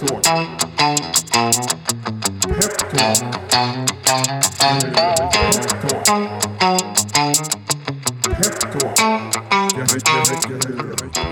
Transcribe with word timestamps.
Peptalk. 0.00 0.24
Peptalk. 2.42 3.30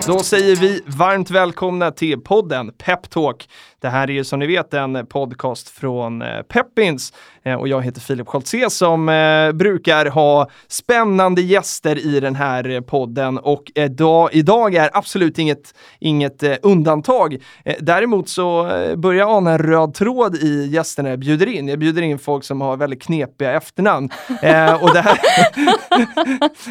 Då 0.06 0.18
säger 0.18 0.56
vi 0.56 0.82
varmt 0.86 1.30
välkomna 1.30 1.90
till 1.90 2.20
podden 2.20 2.72
Peptalk. 2.78 3.48
Det 3.80 3.88
här 3.88 4.10
är 4.10 4.12
ju 4.12 4.24
som 4.24 4.38
ni 4.38 4.46
vet 4.46 4.74
en 4.74 5.06
podcast 5.06 5.68
från 5.68 6.22
eh, 6.22 6.42
Peppins 6.42 7.12
eh, 7.42 7.54
och 7.54 7.68
jag 7.68 7.82
heter 7.82 8.00
Filip 8.00 8.26
Scholtze 8.28 8.70
som 8.70 9.08
eh, 9.08 9.52
brukar 9.52 10.06
ha 10.06 10.48
spännande 10.68 11.42
gäster 11.42 12.06
i 12.06 12.20
den 12.20 12.34
här 12.34 12.80
podden 12.80 13.38
och 13.38 13.72
idag, 13.74 14.28
idag 14.32 14.74
är 14.74 14.90
absolut 14.92 15.38
inget, 15.38 15.74
inget 15.98 16.42
undantag. 16.62 17.36
Däremot 17.80 18.28
så 18.28 18.62
börjar 18.96 19.18
jag 19.18 19.30
ana 19.30 19.50
en 19.50 19.58
röd 19.58 19.94
tråd 19.94 20.36
i 20.36 20.66
gästerna 20.66 21.08
jag 21.08 21.18
bjuder 21.18 21.46
in. 21.46 21.68
Jag 21.68 21.78
bjuder 21.78 22.02
in 22.02 22.18
folk 22.18 22.44
som 22.44 22.60
har 22.60 22.76
väldigt 22.76 23.02
knepiga 23.02 23.52
efternamn. 23.52 24.10
Eh, 24.42 24.82
och, 24.82 24.94
det 24.94 25.00
här 25.00 25.18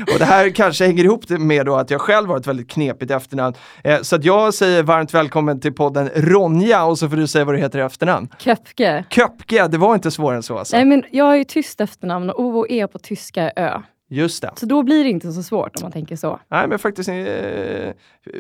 och 0.13 0.19
det 0.19 0.25
här 0.25 0.49
kanske 0.49 0.85
hänger 0.85 1.03
ihop 1.03 1.29
med 1.29 1.65
då 1.65 1.75
att 1.75 1.91
jag 1.91 2.01
själv 2.01 2.29
har 2.29 2.37
ett 2.37 2.47
väldigt 2.47 2.69
knepigt 2.69 3.11
efternamn. 3.11 3.55
Eh, 3.83 4.01
så 4.01 4.15
att 4.15 4.23
jag 4.23 4.53
säger 4.53 4.83
varmt 4.83 5.13
välkommen 5.13 5.59
till 5.59 5.73
podden 5.73 6.09
Ronja 6.15 6.83
och 6.83 6.96
så 6.97 7.09
får 7.09 7.17
du 7.17 7.27
säga 7.27 7.45
vad 7.45 7.55
du 7.55 7.59
heter 7.59 7.79
i 7.79 7.81
efternamn. 7.81 8.29
Köpke. 8.39 9.05
Köpke, 9.09 9.67
det 9.67 9.77
var 9.77 9.95
inte 9.95 10.11
svårare 10.11 10.35
än 10.35 10.43
så 10.43 10.57
alltså. 10.57 10.75
Nej 10.75 10.85
men 10.85 11.03
jag 11.11 11.25
har 11.25 11.35
ju 11.35 11.43
tyskt 11.43 11.81
efternamn 11.81 12.29
och 12.29 12.39
O 12.39 12.59
och 12.59 12.67
E 12.69 12.87
på 12.87 12.99
tyska 12.99 13.43
är 13.43 13.63
Ö. 13.63 13.81
Just 14.09 14.41
det. 14.41 14.51
Så 14.55 14.65
då 14.65 14.83
blir 14.83 15.03
det 15.03 15.09
inte 15.09 15.31
så 15.31 15.43
svårt 15.43 15.75
om 15.75 15.81
man 15.81 15.91
tänker 15.91 16.15
så. 16.15 16.39
Nej 16.47 16.67
men 16.67 16.79
faktiskt, 16.79 17.09
eh, 17.09 17.15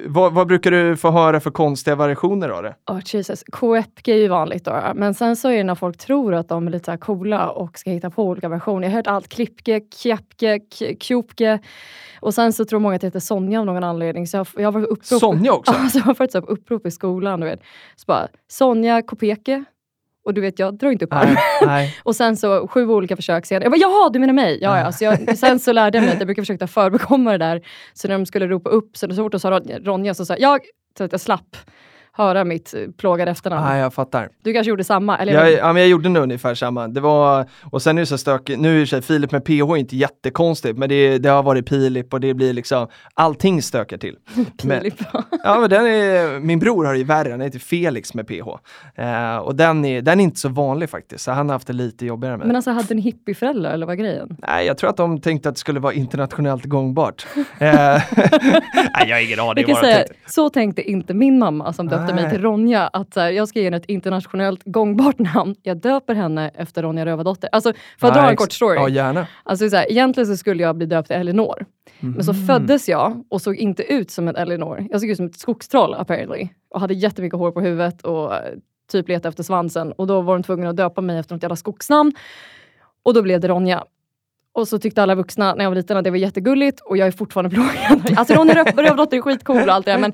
vad, 0.05 0.33
vad 0.33 0.47
brukar 0.47 0.71
du 0.71 0.97
få 0.97 1.11
höra 1.11 1.39
för 1.39 1.51
konstiga 1.51 1.95
variationer 1.95 2.49
av 2.49 2.63
det? 2.63 2.75
Oh, 2.91 2.99
Jesus. 3.05 3.43
Koepke 3.51 4.11
är 4.13 4.17
ju 4.17 4.27
vanligt 4.27 4.65
då. 4.65 4.81
Men 4.95 5.13
sen 5.13 5.35
så 5.35 5.49
är 5.49 5.57
det 5.57 5.63
när 5.63 5.75
folk 5.75 5.97
tror 5.97 6.33
att 6.33 6.49
de 6.49 6.67
är 6.67 6.71
lite 6.71 6.91
så 6.91 6.97
coola 6.97 7.49
och 7.49 7.79
ska 7.79 7.91
hitta 7.91 8.09
på 8.09 8.23
olika 8.23 8.49
versioner. 8.49 8.83
Jag 8.83 8.91
har 8.91 8.95
hört 8.97 9.07
allt. 9.07 9.27
Klippke, 9.27 9.81
Kjapke, 9.95 10.59
Kjopke. 10.99 11.59
Och 12.19 12.33
sen 12.33 12.53
så 12.53 12.65
tror 12.65 12.79
många 12.79 12.95
att 12.95 13.01
det 13.01 13.07
heter 13.07 13.19
Sonja 13.19 13.59
av 13.59 13.65
någon 13.65 13.83
anledning. 13.83 14.27
Så 14.27 14.37
jag, 14.37 14.47
jag 14.55 14.71
var 14.71 14.81
upprop. 14.81 15.19
Sonja 15.19 15.53
också? 15.53 15.73
Ja, 15.83 15.89
så 15.89 15.97
jag 15.97 16.03
har 16.03 16.13
faktiskt 16.13 16.45
på 16.45 16.51
upprop 16.51 16.85
i 16.85 16.91
skolan. 16.91 17.39
Du 17.39 17.45
vet. 17.45 17.59
Så 17.95 18.03
bara, 18.07 18.27
Sonja 18.47 19.01
Kopeke. 19.01 19.63
Och 20.27 20.33
du 20.33 20.41
vet, 20.41 20.59
jag 20.59 20.77
drar 20.77 20.89
inte 20.91 21.05
upp 21.05 21.13
armen. 21.13 21.37
Och 22.03 22.15
sen 22.15 22.37
så 22.37 22.67
sju 22.67 22.87
olika 22.89 23.15
försök 23.15 23.45
senare. 23.45 23.63
Jag 23.63 23.71
bara, 23.71 23.77
jaha, 23.77 24.09
du 24.09 24.19
menar 24.19 24.33
mig? 24.33 24.59
Ja, 24.61 24.79
ja. 24.79 24.91
Så 24.91 25.03
jag, 25.03 25.37
sen 25.37 25.59
så 25.59 25.71
lärde 25.71 25.97
jag 25.97 26.03
mig 26.05 26.13
att 26.13 26.19
jag 26.19 26.27
brukar 26.27 26.41
försöka 26.41 26.67
förbekomma 26.67 27.31
det 27.31 27.37
där. 27.37 27.61
Så 27.93 28.07
när 28.07 28.15
de 28.17 28.25
skulle 28.25 28.47
ropa 28.47 28.69
upp, 28.69 28.97
så, 28.97 29.09
så 29.09 29.15
fort 29.15 29.31
de 29.31 29.39
sa 29.39 29.51
Ron- 29.51 29.83
Ronja 29.85 30.13
så 30.13 30.25
sa 30.25 30.35
jag, 30.39 30.59
så 30.97 31.03
att 31.03 31.11
jag 31.11 31.21
slapp 31.21 31.57
höra 32.17 32.43
mitt 32.43 32.73
eh, 32.73 32.81
plågade 32.97 33.31
efternamn. 33.31 33.65
Nej, 33.65 33.79
jag 33.79 33.93
fattar. 33.93 34.29
Du 34.43 34.53
kanske 34.53 34.69
gjorde 34.69 34.83
samma? 34.83 35.17
Eller 35.17 35.33
Jag, 35.33 35.51
ja, 35.51 35.73
men 35.73 35.81
jag 35.81 35.89
gjorde 35.89 36.09
nog 36.09 36.23
ungefär 36.23 36.55
samma. 36.55 36.87
Det 36.87 36.99
var, 36.99 37.45
och 37.63 37.81
sen 37.81 37.97
är 37.97 38.01
det 38.01 38.05
så 38.05 38.17
stökigt, 38.17 38.59
nu 38.59 38.81
är 38.81 38.95
det 38.95 39.01
Filip 39.01 39.31
med 39.31 39.45
PH 39.45 39.51
är 39.51 39.77
inte 39.77 39.95
jättekonstigt, 39.95 40.77
men 40.77 40.89
det, 40.89 41.17
det 41.17 41.29
har 41.29 41.43
varit 41.43 41.65
Pilip 41.65 42.13
och 42.13 42.19
det 42.19 42.33
blir 42.33 42.53
liksom, 42.53 42.87
allting 43.13 43.61
stökar 43.61 43.97
till. 43.97 44.15
Filip. 44.61 44.93
ja, 45.43 45.59
men 45.59 45.69
den 45.69 45.85
är, 45.85 46.39
min 46.39 46.59
bror 46.59 46.85
har 46.85 46.93
det 46.93 46.99
ju 46.99 47.05
värre, 47.05 47.31
han 47.31 47.41
heter 47.41 47.59
Felix 47.59 48.13
med 48.13 48.27
PH. 48.27 48.47
Eh, 49.01 49.37
och 49.37 49.55
den 49.55 49.85
är, 49.85 50.01
den 50.01 50.19
är 50.19 50.23
inte 50.23 50.39
så 50.39 50.49
vanlig 50.49 50.89
faktiskt, 50.89 51.23
så 51.23 51.31
han 51.31 51.49
har 51.49 51.55
haft 51.55 51.67
det 51.67 51.73
lite 51.73 52.05
jobbigare 52.05 52.37
med 52.37 52.47
Men 52.47 52.55
alltså, 52.55 52.71
hade 52.71 52.93
ni 52.93 53.01
hippieföräldrar 53.01 53.71
eller 53.71 53.85
vad 53.85 53.97
var 53.97 54.03
grejen? 54.03 54.37
Nej, 54.47 54.65
jag 54.65 54.77
tror 54.77 54.89
att 54.89 54.97
de 54.97 55.21
tänkte 55.21 55.49
att 55.49 55.55
det 55.55 55.59
skulle 55.59 55.79
vara 55.79 55.93
internationellt 55.93 56.65
gångbart. 56.65 57.25
Eh, 57.59 57.69
Nej, 58.13 59.07
jag 59.07 59.15
har 59.15 59.21
ingen 59.21 59.39
aning 59.39 59.53
Jag 59.57 59.65
kan 59.65 59.75
säga, 59.75 60.05
så 60.25 60.49
tänkte 60.49 60.81
inte 60.81 61.13
min 61.13 61.39
mamma 61.39 61.73
som 61.73 61.87
döpte 61.87 62.06
mig 62.13 62.23
Nej. 62.23 62.31
till 62.33 62.41
Ronja. 62.41 62.87
Att 62.87 63.13
så 63.13 63.19
här, 63.19 63.29
jag 63.31 63.47
ska 63.47 63.59
ge 63.59 63.65
henne 63.65 63.77
ett 63.77 63.85
internationellt 63.85 64.61
gångbart 64.65 65.19
namn. 65.19 65.55
Jag 65.63 65.77
döper 65.77 66.15
henne 66.15 66.51
efter 66.55 66.83
Ronja 66.83 67.05
Rövardotter. 67.05 67.49
Alltså, 67.51 67.73
för 67.99 68.07
att 68.07 68.13
dra 68.13 68.29
en 68.29 68.35
kort 68.35 68.51
story. 68.51 68.75
Ja, 68.75 68.89
gärna. 68.89 69.27
Alltså, 69.43 69.69
så 69.69 69.75
här, 69.75 69.91
egentligen 69.91 70.27
så 70.27 70.37
skulle 70.37 70.63
jag 70.63 70.75
bli 70.75 70.85
döpt 70.85 71.07
till 71.07 71.17
Elinor. 71.17 71.65
Men 71.99 72.23
så 72.23 72.31
Mm. 72.31 72.47
föddes 72.47 72.89
jag 72.89 73.23
och 73.29 73.41
såg 73.41 73.55
inte 73.55 73.83
ut 73.83 74.11
som 74.11 74.27
en 74.27 74.35
Elinor. 74.35 74.87
Jag 74.91 75.01
såg 75.01 75.09
ut 75.09 75.17
som 75.17 75.25
ett 75.25 75.39
skogstroll 75.39 75.93
apparently. 75.93 76.47
Och 76.69 76.79
hade 76.79 76.93
jättemycket 76.93 77.39
hår 77.39 77.51
på 77.51 77.61
huvudet 77.61 78.01
och 78.01 78.31
typ 78.91 79.07
letade 79.09 79.29
efter 79.29 79.43
svansen. 79.43 79.91
Och 79.91 80.07
då 80.07 80.21
var 80.21 80.33
de 80.33 80.43
tvungna 80.43 80.69
att 80.69 80.77
döpa 80.77 81.01
mig 81.01 81.17
efter 81.19 81.35
något 81.35 81.43
jävla 81.43 81.55
skogsnamn. 81.55 82.11
Och 83.03 83.13
då 83.13 83.21
blev 83.21 83.39
det 83.39 83.47
Ronja. 83.47 83.83
Och 84.57 84.67
så 84.67 84.79
tyckte 84.79 85.03
alla 85.03 85.15
vuxna 85.15 85.55
när 85.55 85.63
jag 85.63 85.71
var 85.71 85.75
liten 85.75 85.97
att 85.97 86.03
det 86.03 86.09
var 86.09 86.17
jättegulligt 86.17 86.79
och 86.79 86.97
jag 86.97 87.07
är 87.07 87.11
fortfarande 87.11 87.49
plågad. 87.55 88.17
Alltså 88.17 88.33
Ronja 88.33 88.53
Rö- 88.53 88.75
Rövardotter 88.83 89.17
är 89.17 89.21
skitcool 89.21 89.57
och 89.69 89.73
allt 89.73 89.85
det 89.85 89.91
där 89.91 89.99
men, 89.99 90.13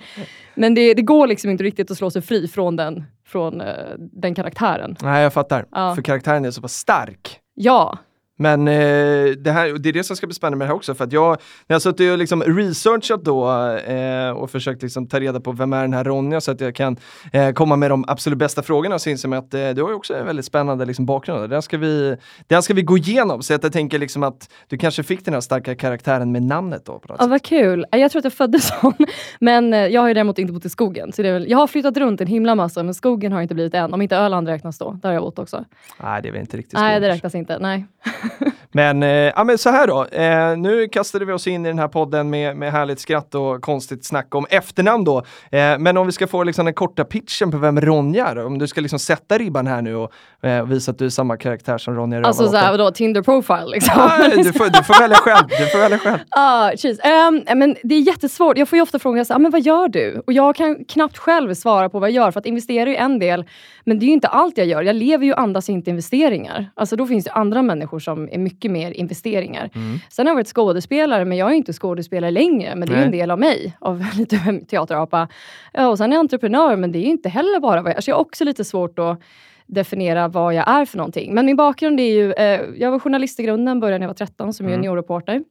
men 0.56 0.74
det, 0.76 0.94
det 0.94 1.02
går 1.02 1.28
liksom 1.28 1.50
inte 1.50 1.64
riktigt 1.64 1.92
att 1.92 1.98
slå 1.98 2.12
sig 2.12 2.22
fri 2.22 2.48
från 2.48 2.76
den, 2.76 3.04
från, 3.28 3.62
eh, 3.62 3.74
den 3.98 4.36
karaktären. 4.36 4.96
Nej, 5.02 5.24
jag 5.24 5.34
fattar. 5.34 5.66
Ja. 5.72 5.96
För 5.96 6.02
karaktären 6.02 6.46
är 6.46 6.52
så 6.52 6.62
pass 6.62 6.74
stark. 6.74 7.40
Ja, 7.56 7.98
Men 8.44 8.68
eh, 8.68 9.32
det, 9.38 9.52
här, 9.52 9.78
det 9.80 9.90
är 9.90 9.94
det 9.94 10.04
som 10.04 10.16
ska 10.16 10.28
bli 10.28 10.34
spännande 10.34 10.58
med 10.58 10.68
det 10.68 10.70
här 10.70 10.76
också, 10.76 10.96
för 10.96 11.04
att 11.04 11.12
jag, 11.12 11.38
när 11.68 11.74
jag 11.74 11.82
suttit 11.82 12.12
och 12.12 12.18
liksom 12.18 12.44
researchat 12.44 13.24
då 13.24 13.52
eh, 13.78 14.30
och 14.30 14.52
försökt 14.52 14.82
liksom 14.82 15.08
ta 15.08 15.20
reda 15.20 15.40
på 15.40 15.52
vem 15.52 15.74
är 15.74 15.82
den 15.82 15.94
här 15.94 16.04
Ronja 16.04 16.42
så 16.42 16.52
att 16.52 16.62
jag 16.62 16.76
kan 16.76 16.98
eh, 17.34 17.52
komma 17.52 17.76
med 17.76 17.92
de 17.92 18.06
absolut 18.08 18.40
bästa 18.40 18.64
frågorna 18.64 19.00
så 19.00 19.10
inser 19.10 19.30
jag 19.30 19.38
att 19.38 19.54
eh, 19.54 19.70
du 19.70 19.82
har 19.82 19.90
ju 19.90 19.96
också 19.96 20.16
en 20.16 20.26
väldigt 20.26 20.46
spännande 20.46 20.86
liksom, 20.86 21.06
bakgrund. 21.06 21.50
Den 21.50 21.62
ska, 21.62 21.78
vi, 21.78 22.18
den 22.48 22.64
ska 22.64 22.74
vi 22.74 22.82
gå 22.82 22.98
igenom, 22.98 23.42
så 23.42 23.54
att 23.54 23.64
jag 23.64 23.74
tänker 23.74 24.00
liksom 24.00 24.24
att 24.24 24.50
du 24.68 24.78
kanske 24.78 25.04
fick 25.04 25.26
den 25.26 25.34
här 25.34 25.42
starka 25.42 25.76
karaktären 25.76 26.32
med 26.32 26.44
namnet 26.44 26.86
då. 26.86 27.02
Ja, 27.20 27.28
vad 27.28 27.42
kul. 27.42 27.86
Jag 27.92 28.12
tror 28.12 28.20
att 28.20 28.24
jag 28.24 28.34
föddes 28.34 28.68
sån. 28.68 28.94
Men 29.40 29.74
eh, 29.74 29.80
jag 29.80 30.02
har 30.02 30.08
ju 30.08 30.14
däremot 30.14 30.40
inte 30.40 30.54
bott 30.54 30.66
i 30.66 30.70
skogen. 30.70 31.12
Så 31.12 31.22
det 31.22 31.30
är 31.30 31.34
väl, 31.34 31.50
jag 31.50 31.58
har 31.58 31.68
flyttat 31.68 31.98
runt 31.98 32.22
en 32.22 32.28
himla 32.28 32.56
massa, 32.56 32.84
men 32.84 32.94
skogen 32.94 33.32
har 33.32 33.42
inte 33.42 33.56
blivit 33.56 33.74
än. 33.74 33.94
Om 33.94 34.02
inte 34.02 34.16
Öland 34.16 34.48
räknas 34.48 34.78
då. 34.78 34.92
Där 34.92 35.10
har 35.10 35.14
jag 35.14 35.24
bott 35.24 35.40
också. 35.40 35.66
Nej, 36.04 36.22
det 36.22 36.28
är 36.28 36.32
väl 36.32 36.42
inte 36.42 36.58
riktigt 36.58 36.74
Nej, 36.74 36.96
svårt. 36.96 37.02
det 37.02 37.10
räknas 37.10 37.36
inte. 37.36 37.60
Nej. 37.60 37.86
Men, 38.72 39.04
eh, 39.04 39.10
ja, 39.10 39.44
men 39.44 39.58
så 39.58 39.70
här 39.70 39.88
då, 39.88 40.06
eh, 40.06 40.58
nu 40.58 40.88
kastade 40.88 41.26
vi 41.26 41.34
oss 41.34 41.48
in 41.48 41.66
i 41.66 41.70
den 41.70 41.80
här 41.80 41.88
podden 41.88 42.30
med, 42.30 42.58
med 42.58 42.72
härligt 42.72 43.00
skratt 43.00 43.36
och 43.36 43.62
konstigt 43.62 44.06
snack 44.06 44.36
om 44.36 44.46
efternamn 44.50 45.04
då. 45.04 45.18
Eh, 45.52 45.78
men 45.80 45.98
om 45.98 46.06
vi 46.06 46.12
ska 46.12 46.28
få 46.28 46.44
liksom 46.44 46.66
den 46.66 46.74
korta 46.74 47.04
pitchen 47.04 47.52
på 47.52 47.58
vem 47.58 47.82
Ronja 47.82 48.28
är, 48.28 48.46
om 48.46 48.60
du 48.60 48.68
ska 48.68 48.82
liksom 48.82 49.00
sätta 49.00 49.38
ribban 49.38 49.68
här 49.68 49.82
nu 49.82 49.96
och 49.96 50.12
eh, 50.42 50.66
visa 50.66 50.92
att 50.92 50.98
du 50.98 51.06
är 51.06 51.10
samma 51.10 51.38
karaktär 51.38 51.78
som 51.78 51.96
Ronja 51.96 52.18
Alltså 52.18 52.44
Rövardotter. 52.44 52.60
såhär, 52.60 52.78
vadå, 52.78 52.92
Tinder 52.92 53.22
profile 53.22 53.66
liksom. 53.68 53.94
Ja, 53.98 54.28
du, 54.44 54.54
får, 54.54 54.70
du 54.70 54.84
får 54.84 55.00
välja 55.02 55.18
själv. 55.18 55.48
Du 55.48 55.66
får 55.68 55.80
välja 55.80 55.98
själv. 55.98 56.20
Ah. 56.30 56.72
Ehm, 57.04 57.60
men 57.60 57.76
det 57.84 57.96
är 57.96 58.00
jättesvårt. 58.00 58.58
Jag 58.58 58.70
får 58.70 58.78
ju 58.78 58.84
ofta 58.84 59.00
frågan, 59.00 59.26
så 59.26 59.34
ah, 59.34 59.40
men 59.40 59.52
vad 59.52 59.62
gör 59.62 59.88
du? 59.88 60.24
Och 60.28 60.34
jag 60.34 60.56
kan 60.56 60.86
knappt 60.86 61.18
själv 61.18 61.54
svara 61.54 61.90
på 61.90 62.00
vad 62.00 62.10
jag 62.10 62.16
gör, 62.16 62.32
för 62.32 62.40
att 62.40 62.46
investera 62.46 62.90
är 62.90 62.96
en 62.96 63.20
del, 63.20 63.46
men 63.86 64.00
det 64.00 64.06
är 64.06 64.08
ju 64.08 64.14
inte 64.14 64.28
allt 64.28 64.58
jag 64.58 64.68
gör. 64.68 64.82
Jag 64.82 64.96
lever 64.96 65.26
ju 65.26 65.34
och 65.34 65.40
andas 65.40 65.70
inte 65.70 65.90
investeringar. 65.90 66.72
Alltså 66.76 66.96
då 66.96 67.08
finns 67.08 67.26
det 67.26 67.32
andra 67.32 67.62
människor 67.62 68.00
som 68.00 68.13
är 68.32 68.38
mycket 68.38 68.72
mer 68.72 68.92
investeringar. 68.92 69.70
Sen 70.10 70.26
har 70.28 70.32
jag 70.32 70.36
varit 70.36 70.48
skådespelare, 70.48 71.26
men 71.26 71.38
jag 71.38 71.50
är 71.52 71.56
inte 71.56 71.74
skådespelare 71.74 72.32
längre. 72.32 72.76
Men 72.76 72.88
det 72.88 72.94
är 72.94 72.98
Nej. 72.98 73.06
en 73.06 73.12
del 73.12 73.32
av 73.32 73.40
mig, 73.40 73.78
av 73.80 74.04
lite 74.18 74.60
teaterapa. 74.68 75.28
Ja, 75.74 75.88
och 75.88 75.98
sen 75.98 76.12
är 76.12 76.16
jag 76.16 76.20
entreprenör, 76.20 76.76
men 76.76 76.92
det 76.92 77.00
är 77.00 77.04
inte 77.06 77.30
heller 77.30 77.60
bara 77.60 77.82
vad 77.82 77.90
jag 77.92 77.96
alltså 77.96 78.12
jag 78.12 78.16
har 78.16 78.22
också 78.22 78.44
lite 78.44 78.64
svårt 78.64 79.00
att 79.00 79.20
definiera 79.68 80.28
vad 80.28 80.54
jag 80.54 80.70
är 80.70 80.86
för 80.86 80.98
någonting. 80.98 81.34
Men 81.34 81.46
min 81.46 81.56
bakgrund 81.56 82.00
är 82.00 82.14
ju, 82.14 82.34
eh, 82.34 82.62
jag 82.78 82.92
var 82.92 83.00
journalist 83.00 83.40
i 83.40 83.44
grunden, 83.44 83.80
började 83.80 83.98
när 84.00 84.04
jag 84.04 84.10
var 84.10 84.26
13 84.26 84.54
som 84.54 84.70
juniorreporter. 84.70 85.44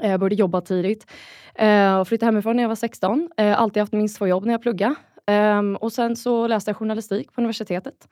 Eh, 0.00 0.10
Jag 0.10 0.20
började 0.20 0.34
jobba 0.34 0.60
tidigt 0.60 1.06
eh, 1.54 1.98
och 1.98 2.08
flyttade 2.08 2.26
hemifrån 2.32 2.56
när 2.56 2.62
jag 2.62 2.68
var 2.68 2.76
16. 2.76 3.28
Eh, 3.36 3.60
alltid 3.60 3.80
haft 3.80 3.92
minst 3.92 4.18
två 4.18 4.26
jobb 4.26 4.44
när 4.44 4.52
jag 4.54 4.62
pluggade. 4.62 4.94
Ehm, 5.26 5.76
och 5.76 5.92
sen 5.92 6.16
så 6.16 6.46
läste 6.46 6.70
jag 6.70 6.76
journalistik 6.76 7.32
på 7.32 7.40
universitetet. 7.40 8.08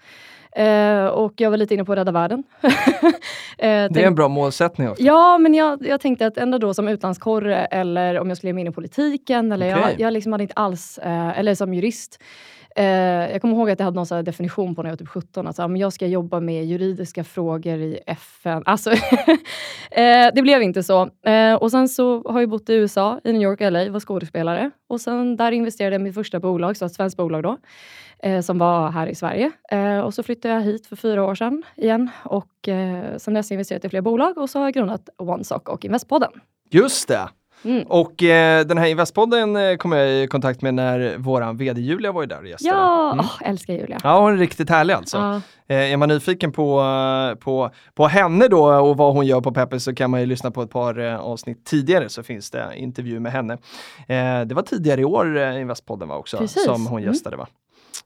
Eh, 0.56 1.06
och 1.06 1.32
jag 1.36 1.50
var 1.50 1.56
lite 1.56 1.74
inne 1.74 1.84
på 1.84 1.92
att 1.92 1.98
rädda 1.98 2.12
världen. 2.12 2.44
eh, 2.62 2.70
Det 3.58 4.02
är 4.02 4.06
en 4.06 4.14
bra 4.14 4.28
målsättning. 4.28 4.88
Också. 4.90 5.02
Ja, 5.02 5.38
men 5.38 5.54
jag, 5.54 5.86
jag 5.86 6.00
tänkte 6.00 6.26
att 6.26 6.38
ändå 6.38 6.58
då 6.58 6.74
som 6.74 6.88
utlandskorre 6.88 7.64
eller 7.64 8.20
om 8.20 8.28
jag 8.28 8.36
skulle 8.36 8.48
ge 8.48 8.54
mig 8.54 8.60
in 8.60 8.68
i 8.68 8.72
politiken. 8.72 9.52
Eller 9.52 9.72
Okej. 9.72 9.82
jag, 9.90 10.00
jag 10.00 10.12
liksom 10.12 10.32
hade 10.32 10.44
inte 10.44 10.54
alls, 10.56 10.98
eh, 10.98 11.38
eller 11.38 11.54
som 11.54 11.74
jurist. 11.74 12.22
Eh, 12.76 12.84
jag 13.32 13.40
kommer 13.40 13.54
ihåg 13.54 13.70
att 13.70 13.78
jag 13.78 13.84
hade 13.84 13.94
någon 13.94 14.06
så 14.06 14.14
här 14.14 14.22
definition 14.22 14.74
på 14.74 14.82
när 14.82 14.90
jag 14.90 14.92
var 14.92 14.98
typ 14.98 15.08
17. 15.08 15.46
Att 15.46 15.56
så, 15.56 15.62
här, 15.62 15.68
men 15.68 15.80
jag 15.80 15.92
ska 15.92 16.06
jobba 16.06 16.40
med 16.40 16.64
juridiska 16.64 17.24
frågor 17.24 17.78
i 17.78 18.00
FN. 18.06 18.62
Alltså, 18.66 18.90
eh, 19.90 20.28
det 20.34 20.42
blev 20.42 20.62
inte 20.62 20.82
så. 20.82 21.10
Eh, 21.26 21.54
och 21.54 21.70
sen 21.70 21.88
så 21.88 22.22
har 22.28 22.40
jag 22.40 22.50
bott 22.50 22.68
i 22.68 22.74
USA, 22.74 23.20
i 23.24 23.32
New 23.32 23.42
York 23.42 23.60
och 23.60 23.72
LA, 23.72 23.90
var 23.90 24.00
skådespelare. 24.00 24.70
Och 24.88 25.00
sen 25.00 25.36
där 25.36 25.52
investerade 25.52 25.94
jag 25.94 26.00
i 26.00 26.04
mitt 26.04 26.14
första 26.14 26.40
bolag, 26.40 26.76
så 26.76 26.84
ett 26.84 26.94
svenskt 26.94 27.16
bolag 27.16 27.42
då. 27.42 27.58
Eh, 28.18 28.40
som 28.40 28.58
var 28.58 28.90
här 28.90 29.06
i 29.06 29.14
Sverige. 29.14 29.50
Eh, 29.70 29.98
och 29.98 30.14
så 30.14 30.22
flyttade 30.22 30.54
jag 30.54 30.60
hit 30.60 30.86
för 30.86 30.96
fyra 30.96 31.24
år 31.24 31.34
sedan 31.34 31.62
igen. 31.76 32.10
Och 32.24 32.68
eh, 32.68 33.16
sen 33.16 33.34
dess 33.34 33.50
har 33.50 33.54
jag 33.54 33.56
investerat 33.56 33.84
i 33.84 33.88
fler 33.88 34.00
bolag 34.00 34.38
och 34.38 34.50
så 34.50 34.58
har 34.58 34.66
jag 34.66 34.74
grundat 34.74 35.08
OneSock 35.18 35.68
och 35.68 35.84
Investpodden. 35.84 36.30
Just 36.70 37.08
det. 37.08 37.28
Mm. 37.64 37.82
Och 37.88 38.22
eh, 38.22 38.64
den 38.66 38.78
här 38.78 38.86
Investpodden 38.86 39.56
eh, 39.56 39.76
kom 39.76 39.92
jag 39.92 40.08
i 40.10 40.26
kontakt 40.26 40.62
med 40.62 40.74
när 40.74 41.18
våran 41.18 41.56
vd 41.56 41.80
Julia 41.80 42.12
var 42.12 42.22
ju 42.22 42.26
där 42.26 42.38
och 42.40 42.46
gästade. 42.46 42.76
Ja, 42.76 43.12
Mm. 43.12 43.24
åh, 43.24 43.48
älskar 43.50 43.74
Julia. 43.74 44.00
Ja, 44.02 44.20
hon 44.20 44.32
är 44.32 44.36
riktigt 44.36 44.70
härlig 44.70 44.94
alltså. 44.94 45.16
Ja. 45.16 45.40
Eh, 45.68 45.92
är 45.92 45.96
man 45.96 46.08
nyfiken 46.08 46.52
på, 46.52 46.80
eh, 46.80 47.34
på, 47.38 47.70
på 47.94 48.06
henne 48.06 48.48
då 48.48 48.64
och 48.66 48.96
vad 48.96 49.14
hon 49.14 49.26
gör 49.26 49.40
på 49.40 49.52
Peppers 49.52 49.82
så 49.82 49.94
kan 49.94 50.10
man 50.10 50.20
ju 50.20 50.26
lyssna 50.26 50.50
på 50.50 50.62
ett 50.62 50.70
par 50.70 50.98
eh, 51.00 51.20
avsnitt 51.20 51.64
tidigare 51.64 52.08
så 52.08 52.22
finns 52.22 52.50
det 52.50 52.66
intervju 52.76 53.20
med 53.20 53.32
henne. 53.32 53.52
Eh, 54.08 54.40
det 54.46 54.54
var 54.54 54.62
tidigare 54.62 55.00
i 55.00 55.04
år 55.04 55.38
Investpodden 55.38 56.08
var 56.08 56.16
också 56.18 56.36
Precis. 56.38 56.64
som 56.64 56.86
hon 56.86 56.98
Mm. 57.02 57.12
gästade 57.12 57.36
va? 57.36 57.46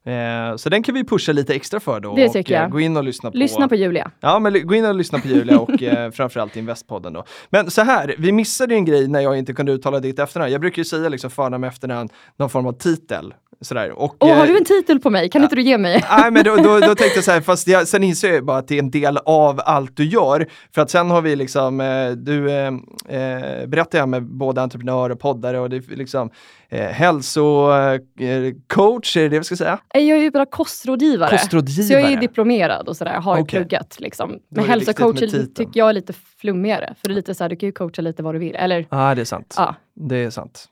Eh, 0.03 0.55
så 0.55 0.69
den 0.69 0.83
kan 0.83 0.95
vi 0.95 1.03
pusha 1.03 1.31
lite 1.31 1.55
extra 1.55 1.79
för 1.79 1.99
då. 1.99 2.15
Det 2.15 2.25
och, 2.25 2.33
tycker 2.33 2.55
eh, 2.55 2.61
jag. 2.61 2.71
Gå 2.71 2.79
in 2.79 2.97
och 2.97 3.03
lyssna 3.03 3.31
på, 3.31 3.37
Lyssna 3.37 3.67
på 3.67 3.75
Julia. 3.75 4.11
Ja, 4.19 4.39
men 4.39 4.67
gå 4.67 4.75
in 4.75 4.85
och 4.85 4.95
lyssna 4.95 5.19
på 5.19 5.27
Julia 5.27 5.59
och 5.59 5.83
eh, 5.83 6.11
framförallt 6.11 6.55
Investpodden 6.55 7.13
då. 7.13 7.23
Men 7.49 7.71
så 7.71 7.81
här, 7.81 8.15
vi 8.17 8.31
missade 8.31 8.75
en 8.75 8.85
grej 8.85 9.07
när 9.07 9.19
jag 9.19 9.37
inte 9.37 9.53
kunde 9.53 9.71
uttala 9.71 9.99
ditt 9.99 10.19
efternamn. 10.19 10.51
Jag 10.51 10.61
brukar 10.61 10.79
ju 10.79 10.85
säga 10.85 11.09
liksom 11.09 11.31
förnamn 11.31 11.63
och 11.63 11.69
efternamn, 11.69 12.09
någon 12.37 12.49
form 12.49 12.67
av 12.67 12.73
titel. 12.73 13.33
Sådär. 13.61 13.91
Och, 13.91 14.15
Åh, 14.19 14.35
har 14.35 14.45
eh, 14.45 14.51
du 14.51 14.57
en 14.57 14.65
titel 14.65 14.99
på 14.99 15.09
mig? 15.09 15.29
Kan 15.29 15.43
inte 15.43 15.55
du 15.55 15.61
ge 15.61 15.77
mig? 15.77 16.03
Nej 16.17 16.31
men 16.31 16.43
då, 16.43 16.55
då, 16.55 16.79
då 16.79 16.95
tänkte 16.95 17.11
jag 17.15 17.23
så 17.23 17.31
här, 17.31 17.41
fast 17.41 17.67
jag, 17.67 17.87
sen 17.87 18.03
inser 18.03 18.33
jag 18.33 18.45
bara 18.45 18.57
att 18.57 18.67
det 18.67 18.75
är 18.75 18.79
en 18.79 18.91
del 18.91 19.17
av 19.17 19.61
allt 19.65 19.97
du 19.97 20.05
gör. 20.05 20.47
För 20.75 20.81
att 20.81 20.89
sen 20.89 21.11
har 21.11 21.21
vi 21.21 21.35
liksom, 21.35 21.81
eh, 21.81 22.11
du 22.11 22.51
eh, 22.51 22.67
eh, 22.67 22.71
berättar 23.67 23.99
jag 23.99 24.09
med 24.09 24.23
både 24.23 24.61
entreprenörer 24.61 25.09
och 25.09 25.19
poddare 25.19 25.59
och 25.59 25.69
det 25.69 25.75
är 25.75 25.95
liksom 25.95 26.29
eh, 26.69 26.87
hälsocoach, 26.87 29.17
är 29.17 29.21
det 29.21 29.29
det 29.29 29.37
vi 29.37 29.43
ska 29.43 29.55
säga? 29.55 29.79
Jag 29.93 30.03
är 30.03 30.15
ju 30.15 30.31
bara 30.31 30.45
kostrådgivare. 30.45 31.29
Kostrådgivare. 31.29 31.87
Så 31.87 31.93
jag 31.93 32.11
är 32.11 32.17
diplomerad 32.17 32.87
och 32.87 32.97
sådär, 32.97 33.13
har 33.13 33.41
Okej. 33.41 33.59
pluggat. 33.59 33.95
Liksom. 33.99 34.39
Men 34.49 34.65
hälsocoach 34.65 35.19
tycker 35.19 35.71
jag 35.73 35.89
är 35.89 35.93
lite 35.93 36.13
flummigare. 36.41 36.95
För 37.01 37.07
det 37.07 37.13
är 37.13 37.15
lite 37.15 37.35
så 37.35 37.43
här, 37.43 37.49
du 37.49 37.55
kan 37.55 37.67
ju 37.67 37.73
coacha 37.73 38.01
lite 38.01 38.23
vad 38.23 38.35
du 38.35 38.39
vill. 38.39 38.55
Eller, 38.55 38.85
Ja, 38.89 39.15
det 39.15 39.21
är 39.21 39.25
sant. 39.25 39.53
ja. 39.57 39.75
Det 39.95 40.15
är 40.15 40.29
sant. 40.29 40.69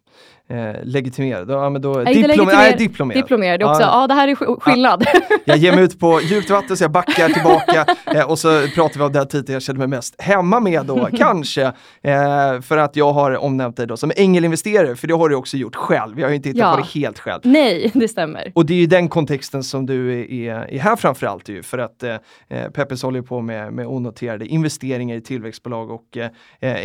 Eh, 0.50 0.76
legitimerad, 0.84 1.50
ja 1.52 1.70
men 1.70 1.82
då, 1.82 1.94
Nej, 1.94 2.00
inte 2.00 2.12
diplom- 2.14 2.28
legitimerad. 2.28 2.58
nej, 2.58 2.76
diplomerad. 2.78 3.24
Diplomerad, 3.24 3.60
det 3.60 3.66
också, 3.66 3.82
Ja, 3.82 4.02
ja, 4.02 4.08
det 4.08 4.14
här 4.14 4.28
är 4.28 4.36
sk- 4.36 4.60
skillnad. 4.60 5.06
Jag 5.46 5.58
ger 5.58 5.76
mig 5.76 5.84
ut 5.84 6.00
på 6.00 6.22
djupt 6.24 6.50
vatten 6.50 6.78
så 6.78 6.84
jag 6.84 6.92
backar 6.92 7.30
tillbaka 7.30 7.86
eh, 8.16 8.30
och 8.30 8.40
så 8.40 8.68
pratar 8.76 8.98
vi 9.00 9.06
om 9.06 9.12
den 9.12 9.28
titeln 9.28 9.54
jag 9.54 9.62
känner 9.62 9.80
mig 9.80 9.88
mest 9.88 10.22
hemma 10.22 10.60
med 10.60 10.86
då, 10.86 11.10
kanske. 11.18 11.62
Eh, 12.02 12.62
för 12.62 12.78
att 12.78 12.96
jag 12.96 13.14
har 13.14 13.38
omnämnt 13.38 13.78
dig 13.78 13.88
då 13.88 13.98
som 13.98 14.12
ängelinvesterare, 14.16 14.96
för 14.96 15.08
det 15.08 15.14
har 15.14 15.30
du 15.30 15.36
också 15.36 15.58
gjort 15.58 15.76
själv. 15.76 16.20
Jag 16.20 16.26
har 16.26 16.30
ju 16.30 16.36
inte 16.36 16.50
hittat 16.50 16.60
Ja. 16.60 16.72
på 16.72 16.78
det 16.82 17.00
helt 17.00 17.20
själv. 17.20 17.42
Nej, 17.44 17.92
det 17.94 18.08
stämmer. 18.08 18.52
Och 18.56 18.66
det 18.66 18.74
är 18.74 18.78
ju 18.78 18.88
den 18.88 19.10
kontexten 19.10 19.64
som 19.64 19.86
du 19.86 20.14
är, 20.22 20.32
är, 20.32 20.74
är 20.74 20.80
här 20.80 20.96
framförallt 20.96 21.50
ju, 21.50 21.64
för 21.64 21.78
att 21.78 22.04
eh, 22.04 22.16
Peppes 22.74 23.04
håller 23.04 23.22
på 23.22 23.42
med, 23.42 23.74
med 23.74 23.88
onoterade 23.88 24.46
investeringar 24.46 25.16
i 25.16 25.22
tillväxtbolag 25.22 25.92
och 25.92 26.18
eh, 26.18 26.30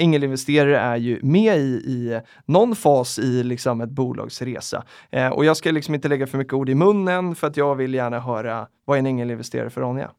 ängelinvesterare 0.02 0.78
är 0.78 0.96
ju 0.96 1.20
med 1.22 1.56
i, 1.58 1.60
i 1.70 2.20
någon 2.46 2.76
fas 2.76 3.18
i 3.22 3.42
liksom 3.42 3.80
ett 3.80 3.90
bolags 3.90 4.42
resa. 4.42 4.84
Eh, 5.10 5.28
och 5.28 5.44
jag 5.44 5.56
ska 5.56 5.70
liksom 5.70 5.94
inte 5.94 6.08
lägga 6.08 6.26
för 6.26 6.38
mycket 6.38 6.52
ord 6.54 6.68
i 6.68 6.74
munnen 6.74 7.34
för 7.34 7.46
att 7.46 7.56
jag 7.56 7.74
vill 7.74 7.94
gärna 7.94 8.20
höra 8.20 8.66
vad 8.84 8.96
är 8.96 8.98
en 8.98 9.06
ängelinvesterare 9.06 9.70
för 9.70 9.80
Ronja? 9.80 10.10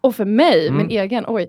Och 0.00 0.14
för 0.14 0.24
mig, 0.24 0.68
Mm. 0.68 0.78
min 0.78 0.90
egen, 0.98 1.24
oj. 1.28 1.48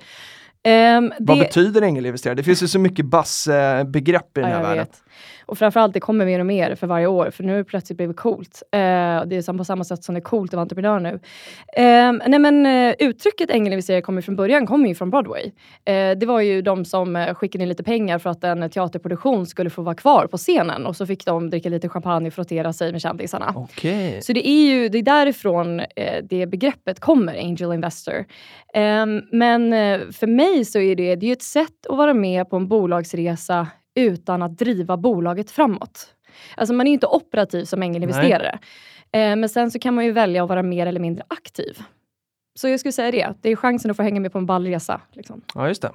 Ehm, 0.63 1.13
Vad 1.19 1.37
det- 1.37 1.43
betyder 1.43 1.81
ängelinvesterare? 1.81 2.35
Det 2.35 2.43
finns 2.43 2.63
ju 2.63 2.67
så 2.67 2.79
mycket 2.79 3.05
bass-begrepp 3.05 4.37
i 4.37 4.41
den 4.41 4.49
Ja, 4.49 4.55
här 4.55 4.63
jag 4.63 4.69
världen. 4.69 4.85
vet. 4.85 5.03
Och 5.45 5.57
framförallt, 5.57 5.93
det 5.93 5.99
kommer 5.99 6.25
mer 6.25 6.39
och 6.39 6.45
mer 6.45 6.75
för 6.75 6.87
varje 6.87 7.07
år, 7.07 7.29
för 7.31 7.43
nu 7.43 7.51
har 7.51 7.57
det 7.57 7.63
plötsligt 7.63 7.97
blivit 7.97 8.17
coolt. 8.17 8.63
Eh, 8.71 8.79
det 8.79 9.35
är 9.35 9.57
på 9.57 9.63
samma 9.63 9.83
sätt 9.83 10.03
som 10.03 10.15
det 10.15 10.19
är 10.19 10.23
coolt 10.23 10.49
att 10.49 10.53
vara 10.53 10.61
entreprenör 10.61 10.99
nu. 10.99 11.19
Eh, 11.73 12.13
nej 12.27 12.39
men, 12.39 12.65
eh, 12.65 12.95
uttrycket 12.99 13.49
ängelinvesterare 13.49 14.01
kommer 14.01 14.21
från 14.21 14.35
början 14.35 14.67
kommer 14.67 14.87
ju 14.87 14.95
från 14.95 15.09
Broadway. 15.09 15.51
Eh, 15.85 16.17
det 16.17 16.25
var 16.25 16.41
ju 16.41 16.61
de 16.61 16.85
som 16.85 17.15
eh, 17.15 17.33
skickade 17.33 17.63
in 17.63 17.69
lite 17.69 17.83
pengar 17.83 18.19
för 18.19 18.29
att 18.29 18.43
en 18.43 18.69
teaterproduktion 18.69 19.45
skulle 19.45 19.69
få 19.69 19.81
vara 19.81 19.95
kvar 19.95 20.27
på 20.27 20.37
scenen 20.37 20.85
och 20.85 20.95
så 20.95 21.05
fick 21.05 21.25
de 21.25 21.49
dricka 21.49 21.69
lite 21.69 21.89
champagne 21.89 22.27
och 22.27 22.33
frottera 22.33 22.73
sig 22.73 22.91
med 22.91 23.01
kändisarna. 23.01 23.53
Okej. 23.55 24.21
Så 24.21 24.33
det 24.33 24.47
är 24.47 24.73
ju 24.73 24.89
det 24.89 24.97
är 24.97 25.03
därifrån 25.03 25.79
eh, 25.79 26.23
det 26.29 26.45
begreppet 26.45 26.99
kommer, 26.99 27.37
angel 27.37 27.73
investor. 27.73 28.25
Ehm, 28.73 29.21
men 29.31 29.71
för 30.13 30.27
mig 30.27 30.65
så 30.65 30.79
är 30.79 30.95
det, 30.95 31.15
det 31.15 31.27
är 31.27 31.33
ett 31.33 31.41
sätt 31.41 31.87
att 31.89 31.97
vara 31.97 32.13
med 32.13 32.49
på 32.49 32.55
en 32.55 32.67
bolagsresa 32.67 33.67
utan 33.97 34.41
att 34.41 34.57
driva 34.57 34.97
bolaget 34.97 35.51
framåt. 35.51 36.07
Alltså 36.55 36.73
man 36.73 36.87
är 36.87 36.91
ju 36.91 36.93
inte 36.93 37.07
operativ 37.07 37.65
som 37.65 37.83
ängelinvesterare. 37.83 38.59
Eh, 39.11 39.35
men 39.35 39.49
sen 39.49 39.71
så 39.71 39.79
kan 39.79 39.93
man 39.95 40.05
ju 40.05 40.11
välja 40.11 40.43
att 40.43 40.49
vara 40.49 40.63
mer 40.63 40.85
eller 40.85 40.99
mindre 40.99 41.23
aktiv. 41.27 41.81
Så 42.55 42.67
jag 42.67 42.79
skulle 42.79 42.91
säga 42.91 43.11
det, 43.11 43.33
det 43.41 43.51
är 43.51 43.55
chansen 43.55 43.91
att 43.91 43.97
få 43.97 44.03
hänga 44.03 44.19
med 44.19 44.31
på 44.31 44.37
en 44.37 44.45
ballresa. 44.45 45.01
Liksom. 45.11 45.41
Ja, 45.55 45.67
just 45.67 45.81
det. 45.81 45.91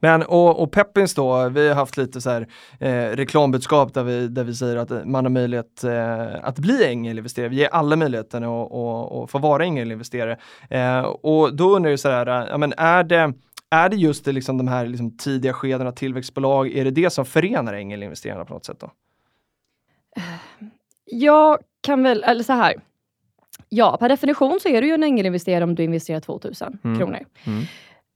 Men 0.00 0.22
och, 0.22 0.62
och 0.62 0.72
Peppins 0.72 1.14
då, 1.14 1.48
vi 1.48 1.68
har 1.68 1.74
haft 1.74 1.96
lite 1.96 2.20
så 2.20 2.30
här 2.30 2.48
eh, 2.80 3.16
reklambudskap 3.16 3.94
där 3.94 4.02
vi, 4.02 4.28
där 4.28 4.44
vi 4.44 4.54
säger 4.54 4.76
att 4.76 5.06
man 5.06 5.24
har 5.24 5.30
möjlighet 5.30 5.84
eh, 5.84 6.44
att 6.44 6.58
bli 6.58 6.84
ängelinvesterare. 6.84 7.48
Vi 7.48 7.56
ger 7.56 7.68
alla 7.68 7.96
möjligheten 7.96 8.44
att, 8.44 9.30
få 9.30 9.38
vara 9.38 9.64
ängelinvesterare. 9.64 10.38
Eh, 10.70 11.00
och 11.00 11.56
då 11.56 11.76
undrar 11.76 11.90
jag 11.90 12.00
så 12.00 12.08
här, 12.08 12.26
ja, 12.26 12.58
men 12.58 12.72
är 12.76 13.04
det 13.04 13.32
är 13.74 13.88
det 13.88 13.96
just 13.96 14.24
det, 14.24 14.32
liksom, 14.32 14.58
de 14.58 14.68
här 14.68 14.86
liksom, 14.86 15.16
tidiga 15.16 15.52
skedena 15.52 15.92
tillväxtbolag, 15.92 16.68
är 16.72 16.84
det 16.84 16.90
det 16.90 17.10
som 17.10 17.24
förenar 17.24 17.74
ängelinvesterarna 17.74 18.44
på 18.44 18.54
något 18.54 18.64
sätt? 18.64 18.80
Då? 18.80 18.90
Jag 21.04 21.58
kan 21.80 22.02
väl, 22.02 22.22
eller 22.22 22.42
så 22.42 22.52
här. 22.52 22.74
Ja, 23.68 23.96
per 24.00 24.08
definition 24.08 24.58
så 24.62 24.68
är 24.68 24.80
du 24.82 24.88
ju 24.88 24.94
en 24.94 25.02
ängelinvesterare 25.02 25.64
om 25.64 25.74
du 25.74 25.82
investerar 25.82 26.20
2000 26.20 26.78
Mm. 26.84 26.98
kronor. 26.98 27.18
Mm. 27.46 27.64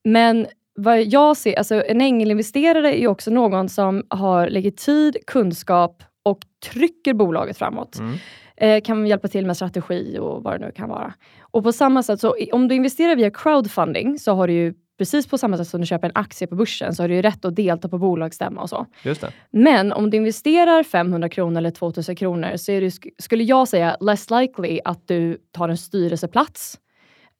Men 0.04 0.46
vad 0.74 1.02
jag 1.02 1.36
ser, 1.36 1.58
alltså 1.58 1.84
en 1.84 2.00
ängelinvesterare 2.00 2.94
är 2.96 3.00
ju 3.00 3.06
också 3.08 3.30
någon 3.30 3.68
som 3.68 4.02
har 4.08 4.46
lägger 4.50 4.70
tid, 4.70 5.16
kunskap 5.26 6.02
och 6.22 6.38
trycker 6.72 7.14
bolaget 7.14 7.58
framåt. 7.58 7.98
Mm. 7.98 8.16
Eh, 8.56 8.80
kan 8.82 9.06
hjälpa 9.06 9.28
till 9.28 9.46
med 9.46 9.56
strategi 9.56 10.18
och 10.18 10.42
vad 10.42 10.60
det 10.60 10.66
nu 10.66 10.72
kan 10.72 10.88
vara. 10.88 11.14
Och 11.40 11.62
på 11.62 11.72
samma 11.72 12.02
sätt, 12.02 12.20
så 12.20 12.34
om 12.52 12.68
du 12.68 12.74
investerar 12.74 13.16
via 13.16 13.30
crowdfunding 13.30 14.18
så 14.18 14.32
har 14.34 14.46
du 14.46 14.52
ju 14.52 14.74
precis 14.98 15.26
på 15.26 15.38
samma 15.38 15.56
sätt 15.56 15.68
som 15.68 15.80
du 15.80 15.86
köper 15.86 16.06
en 16.08 16.12
aktie 16.14 16.46
på 16.48 16.54
börsen 16.56 16.94
så 16.94 17.02
har 17.02 17.08
du 17.08 17.14
ju 17.14 17.22
rätt 17.22 17.44
att 17.44 17.56
delta 17.56 17.88
på 17.88 17.98
bolagsstämma 17.98 18.60
och 18.62 18.68
så. 18.68 18.86
Just 19.02 19.20
det. 19.20 19.32
Men 19.50 19.92
om 19.92 20.10
du 20.10 20.16
investerar 20.16 20.82
500 20.82 21.28
kronor 21.28 21.58
eller 21.58 21.70
2000 21.70 22.16
kronor 22.16 22.56
så 22.56 22.72
är 22.72 22.80
det, 22.80 22.88
sk- 22.88 23.10
skulle 23.18 23.44
jag 23.44 23.68
säga, 23.68 23.96
less 24.00 24.30
likely 24.30 24.80
att 24.84 25.08
du 25.08 25.38
tar 25.52 25.68
en 25.68 25.76
styrelseplats. 25.76 26.78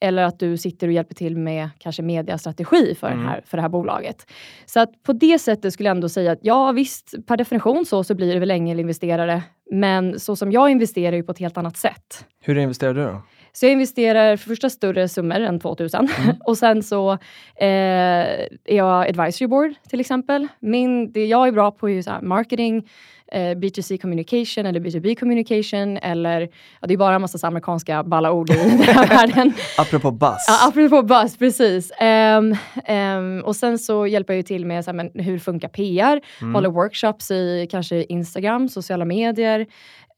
Eller 0.01 0.23
att 0.23 0.39
du 0.39 0.57
sitter 0.57 0.87
och 0.87 0.93
hjälper 0.93 1.15
till 1.15 1.37
med 1.37 1.69
kanske 1.79 2.03
mediastrategi 2.03 2.95
för, 3.01 3.07
Mm. 3.11 3.27
här, 3.27 3.43
för 3.47 3.57
det 3.57 3.63
här 3.63 3.69
bolaget. 3.69 4.27
Så 4.67 4.81
att 4.81 5.03
på 5.03 5.13
det 5.13 5.39
sättet 5.39 5.73
skulle 5.73 5.89
jag 5.89 5.95
ändå 5.97 6.09
säga 6.09 6.33
att 6.33 6.39
ja 6.43 6.73
visst, 6.73 7.15
per 7.27 7.37
definition 7.37 7.87
så, 7.87 8.05
så 8.05 8.15
blir 8.15 8.35
det 8.35 8.41
väl 8.41 8.51
ängelinvesterare. 8.51 9.43
Men 9.73 10.21
så 10.21 10.37
som 10.37 10.53
jag 10.53 10.71
investerar 10.71 11.17
ju 11.17 11.23
på 11.23 11.33
ett 11.33 11.39
helt 11.39 11.57
annat 11.57 11.77
sätt. 11.77 12.27
Hur 12.41 12.59
investerar 12.59 12.95
du 12.95 13.05
då? 13.05 13.23
Så 13.59 13.67
jag 13.67 13.73
investerar 13.73 14.37
för 14.37 14.49
första 14.49 14.71
större 14.71 15.09
summor 15.09 15.41
än 15.41 15.61
2000 15.61 16.09
och 16.45 16.59
sen 16.59 16.83
så 16.83 17.13
eh, 17.57 17.67
är 17.67 18.49
jag 18.77 19.09
advisory 19.09 19.47
board 19.47 19.75
till 19.89 20.01
exempel. 20.01 20.49
Min, 20.61 21.13
det 21.13 21.27
jag 21.27 21.49
är 21.49 21.53
bra 21.53 21.71
på 21.71 21.91
är 21.91 22.03
så 22.03 22.11
här 22.11 22.21
marketing, 22.21 22.89
eh, 23.33 23.39
B2C 23.41 23.99
communication 23.99 24.67
eller 24.67 24.81
B2B 24.81 25.15
communication 25.15 25.97
eller 25.97 26.41
ja, 26.81 26.87
det 26.87 26.95
är 26.95 26.99
bara 26.99 27.15
en 27.15 27.21
massa 27.21 27.47
amerikanska 27.47 28.03
balla 28.03 28.33
ord 28.33 28.51
i 28.51 28.55
den 28.55 28.71
här 28.71 29.07
världen. 29.09 29.53
Apropå 29.79 30.11
buzz. 30.11 30.45
Ja, 30.49 30.69
apropå 30.69 31.03
buzz, 31.03 31.37
precis. 31.37 31.93
Ehm, 32.01 32.57
ehm, 32.85 33.43
och 33.45 33.57
sen 33.57 33.79
så 33.79 34.07
hjälper 34.07 34.33
jag 34.33 34.37
ju 34.37 34.43
till 34.43 34.67
med 34.67 34.85
så 34.85 34.91
här, 34.91 34.97
men, 34.97 35.11
hur 35.25 35.39
funkar 35.39 35.69
PR, 35.69 36.21
Mm. 36.41 36.55
håller 36.55 36.69
workshops 36.69 37.31
i 37.31 37.69
kanske 37.71 38.03
Instagram, 38.03 38.69
sociala 38.69 39.05
medier, 39.05 39.67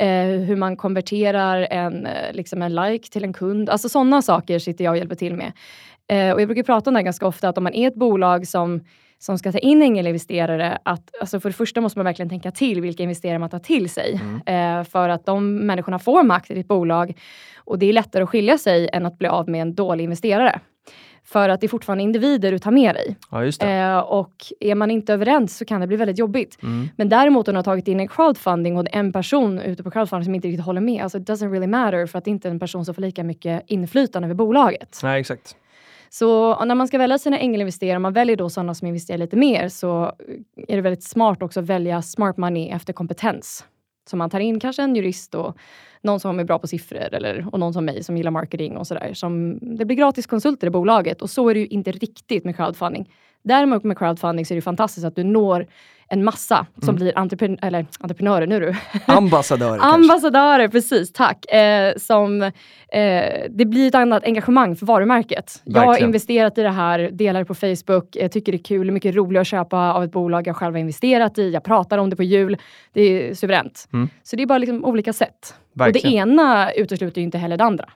eh, 0.00 0.40
hur 0.46 0.56
man 0.56 0.76
konverterar 0.76 1.66
en, 1.70 2.06
eh, 2.06 2.32
liksom 2.32 2.62
en 2.62 2.74
like 2.74 3.10
till 3.10 3.24
en 3.24 3.32
kund. 3.32 3.70
Alltså 3.70 3.88
sådana 3.88 4.22
saker 4.22 4.58
sitter 4.58 4.84
jag 4.84 4.92
och 4.92 4.98
hjälper 4.98 5.14
till 5.14 5.36
med. 5.36 5.52
Eh, 6.08 6.32
och 6.32 6.40
jag 6.40 6.48
brukar 6.48 6.62
prata 6.62 6.90
om 6.90 6.94
det 6.94 6.98
här 7.00 7.04
ganska 7.04 7.26
ofta, 7.26 7.48
att 7.48 7.58
om 7.58 7.64
man 7.64 7.74
är 7.74 7.88
ett 7.88 7.94
bolag 7.94 8.46
som 8.46 8.80
som 9.22 9.38
ska 9.38 9.52
ta 9.52 9.58
in 9.58 9.82
ängelinvesterare, 9.82 10.78
att 10.82 11.10
alltså 11.20 11.40
för 11.40 11.48
det 11.48 11.52
första 11.52 11.80
måste 11.80 11.98
man 11.98 12.04
verkligen 12.04 12.28
tänka 12.28 12.50
till 12.50 12.80
vilka 12.80 13.02
investerare 13.02 13.38
man 13.38 13.50
tar 13.50 13.58
till 13.58 13.90
sig. 13.90 14.20
Eh, 14.46 14.84
för 14.84 15.08
att 15.08 15.26
de 15.26 15.56
människorna 15.56 15.98
får 15.98 16.22
makt 16.22 16.50
i 16.50 16.54
ditt 16.54 16.68
bolag 16.68 17.18
och 17.56 17.78
det 17.78 17.86
är 17.86 17.92
lättare 17.92 18.22
att 18.22 18.28
skilja 18.28 18.58
sig 18.58 18.88
än 18.92 19.06
att 19.06 19.18
bli 19.18 19.28
av 19.28 19.48
med 19.48 19.62
en 19.62 19.74
dålig 19.74 20.04
investerare. 20.04 20.60
För 21.32 21.48
att 21.48 21.60
det 21.60 21.66
är 21.66 21.68
fortfarande 21.68 22.04
individer 22.04 22.52
du 22.52 22.58
tar 22.58 22.70
med 22.70 22.94
dig. 22.94 23.16
Ja. 23.30 23.44
Eh, 23.44 23.98
och 23.98 24.32
är 24.60 24.74
man 24.74 24.90
inte 24.90 25.14
överens 25.14 25.56
så 25.56 25.64
kan 25.64 25.80
det 25.80 25.86
bli 25.86 25.96
väldigt 25.96 26.18
jobbigt. 26.18 26.58
Mm. 26.62 26.88
Men 26.96 27.08
däremot 27.08 27.48
om 27.48 27.54
du 27.54 27.58
har 27.58 27.62
tagit 27.62 27.88
in 27.88 28.00
en 28.00 28.08
crowdfunding 28.08 28.76
och 28.76 28.86
en 28.92 29.12
person 29.12 29.58
ute 29.58 29.82
på 29.82 29.90
crowdfunding 29.90 30.24
som 30.24 30.34
inte 30.34 30.48
riktigt 30.48 30.64
håller 30.64 30.80
med, 30.80 31.02
alltså 31.02 31.18
it 31.18 31.28
doesn't 31.28 31.50
really 31.50 31.66
matter 31.66 32.06
för 32.06 32.18
att 32.18 32.24
det 32.24 32.30
inte 32.30 32.48
är 32.48 32.50
en 32.50 32.58
person 32.58 32.84
som 32.84 32.94
får 32.94 33.02
lika 33.02 33.24
mycket 33.24 33.62
inflytande 33.66 34.26
över 34.26 34.34
bolaget. 34.34 35.00
Nej, 35.02 35.20
exakt. 35.20 35.56
Så 36.08 36.64
när 36.64 36.74
man 36.74 36.88
ska 36.88 36.98
välja 36.98 37.18
sina 37.18 37.38
ängelinvesterare, 37.38 37.96
om 37.96 38.02
man 38.02 38.12
väljer 38.12 38.36
då 38.36 38.50
sådana 38.50 38.74
som 38.74 38.88
investerar 38.88 39.18
lite 39.18 39.36
mer, 39.36 39.68
så 39.68 40.12
är 40.68 40.76
det 40.76 40.82
väldigt 40.82 41.04
smart 41.04 41.42
också 41.42 41.60
att 41.60 41.66
välja 41.66 42.02
smart 42.02 42.36
money 42.36 42.68
efter 42.68 42.92
kompetens. 42.92 43.64
Så 44.04 44.16
man 44.16 44.30
tar 44.30 44.40
in 44.40 44.60
kanske 44.60 44.82
en 44.82 44.96
jurist 44.96 45.34
och 45.34 45.56
någon 46.02 46.20
som 46.20 46.38
är 46.38 46.44
bra 46.44 46.58
på 46.58 46.66
siffror 46.66 47.14
eller, 47.14 47.46
och 47.52 47.60
någon 47.60 47.72
som 47.72 47.84
mig 47.84 48.04
som 48.04 48.16
gillar 48.16 48.30
marketing 48.30 48.76
och 48.76 48.86
sådär. 48.86 49.14
Det 49.76 49.84
blir 49.84 49.96
gratis 49.96 50.26
konsulter 50.26 50.66
i 50.66 50.70
bolaget 50.70 51.22
och 51.22 51.30
så 51.30 51.48
är 51.48 51.54
det 51.54 51.60
ju 51.60 51.66
inte 51.66 51.92
riktigt 51.92 52.44
med 52.44 52.56
crowdfunding. 52.56 53.12
Däremot 53.42 53.84
med 53.84 53.98
crowdfunding 53.98 54.46
så 54.46 54.54
är 54.54 54.56
det 54.56 54.62
fantastiskt 54.62 55.06
att 55.06 55.16
du 55.16 55.24
når 55.24 55.66
en 56.12 56.24
massa 56.24 56.66
som 56.80 56.88
Mm. 56.88 56.96
blir 56.96 57.18
entrepren 57.18 57.58
eller, 57.62 57.86
entreprenörer, 58.00 58.46
nu 58.46 58.60
du. 58.60 58.74
Ambassadörer. 59.12 59.78
Ambassadörer, 59.82 60.68
precis, 60.68 61.12
tack. 61.12 61.44
Eh, 61.52 61.94
som, 61.96 62.42
eh, 62.42 62.50
det 63.50 63.64
blir 63.66 63.88
ett 63.88 63.94
annat 63.94 64.24
engagemang 64.24 64.76
för 64.76 64.86
varumärket. 64.86 65.62
Jag 65.64 65.80
har 65.80 65.86
Verkligen. 65.86 66.08
investerat 66.08 66.58
i 66.58 66.62
det 66.62 66.70
här, 66.70 66.98
delar 67.12 67.44
på 67.44 67.54
Facebook, 67.54 68.16
jag 68.16 68.32
tycker 68.32 68.52
det 68.52 68.56
är 68.58 68.62
kul, 68.62 68.90
mycket 68.90 69.14
roligare 69.14 69.40
att 69.40 69.46
köpa 69.46 69.92
av 69.92 70.04
ett 70.04 70.12
bolag 70.12 70.46
jag 70.46 70.56
själv 70.56 70.74
har 70.74 70.80
investerat 70.80 71.38
i, 71.38 71.50
jag 71.50 71.64
pratar 71.64 71.98
om 71.98 72.10
det 72.10 72.16
på 72.16 72.22
jul. 72.22 72.56
Det 72.92 73.02
är 73.30 73.34
suveränt. 73.34 73.88
Mm. 73.92 74.08
Så 74.22 74.36
det 74.36 74.42
är 74.42 74.46
bara 74.46 74.58
liksom 74.58 74.84
olika 74.84 75.12
sätt. 75.12 75.54
Och 75.72 75.78
det 75.78 75.84
Verkligen. 75.84 76.12
ena 76.30 76.72
utesluter 76.72 77.20
ju 77.20 77.24
inte 77.24 77.38
heller 77.38 77.56
det 77.56 77.64
andra. 77.64 77.88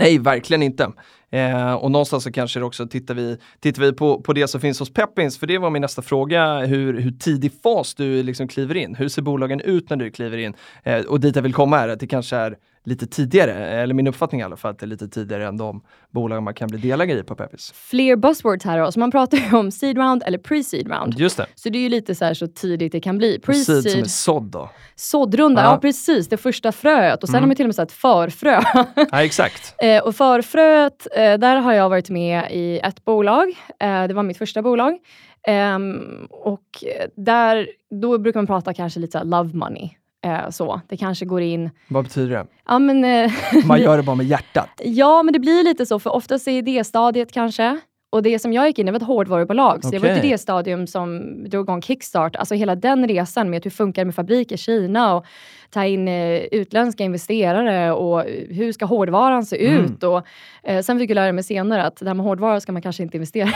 Nej, 0.00 0.18
verkligen 0.18 0.62
inte. 0.62 0.92
Eh, 1.30 1.72
och 1.72 1.90
någonstans 1.90 2.24
så 2.24 2.32
kanske 2.32 2.58
det 2.60 2.64
också 2.64 2.86
tittar 2.86 3.14
vi, 3.14 3.38
tittar 3.60 3.82
vi 3.82 3.92
på, 3.92 4.20
på 4.20 4.32
det 4.32 4.48
som 4.48 4.60
finns 4.60 4.78
hos 4.78 4.92
Peppins, 4.92 5.38
för 5.38 5.46
det 5.46 5.58
var 5.58 5.70
min 5.70 5.82
nästa 5.82 6.02
fråga, 6.02 6.58
hur, 6.58 7.00
hur 7.00 7.10
tidig 7.10 7.52
fas 7.62 7.94
du 7.94 8.22
liksom 8.22 8.48
kliver 8.48 8.76
in. 8.76 8.94
Hur 8.94 9.08
ser 9.08 9.22
bolagen 9.22 9.60
ut 9.60 9.90
när 9.90 9.96
du 9.96 10.10
kliver 10.10 10.38
in? 10.38 10.54
Eh, 10.82 11.00
och 11.00 11.20
dit 11.20 11.36
jag 11.36 11.42
vill 11.42 11.54
komma 11.54 11.80
är 11.80 11.88
att 11.88 12.00
det 12.00 12.06
kanske 12.06 12.36
är 12.36 12.56
lite 12.84 13.06
tidigare, 13.06 13.52
eller 13.68 13.94
min 13.94 14.06
uppfattning 14.06 14.40
i 14.40 14.44
alla 14.44 14.56
fall, 14.56 14.70
att 14.70 14.78
det 14.78 14.84
är 14.84 14.88
lite 14.88 15.08
tidigare 15.08 15.46
än 15.46 15.56
de 15.56 15.82
bolag 16.10 16.42
man 16.42 16.54
kan 16.54 16.68
bli 16.68 16.78
delägare 16.78 17.18
i 17.20 17.22
på 17.22 17.34
Peppins. 17.34 17.72
Fler 17.76 18.16
buzzwords 18.16 18.64
här 18.64 18.78
då, 18.78 18.92
så 18.92 19.00
man 19.00 19.10
pratar 19.10 19.38
ju 19.38 19.56
om 19.56 19.70
seed 19.70 19.96
round 19.98 20.22
eller 20.26 20.38
pre-seed 20.38 20.88
round. 20.98 21.14
Just 21.18 21.36
det. 21.36 21.46
Så 21.54 21.68
det 21.68 21.78
är 21.78 21.82
ju 21.82 21.88
lite 21.88 22.14
så 22.14 22.24
här 22.24 22.34
så 22.34 22.46
tidigt 22.46 22.92
det 22.92 23.00
kan 23.00 23.18
bli. 23.18 23.38
Och 23.48 23.54
seed 23.54 23.64
som 23.66 23.74
är 23.74 23.80
Pre-seed, 23.82 24.04
sådd 24.04 24.42
då. 24.42 24.70
såddrunda, 24.96 25.62
Ja. 25.62 25.70
ja. 25.72 25.78
precis, 25.78 26.28
det 26.28 26.36
första 26.36 26.72
fröet 26.72 27.22
och 27.22 27.28
sen 27.28 27.34
Mm. 27.36 27.42
har 27.42 27.46
man 27.48 27.56
till 27.56 27.64
och 27.64 27.68
med 27.68 27.74
satt 27.74 27.92
förfrö. 27.92 28.60
Ja, 29.10 29.22
exakt. 29.24 29.74
Eh, 29.82 30.02
och 30.02 30.16
förfröet, 30.16 31.06
eh, 31.16 31.34
där 31.38 31.56
har 31.56 31.72
jag 31.72 31.88
varit 31.88 32.10
med 32.10 32.48
i 32.50 32.78
ett 32.78 33.04
bolag. 33.04 33.48
Eh, 33.80 34.04
det 34.06 34.14
var 34.14 34.22
mitt 34.22 34.38
första 34.38 34.62
bolag. 34.62 34.98
Ehm, 35.46 36.26
och 36.30 36.84
eh, 36.86 37.06
där, 37.16 37.68
då 38.00 38.18
brukar 38.18 38.40
man 38.40 38.46
prata 38.46 38.74
kanske 38.74 39.00
lite 39.00 39.12
så 39.12 39.18
här 39.18 39.24
love 39.24 39.50
money. 39.54 39.90
Eh, 40.24 40.50
så. 40.50 40.80
Det 40.88 40.96
kanske 40.96 41.24
går 41.24 41.40
in... 41.42 41.70
Vad 41.88 42.04
betyder 42.04 42.36
det? 42.36 42.46
Ja 42.66 42.78
men, 42.78 43.04
eh, 43.04 43.32
Man 43.64 43.80
gör 43.80 43.96
det 43.96 44.02
bara 44.02 44.16
med 44.16 44.26
hjärtat. 44.26 44.68
ja, 44.84 45.22
men 45.22 45.32
det 45.32 45.38
blir 45.38 45.64
lite 45.64 45.86
så, 45.86 45.98
för 45.98 46.10
oftast 46.14 46.48
är 46.48 46.52
idéstadiet 46.52 47.32
kanske. 47.32 47.78
Och 48.12 48.22
det 48.22 48.38
som 48.38 48.52
jag 48.52 48.66
gick 48.66 48.78
in 48.78 48.88
i 48.88 48.90
var 48.90 48.96
ett 48.96 49.02
hårdvarubolag, 49.06 49.84
så 49.84 49.90
det 49.90 49.98
var 49.98 50.08
ett 50.08 50.18
Okej. 50.18 50.28
idéstadium 50.30 50.86
som 50.86 51.34
drog 51.48 51.64
igång 51.64 51.82
Kickstart. 51.82 52.36
Alltså 52.36 52.54
hela 52.54 52.74
den 52.74 53.08
resan 53.08 53.50
med 53.50 53.64
hur 53.64 53.70
funkar 53.70 54.02
det 54.02 54.06
med 54.06 54.14
fabrik 54.14 54.52
i 54.52 54.56
Kina 54.56 55.14
och 55.14 55.24
ta 55.70 55.84
in 55.84 56.08
eh, 56.08 56.40
utländska 56.40 57.04
investerare 57.04 57.92
och 57.92 58.22
hur 58.50 58.72
ska 58.72 58.84
hårdvaran 58.84 59.44
se 59.44 59.66
Mm. 59.66 59.84
ut? 59.84 60.02
Och, 60.02 60.22
eh, 60.62 60.82
sen 60.82 60.98
fick 60.98 61.10
jag 61.10 61.14
lära 61.14 61.32
mig 61.32 61.44
senare 61.44 61.84
att 61.84 61.96
det 61.96 62.06
här 62.06 62.14
med 62.14 62.26
hårdvara 62.26 62.60
ska 62.60 62.72
man 62.72 62.82
kanske 62.82 63.02
inte 63.02 63.16
investera 63.16 63.48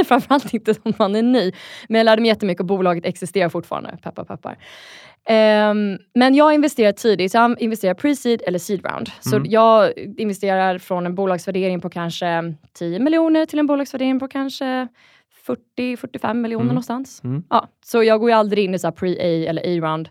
i, 0.00 0.04
framförallt 0.04 0.54
inte 0.54 0.74
om 0.82 0.92
man 0.98 1.16
är 1.16 1.22
ny. 1.22 1.52
Men 1.88 1.98
jag 1.98 2.04
lärde 2.04 2.22
mig 2.22 2.28
jättemycket 2.28 2.60
och 2.60 2.66
bolaget 2.66 3.06
existerar 3.06 3.48
fortfarande, 3.48 3.98
peppar 4.02 4.24
peppar. 4.24 4.58
Ehm, 5.30 5.98
men 6.14 6.34
jag 6.34 6.54
investerar 6.54 6.92
tidigt, 6.92 7.32
så 7.32 7.38
jag 7.38 7.60
investerar 7.62 7.94
pre-seed 7.94 8.40
eller 8.46 8.58
seed 8.58 8.84
round. 8.86 9.10
Så 9.20 9.36
Mm. 9.36 9.50
jag 9.50 9.92
investerar 9.98 10.78
från 10.78 11.06
en 11.06 11.14
bolagsvärdering 11.14 11.80
på 11.80 11.90
kanske 11.90 12.54
10 12.78 12.98
miljoner 12.98 13.46
till 13.46 13.58
en 13.58 13.66
bolagsvärdering 13.66 14.20
på 14.20 14.28
kanske 14.28 14.88
40-45 15.46 16.34
miljoner 16.42 16.62
Mm. 16.64 16.74
någonstans. 16.74 17.20
Mm. 17.24 17.42
Ja, 17.50 17.68
så 17.84 18.02
jag 18.02 18.20
går 18.20 18.30
ju 18.30 18.36
aldrig 18.36 18.64
in 18.64 18.74
i 18.74 18.78
så 18.78 18.88
pre-A 18.92 19.48
eller 19.50 19.62
A-round. 19.62 20.08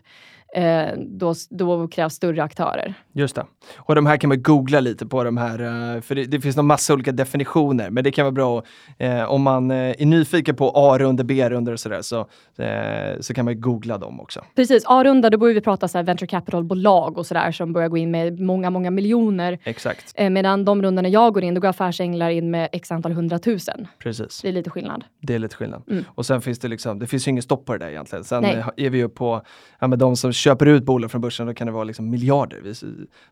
Eh, 0.54 0.88
då, 0.98 1.34
då 1.50 1.88
krävs 1.88 2.14
större 2.14 2.42
aktörer. 2.42 2.94
Just 3.12 3.34
det. 3.34 3.46
Och 3.76 3.94
de 3.94 4.06
här 4.06 4.16
kan 4.16 4.28
man 4.28 4.42
googla 4.42 4.80
lite 4.80 5.06
på 5.06 5.24
de 5.24 5.36
här, 5.36 5.58
eh, 5.94 6.00
för 6.00 6.14
det, 6.14 6.24
det 6.24 6.40
finns 6.40 6.56
en 6.56 6.66
massa 6.66 6.94
olika 6.94 7.12
definitioner, 7.12 7.90
men 7.90 8.04
det 8.04 8.10
kan 8.10 8.24
vara 8.24 8.32
bra 8.32 8.62
eh, 8.98 9.24
om 9.24 9.42
man 9.42 9.70
eh, 9.70 9.76
är 9.76 10.06
nyfiken 10.06 10.56
på 10.56 10.72
A-runder, 10.74 11.24
B-runder 11.24 11.72
och 11.72 11.80
sådär, 11.80 12.02
så, 12.02 12.20
eh, 12.62 13.20
så 13.20 13.34
kan 13.34 13.44
man 13.44 13.60
googla 13.60 13.98
dem 13.98 14.20
också. 14.20 14.44
Precis, 14.56 14.84
A-runda, 14.86 15.30
då 15.30 15.38
börjar 15.38 15.54
vi 15.54 15.60
prata 15.60 15.88
så 15.88 15.98
här 15.98 16.02
venture 16.04 16.26
capital-bolag 16.26 17.18
och 17.18 17.26
sådär 17.26 17.52
som 17.52 17.72
börjar 17.72 17.88
gå 17.88 17.96
in 17.96 18.10
med 18.10 18.40
många, 18.40 18.70
många 18.70 18.90
miljoner. 18.90 19.58
Exakt, 19.64 20.12
Eh, 20.14 20.30
medan 20.30 20.64
de 20.64 20.82
rundorna 20.82 21.08
jag 21.08 21.34
går 21.34 21.44
in, 21.44 21.54
då 21.54 21.60
går 21.60 21.68
affärsänglar 21.68 22.30
in 22.30 22.50
med 22.50 22.68
x 22.72 22.92
antal 22.92 23.12
hundratusen. 23.12 23.88
precis. 23.98 24.40
Det 24.42 24.48
är 24.48 24.52
lite 24.52 24.70
skillnad. 24.70 25.04
Det 25.20 25.34
är 25.34 25.38
lite 25.38 25.56
skillnad. 25.56 25.82
Mm. 25.90 26.04
Och 26.14 26.26
sen 26.26 26.40
finns 26.40 26.58
det 26.58 26.68
liksom, 26.68 26.98
det 26.98 27.06
finns 27.06 27.28
ju 27.28 27.30
ingen 27.30 27.42
stopp 27.42 27.64
på 27.66 27.72
det 27.72 27.78
där 27.78 27.90
egentligen. 27.90 28.24
Sen 28.24 28.42
Nej. 28.42 28.64
är 28.76 28.90
vi 28.90 28.98
ju 28.98 29.08
på, 29.08 29.42
ja 29.78 29.86
men 29.86 29.98
de 29.98 30.16
som 30.16 30.32
köper 30.38 30.66
ut 30.66 30.82
bolag 30.84 31.10
från 31.10 31.20
börsen, 31.20 31.46
då 31.46 31.54
kan 31.54 31.66
det 31.66 31.72
vara 31.72 31.84
liksom 31.84 32.10
miljarder. 32.10 32.72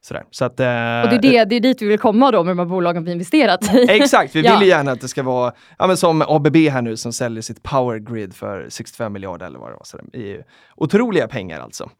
Sådär. 0.01 0.23
Så 0.31 0.45
att, 0.45 0.61
eh, 0.61 0.67
Och 0.67 0.71
det 0.71 1.17
är, 1.17 1.19
det, 1.21 1.45
det 1.45 1.57
är 1.57 1.61
dit 1.61 1.83
vi 1.83 1.87
vill 1.87 1.99
komma 1.99 2.31
då 2.31 2.45
med 2.45 2.51
de 2.51 2.59
här 2.59 2.67
bolagen 2.67 3.05
vi 3.05 3.13
investerat 3.13 3.75
i. 3.75 3.87
Exakt, 3.89 4.35
vi 4.37 4.41
Ja. 4.41 4.53
vill 4.59 4.63
ju 4.63 4.69
gärna 4.69 4.93
att 4.93 5.01
det 5.01 5.09
ska 5.09 5.23
vara, 5.23 5.53
ja 5.79 5.87
men 5.87 5.97
som 5.97 6.23
ABB 6.29 6.57
här 6.57 6.83
nu 6.83 6.97
som 6.97 7.13
säljer 7.13 7.43
sitt 7.43 7.63
power 7.63 7.99
grid 7.99 8.35
för 8.35 8.67
65 8.69 9.13
miljarder 9.13 9.47
eller 9.47 9.59
vad 9.59 9.69
det 9.71 9.75
var. 9.75 9.85
Så 9.85 9.99
det 10.13 10.19
är 10.19 10.23
ju 10.27 10.43
otroliga 10.77 11.29
pengar 11.29 11.61
alltså. 11.61 11.91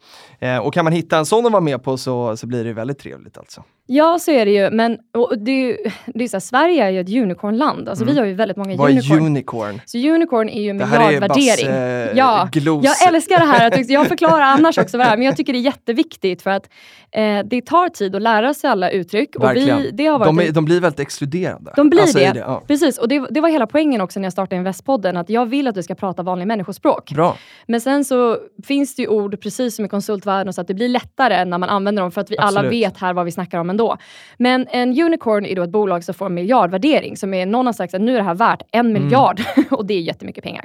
Eh, 0.41 0.59
och 0.59 0.75
kan 0.75 0.85
man 0.85 0.93
hitta 0.93 1.19
en 1.19 1.27
sån 1.27 1.47
att 1.47 1.53
vara 1.53 1.63
med 1.63 1.83
på 1.83 1.97
så, 1.97 2.37
så 2.37 2.47
blir 2.47 2.65
det 2.65 2.73
väldigt 2.73 2.99
trevligt 2.99 3.39
alltså. 3.39 3.63
Ja, 3.89 4.19
så 4.21 4.31
är 4.31 4.45
det 4.47 4.53
ju. 4.53 4.71
Men 4.71 4.99
det 5.45 5.51
är 5.51 5.67
ju, 5.67 5.77
det 6.07 6.25
är 6.25 6.29
så 6.29 6.37
här, 6.37 6.41
Sverige 6.41 6.85
är 6.85 6.91
ju 6.91 7.01
ett 7.01 7.09
unicornland. 7.09 7.89
Alltså, 7.89 8.05
Vi 8.05 8.19
har 8.19 8.25
ju 8.27 8.35
väldigt 8.35 8.57
många 8.57 8.67
Mm. 8.67 8.79
Vad 8.79 8.91
är 8.91 8.95
unicorn. 8.95 9.27
unicorn? 9.27 9.81
Så 9.87 9.99
unicorn 9.99 10.49
är 10.49 10.63
ju 10.63 10.71
en 10.71 10.79
Det 10.79 10.85
här 10.85 11.01
är 11.01 11.05
miljardvärdering. 11.05 11.67
Basse 11.67 12.13
Ja, 12.17 12.49
glos. 12.53 12.85
Jag 12.85 13.15
älskar 13.15 13.39
det 13.39 13.45
här. 13.47 13.93
Jag 13.93 14.07
förklarar 14.07 14.41
annars 14.43 14.79
också 14.79 14.96
det 14.99 15.05
är, 15.05 15.17
men 15.17 15.27
jag 15.27 15.37
tycker 15.37 15.53
det 15.53 15.59
är 15.59 15.61
jätteviktigt 15.61 16.43
för 16.43 16.51
att 16.51 16.69
eh, 17.13 17.39
det 17.45 17.67
tar 17.67 17.89
tid 17.89 18.17
att 18.17 18.23
lära 18.23 18.55
sig 18.55 18.71
alla 18.71 18.91
uttryck. 18.91 19.37
Och 19.37 19.51
vi, 19.55 19.91
det 19.93 20.07
har 20.07 20.19
varit 20.19 20.29
de, 20.29 20.41
är, 20.41 20.53
de 20.53 20.65
blir 20.65 20.81
väldigt 20.81 21.01
exkluderande. 21.01 21.73
De 21.77 21.91
blir 21.91 22.01
Alltså, 22.01 22.19
det. 22.19 22.25
är 22.25 22.35
ja. 22.35 22.63
Precis, 22.67 22.99
och 22.99 23.09
det, 23.09 23.27
det 23.31 23.41
var 23.41 23.49
hela 23.49 23.67
poängen 23.67 24.01
också 24.01 24.21
när 24.21 24.27
jag 24.27 24.33
startade 24.33 24.57
Investpodden, 24.57 25.17
att 25.17 25.31
jag 25.31 25.47
vill 25.47 25.69
att 25.69 25.77
vi 25.77 25.83
ska 25.83 25.95
prata 25.95 26.23
vanlig 26.23 26.47
människospråk. 26.47 27.13
Bra. 27.15 27.37
Men 27.67 27.81
sen 27.81 28.05
så 28.05 28.39
finns 28.67 28.95
det 28.95 29.03
ju 29.03 29.09
ord, 29.09 29.41
precis 29.41 29.77
som 29.77 29.85
i 29.85 29.89
konsultvärlden, 29.89 30.53
så 30.53 30.61
att 30.61 30.69
det 30.69 30.75
blir 30.75 30.89
lättare 30.89 31.45
när 31.45 31.59
man 31.59 31.69
använder 31.69 32.03
dem 32.03 32.11
för 32.13 32.21
att 32.21 32.31
vi 32.31 32.39
alla 32.39 32.61
Absolut. 32.61 32.73
vet 32.73 32.99
här 32.99 33.13
vad 33.13 33.25
vi 33.25 33.33
snackar 33.33 33.59
om 33.59 33.71
ändå. 33.71 33.97
Men 34.39 34.67
en 34.71 34.89
unicorn 35.03 35.47
är 35.47 35.57
då 35.57 35.63
ett 35.63 35.71
bolag 35.71 36.05
som 36.05 36.15
får 36.15 36.27
en 36.27 36.35
miljardvärdering, 36.35 37.17
som 37.17 37.35
är 37.35 37.47
någon 37.47 37.67
har 37.67 37.73
sagt 37.73 37.95
att 37.95 38.01
nu 38.01 38.13
är 38.13 38.17
det 38.19 38.25
här 38.25 38.35
värt 38.35 38.63
en 38.73 38.87
Mm. 38.87 39.03
miljard 39.03 39.41
och 39.71 39.87
det 39.87 39.95
är 39.95 40.01
jättemycket 40.01 40.45
pengar. 40.45 40.65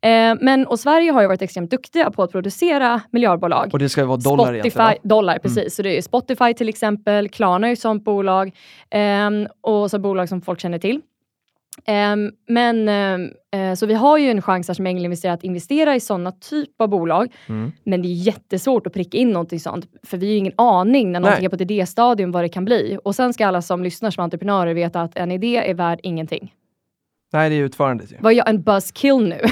Eh, 0.00 0.34
men 0.40 0.66
och 0.66 0.80
Sverige 0.80 1.12
har 1.12 1.20
ju 1.20 1.28
varit 1.28 1.42
extremt 1.42 1.70
duktiga 1.70 2.10
på 2.10 2.22
att 2.22 2.32
producera 2.32 3.00
miljardbolag. 3.10 3.70
Och 3.72 3.78
det 3.78 3.88
ska 3.88 4.04
vara 4.04 4.16
dollar 4.16 4.44
Spotify, 4.44 4.58
egentligen. 4.58 4.84
va? 4.84 4.90
Mm. 4.90 5.00
dollar, 5.02 5.38
precis. 5.38 5.74
Så 5.74 5.82
det 5.82 5.98
är 5.98 6.02
Spotify 6.02 6.54
till 6.54 6.68
exempel, 6.68 7.28
Klarna 7.28 7.66
är 7.66 7.68
ju 7.68 7.72
ett 7.72 7.80
sånt 7.80 8.04
bolag 8.04 8.52
ehm, 8.90 9.48
och 9.60 9.90
så 9.90 9.98
bolag 9.98 10.28
som 10.28 10.40
folk 10.40 10.60
känner 10.60 10.78
till. 10.78 11.00
Ehm, 11.84 12.32
men 12.48 12.88
eh, 12.88 13.74
så 13.74 13.86
vi 13.86 13.94
har 13.94 14.18
ju 14.18 14.30
en 14.30 14.42
chans 14.42 14.68
här 14.68 14.74
som 14.74 14.86
ängelinvesterare 14.86 15.34
att 15.34 15.44
investera 15.44 15.96
i 15.96 16.00
sådana 16.00 16.32
typ 16.32 16.80
av 16.80 16.88
bolag. 16.88 17.34
Mm. 17.48 17.72
Men 17.84 18.02
det 18.02 18.08
är 18.08 18.12
jättesvårt 18.12 18.86
att 18.86 18.92
pricka 18.92 19.18
in 19.18 19.30
någonting 19.30 19.60
sånt. 19.60 19.86
För 20.02 20.16
vi 20.16 20.26
har 20.26 20.32
ju 20.32 20.38
ingen 20.38 20.52
aning 20.56 21.12
när 21.12 21.20
någonting 21.20 21.40
Nej. 21.40 21.46
är 21.46 21.50
på 21.50 21.54
ett 21.54 21.60
idéstadium 21.70 22.32
vad 22.32 22.44
det 22.44 22.48
kan 22.48 22.64
bli. 22.64 22.98
Och 23.04 23.14
sen 23.14 23.34
ska 23.34 23.46
alla 23.46 23.62
som 23.62 23.82
lyssnar 23.82 24.10
som 24.10 24.24
entreprenörer 24.24 24.74
veta 24.74 25.02
att 25.02 25.16
en 25.16 25.32
idé 25.32 25.70
är 25.70 25.74
värd 25.74 26.00
ingenting. 26.02 26.54
Nej, 27.32 27.50
det 27.50 27.56
är 27.56 27.60
utförandet 27.64 28.12
ju. 28.12 28.16
Var 28.20 28.30
jag 28.30 28.48
en 28.48 28.62
buzzkill 28.62 29.18
nu? 29.28 29.40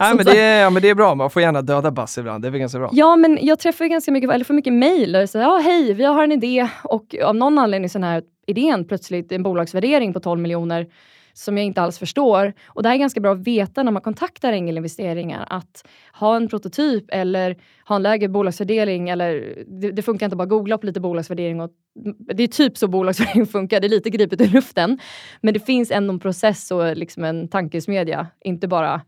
Nej, 0.00 0.14
men 0.16 0.26
det, 0.26 0.40
är, 0.40 0.62
ja, 0.62 0.70
men 0.70 0.82
det 0.82 0.88
är 0.88 0.94
bra, 0.94 1.14
man 1.14 1.30
får 1.30 1.42
gärna 1.42 1.62
döda 1.62 1.90
bass 1.90 2.18
ibland, 2.18 2.42
det 2.44 2.48
är 2.48 2.50
väl 2.50 2.60
ganska 2.60 2.78
bra. 2.78 2.90
Ja, 2.92 3.16
men 3.16 3.38
jag 3.42 3.58
träffar 3.58 3.84
ganska 3.86 4.12
mycket, 4.12 4.30
eller 4.30 4.44
får 4.44 4.54
mycket 4.54 4.72
mejl. 4.72 5.12
där 5.12 5.20
det 5.20 5.26
säger, 5.26 5.44
Ja, 5.44 5.58
hej, 5.58 5.94
vi 5.94 6.04
har 6.04 6.24
en 6.24 6.32
idé 6.32 6.68
och 6.84 7.14
av 7.24 7.34
någon 7.36 7.58
anledning 7.58 7.90
så 7.90 7.98
är 7.98 8.00
den 8.00 8.10
här 8.10 8.22
idén 8.46 8.84
plötsligt 8.84 9.32
en 9.32 9.42
bolagsvärdering 9.42 10.12
på 10.12 10.20
12 10.20 10.40
miljoner 10.40 10.86
som 11.32 11.56
jag 11.56 11.66
inte 11.66 11.82
alls 11.82 11.98
förstår. 11.98 12.52
Och 12.66 12.82
det 12.82 12.88
här 12.88 12.96
är 12.96 13.00
ganska 13.00 13.20
bra 13.20 13.32
att 13.32 13.46
veta 13.46 13.82
när 13.82 13.92
man 13.92 14.02
kontaktar 14.02 14.52
ängelinvesteringar 14.52 15.46
att 15.50 15.88
ha 16.12 16.36
en 16.36 16.48
prototyp 16.48 17.04
eller 17.08 17.56
ha 17.88 17.96
en 17.96 18.02
lägre 18.02 18.28
bolagsvärdering 18.28 19.08
eller 19.08 19.64
det, 19.66 19.90
det 19.90 20.02
funkar 20.02 20.26
inte 20.26 20.36
bara 20.36 20.42
att 20.42 20.48
googla 20.48 20.78
på 20.78 20.86
lite 20.86 21.00
bolagsvärdering 21.00 21.60
och 21.60 21.70
det 22.34 22.42
är 22.42 22.48
typ 22.48 22.78
så 22.78 22.88
bolagsvärdering 22.88 23.46
funkar, 23.56 23.80
det 23.80 23.86
är 23.86 23.88
lite 23.88 24.10
gripet 24.10 24.40
ur 24.40 24.48
luften. 24.48 24.98
Men 25.40 25.54
det 25.54 25.60
finns 25.60 25.90
ändå 25.90 26.12
en 26.12 26.20
process 26.20 26.70
och 26.70 26.96
liksom 26.96 27.24
en 27.24 27.48
tankesmedja, 27.48 28.26
inte 28.40 28.68
bara 28.68 29.00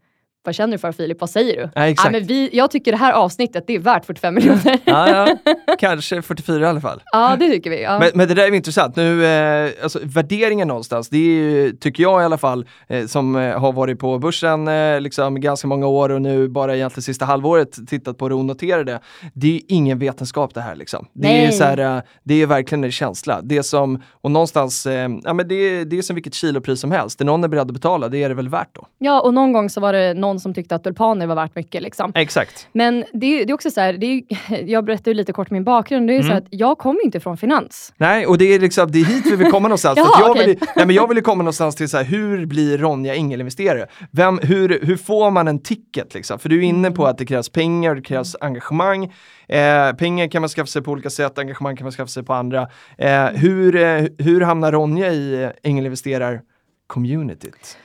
vad 0.44 0.54
känner 0.54 0.72
du 0.72 0.78
för 0.78 0.92
Filip, 0.92 1.20
vad 1.20 1.30
säger 1.30 1.56
du? 1.56 1.70
Ja, 1.74 1.86
exakt. 1.86 2.06
Ja, 2.14 2.18
men 2.20 2.26
vi, 2.28 2.50
jag 2.52 2.70
tycker 2.70 2.92
det 2.92 2.98
här 2.98 3.12
avsnittet 3.12 3.64
det 3.66 3.74
är 3.74 3.78
värt 3.78 4.04
45 4.04 4.34
miljoner. 4.34 4.78
Ja, 4.84 5.08
ja. 5.08 5.54
Kanske 5.78 6.22
44 6.22 6.60
i 6.60 6.64
alla 6.66 6.80
fall. 6.80 7.02
ja, 7.12 7.36
det 7.38 7.50
tycker 7.50 7.70
vi. 7.70 7.82
Ja. 7.82 7.98
Men, 7.98 8.10
men 8.14 8.28
det 8.28 8.34
där 8.34 8.42
är 8.42 8.52
intressant. 8.54 8.96
Nu, 8.96 9.24
eh, 9.26 9.70
alltså, 9.82 9.98
värderingen 10.02 10.68
någonstans, 10.68 11.08
det 11.08 11.16
är 11.16 11.20
ju, 11.20 11.72
tycker 11.72 12.02
jag 12.02 12.22
i 12.22 12.24
alla 12.24 12.38
fall, 12.38 12.66
eh, 12.88 13.06
som 13.06 13.36
eh, 13.36 13.58
har 13.60 13.72
varit 13.72 13.98
på 13.98 14.18
börsen 14.18 14.68
eh, 14.68 15.00
liksom 15.00 15.40
ganska 15.40 15.66
många 15.68 15.86
år 15.86 16.08
och 16.10 16.22
nu 16.22 16.48
bara 16.48 16.76
egentligen 16.76 17.02
sista 17.02 17.24
halvåret 17.24 17.78
tittat 17.88 18.18
på 18.18 18.28
det 18.28 18.34
onoterade. 18.34 19.00
Det 19.34 19.46
är 19.46 19.52
ju 19.52 19.60
ingen 19.68 19.98
vetenskap 19.98 20.54
det 20.54 20.60
här 20.60 20.74
liksom. 20.76 21.06
Det 21.12 21.28
är, 21.28 21.42
Nej. 21.42 21.52
så 21.52 21.64
här, 21.64 21.78
eh, 21.96 22.02
det 22.22 22.42
är 22.42 22.46
verkligen 22.46 22.84
en 22.84 22.92
känsla. 22.92 23.40
Det 23.42 23.62
som, 23.62 24.02
och 24.12 24.30
någonstans, 24.30 24.86
eh, 24.86 25.08
ja 25.24 25.32
men 25.32 25.48
det, 25.48 25.54
är- 25.54 25.84
det 25.84 25.98
är 25.98 26.02
som 26.02 26.14
vilket 26.14 26.34
kilopris 26.34 26.80
som 26.80 26.90
helst. 26.92 27.18
Det 27.18 27.24
någon 27.24 27.44
är 27.44 27.48
beredd 27.48 27.62
att 27.68 27.70
betala, 27.74 28.08
det 28.08 28.22
är 28.22 28.28
det 28.28 28.34
väl 28.34 28.48
värt 28.48 28.68
då. 28.74 28.86
ja, 28.98 29.20
och 29.20 29.34
någon 29.34 29.52
gång 29.52 29.70
så 29.70 29.80
var 29.80 29.92
det 29.92 30.14
någon 30.14 30.33
någon 30.34 30.40
som 30.40 30.54
tyckte 30.54 30.74
att 30.74 30.84
tulpaner 30.84 31.26
var 31.26 31.34
värt 31.34 31.56
mycket. 31.56 31.82
Liksom. 31.82 32.12
Exakt. 32.14 32.68
Men 32.72 33.04
det, 33.12 33.26
är- 33.26 33.44
det 33.44 33.52
är 33.52 33.54
också 33.54 33.70
så 33.70 33.80
här, 33.80 33.92
det 33.92 34.06
är, 34.06 34.22
jag 34.66 34.84
berättade 34.84 35.10
ju 35.10 35.14
lite 35.14 35.32
kort 35.32 35.50
min 35.50 35.64
bakgrund. 35.64 36.08
Det 36.08 36.16
är 36.16 36.22
så 36.22 36.26
Mm. 36.26 36.38
att 36.38 36.44
jag 36.50 36.78
kommer 36.78 37.04
inte 37.04 37.20
från 37.20 37.36
finans. 37.36 37.92
Nej, 37.96 38.26
och 38.26 38.38
det 38.38 38.44
är 38.44 38.58
liksom, 38.60 38.90
det 38.90 39.00
är 39.00 39.04
hit 39.04 39.26
vi 39.26 39.36
vill 39.36 39.50
komma 39.50 39.68
någonstans. 39.68 39.98
Jaha, 40.02 40.34
jag, 40.36 40.46
vill, 40.46 40.58
nej, 40.76 40.86
men 40.86 40.96
jag 40.96 41.08
vill 41.08 41.16
ju 41.16 41.22
komma 41.22 41.42
någonstans 41.42 41.76
till 41.76 41.88
så 41.88 41.96
här, 41.96 42.04
hur 42.04 42.46
blir 42.46 42.78
Ronja 42.78 43.14
ängelinvesterare? 43.14 43.86
Vem, 44.10 44.38
hur, 44.42 44.78
hur 44.82 44.96
får 44.96 45.30
man 45.30 45.48
en 45.48 45.62
ticket 45.62 46.14
liksom? 46.14 46.38
För 46.38 46.48
du 46.48 46.58
är 46.58 46.62
inne 46.62 46.90
på 46.90 47.06
att 47.06 47.18
det 47.18 47.26
krävs 47.26 47.48
pengar 47.48 47.94
det 47.94 48.02
krävs 48.02 48.36
engagemang. 48.40 49.04
Eh, 49.48 49.92
pengar 49.98 50.28
kan 50.28 50.42
man 50.42 50.48
skaffa 50.48 50.66
sig 50.66 50.82
på 50.82 50.90
olika 50.90 51.10
sätt, 51.10 51.38
engagemang 51.38 51.76
kan 51.76 51.84
man 51.84 51.92
skaffa 51.92 52.08
sig 52.08 52.22
på 52.22 52.32
andra. 52.34 52.68
Eh, 52.98 53.24
hur, 53.26 53.76
eh, 53.76 54.04
hur 54.18 54.40
hamnar 54.40 54.72
Ronja 54.72 55.12
i 55.12 55.50
ängelinvesterar-communityt? 55.62 57.76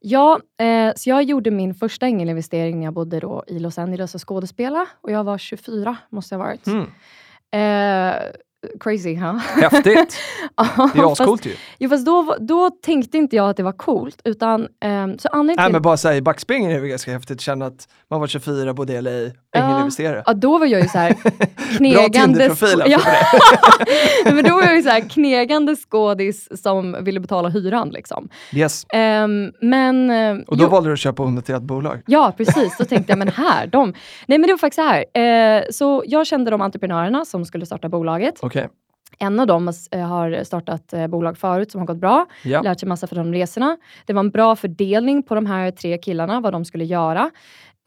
Ja, 0.00 0.40
eh, 0.60 0.92
så 0.96 1.10
jag 1.10 1.22
gjorde 1.22 1.50
min 1.50 1.74
första 1.74 2.06
ängelinvestering 2.06 2.78
när 2.78 2.84
jag 2.84 2.94
bodde 2.94 3.20
då 3.20 3.44
i 3.46 3.58
Los 3.58 3.78
Angeles 3.78 4.14
och 4.14 4.28
skådespela. 4.28 4.86
Och 5.00 5.10
jag 5.10 5.24
var 5.24 5.38
24, 5.38 5.96
måste 6.10 6.34
jag 6.34 6.40
ha 6.40 6.46
varit. 6.46 6.66
Mm. 6.66 6.86
Eh, 7.50 8.22
crazy, 8.80 9.14
ha? 9.16 9.32
Häftigt! 9.32 10.16
Ja, 10.56 10.90
Det 10.94 11.00
är 11.00 11.12
ascoolt 11.12 11.46
ju. 11.46 11.54
Jo, 11.78 11.90
fast 11.90 12.06
då, 12.06 12.36
då 12.40 12.70
tänkte 12.70 13.18
inte 13.18 13.36
jag 13.36 13.50
att 13.50 13.56
det 13.56 13.62
var 13.62 13.72
coolt. 13.72 14.20
Utan, 14.24 14.68
ehm, 14.84 15.18
så 15.18 15.28
anledningen 15.28 15.64
Nej 15.64 15.72
men 15.72 15.82
bara 15.82 15.96
säga 15.96 16.16
i 16.16 16.22
backspegeln 16.22 16.70
är 16.70 16.80
det 16.80 16.88
ganska 16.88 17.12
häftigt 17.12 17.36
att 17.36 17.40
känna 17.40 17.66
att 17.66 17.88
man 18.10 18.20
var 18.20 18.26
24, 18.26 18.74
bodde 18.74 18.92
i 18.92 19.02
LA, 19.02 19.10
ängelinvesterare. 19.56 20.22
Ja, 20.26 20.32
då 20.34 20.58
var 20.58 20.66
jag 20.66 20.80
ju 20.82 20.88
så 20.88 20.98
här 20.98 21.14
Bra 21.22 21.76
knegande... 21.76 22.44
Alltså 22.50 22.66
ja. 22.86 23.00
Men 24.24 24.44
då 24.44 24.54
var 24.54 24.62
jag 24.62 24.76
ju 24.76 24.82
så 24.82 24.88
här 24.90 25.08
knegande 25.08 25.76
skådis 25.76 26.62
som 26.62 27.04
ville 27.04 27.20
betala 27.20 27.48
hyran. 27.48 27.88
Liksom. 27.88 28.28
Yes. 28.52 28.84
Ehm, 28.94 29.52
men... 29.60 30.10
eh, 30.10 30.44
Och 30.46 30.56
då 30.56 30.64
jo- 30.64 30.70
valde 30.70 30.88
du 30.88 30.92
att 30.92 30.98
köpa 30.98 31.22
onoterat 31.22 31.62
bolag. 31.62 32.02
Ja, 32.06 32.34
precis. 32.36 32.76
Då 32.78 32.84
tänkte 32.84 33.12
jag, 33.12 33.18
men 33.18 33.28
här, 33.28 33.66
de... 33.66 33.94
Nej, 34.26 34.38
men 34.38 34.42
det 34.42 34.52
var 34.52 34.58
faktiskt 34.58 34.80
så 34.82 34.88
här. 35.14 35.58
Eh, 35.58 35.62
så 35.70 36.02
jag 36.06 36.26
kände 36.26 36.50
de 36.50 36.60
entreprenörerna 36.60 37.24
som 37.24 37.44
skulle 37.44 37.66
starta 37.66 37.88
bolaget. 37.88 38.34
Okej. 38.48 38.68
En 39.18 39.40
av 39.40 39.46
dem 39.46 39.72
eh, 39.92 40.00
har 40.00 40.44
startat 40.44 40.92
eh, 40.92 41.06
bolag 41.06 41.38
förut 41.38 41.70
som 41.72 41.80
har 41.80 41.86
gått 41.86 41.96
bra. 41.96 42.26
Ja. 42.44 42.62
Lärt 42.62 42.80
sig 42.80 42.88
massa 42.88 43.06
för 43.06 43.16
de 43.16 43.32
resorna. 43.32 43.76
Det 44.06 44.12
var 44.12 44.20
en 44.20 44.30
bra 44.30 44.56
fördelning 44.56 45.22
på 45.22 45.34
de 45.34 45.46
här 45.46 45.70
tre 45.70 45.98
killarna, 45.98 46.40
vad 46.40 46.52
de 46.52 46.64
skulle 46.64 46.84
göra. 46.84 47.30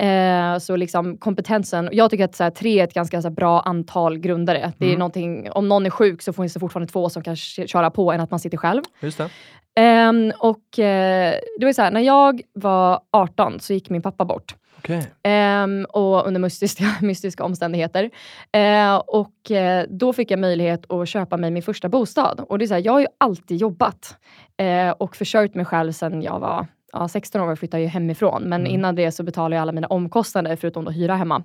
Eh, 0.01 0.57
så 0.59 0.75
liksom 0.75 1.17
kompetensen, 1.17 1.89
jag 1.91 2.09
tycker 2.11 2.25
att 2.25 2.35
så 2.35 2.43
här, 2.43 2.51
tre 2.51 2.79
är 2.79 2.83
ett 2.83 2.93
ganska 2.93 3.21
här, 3.21 3.29
bra 3.29 3.59
antal 3.59 4.17
grundare. 4.17 4.73
Det 4.77 4.93
är 4.93 4.95
Mm. 4.95 5.51
om 5.51 5.69
någon 5.69 5.85
är 5.85 5.89
sjuk 5.89 6.21
så 6.21 6.33
finns 6.33 6.53
det 6.53 6.59
fortfarande 6.59 6.91
två 6.91 7.09
som 7.09 7.23
kan 7.23 7.35
köra 7.35 7.89
på 7.91 8.11
än 8.11 8.21
att 8.21 8.31
man 8.31 8.39
sitter 8.39 8.57
själv. 8.57 8.81
Just 8.99 9.17
det. 9.17 9.29
Ehm, 9.75 10.31
och 10.39 10.79
eh, 10.79 11.35
det 11.59 11.65
var 11.65 11.73
så 11.73 11.81
här, 11.81 11.91
när 11.91 12.01
jag 12.01 12.41
var 12.53 12.99
18 13.11 13.59
så 13.59 13.73
gick 13.73 13.89
min 13.89 14.01
pappa 14.01 14.25
bort. 14.25 14.55
Okej. 14.83 15.11
Ehm, 15.23 15.85
och 15.89 16.27
under 16.27 16.39
mystiska, 16.41 16.83
mystiska 17.01 17.43
omständigheter. 17.43 18.09
Eh, 18.51 18.95
och 18.95 19.51
eh, 19.51 19.85
då 19.89 20.13
fick 20.13 20.31
jag 20.31 20.39
möjlighet 20.39 20.91
att 20.91 21.09
köpa 21.09 21.37
mig 21.37 21.51
min 21.51 21.63
första 21.63 21.89
bostad. 21.89 22.45
Och 22.49 22.59
det 22.59 22.65
är 22.65 22.67
så 22.67 22.73
här, 22.73 22.81
jag 22.85 22.93
har 22.93 22.99
ju 22.99 23.07
alltid 23.17 23.57
jobbat 23.57 24.15
eh, 24.57 24.89
och 24.89 25.15
försörjt 25.15 25.55
mig 25.55 25.65
själv 25.65 25.91
sedan 25.91 26.21
jag 26.21 26.39
var 26.39 26.67
ja, 26.93 27.07
16 27.07 27.41
år 27.41 27.51
och 27.51 27.59
flyttade 27.59 27.83
ju 27.83 27.89
hemifrån. 27.89 28.43
Men 28.43 28.61
Mm. 28.61 28.73
innan 28.73 28.95
det 28.95 29.11
så 29.11 29.23
betalade 29.23 29.55
jag 29.55 29.61
alla 29.61 29.71
mina 29.71 29.87
omkostnader 29.87 30.55
förutom 30.55 30.85
då 30.85 30.91
hyra 30.91 31.15
hemma. 31.15 31.43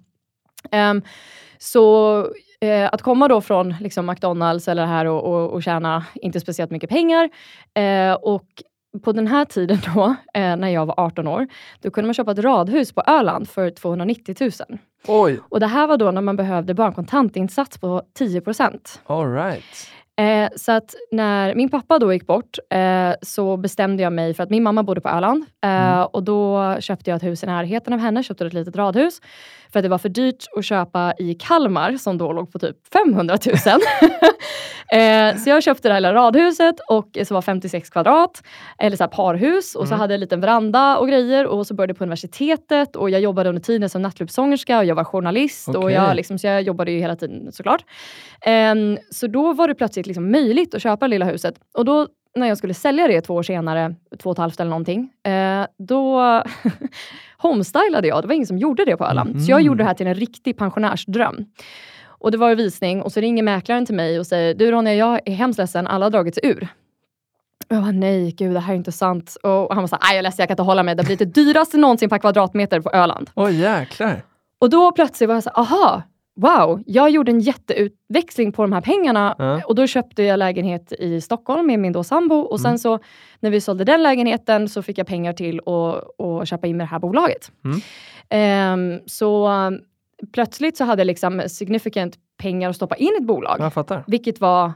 Ehm, 0.70 1.02
så 1.58 2.18
eh, 2.60 2.88
att 2.92 3.02
komma 3.02 3.28
då 3.28 3.40
från 3.40 3.74
liksom 3.80 4.06
McDonalds 4.06 4.68
eller 4.68 4.82
det 4.82 4.88
här 4.88 5.04
och, 5.04 5.24
och, 5.24 5.50
och 5.50 5.62
tjäna 5.62 6.04
inte 6.14 6.40
speciellt 6.40 6.70
mycket 6.70 6.90
pengar 6.90 7.30
eh, 7.74 8.12
och 8.12 8.46
på 9.00 9.12
den 9.12 9.26
här 9.26 9.44
tiden 9.44 9.78
då, 9.94 10.04
eh, 10.34 10.56
när 10.56 10.68
jag 10.68 10.86
var 10.86 10.94
18 11.00 11.26
år, 11.26 11.46
då 11.80 11.90
kunde 11.90 12.06
man 12.06 12.14
köpa 12.14 12.32
ett 12.32 12.38
radhus 12.38 12.92
på 12.92 13.02
Öland 13.06 13.48
för 13.48 13.70
290 13.70 14.36
000. 14.40 14.78
Oj, 15.06 15.40
Och 15.48 15.60
det 15.60 15.66
här 15.66 15.86
var 15.86 15.96
då 15.96 16.10
när 16.10 16.20
man 16.20 16.36
behövde 16.36 16.74
bara 16.74 16.86
en 16.86 16.92
kontantinsats 16.92 17.78
på 17.78 18.02
10 18.14 18.42
alright. 19.06 19.90
Eh, 20.18 20.48
så 20.56 20.72
att 20.72 20.94
när 21.12 21.54
min 21.54 21.68
pappa 21.68 21.98
då 21.98 22.12
gick 22.12 22.26
bort 22.26 22.58
eh, 22.70 23.10
så 23.22 23.56
bestämde 23.56 24.02
jag 24.02 24.12
mig 24.12 24.34
för 24.34 24.42
att 24.42 24.50
min 24.50 24.62
mamma 24.62 24.82
bodde 24.82 25.00
på 25.00 25.08
Öland 25.08 25.44
eh, 25.64 25.70
Mm. 25.96 26.06
och 26.12 26.22
då 26.22 26.76
köpte 26.80 27.10
jag 27.10 27.16
ett 27.16 27.22
hus 27.22 27.42
i 27.42 27.46
närheten 27.46 27.92
av 27.92 27.98
henne, 27.98 28.22
köpte 28.22 28.46
ett 28.46 28.52
litet 28.52 28.76
radhus 28.76 29.20
för 29.72 29.78
att 29.78 29.82
det 29.82 29.88
var 29.88 29.98
för 29.98 30.08
dyrt 30.08 30.44
att 30.58 30.64
köpa 30.64 31.14
i 31.18 31.34
Kalmar 31.34 31.96
som 31.96 32.18
då 32.18 32.32
låg 32.32 32.52
på 32.52 32.58
typ 32.58 32.76
500 32.92 33.38
000. 33.46 33.54
eh, 34.92 35.36
så 35.36 35.50
jag 35.50 35.62
köpte 35.62 35.88
det 35.88 35.92
här 35.94 36.00
lilla 36.00 36.14
radhuset 36.14 36.74
och 36.88 37.18
så 37.26 37.34
var 37.34 37.42
56 37.42 37.90
kvadrat, 37.90 38.42
eller 38.78 38.96
så 38.96 39.02
här 39.02 39.08
parhus 39.08 39.74
och 39.74 39.88
så 39.88 39.94
Mm. 39.94 40.00
hade 40.00 40.12
jag 40.12 40.16
en 40.16 40.20
liten 40.20 40.40
veranda 40.40 40.96
och 40.98 41.08
grejer 41.08 41.46
och 41.46 41.66
så 41.66 41.74
började 41.74 41.90
jag 41.90 41.98
på 41.98 42.04
universitetet 42.04 42.96
och 42.96 43.10
jag 43.10 43.20
jobbade 43.20 43.48
under 43.48 43.62
tiden 43.62 43.88
som 43.90 44.02
nattklubbssångerska 44.02 44.78
och 44.78 44.84
jag 44.84 44.94
var 44.94 45.04
journalist 45.04 45.68
och 45.68 45.76
Okej. 45.76 45.94
jag, 45.94 46.16
liksom, 46.16 46.38
så 46.38 46.46
jag 46.46 46.62
jobbade 46.62 46.90
ju 46.90 46.98
hela 46.98 47.16
tiden 47.16 47.52
såklart. 47.52 47.84
Ehm, 48.40 48.98
så 49.10 49.26
då 49.26 49.52
var 49.52 49.68
det 49.68 49.74
plötsligt 49.74 50.05
liksom 50.06 50.30
möjligt 50.30 50.74
att 50.74 50.82
köpa 50.82 51.04
det 51.06 51.10
lilla 51.10 51.24
huset. 51.24 51.54
Och 51.74 51.84
då 51.84 52.06
när 52.36 52.46
jag 52.46 52.58
skulle 52.58 52.74
sälja 52.74 53.08
det 53.08 53.20
två 53.20 53.34
år 53.34 53.42
senare, 53.42 53.94
två 54.22 54.30
och 54.30 54.34
ett 54.34 54.38
halvt 54.38 54.60
eller 54.60 54.70
någonting, 54.70 55.10
eh, 55.26 55.66
då 55.78 56.20
homestylade 57.38 58.08
jag. 58.08 58.22
Det 58.22 58.26
var 58.26 58.34
ingen 58.34 58.46
som 58.46 58.58
gjorde 58.58 58.84
det 58.84 58.96
på 58.96 59.04
Öland. 59.04 59.42
Så 59.44 59.50
jag 59.50 59.58
Mhm. 59.58 59.66
gjorde 59.66 59.82
det 59.82 59.86
här 59.86 59.94
till 59.94 60.06
en 60.06 60.14
riktig 60.14 60.56
pensionärsdröm. 60.56 61.44
Och 62.06 62.30
det 62.30 62.38
var 62.38 62.50
en 62.50 62.56
visning 62.56 63.02
och 63.02 63.12
så 63.12 63.20
ringer 63.20 63.42
mäklaren 63.42 63.86
till 63.86 63.94
mig 63.94 64.18
och 64.18 64.26
säger, 64.26 64.54
du 64.54 64.70
Ronja, 64.70 64.94
jag 64.94 65.20
är 65.24 65.32
hemskt 65.34 65.58
ledsen, 65.58 65.86
alla 65.86 66.04
har 66.06 66.10
dragit 66.10 66.34
sig 66.34 66.46
ur. 66.46 66.68
Och 67.70 67.76
jag 67.76 67.82
bara, 67.82 67.92
nej 67.92 68.32
gud 68.32 68.54
det 68.54 68.60
här 68.60 68.72
är 68.72 68.76
inte 68.76 68.92
sant. 68.92 69.36
Och 69.42 69.50
han 69.74 69.82
var 69.82 69.86
såhär, 69.86 70.02
nej 70.02 70.10
jag 70.12 70.18
är 70.18 70.22
ledsen, 70.22 70.42
jag 70.42 70.48
kan 70.48 70.52
inte 70.54 70.62
hålla 70.62 70.82
mig. 70.82 70.94
Det 70.94 71.02
blivit 71.02 71.18
det 71.34 71.42
dyraste 71.42 71.76
någonsin 71.76 72.08
per 72.08 72.18
kvadratmeter 72.18 72.80
på 72.80 72.90
Öland. 72.90 73.30
Oj 73.34 73.60
jäklar. 73.60 74.22
Och 74.58 74.70
då 74.70 74.92
plötsligt 74.92 75.28
var 75.28 75.34
jag 75.34 75.42
så 75.42 75.50
här, 75.54 75.60
aha, 75.62 76.02
wow, 76.36 76.82
jag 76.86 77.10
gjorde 77.10 77.32
en 77.32 77.40
jätteutväxling 77.40 78.52
på 78.52 78.62
de 78.62 78.72
här 78.72 78.80
pengarna. 78.80 79.34
Ja. 79.38 79.60
Och 79.66 79.74
då 79.74 79.86
köpte 79.86 80.22
jag 80.22 80.38
lägenhet 80.38 80.92
i 80.92 81.20
Stockholm 81.20 81.66
med 81.66 81.78
min 81.78 81.92
då 81.92 82.04
sambo. 82.04 82.34
Och 82.34 82.60
sen 82.60 82.68
Mm. 82.68 82.78
så 82.78 82.98
när 83.40 83.50
vi 83.50 83.60
sålde 83.60 83.84
den 83.84 84.02
lägenheten 84.02 84.68
så 84.68 84.82
fick 84.82 84.98
jag 84.98 85.06
pengar 85.06 85.32
till 85.32 85.60
att, 85.66 86.20
att 86.20 86.48
köpa 86.48 86.66
in 86.66 86.76
med 86.76 86.86
det 86.86 86.90
här 86.90 86.98
bolaget. 86.98 87.52
Mm. 87.64 87.80
Ehm, 88.28 89.00
så 89.06 89.48
um, 89.48 89.80
plötsligt 90.32 90.76
så 90.76 90.84
hade 90.84 91.00
jag 91.00 91.06
liksom 91.06 91.42
significant 91.46 92.16
pengar 92.38 92.70
att 92.70 92.76
stoppa 92.76 92.96
in 92.96 93.12
i 93.14 93.16
ett 93.20 93.26
bolag. 93.26 93.56
Jag 93.60 93.72
fattar. 93.72 94.04
Vilket 94.06 94.40
var 94.40 94.72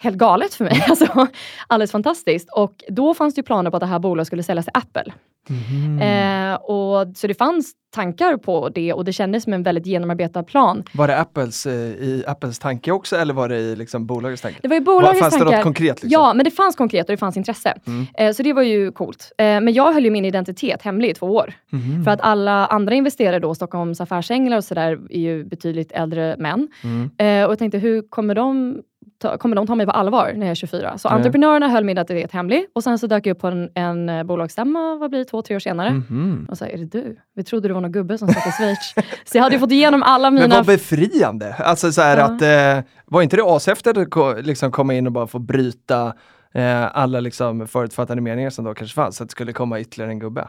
helt 0.00 0.16
galet 0.16 0.54
för 0.54 0.64
mig. 0.64 0.84
Alltså, 0.88 1.26
alldeles 1.66 1.92
fantastiskt. 1.92 2.48
Och 2.52 2.84
då 2.88 3.14
fanns 3.14 3.34
det 3.34 3.38
ju 3.38 3.42
planer 3.42 3.70
på 3.70 3.76
att 3.76 3.80
det 3.80 3.86
här 3.86 3.98
bolaget 3.98 4.26
skulle 4.26 4.42
säljas 4.42 4.64
till 4.64 4.72
Apple. 4.74 5.12
Mhm. 5.48 6.02
Eh, 6.02 6.54
och, 6.54 7.16
så 7.16 7.26
det 7.26 7.34
fanns 7.34 7.72
tankar 7.94 8.36
på 8.36 8.68
det 8.68 8.92
och 8.92 9.04
det 9.04 9.12
kändes 9.12 9.44
som 9.44 9.52
en 9.52 9.62
väldigt 9.62 9.86
genomarbetad 9.86 10.42
plan. 10.42 10.84
Var 10.92 11.08
det 11.08 11.18
Apples, 11.18 11.66
eh, 11.66 11.72
i 11.74 12.24
Apples 12.26 12.58
tanke 12.58 12.92
också 12.92 13.16
eller 13.16 13.34
var 13.34 13.48
det 13.48 13.58
i 13.58 13.76
liksom, 13.76 14.06
bolagets 14.06 14.42
tanke? 14.42 14.58
Det 14.62 14.68
var 14.68 14.80
Var, 14.80 14.84
bolagets 14.84 15.20
fanns 15.20 15.34
det 15.34 15.40
tankar. 15.40 15.56
något 15.56 15.64
konkret? 15.64 16.02
Liksom? 16.02 16.08
Ja, 16.10 16.34
men 16.34 16.44
det 16.44 16.50
fanns 16.50 16.76
konkret 16.76 17.08
och 17.08 17.12
det 17.12 17.16
fanns 17.16 17.36
intresse. 17.36 17.74
Mm. 17.86 18.06
Eh, 18.14 18.32
så 18.32 18.42
det 18.42 18.52
var 18.52 18.62
ju 18.62 18.92
coolt. 18.92 19.32
Eh, 19.38 19.44
men 19.44 19.72
jag 19.72 19.92
höll 19.92 20.04
ju 20.04 20.10
min 20.10 20.24
identitet 20.24 20.82
hemlig 20.82 21.10
i 21.10 21.14
två 21.14 21.26
år. 21.26 21.52
Mhm. 21.70 22.04
För 22.04 22.10
att 22.10 22.20
alla 22.20 22.66
andra 22.66 22.94
investerare 22.94 23.38
då, 23.38 23.54
Stockholms 23.54 24.00
affärsänglar 24.00 24.56
och 24.56 24.64
sådär, 24.64 24.98
är 25.10 25.20
ju 25.20 25.44
betydligt 25.44 25.92
äldre 25.92 26.36
män. 26.38 26.68
Mm. 26.84 27.10
Eh, 27.18 27.46
och 27.46 27.52
jag 27.52 27.58
tänkte, 27.58 27.78
hur 27.78 28.02
kommer 28.10 28.34
de 28.34 28.80
ta, 29.20 29.38
kommer 29.38 29.56
de 29.56 29.66
ta 29.66 29.74
mig 29.74 29.86
på 29.86 29.92
allvar 29.92 30.32
när 30.36 30.46
jag 30.46 30.50
är 30.50 30.54
24? 30.54 30.98
Så 30.98 31.08
Nej. 31.08 31.16
entreprenörerna 31.16 31.68
höll 31.68 31.84
min 31.84 31.92
identitet 31.98 32.32
hemlig 32.32 32.66
och 32.72 32.84
sen 32.84 32.98
så 32.98 33.06
dök 33.06 33.26
jag 33.26 33.34
upp 33.34 33.40
på 33.40 33.46
en, 33.48 33.70
en 33.74 34.08
eh, 34.08 34.22
bolagsstämma, 34.22 34.96
vad 34.96 35.10
blir 35.10 35.18
det, 35.18 35.24
två, 35.24 35.42
tre 35.42 35.56
år 35.56 35.60
senare. 35.60 35.90
Mhm. 35.90 36.46
Och 36.50 36.58
så 36.58 36.64
är 36.64 36.76
det 36.78 36.84
du? 36.84 37.16
Vi 37.34 37.44
trodde 37.44 37.68
du 37.68 37.74
var 37.74 37.80
någon 37.80 37.92
gubbe 37.92 38.18
som 38.18 38.28
satt 38.28 38.46
i 38.46 38.50
Schweiz. 38.52 38.94
så 39.24 39.38
jag 39.38 39.42
hade 39.42 39.54
ju 39.54 39.60
fått 39.60 39.72
igenom 39.72 40.02
alla 40.02 40.30
mina... 40.30 40.48
Men 40.48 40.56
vad 40.56 40.66
befriande! 40.66 41.54
Alltså 41.58 41.92
så 41.92 42.00
här 42.02 42.16
Ja. 42.18 42.24
att, 42.24 42.42
eh, 42.78 42.84
var 43.06 43.22
inte 43.22 43.36
det 43.36 43.42
ashäftigt 43.46 43.98
att 44.16 44.46
liksom 44.46 44.70
komma 44.72 44.94
in 44.94 45.06
och 45.06 45.12
bara 45.12 45.26
få 45.26 45.38
bryta 45.38 46.12
eh, 46.54 46.96
alla 46.96 47.20
liksom 47.20 47.66
förutfattade 47.66 48.20
meningar 48.20 48.50
som 48.50 48.64
då 48.64 48.74
kanske 48.74 48.94
fanns, 48.94 49.16
så 49.16 49.22
att 49.22 49.28
det 49.28 49.32
skulle 49.32 49.52
komma 49.52 49.80
ytterligare 49.80 50.10
en 50.12 50.18
gubbe? 50.18 50.48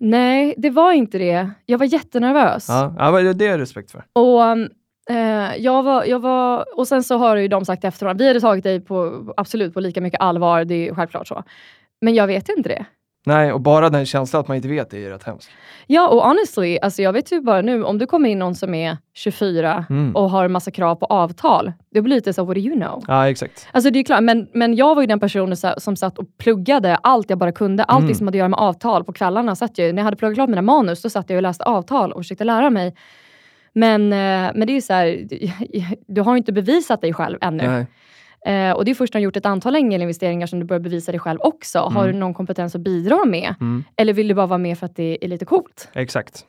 Nej, 0.00 0.54
det 0.58 0.70
var 0.70 0.92
inte 0.92 1.18
det. 1.18 1.50
Jag 1.66 1.78
var 1.78 1.86
jättenervös. 1.86 2.66
Ja, 2.68 2.94
ja 2.98 3.10
det- 3.10 3.32
det 3.32 3.44
har 3.44 3.50
jag 3.52 3.60
respekt 3.60 3.90
för. 3.90 4.04
Och, 4.12 4.40
um, 4.42 4.68
eh, 5.10 5.56
jag 5.56 5.82
var, 5.82 6.04
jag 6.04 6.18
var, 6.18 6.78
och 6.78 6.88
sen 6.88 7.02
så 7.02 7.16
har 7.18 7.36
ju 7.36 7.48
de 7.48 7.64
sagt 7.64 7.84
efteråt, 7.84 8.16
vi 8.20 8.26
hade 8.28 8.40
tagit 8.40 8.64
dig 8.64 8.80
på, 8.80 9.24
absolut 9.36 9.74
på 9.74 9.80
lika 9.80 10.00
mycket 10.00 10.20
allvar, 10.20 10.64
det 10.64 10.88
är 10.88 10.94
självklart 10.94 11.28
så. 11.28 11.42
Men 12.00 12.14
jag 12.14 12.26
vet 12.26 12.48
inte 12.48 12.68
det. 12.68 12.84
Nej, 13.28 13.52
och 13.52 13.60
bara 13.60 13.88
den 13.90 14.06
känslan 14.06 14.40
att 14.40 14.48
man 14.48 14.56
inte 14.56 14.68
vet 14.68 14.90
det 14.90 14.96
är 14.96 15.00
ju 15.00 15.10
rätt 15.10 15.24
hemskt. 15.24 15.48
Ja, 15.86 16.08
och 16.08 16.22
honestly, 16.22 16.78
alltså 16.78 17.02
jag 17.02 17.12
vet 17.12 17.32
ju 17.32 17.40
bara 17.40 17.60
nu, 17.62 17.84
om 17.84 17.98
du 17.98 18.06
kommer 18.06 18.28
in 18.28 18.38
någon 18.38 18.54
som 18.54 18.74
är 18.74 18.96
24 19.14 19.84
Mm. 19.90 20.16
och 20.16 20.30
har 20.30 20.48
massa 20.48 20.70
krav 20.70 20.94
på 20.94 21.06
avtal, 21.06 21.72
det 21.90 22.02
blir 22.02 22.14
lite 22.14 22.32
så, 22.32 22.44
what 22.44 22.54
do 22.54 22.60
you 22.60 22.74
know? 22.80 23.04
Ja, 23.08 23.28
exakt. 23.30 23.68
Alltså 23.72 23.90
det 23.90 23.98
är 23.98 24.04
klart, 24.04 24.22
men, 24.22 24.48
men 24.54 24.74
jag 24.76 24.94
var 24.94 25.02
ju 25.02 25.06
den 25.06 25.20
personen 25.20 25.56
som 25.76 25.96
satt 25.96 26.18
och 26.18 26.24
pluggade 26.38 26.96
allt 26.96 27.30
jag 27.30 27.38
bara 27.38 27.52
kunde. 27.52 27.84
Allting 27.84 28.04
Mm. 28.06 28.14
som 28.14 28.26
hade 28.26 28.36
att 28.36 28.38
göra 28.38 28.48
med 28.48 28.58
avtal. 28.60 29.04
På 29.04 29.12
kvällarna 29.12 29.56
satt 29.56 29.78
jag, 29.78 29.94
när 29.94 30.02
jag 30.02 30.04
hade 30.04 30.16
pluggat 30.16 30.34
klart 30.36 30.48
mina 30.48 30.62
manus, 30.62 31.02
då 31.02 31.10
satt 31.10 31.30
jag 31.30 31.36
och 31.36 31.42
läste 31.42 31.64
avtal 31.64 32.12
och 32.12 32.20
försökte 32.20 32.44
lära 32.44 32.70
mig. 32.70 32.94
Men, 33.76 34.02
eh, 34.12 34.52
men 34.54 34.66
det 34.66 34.72
är 34.72 34.74
ju 34.74 34.80
så 34.80 34.92
här, 34.92 35.26
du 36.06 36.20
har 36.20 36.32
ju 36.34 36.38
inte 36.38 36.52
bevisat 36.52 37.00
dig 37.00 37.12
själv 37.12 37.38
ännu. 37.40 37.62
Nej. 37.66 37.86
Eh, 38.46 38.72
och 38.72 38.84
det 38.84 38.90
är 38.90 38.94
först 38.94 39.14
när 39.14 39.20
du 39.20 39.22
har 39.22 39.24
gjort 39.24 39.36
ett 39.36 39.46
antal 39.46 39.76
ängelinvesteringar 39.76 40.46
som 40.46 40.58
du 40.60 40.64
börjar 40.66 40.80
bevisa 40.80 41.12
dig 41.12 41.18
själv 41.20 41.38
också. 41.42 41.78
Har 41.78 42.02
Mm. 42.02 42.12
du 42.14 42.18
någon 42.20 42.34
kompetens 42.34 42.74
att 42.74 42.80
bidra 42.80 43.24
med? 43.24 43.54
Mm. 43.60 43.84
Eller 43.96 44.12
vill 44.12 44.28
du 44.28 44.34
bara 44.34 44.46
vara 44.46 44.58
med 44.58 44.78
för 44.78 44.86
att 44.86 44.96
det 44.96 45.18
är 45.24 45.28
lite 45.28 45.44
coolt? 45.44 45.88
Exakt. 45.94 46.44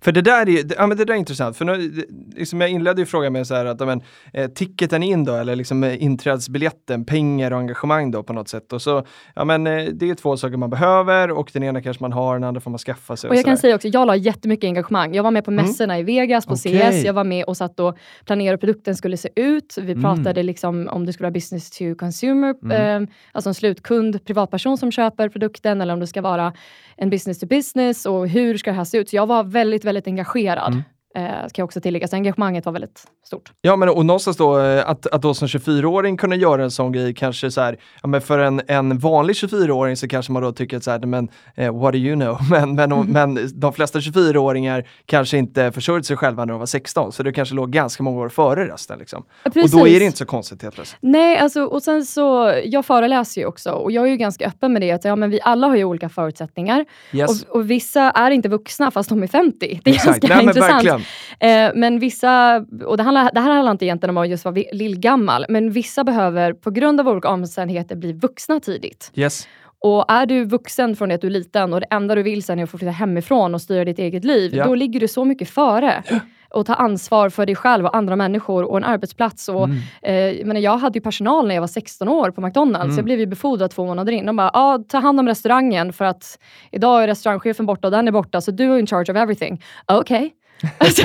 För 0.00 0.12
det 0.12 0.22
där 0.22 0.48
är, 0.48 0.64
ja, 0.78 0.86
men 0.86 0.98
det 0.98 1.04
där 1.04 1.14
är 1.14 1.18
intressant, 1.18 1.56
för 1.56 1.64
nu, 1.64 2.04
liksom 2.36 2.60
jag 2.60 2.70
inledde 2.70 3.02
ju 3.02 3.06
frågan 3.06 3.32
med 3.32 3.46
så 3.46 3.54
här 3.54 3.64
att 3.66 3.80
ja, 3.80 3.86
men, 3.86 4.02
eh, 4.32 4.50
ticketen 4.50 5.02
in 5.02 5.24
då, 5.24 5.34
eller 5.34 5.56
liksom 5.56 5.84
eh, 5.84 6.02
inträdesbiljetten, 6.02 7.04
pengar 7.04 7.50
och 7.50 7.58
engagemang 7.58 8.10
då 8.10 8.22
på 8.22 8.32
något 8.32 8.48
sätt. 8.48 8.72
Och 8.72 8.82
så, 8.82 9.06
ja, 9.34 9.44
men, 9.44 9.66
eh, 9.66 9.84
det 9.92 10.10
är 10.10 10.14
två 10.14 10.36
saker 10.36 10.56
man 10.56 10.70
behöver 10.70 11.30
och 11.30 11.50
den 11.52 11.62
ena 11.62 11.82
kanske 11.82 12.02
man 12.04 12.12
har, 12.12 12.34
den 12.34 12.44
andra 12.44 12.60
får 12.60 12.70
man 12.70 12.78
skaffa 12.78 13.16
sig. 13.16 13.28
Och 13.30 13.36
jag 13.36 13.40
sådär. 13.42 13.50
kan 13.50 13.58
säga 13.58 13.74
också, 13.74 13.88
jag 13.88 14.06
la 14.06 14.16
jättemycket 14.16 14.68
engagemang. 14.68 15.14
Jag 15.14 15.22
var 15.22 15.30
med 15.30 15.44
på 15.44 15.50
Mm. 15.50 15.66
mässorna 15.66 15.98
i 15.98 16.02
Vegas, 16.02 16.46
på 16.46 16.52
Okej. 16.54 16.92
CS. 16.92 17.04
Jag 17.04 17.12
var 17.12 17.24
med 17.24 17.44
och 17.44 17.56
satt 17.56 17.80
och 17.80 17.96
planerade 18.24 18.50
hur 18.50 18.56
produkten 18.56 18.96
skulle 18.96 19.16
se 19.16 19.28
ut. 19.36 19.74
Vi 19.80 19.92
Mm. 19.92 20.02
pratade 20.02 20.42
liksom 20.42 20.88
om 20.92 21.06
det 21.06 21.12
skulle 21.12 21.24
vara 21.24 21.32
business 21.32 21.70
to 21.70 21.84
consumer, 21.98 22.54
Mm. 22.62 23.02
eh, 23.02 23.08
alltså 23.32 23.50
en 23.50 23.54
slutkund, 23.54 24.24
privatperson 24.24 24.78
som 24.78 24.90
köper 24.92 25.28
produkten, 25.28 25.80
eller 25.80 25.92
om 25.94 26.00
det 26.00 26.06
ska 26.06 26.22
vara 26.22 26.52
en 26.96 27.10
business 27.10 27.38
to 27.38 27.46
business 27.46 28.06
och 28.06 28.28
hur 28.28 28.56
ska 28.58 28.70
det 28.70 28.76
här 28.76 28.84
se 28.84 28.98
ut. 28.98 29.08
Så 29.08 29.16
jag 29.16 29.26
var 29.26 29.44
väldigt, 29.44 29.63
väldigt 29.64 29.84
väldigt 29.84 30.06
engagerad. 30.06 30.72
Mm. 30.72 30.82
Eh, 31.16 31.22
ska 31.48 31.60
jag 31.60 31.64
också 31.64 31.80
tillägga. 31.80 32.08
Så 32.08 32.16
engagemanget 32.16 32.66
var 32.66 32.72
väldigt 32.72 33.02
stort. 33.26 33.52
Ja, 33.62 33.76
men 33.76 33.88
och 33.88 34.06
någonstans 34.06 34.36
då 34.36 34.60
eh, 34.60 34.88
att, 34.90 35.06
att 35.06 35.22
då 35.22 35.34
som 35.34 35.48
24-åring 35.48 36.16
kunna 36.16 36.36
göra 36.36 36.62
en 36.64 36.70
sån 36.70 36.92
grej, 36.92 37.14
kanske 37.14 37.50
så 37.50 37.60
här, 37.60 37.78
ja, 38.02 38.08
men 38.08 38.20
för 38.20 38.38
en, 38.38 38.62
en 38.66 38.98
vanlig 38.98 39.34
24-åring 39.34 39.96
så 39.96 40.08
kanske 40.08 40.32
man 40.32 40.42
då 40.42 40.52
tycker 40.52 40.76
att 40.76 40.84
så 40.84 40.90
här, 40.90 40.98
men 40.98 41.28
eh, 41.54 41.78
what 41.80 41.92
do 41.92 41.98
you 41.98 42.14
know? 42.16 42.38
Men, 42.50 42.74
men, 42.74 42.92
Mm. 42.92 43.06
men 43.34 43.50
de 43.54 43.72
flesta 43.72 43.98
24-åringar 43.98 44.84
kanske 45.06 45.38
inte 45.38 45.72
försörjde 45.72 46.04
sig 46.04 46.16
själva 46.16 46.44
när 46.44 46.52
de 46.52 46.58
var 46.58 46.66
16, 46.66 47.12
så 47.12 47.22
det 47.22 47.32
kanske 47.32 47.54
låg 47.54 47.70
ganska 47.72 48.02
många 48.02 48.20
år 48.20 48.28
före 48.28 48.68
resten. 48.68 48.98
Liksom. 48.98 49.24
Och 49.44 49.70
då 49.70 49.88
är 49.88 49.98
det 50.00 50.04
inte 50.04 50.18
så 50.18 50.24
konstigt 50.26 50.62
helt 50.62 50.74
plötsligt. 50.74 50.98
Nej, 51.02 51.38
alltså, 51.38 51.64
och 51.64 51.82
sen 51.82 52.04
så, 52.06 52.54
jag 52.64 52.84
föreläser 52.86 53.40
ju 53.40 53.46
också 53.46 53.70
och 53.70 53.92
jag 53.92 54.04
är 54.06 54.10
ju 54.10 54.16
ganska 54.16 54.46
öppen 54.46 54.72
med 54.72 54.82
det. 54.82 54.90
Att, 54.92 55.04
ja, 55.04 55.16
men 55.16 55.30
vi 55.30 55.40
alla 55.42 55.66
har 55.66 55.76
ju 55.76 55.84
olika 55.84 56.08
förutsättningar. 56.08 56.84
Yes. 57.12 57.42
Och, 57.44 57.56
och 57.56 57.70
vissa 57.70 58.10
är 58.10 58.30
inte 58.30 58.48
vuxna 58.48 58.90
fast 58.90 59.08
de 59.08 59.22
är 59.22 59.26
50. 59.26 59.80
Det 59.84 59.90
är 59.90 59.94
Exakt. 59.94 60.20
ganska 60.20 60.36
Nej, 60.36 60.44
intressant. 60.44 60.72
verkligen. 60.74 61.00
Eh, 61.40 61.70
men 61.74 61.98
vissa, 61.98 62.64
och 62.86 62.96
det, 62.96 63.02
handlar, 63.02 63.30
det 63.34 63.40
här 63.40 63.50
handlar 63.50 63.72
inte 63.72 63.84
egentligen 63.84 64.16
om 64.16 64.22
att 64.22 64.28
just 64.28 64.44
vara 64.44 64.54
lillgammal, 64.72 65.46
men 65.48 65.70
vissa 65.70 66.04
behöver 66.04 66.52
på 66.52 66.70
grund 66.70 67.00
av 67.00 67.08
olika 67.08 67.28
omständigheter 67.28 67.96
bli 67.96 68.12
vuxna 68.12 68.60
tidigt. 68.60 69.10
Yes. 69.14 69.48
Och 69.78 70.04
är 70.12 70.26
du 70.26 70.44
vuxen 70.44 70.96
från 70.96 71.08
det 71.08 71.14
att 71.14 71.20
du 71.20 71.26
är 71.26 71.30
liten 71.30 71.72
och 71.72 71.80
det 71.80 71.86
enda 71.90 72.14
du 72.14 72.22
vill 72.22 72.42
sen 72.42 72.58
är 72.58 72.62
att 72.62 72.70
få 72.70 72.78
flytta 72.78 72.90
hemifrån 72.92 73.54
och 73.54 73.60
styra 73.62 73.84
ditt 73.84 73.98
eget 73.98 74.24
liv, 74.24 74.54
Ja. 74.54 74.64
då 74.64 74.74
ligger 74.74 75.00
du 75.00 75.08
så 75.08 75.24
mycket 75.24 75.50
före. 75.50 76.02
Och 76.50 76.66
ta 76.66 76.74
ansvar 76.74 77.28
för 77.28 77.46
dig 77.46 77.54
själv 77.56 77.86
och 77.86 77.96
andra 77.96 78.16
människor 78.16 78.62
och 78.70 78.76
en 78.76 78.84
arbetsplats. 78.84 79.48
Och, 79.48 79.64
Mm. 79.64 79.78
eh, 80.02 80.14
jag, 80.14 80.46
menar, 80.46 80.60
jag 80.60 80.76
hade 80.78 80.98
ju 80.98 81.02
personal 81.02 81.48
när 81.48 81.54
jag 81.54 81.62
var 81.62 81.68
16 81.68 82.08
år 82.08 82.30
på 82.30 82.40
McDonalds. 82.40 82.84
Mm. 82.84 82.96
Jag 82.96 83.04
blev 83.04 83.18
ju 83.20 83.26
befordrad 83.26 83.70
två 83.70 83.86
månader 83.86 84.12
in. 84.12 84.26
De 84.26 84.36
bara, 84.36 84.50
ah, 84.54 84.78
ta 84.88 84.98
hand 84.98 85.20
om 85.20 85.28
restaurangen 85.28 85.92
för 85.92 86.04
att 86.04 86.38
idag 86.72 87.02
är 87.02 87.06
restaurangchefen 87.06 87.66
borta 87.66 87.86
och 87.88 87.92
den 87.92 88.08
är 88.08 88.12
borta, 88.12 88.40
så 88.40 88.50
du 88.50 88.72
är 88.74 88.78
in 88.78 88.86
charge 88.86 89.12
of 89.12 89.16
everything. 89.16 89.62
Okej. 89.86 90.34
Alltså, 90.78 91.02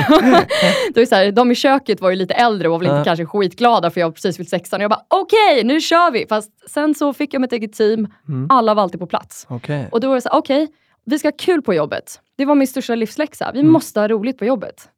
då 0.94 1.02
är 1.02 1.06
så 1.06 1.16
här, 1.16 1.32
de 1.32 1.52
i 1.52 1.56
köket 1.56 2.02
var 2.02 2.10
ju 2.10 2.16
lite 2.16 2.34
äldre 2.34 2.68
och 2.68 2.72
var 2.72 2.80
väl 2.80 2.88
inte 2.88 2.98
Ja. 2.98 3.04
kanske 3.04 3.26
skitglada 3.26 3.92
för 3.92 4.00
jag 4.02 4.08
har 4.08 4.12
precis 4.12 4.38
fyllt 4.38 4.50
16. 4.50 4.82
Jag 4.82 4.90
bara 4.90 5.02
okej, 5.08 5.64
nu 5.64 5.82
kör 5.82 6.12
vi! 6.12 6.26
Fast 6.30 6.52
sen 6.70 6.96
så 6.96 7.14
fick 7.14 7.34
jag 7.34 7.42
mitt 7.42 7.54
eget 7.54 7.74
team. 7.74 8.08
Mm. 8.28 8.48
Alla 8.50 8.74
var 8.74 8.84
alltid 8.84 9.00
på 9.00 9.08
plats. 9.08 9.46
Okej. 9.50 9.88
Och 9.92 10.00
då 10.00 10.08
var 10.08 10.16
det 10.16 10.22
så 10.22 10.30
här, 10.30 10.38
okej, 10.40 10.68
vi 11.06 11.20
ska 11.20 11.28
ha 11.28 11.34
kul 11.40 11.62
på 11.62 11.74
jobbet. 11.74 12.20
Det 12.38 12.46
var 12.46 12.56
min 12.56 12.68
största 12.68 12.96
livsläxa. 12.96 13.52
Vi 13.54 13.60
Mm. 13.60 13.72
måste 13.72 14.00
ha 14.00 14.08
roligt 14.08 14.38
på 14.38 14.46
jobbet. 14.46 14.90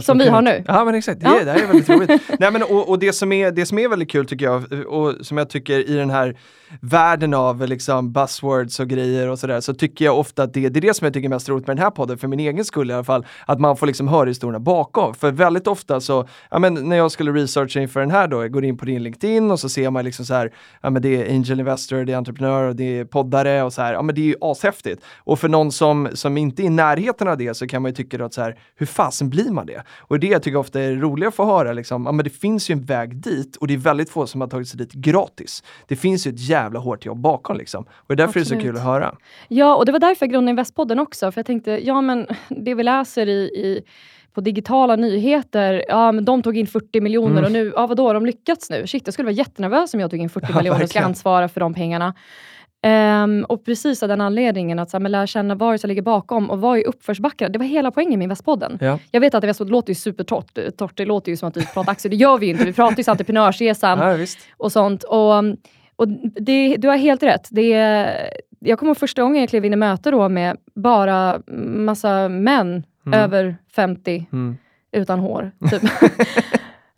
Som 0.00 0.18
vi 0.18 0.28
har 0.28 0.42
nu. 0.42 0.64
Ja 0.66 0.84
men 0.84 0.94
exakt, 0.94 1.20
det, 1.20 1.26
Ja. 1.26 1.44
det 1.44 1.50
här 1.50 1.62
är 1.62 1.66
väldigt 1.66 1.88
roligt. 1.90 2.22
Nej, 2.38 2.50
men, 2.52 2.62
och 2.62 2.88
och 2.88 2.98
det, 2.98 3.12
som 3.12 3.32
är, 3.32 3.50
det 3.50 3.66
som 3.66 3.78
är 3.78 3.88
väldigt 3.88 4.10
kul 4.10 4.26
tycker 4.26 4.44
jag, 4.44 4.86
och 4.86 5.14
som 5.26 5.38
jag 5.38 5.50
tycker 5.50 5.90
i 5.90 5.96
den 5.96 6.10
här 6.10 6.36
världen 6.80 7.34
av 7.34 7.66
liksom 7.66 8.12
buzzwords 8.12 8.80
och 8.80 8.88
grejer 8.88 9.28
och 9.28 9.38
sådär, 9.38 9.60
så 9.60 9.74
tycker 9.74 10.04
jag 10.04 10.18
ofta 10.18 10.42
att 10.42 10.54
det, 10.54 10.68
det 10.68 10.78
är 10.78 10.80
det 10.80 10.94
som 10.94 11.04
jag 11.04 11.14
tycker 11.14 11.28
är 11.28 11.30
mest 11.30 11.48
roligt 11.48 11.66
med 11.66 11.76
den 11.76 11.82
här 11.82 11.90
podden, 11.90 12.18
för 12.18 12.28
min 12.28 12.40
egen 12.40 12.64
skull 12.64 12.90
i 12.90 12.94
alla 12.94 13.04
fall, 13.04 13.26
att 13.46 13.60
man 13.60 13.76
får 13.76 13.86
liksom 13.86 14.08
höra 14.08 14.28
historierna 14.28 14.58
bakom. 14.60 15.14
För 15.14 15.30
väldigt 15.30 15.66
ofta 15.66 16.00
så, 16.00 16.28
ja 16.50 16.58
men 16.58 16.74
när 16.74 16.96
jag 16.96 17.10
skulle 17.10 17.32
researcha 17.32 17.80
inför 17.80 18.00
den 18.00 18.10
här 18.10 18.28
då, 18.28 18.42
jag 18.42 18.52
går 18.52 18.64
in 18.64 18.78
på 18.78 18.84
din 18.84 19.02
LinkedIn 19.02 19.50
och 19.50 19.60
så 19.60 19.68
ser 19.68 19.90
man 19.90 20.04
liksom 20.04 20.24
så 20.24 20.34
här, 20.34 20.52
ja 20.82 20.90
men 20.90 21.02
det 21.02 21.08
är 21.08 21.34
angel 21.34 21.60
investor, 21.60 22.04
det 22.04 22.12
är 22.12 22.16
entreprenör 22.16 22.62
och 22.64 22.76
det 22.76 22.98
är 22.98 23.04
poddare 23.04 23.62
och 23.62 23.72
så 23.72 23.82
här, 23.82 23.92
ja 23.92 24.02
men 24.02 24.14
det 24.14 24.20
är 24.20 24.24
ju 24.26 24.34
ashäftigt. 24.40 25.02
Och 25.18 25.38
för 25.38 25.48
någon 25.48 25.72
som, 25.72 26.08
som 26.14 26.36
inte 26.36 26.62
är 26.62 26.64
i 26.64 26.70
närheten 26.70 27.28
av 27.28 27.38
det 27.38 27.54
så 27.54 27.66
kan 27.66 27.82
man 27.82 27.90
ju 27.90 27.94
tycka 27.94 28.18
då 28.18 28.24
att 28.24 28.34
så 28.34 28.40
här, 28.42 28.58
hur 28.76 28.86
fasen 28.86 29.30
blir 29.30 29.50
man 29.50 29.66
det? 29.66 29.69
Och 29.98 30.20
det 30.20 30.26
jag 30.26 30.42
tycker 30.42 30.58
ofta 30.58 30.80
är 30.80 30.96
roligt 30.96 31.28
att 31.28 31.34
få 31.34 31.44
höra, 31.44 31.72
liksom, 31.72 32.06
ja 32.06 32.12
men 32.12 32.24
det 32.24 32.30
finns 32.30 32.70
ju 32.70 32.72
en 32.72 32.82
väg 32.84 33.16
dit 33.16 33.56
och 33.56 33.66
det 33.66 33.74
är 33.74 33.78
väldigt 33.78 34.10
få 34.10 34.26
som 34.26 34.40
har 34.40 34.48
tagit 34.48 34.68
sig 34.68 34.78
dit 34.78 34.92
gratis. 34.92 35.62
Det 35.88 35.96
finns 35.96 36.26
ju 36.26 36.30
ett 36.30 36.40
jävla 36.48 36.78
hårt 36.80 37.04
jobb 37.06 37.18
bakom 37.18 37.56
liksom. 37.56 37.84
Och 37.84 38.04
det 38.08 38.12
är 38.14 38.16
därför 38.26 38.40
det 38.40 38.42
är 38.42 38.44
så 38.44 38.54
Absolut. 38.54 38.64
kul 38.74 38.76
att 38.76 38.84
höra. 38.84 39.14
Ja, 39.48 39.76
och 39.76 39.86
det 39.86 39.92
var 39.92 39.98
därför 39.98 40.26
jag 40.26 40.32
grundade 40.32 40.50
Investpodden 40.50 40.98
också. 40.98 41.32
För 41.32 41.38
jag 41.38 41.46
tänkte, 41.46 41.70
ja 41.86 42.00
men 42.00 42.26
det 42.48 42.74
vi 42.74 42.82
läser 42.82 43.26
i, 43.28 43.40
i 43.42 43.80
på 44.34 44.40
digitala 44.40 44.96
nyheter, 44.96 45.84
ja 45.88 46.12
men 46.12 46.24
de 46.24 46.42
tog 46.42 46.56
in 46.56 46.66
40 46.66 47.00
miljoner 47.00 47.30
Mm. 47.32 47.44
och 47.44 47.52
nu, 47.52 47.72
ja 47.76 47.86
vadå, 47.86 48.06
har 48.06 48.14
de 48.14 48.26
lyckats 48.26 48.70
nu? 48.70 48.86
Shit, 48.86 49.02
jag 49.06 49.14
skulle 49.14 49.26
vara 49.26 49.34
jättenervös 49.34 49.94
om 49.94 50.00
jag 50.00 50.10
tog 50.10 50.20
in 50.20 50.30
40 50.30 50.46
Ja, 50.50 50.56
miljoner 50.58 50.82
och 50.82 50.88
ska 50.90 51.00
ansvara 51.00 51.48
för 51.48 51.60
de 51.60 51.74
pengarna. 51.74 52.14
Ehm, 52.82 53.44
och 53.48 53.64
precis 53.64 54.02
av 54.02 54.08
den 54.08 54.20
anledningen, 54.20 54.78
att 54.78 54.90
så 54.90 54.98
här, 54.98 55.08
lära 55.08 55.26
känna 55.26 55.54
vad 55.54 55.74
det 55.74 55.78
som 55.78 55.88
ligger 55.88 56.02
bakom 56.02 56.50
och 56.50 56.60
vad 56.60 56.78
är 56.78 56.86
uppförsbackar. 56.86 57.48
Det 57.48 57.58
var 57.58 57.66
hela 57.66 57.90
poängen 57.90 58.18
med 58.18 58.24
Investpodden. 58.24 58.78
Ja. 58.80 58.98
Jag 59.10 59.20
vet 59.20 59.34
att 59.34 59.44
Investpodden 59.44 59.72
låter 59.72 59.90
ju 59.90 59.94
supertorrt, 59.94 60.58
torrt, 60.76 60.96
det 60.96 61.04
låter 61.04 61.30
ju 61.32 61.36
som 61.36 61.48
att 61.48 61.56
vi 61.56 61.66
pratar 61.66 61.92
aktier, 61.92 62.10
det 62.10 62.16
gör 62.16 62.38
vi 62.38 62.46
ju 62.46 62.52
inte. 62.52 62.64
Vi 62.64 62.72
pratar 62.72 63.02
ju 63.02 63.10
entreprenörsresan 63.10 63.98
Ja, 63.98 64.26
och 64.56 64.72
sånt. 64.72 65.02
Och, 65.04 65.38
och 65.96 66.08
det, 66.40 66.76
du 66.76 66.88
har 66.88 66.96
helt 66.96 67.22
rätt. 67.22 67.48
Det, 67.50 67.68
jag 68.58 68.78
kommer 68.78 68.90
ihåg 68.90 68.96
första 68.96 69.22
gången 69.22 69.40
jag 69.40 69.48
klev 69.50 69.64
in 69.64 69.72
i 69.72 69.76
möte 69.76 70.10
då 70.10 70.28
med 70.28 70.56
bara 70.74 71.40
massa 71.76 72.28
män 72.28 72.82
Mm. 73.06 73.20
över 73.20 73.56
50 73.74 74.26
Mm. 74.32 74.56
utan 74.92 75.18
hår. 75.18 75.52
Typ. 75.70 75.82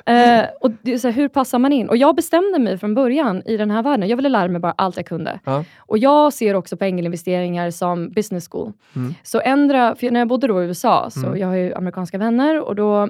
Eh, 0.06 0.44
och 0.60 0.70
det 0.82 0.98
så 0.98 1.08
här, 1.08 1.14
hur 1.14 1.28
passar 1.28 1.58
man 1.58 1.72
in? 1.72 1.88
Och 1.88 1.96
jag 1.96 2.16
bestämde 2.16 2.58
mig 2.58 2.78
från 2.78 2.94
början 2.94 3.42
i 3.46 3.56
den 3.56 3.70
här 3.70 3.82
världen. 3.82 4.08
Jag 4.08 4.16
ville 4.16 4.28
lära 4.28 4.48
mig 4.48 4.60
bara 4.60 4.74
allt 4.76 4.96
jag 4.96 5.06
kunde. 5.06 5.40
Ja. 5.44 5.64
Och 5.78 5.98
jag 5.98 6.32
ser 6.32 6.54
också 6.54 6.76
på 6.76 6.84
ängelinvesteringar 6.84 7.70
som 7.70 8.10
business 8.10 8.48
school. 8.50 8.72
Mm. 8.96 9.14
Så 9.22 9.40
ändra, 9.40 9.94
när 10.00 10.20
jag 10.20 10.28
bodde 10.28 10.46
då 10.46 10.62
i 10.62 10.66
USA, 10.66 11.10
så 11.10 11.26
Mm. 11.26 11.38
jag 11.38 11.48
har 11.48 11.54
ju 11.54 11.74
amerikanska 11.74 12.18
vänner 12.18 12.60
och 12.60 12.74
då 12.76 13.08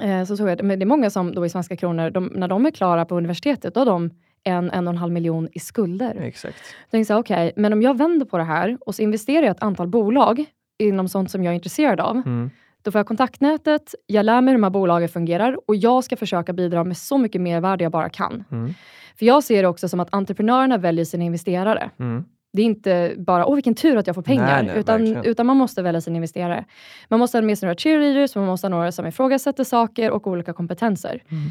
eh, 0.00 0.24
så 0.24 0.36
såg 0.36 0.48
jag, 0.48 0.62
men 0.64 0.78
det 0.78 0.82
är 0.84 0.86
många 0.86 1.10
som 1.10 1.34
då 1.34 1.46
i 1.46 1.48
svenska 1.48 1.76
kronor, 1.76 2.10
de, 2.10 2.26
när 2.34 2.48
de 2.48 2.66
är 2.66 2.70
klara 2.70 3.04
på 3.04 3.16
universitetet, 3.16 3.74
då 3.74 3.80
har 3.80 3.86
de 3.86 4.10
en, 4.44 4.70
en 4.70 4.88
och 4.88 4.92
en 4.94 4.98
halv 4.98 5.12
miljon 5.12 5.48
i 5.52 5.58
skulder. 5.58 6.16
Exakt. 6.20 6.56
Jag 6.84 6.90
tänkte 6.90 7.14
okej, 7.14 7.52
men 7.56 7.72
om 7.72 7.82
jag 7.82 7.98
vänder 7.98 8.26
på 8.26 8.38
det 8.38 8.44
här 8.44 8.78
och 8.80 8.94
så 8.94 9.02
investerar 9.02 9.42
jag 9.42 9.46
i 9.46 9.50
ett 9.56 9.62
antal 9.62 9.88
bolag 9.88 10.44
inom 10.78 11.08
sånt 11.08 11.30
som 11.30 11.44
jag 11.44 11.50
är 11.50 11.54
intresserad 11.54 12.00
av. 12.00 12.16
Mm. 12.16 12.50
Då 12.82 12.90
får 12.90 12.98
jag 12.98 13.06
kontaktnätet, 13.06 13.94
jag 14.06 14.26
lär 14.26 14.40
mig 14.40 14.52
hur 14.52 14.58
de 14.58 14.62
här 14.62 14.70
bolagen 14.70 15.08
fungerar 15.08 15.58
och 15.68 15.76
jag 15.76 16.04
ska 16.04 16.16
försöka 16.16 16.52
bidra 16.52 16.84
med 16.84 16.96
så 16.96 17.18
mycket 17.18 17.40
mervärde 17.40 17.84
jag 17.84 17.92
bara 17.92 18.08
kan. 18.08 18.44
Mm. 18.50 18.74
För 19.18 19.26
jag 19.26 19.44
ser 19.44 19.62
det 19.62 19.68
också 19.68 19.88
som 19.88 20.00
att 20.00 20.14
entreprenörerna 20.14 20.78
väljer 20.78 21.04
sina 21.04 21.24
investerare. 21.24 21.90
Mm. 21.98 22.24
Det 22.52 22.62
är 22.62 22.66
inte 22.66 23.14
bara, 23.18 23.46
åh 23.46 23.54
vilken 23.54 23.74
tur 23.74 23.96
att 23.96 24.06
jag 24.06 24.14
får 24.16 24.22
pengar, 24.22 24.62
Nej, 24.62 24.66
nej, 24.66 24.78
utan, 24.78 25.00
verkligen. 25.00 25.24
utan 25.24 25.46
man 25.46 25.56
måste 25.56 25.82
välja 25.82 26.00
sina 26.00 26.16
investerare. 26.16 26.64
Man 27.08 27.18
måste 27.20 27.38
ha 27.38 27.42
med 27.42 27.58
sig 27.58 27.66
några 27.66 27.76
cheerleaders, 27.76 28.36
man 28.36 28.46
måste 28.46 28.66
ha 28.66 28.70
några 28.70 28.92
som 28.92 29.06
ifrågasätter 29.06 29.64
saker 29.64 30.10
och 30.10 30.26
olika 30.26 30.52
kompetenser. 30.52 31.22
Mm. 31.28 31.50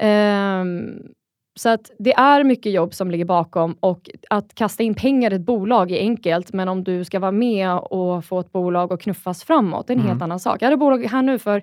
Ehm, 0.00 1.02
så 1.54 1.68
att 1.68 1.90
det 1.98 2.12
är 2.12 2.44
mycket 2.44 2.72
jobb 2.72 2.94
som 2.94 3.10
ligger 3.10 3.24
bakom 3.24 3.76
och 3.80 4.10
att 4.30 4.54
kasta 4.54 4.82
in 4.82 4.94
pengar 4.94 5.32
i 5.32 5.36
ett 5.36 5.40
bolag 5.46 5.90
är 5.92 5.98
enkelt, 5.98 6.52
men 6.52 6.68
om 6.68 6.84
du 6.84 7.04
ska 7.04 7.18
vara 7.18 7.32
med 7.32 7.72
och 7.78 8.24
få 8.24 8.40
ett 8.40 8.52
bolag 8.52 8.92
att 8.92 9.02
knuffas 9.02 9.44
framåt, 9.44 9.86
det 9.86 9.92
är 9.92 9.94
en 9.94 10.00
Mm. 10.00 10.10
helt 10.10 10.22
annan 10.22 10.40
sak. 10.40 10.62
Jag 10.62 10.66
hade 10.66 10.74
ett 10.74 10.80
bolag 10.80 11.04
här 11.06 11.22
nu 11.22 11.38
för 11.38 11.62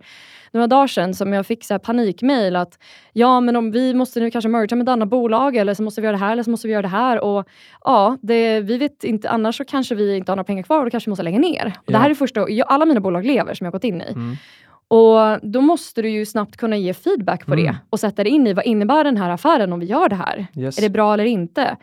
några 0.52 0.68
dagar 0.68 0.88
sedan 0.88 1.14
som 1.14 1.34
jag 1.34 1.46
fick 1.46 1.64
så 1.66 1.80
panikmail 1.80 2.56
att 2.56 2.80
ja, 3.14 3.40
men 3.40 3.56
om 3.56 3.72
vi 3.72 3.94
måste 3.94 4.20
nu 4.20 4.32
kanske 4.32 4.50
mergea 4.50 4.76
med 4.76 4.84
ett 4.84 4.92
annat 4.92 5.10
bolag 5.10 5.56
eller 5.56 5.74
så 5.74 5.84
måste 5.84 6.02
vi 6.02 6.06
göra 6.08 6.18
det 6.18 6.24
här 6.24 6.32
eller 6.32 6.44
så 6.44 6.50
måste 6.52 6.68
vi 6.68 6.74
göra 6.74 6.82
det 6.82 6.88
här. 6.88 7.20
Och 7.24 7.48
ja, 7.84 8.18
det, 8.22 8.60
vi 8.62 8.78
vet 8.78 9.04
inte, 9.04 9.30
annars 9.30 9.58
så 9.58 9.66
kanske 9.66 9.96
vi 9.96 10.16
inte 10.18 10.32
har 10.32 10.36
några 10.36 10.44
pengar 10.44 10.64
kvar 10.64 10.78
och 10.80 10.86
då 10.86 10.90
kanske 10.90 11.08
vi 11.08 11.12
måste 11.12 11.24
lägga 11.24 11.40
ner. 11.40 11.66
Och 11.66 11.84
Det 11.86 11.94
Ja. 11.94 12.00
här 12.00 12.10
är 12.10 12.14
första, 12.14 12.50
jag, 12.50 12.68
alla 12.72 12.86
mina 12.86 13.00
bolag 13.00 13.26
lever 13.26 13.54
som 13.54 13.66
jag 13.66 13.72
gått 13.72 13.84
in 13.84 14.02
i. 14.02 14.12
Mm. 14.12 14.36
Och 14.92 15.40
då 15.42 15.62
måste 15.62 16.02
du 16.02 16.10
ju 16.10 16.26
snabbt 16.26 16.58
kunna 16.58 16.78
ge 16.78 16.94
feedback 16.94 17.46
på 17.46 17.54
Mm. 17.54 17.66
det 17.66 17.76
och 17.90 18.00
sätta 18.00 18.24
dig 18.24 18.34
in 18.34 18.48
i 18.48 18.54
vad 18.54 18.66
innebär 18.66 19.04
den 19.04 19.18
här 19.18 19.30
affären 19.30 19.74
om 19.74 19.80
vi 19.80 19.86
gör 19.86 20.10
det 20.10 20.16
här? 20.16 20.48
Yes. 20.56 20.78
Är 20.78 20.82
det 20.82 20.90
bra 20.90 21.14
eller 21.14 21.26
inte? 21.26 21.78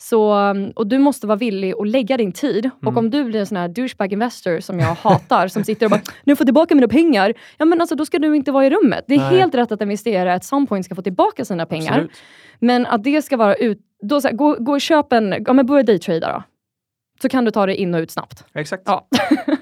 Så, 0.00 0.34
och 0.76 0.86
du 0.86 0.98
måste 0.98 1.26
vara 1.26 1.36
villig 1.36 1.74
att 1.78 1.88
lägga 1.88 2.16
din 2.16 2.32
tid. 2.32 2.70
Och 2.76 2.82
Mm. 2.82 2.98
om 2.98 3.10
du 3.10 3.24
blir 3.24 3.40
en 3.40 3.46
sån 3.46 3.56
här 3.56 3.68
douchebag 3.68 4.12
investor 4.12 4.60
som 4.60 4.80
jag 4.80 4.94
hatar, 4.94 5.48
som 5.48 5.64
sitter 5.64 5.86
och 5.86 5.90
bara 5.90 6.00
“nu 6.24 6.36
får 6.36 6.42
jag 6.44 6.46
tillbaka 6.46 6.74
mina 6.74 6.88
pengar”. 6.88 7.34
Ja 7.58 7.64
men 7.64 7.80
alltså 7.80 7.94
då 7.94 8.06
ska 8.06 8.18
du 8.18 8.36
inte 8.36 8.52
vara 8.52 8.66
i 8.66 8.70
rummet. 8.70 9.04
Det 9.08 9.14
är 9.14 9.18
Nej. 9.18 9.38
helt 9.38 9.54
rätt 9.54 9.72
att 9.72 9.82
investerare 9.82 10.34
at 10.34 10.44
some 10.44 10.66
point 10.66 10.84
ska 10.84 10.94
få 10.94 11.02
tillbaka 11.02 11.44
sina 11.44 11.66
pengar. 11.66 11.92
Absolut. 11.92 12.12
Men 12.58 12.86
att 12.86 13.04
det 13.04 13.22
ska 13.22 13.36
vara 13.36 13.54
ut... 13.54 13.78
Då, 14.02 14.20
så 14.20 14.28
här, 14.28 14.34
gå, 14.34 14.56
gå 14.58 14.72
och 14.72 14.80
köp 14.80 15.12
en... 15.12 15.34
Ja 15.46 15.52
men 15.52 15.66
börja 15.66 15.82
daytrada 15.82 16.32
då. 16.32 16.42
Så 17.22 17.28
kan 17.28 17.44
du 17.44 17.50
ta 17.50 17.66
dig 17.66 17.74
in 17.76 17.94
och 17.94 17.98
ut 18.00 18.10
snabbt. 18.10 18.44
Exakt. 18.54 18.82
Ja. 18.86 19.08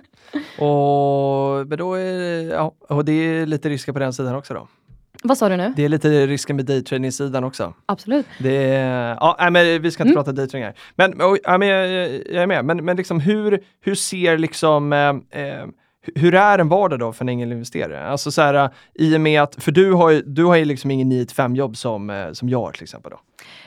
och, 0.59 1.67
men 1.67 1.79
då 1.79 1.95
är 1.95 2.12
det, 2.19 2.43
ja, 2.43 2.73
och 2.89 3.05
det 3.05 3.12
är 3.12 3.47
lite 3.47 3.69
risker 3.69 3.93
på 3.93 3.99
den 3.99 4.12
sidan 4.12 4.35
också 4.35 4.55
då. 4.55 4.69
Vad 5.23 5.39
sa 5.39 5.49
du 5.49 5.57
nu? 5.57 5.73
Det 5.77 5.85
är 5.85 5.89
lite 5.89 6.27
risken 6.27 6.57
med 6.57 6.65
daytrading-sidan 6.65 7.45
också. 7.45 7.75
Absolut. 7.87 8.27
Det 8.39 8.57
är, 8.57 9.17
ja, 9.21 9.37
nej, 9.41 9.51
men 9.51 9.83
vi 9.83 9.91
ska 9.91 10.03
inte 10.03 10.12
Mm. 10.12 10.25
prata 10.25 10.33
daytrading 10.33 10.65
här. 10.65 10.75
Men, 10.97 11.21
och, 11.21 11.39
ja, 11.43 11.59
men 11.59 11.69
jag, 11.69 11.89
jag 12.12 12.43
är 12.43 12.47
med. 12.47 12.65
Men, 12.65 12.85
men 12.85 12.97
liksom 12.97 13.21
hur, 13.21 13.61
hur 13.81 13.95
ser 13.95 14.39
liksom 14.39 14.93
eh, 14.93 15.09
eh, 15.43 15.65
hur 16.14 16.35
är 16.35 16.59
en 16.59 16.69
vardag 16.69 16.99
då 16.99 17.12
för 17.12 17.25
en 17.25 17.29
ängelinvesterare? 17.29 18.09
Alltså 18.09 18.31
så 18.31 18.42
här, 18.42 18.71
i 18.95 19.16
och 19.16 19.21
med 19.21 19.42
att, 19.42 19.62
för 19.64 19.73
du 19.73 19.92
har 19.92 20.11
ju, 20.11 20.23
du 20.23 20.45
har 20.45 20.57
ju 20.57 20.64
liksom 20.64 20.90
ingen 20.90 21.12
9-5 21.12 21.57
jobb 21.57 21.77
som, 21.77 22.11
eh, 22.11 22.33
som 22.33 22.49
jag 22.49 22.59
har 22.59 22.73
till 22.73 22.83
exempel. 22.83 23.11
Då. 23.11 23.21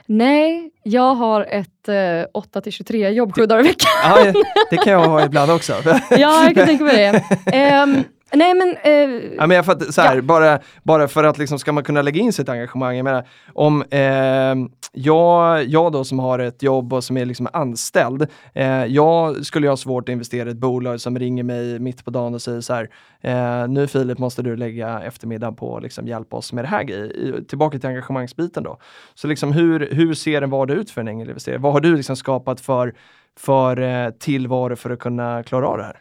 Nej, 0.06 0.72
jag 0.84 1.16
har 1.16 1.42
ett 1.42 1.90
eh, 1.90 2.30
8 2.34 2.62
till 2.62 2.72
23 2.72 3.10
jobb 3.10 3.36
sju 3.36 3.46
dagar 3.46 3.60
i 3.60 3.68
veckan. 3.68 3.90
Ja, 4.04 4.34
det 4.70 4.78
kan 4.78 4.94
jag 4.94 5.08
ha 5.08 5.26
ibland 5.26 5.52
också. 5.52 5.74
ja, 6.10 6.44
jag 6.44 6.56
kan 6.56 6.66
tänka 6.66 6.84
mig 6.84 6.96
det. 6.98 7.24
Ehm, 7.58 8.04
nej, 8.34 8.54
men... 8.54 8.70
eh, 8.84 9.32
Ja, 9.38 9.48
men 9.48 9.56
jag 9.56 9.66
fattar, 9.66 9.86
så 9.86 10.02
här, 10.02 10.16
Ja. 10.16 10.22
bara, 10.22 10.60
bara 10.84 11.08
för 11.08 11.24
att 11.24 11.38
liksom, 11.38 11.60
ska 11.60 11.72
man 11.72 11.84
kunna 11.84 12.02
lägga 12.02 12.22
in 12.22 12.34
sitt 12.34 12.50
engagemang, 12.50 12.96
jag 12.98 13.04
menar, 13.04 13.28
om 13.54 13.84
eh, 13.92 14.70
jag, 14.94 15.64
jag 15.66 15.92
då 15.92 16.04
som 16.04 16.20
har 16.20 16.40
ett 16.40 16.64
jobb 16.64 16.94
och 16.94 17.04
som 17.04 17.18
är 17.18 17.26
liksom 17.26 17.48
anställd, 17.54 18.28
eh, 18.54 18.86
jag 18.86 19.46
skulle 19.46 19.66
ju 19.68 19.70
ha 19.72 19.78
svårt 19.78 20.10
att 20.10 20.14
investera 20.14 20.50
i 20.50 20.52
ett 20.52 20.58
bolag 20.58 21.02
som 21.02 21.20
ringer 21.20 21.44
mig 21.44 21.80
mitt 21.80 22.06
på 22.06 22.12
dagen 22.12 22.34
och 22.34 22.42
säger 22.42 22.62
så 22.62 22.74
här, 22.74 22.90
eh, 23.22 23.68
nu 23.68 23.88
Filip 23.88 24.18
måste 24.18 24.42
du 24.42 24.56
lägga 24.56 25.02
eftermiddagen 25.02 25.56
på 25.56 25.78
att 25.78 25.84
liksom 25.84 26.08
hjälpa 26.08 26.38
oss 26.38 26.54
med 26.54 26.64
det 26.64 26.68
här 26.68 26.84
grejen. 26.84 27.46
Tillbaka 27.46 27.80
till 27.80 27.90
engagemangsbiten 27.90 28.64
då. 28.64 28.78
Så 29.16 29.28
liksom 29.28 29.52
hur, 29.52 29.90
hur 29.92 30.14
ser 30.14 30.42
en 30.42 30.50
vardag 30.50 30.78
ut 30.78 30.92
för 30.92 31.02
en 31.02 31.08
ängelinvesterare? 31.08 31.60
Vad 31.60 31.74
har 31.74 31.80
du 31.80 31.96
liksom 31.96 32.16
skapat 32.16 32.62
för, 32.62 32.94
för 33.40 33.82
eh, 33.82 34.10
tillvaro 34.10 34.76
för 34.76 34.90
att 34.90 35.00
kunna 35.00 35.44
klara 35.44 35.68
av 35.68 35.78
det 35.78 35.84
här? 35.84 36.00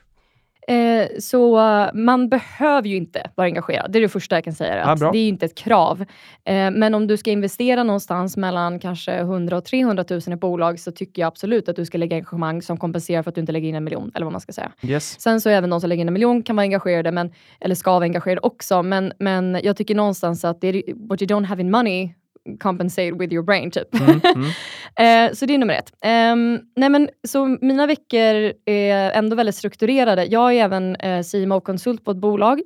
Eh, 0.68 1.08
så 1.18 1.58
eh, 1.58 1.90
man 1.94 2.28
behöver 2.28 2.88
ju 2.88 2.96
inte 2.96 3.30
vara 3.34 3.46
engagerad. 3.46 3.92
Det 3.92 3.98
är 3.98 4.00
det 4.00 4.08
första 4.08 4.36
jag 4.36 4.44
kan 4.44 4.52
säga. 4.52 4.76
Ja, 4.76 4.82
Att 4.84 4.98
bra. 4.98 5.10
det 5.12 5.18
är 5.18 5.22
ju 5.22 5.28
inte 5.28 5.46
ett 5.46 5.54
krav. 5.54 6.00
Eh, 6.44 6.70
men 6.70 6.94
om 6.94 7.06
du 7.06 7.16
ska 7.16 7.30
investera 7.30 7.82
någonstans 7.82 8.36
mellan 8.36 8.78
kanske 8.78 9.12
100 9.12 9.56
och 9.56 9.64
300 9.64 10.04
000 10.10 10.20
i 10.26 10.32
ett 10.32 10.40
bolag 10.40 10.80
så 10.80 10.92
tycker 10.92 11.22
jag 11.22 11.26
absolut 11.26 11.68
att 11.68 11.76
du 11.76 11.84
ska 11.84 11.98
lägga 11.98 12.16
engagemang 12.16 12.62
som 12.62 12.76
kompenserar 12.76 13.22
för 13.22 13.28
att 13.30 13.34
du 13.34 13.40
inte 13.40 13.52
lägger 13.52 13.68
in 13.68 13.74
en 13.74 13.84
miljon. 13.84 14.10
Eller 14.14 14.24
vad 14.26 14.32
man 14.32 14.40
ska 14.40 14.52
säga. 14.52 14.72
Yes. 14.82 15.20
Sen 15.20 15.40
så 15.40 15.48
även 15.50 15.70
de 15.70 15.80
som 15.80 15.88
lägger 15.88 16.00
in 16.00 16.08
en 16.08 16.14
miljon 16.14 16.42
kan 16.42 16.56
vara 16.56 16.64
engagerade, 16.64 17.12
men, 17.12 17.32
eller 17.60 17.74
ska 17.74 17.92
vara 17.92 18.04
engagerade 18.04 18.40
också. 18.40 18.82
Men, 18.82 19.12
men 19.18 19.60
jag 19.62 19.76
tycker 19.76 19.94
någonstans 19.94 20.44
att 20.44 20.60
det 20.60 20.68
är, 20.68 21.08
what 21.08 21.22
you 21.22 21.28
don't 21.28 21.44
have 21.44 21.62
in 21.62 21.70
money 21.70 22.10
compensate 22.56 23.12
with 23.12 23.32
your 23.32 23.44
brain 23.44 23.70
typ. 23.70 23.94
Mm, 23.94 24.20
mm. 24.34 24.50
Eh, 25.00 25.32
så 25.32 25.46
det 25.46 25.54
är 25.54 25.58
nummer 25.58 25.74
ett. 25.74 25.92
Ehm, 26.04 26.60
nej 26.76 26.88
men, 26.88 27.08
så 27.28 27.46
mina 27.60 27.86
veckor 27.86 28.52
är 28.64 29.10
ändå 29.10 29.36
väldigt 29.36 29.54
strukturerade. 29.54 30.24
Jag 30.24 30.54
är 30.54 30.64
även 30.64 30.96
eh, 30.96 31.22
CMO-konsult 31.22 32.04
på 32.04 32.10
ett 32.10 32.16
bolag. 32.16 32.60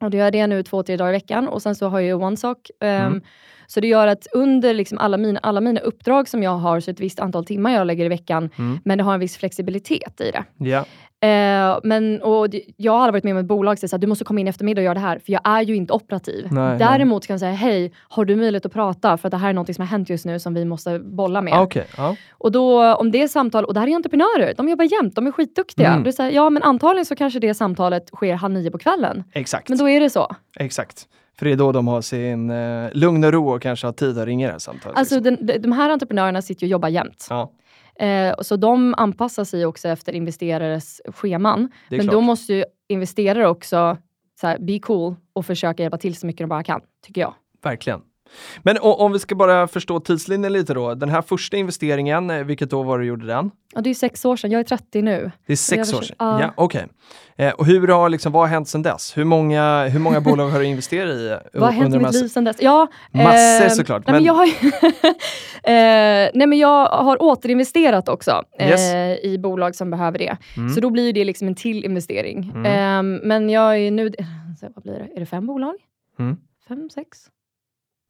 Och 0.00 0.10
det 0.10 0.16
gör 0.16 0.24
jag 0.24 0.32
det 0.32 0.46
nu 0.46 0.62
två, 0.62 0.82
tre 0.82 0.96
dagar 0.96 1.10
i 1.10 1.12
veckan. 1.12 1.48
Och 1.48 1.62
sen 1.62 1.74
så 1.74 1.88
har 1.88 2.00
jag 2.00 2.22
OneSock. 2.22 2.70
Ehm, 2.80 3.06
Mm. 3.06 3.22
Så 3.66 3.80
det 3.80 3.86
gör 3.88 4.06
att 4.06 4.26
under 4.32 4.74
liksom 4.74 4.98
alla, 4.98 5.16
mina, 5.16 5.40
alla 5.42 5.60
mina 5.60 5.80
uppdrag 5.80 6.28
som 6.28 6.42
jag 6.42 6.56
har, 6.56 6.80
så 6.80 6.90
ett 6.90 7.00
visst 7.00 7.20
antal 7.20 7.44
timmar 7.44 7.70
jag 7.70 7.86
lägger 7.86 8.04
i 8.04 8.08
veckan, 8.08 8.50
Mm. 8.58 8.78
men 8.84 8.98
det 8.98 9.04
har 9.04 9.14
en 9.14 9.20
viss 9.20 9.36
flexibilitet 9.36 10.20
i 10.20 10.30
det. 10.30 10.44
Ja. 10.70 10.84
Eh, 11.20 11.78
men, 11.82 12.22
och 12.22 12.46
jag 12.76 12.92
har 12.92 12.98
aldrig 12.98 13.12
varit 13.12 13.24
med 13.24 13.32
om 13.32 13.38
ett 13.38 13.46
bolag 13.46 13.78
som 13.78 13.88
säger 13.88 13.96
att 13.98 14.00
du 14.00 14.06
måste 14.06 14.24
komma 14.24 14.40
in 14.40 14.46
i 14.46 14.50
eftermiddag 14.50 14.80
och 14.80 14.84
göra 14.84 14.94
det 14.94 15.00
här, 15.00 15.18
för 15.18 15.32
jag 15.32 15.40
är 15.44 15.62
ju 15.62 15.76
inte 15.76 15.92
operativ. 15.92 16.48
Nej, 16.50 16.78
Däremot 16.78 17.26
kan 17.26 17.34
jag 17.34 17.40
säga, 17.40 17.52
hej, 17.52 17.92
har 18.08 18.24
du 18.24 18.36
möjlighet 18.36 18.66
att 18.66 18.72
prata? 18.72 19.16
För 19.16 19.28
att 19.28 19.30
det 19.30 19.36
här 19.36 19.48
är 19.48 19.52
något 19.52 19.74
som 19.74 19.82
har 19.82 19.86
hänt 19.86 20.10
just 20.10 20.24
nu 20.26 20.38
som 20.38 20.54
vi 20.54 20.64
måste 20.64 20.98
bolla 20.98 21.40
med. 21.42 21.54
Ah, 21.54 21.62
Okej, 21.62 21.86
ja. 21.96 22.16
Och 22.30 22.52
då, 22.52 22.94
om 22.94 23.10
det 23.10 23.22
är 23.22 23.28
samtal, 23.28 23.64
och 23.64 23.74
det 23.74 23.80
här 23.80 23.86
är 23.88 23.94
entreprenörer, 23.94 24.54
de 24.56 24.68
jobbar 24.68 24.84
jämt, 24.84 25.14
de 25.14 25.26
är 25.26 25.32
skitduktiga. 25.32 25.92
Mm. 25.92 26.12
Så 26.12 26.22
här, 26.22 26.30
ja 26.30 26.50
men 26.50 26.62
antagligen 26.62 27.06
så 27.06 27.16
kanske 27.16 27.38
det 27.38 27.54
samtalet 27.54 28.08
sker 28.08 28.34
halv 28.34 28.54
nio 28.54 28.70
på 28.70 28.78
kvällen. 28.78 29.24
exakt. 29.32 29.68
Men 29.68 29.78
då 29.78 29.88
är 29.88 30.00
det 30.00 30.10
så. 30.10 30.36
Exakt. 30.58 31.06
För 31.38 31.46
det 31.46 31.52
är 31.52 31.56
då 31.56 31.72
de 31.72 31.88
har 31.88 32.00
sin 32.00 32.50
eh, 32.50 32.88
lugn 32.92 33.24
och 33.24 33.32
ro 33.32 33.48
och 33.48 33.62
kanske 33.62 33.86
har 33.86 33.92
tid 33.92 34.18
att 34.18 34.26
ringa 34.26 34.46
det 34.46 34.52
här 34.52 34.58
samtalet. 34.58 34.98
Alltså 34.98 35.20
liksom. 35.20 35.46
den, 35.46 35.62
de, 35.62 35.72
här 35.72 35.90
entreprenörerna 35.90 36.42
sitter 36.42 36.62
ju 36.62 36.68
och 36.68 36.70
jobbar 36.70 36.88
jämt. 36.88 37.26
Ja, 37.30 37.52
Eh, 37.98 38.34
så 38.40 38.56
de 38.56 38.94
anpassar 38.96 39.44
sig 39.44 39.66
också 39.66 39.88
efter 39.88 40.12
investerares 40.12 41.00
scheman. 41.06 41.70
Men 41.88 42.00
klart. 42.00 42.12
då 42.12 42.20
måste 42.20 42.54
ju 42.54 42.64
investerare 42.88 43.48
också 43.48 43.98
så 44.40 44.46
här, 44.46 44.58
be 44.58 44.78
cool 44.78 45.14
och 45.32 45.46
försöka 45.46 45.82
hjälpa 45.82 45.98
till 45.98 46.16
så 46.16 46.26
mycket 46.26 46.38
de 46.38 46.48
bara 46.48 46.62
kan, 46.62 46.80
tycker 47.06 47.20
jag. 47.20 47.34
Verkligen. 47.62 48.00
Men 48.62 48.78
om 48.80 49.12
vi 49.12 49.18
ska 49.18 49.34
bara 49.34 49.68
förstå 49.68 50.00
tidslinjen 50.00 50.52
lite 50.52 50.74
då. 50.74 50.94
Den 50.94 51.08
här 51.08 51.22
första 51.22 51.56
investeringen, 51.56 52.30
eh, 52.30 52.44
vilket 52.44 52.72
år 52.72 52.84
var 52.84 52.98
du 52.98 53.04
gjorde 53.04 53.26
den? 53.26 53.50
Ja, 53.74 53.80
det 53.80 53.90
är 53.90 53.94
sex 53.94 54.24
år 54.24 54.36
sedan, 54.36 54.50
jag 54.50 54.58
är 54.60 54.64
30 54.64 55.02
nu. 55.02 55.30
Det 55.46 55.52
är 55.52 55.56
sex 55.56 55.94
år 55.94 56.02
sedan? 56.02 56.16
ja. 56.18 56.40
Ja, 56.40 56.52
okej. 56.56 56.86
Eh, 57.36 57.52
och 57.52 57.66
hur 57.66 57.88
har, 57.88 58.08
liksom, 58.08 58.32
vad 58.32 58.42
har 58.42 58.48
hänt 58.48 58.68
sedan 58.68 58.82
dess? 58.82 59.16
Hur 59.16 59.24
många, 59.24 59.88
hur 59.88 60.00
många 60.00 60.20
bolag 60.20 60.48
har 60.48 60.58
du 60.58 60.64
investerat 60.64 61.10
i? 61.10 61.36
Vad 61.58 61.62
har 61.62 61.72
hänt 61.72 61.94
i 61.94 61.98
mitt 61.98 62.12
liv 62.12 62.28
sedan 62.28 62.44
dess? 62.44 62.56
Ja, 62.60 62.86
Massor 63.12 63.64
eh, 63.64 63.68
såklart, 63.68 64.06
Nej, 64.06 64.14
men... 64.14 64.24
jag 64.24 64.34
har, 64.34 64.46
eh, 65.62 66.30
nej, 66.34 66.46
men 66.46 66.58
jag 66.58 66.86
har 66.86 67.22
återinvesterat 67.22 68.08
också 68.08 68.42
eh, 68.58 68.68
Yes. 68.68 69.20
i 69.24 69.38
bolag 69.38 69.74
som 69.74 69.90
behöver 69.90 70.18
det. 70.18 70.36
Mm. 70.56 70.74
Så 70.74 70.80
då 70.80 70.90
blir 70.90 71.12
det 71.12 71.24
liksom 71.24 71.48
en 71.48 71.54
till 71.54 71.84
investering. 71.84 72.52
Mm. 72.54 72.66
Eh, 72.66 73.20
men 73.26 73.50
jag 73.50 73.78
är 73.78 73.90
nu... 73.90 74.10
Vad 74.74 74.82
blir 74.82 74.92
det? 74.94 75.16
Är 75.16 75.20
det 75.20 75.26
fem 75.26 75.46
bolag? 75.46 75.74
Mm. 76.18 76.36
Fem, 76.68 76.90
sex? 76.90 77.18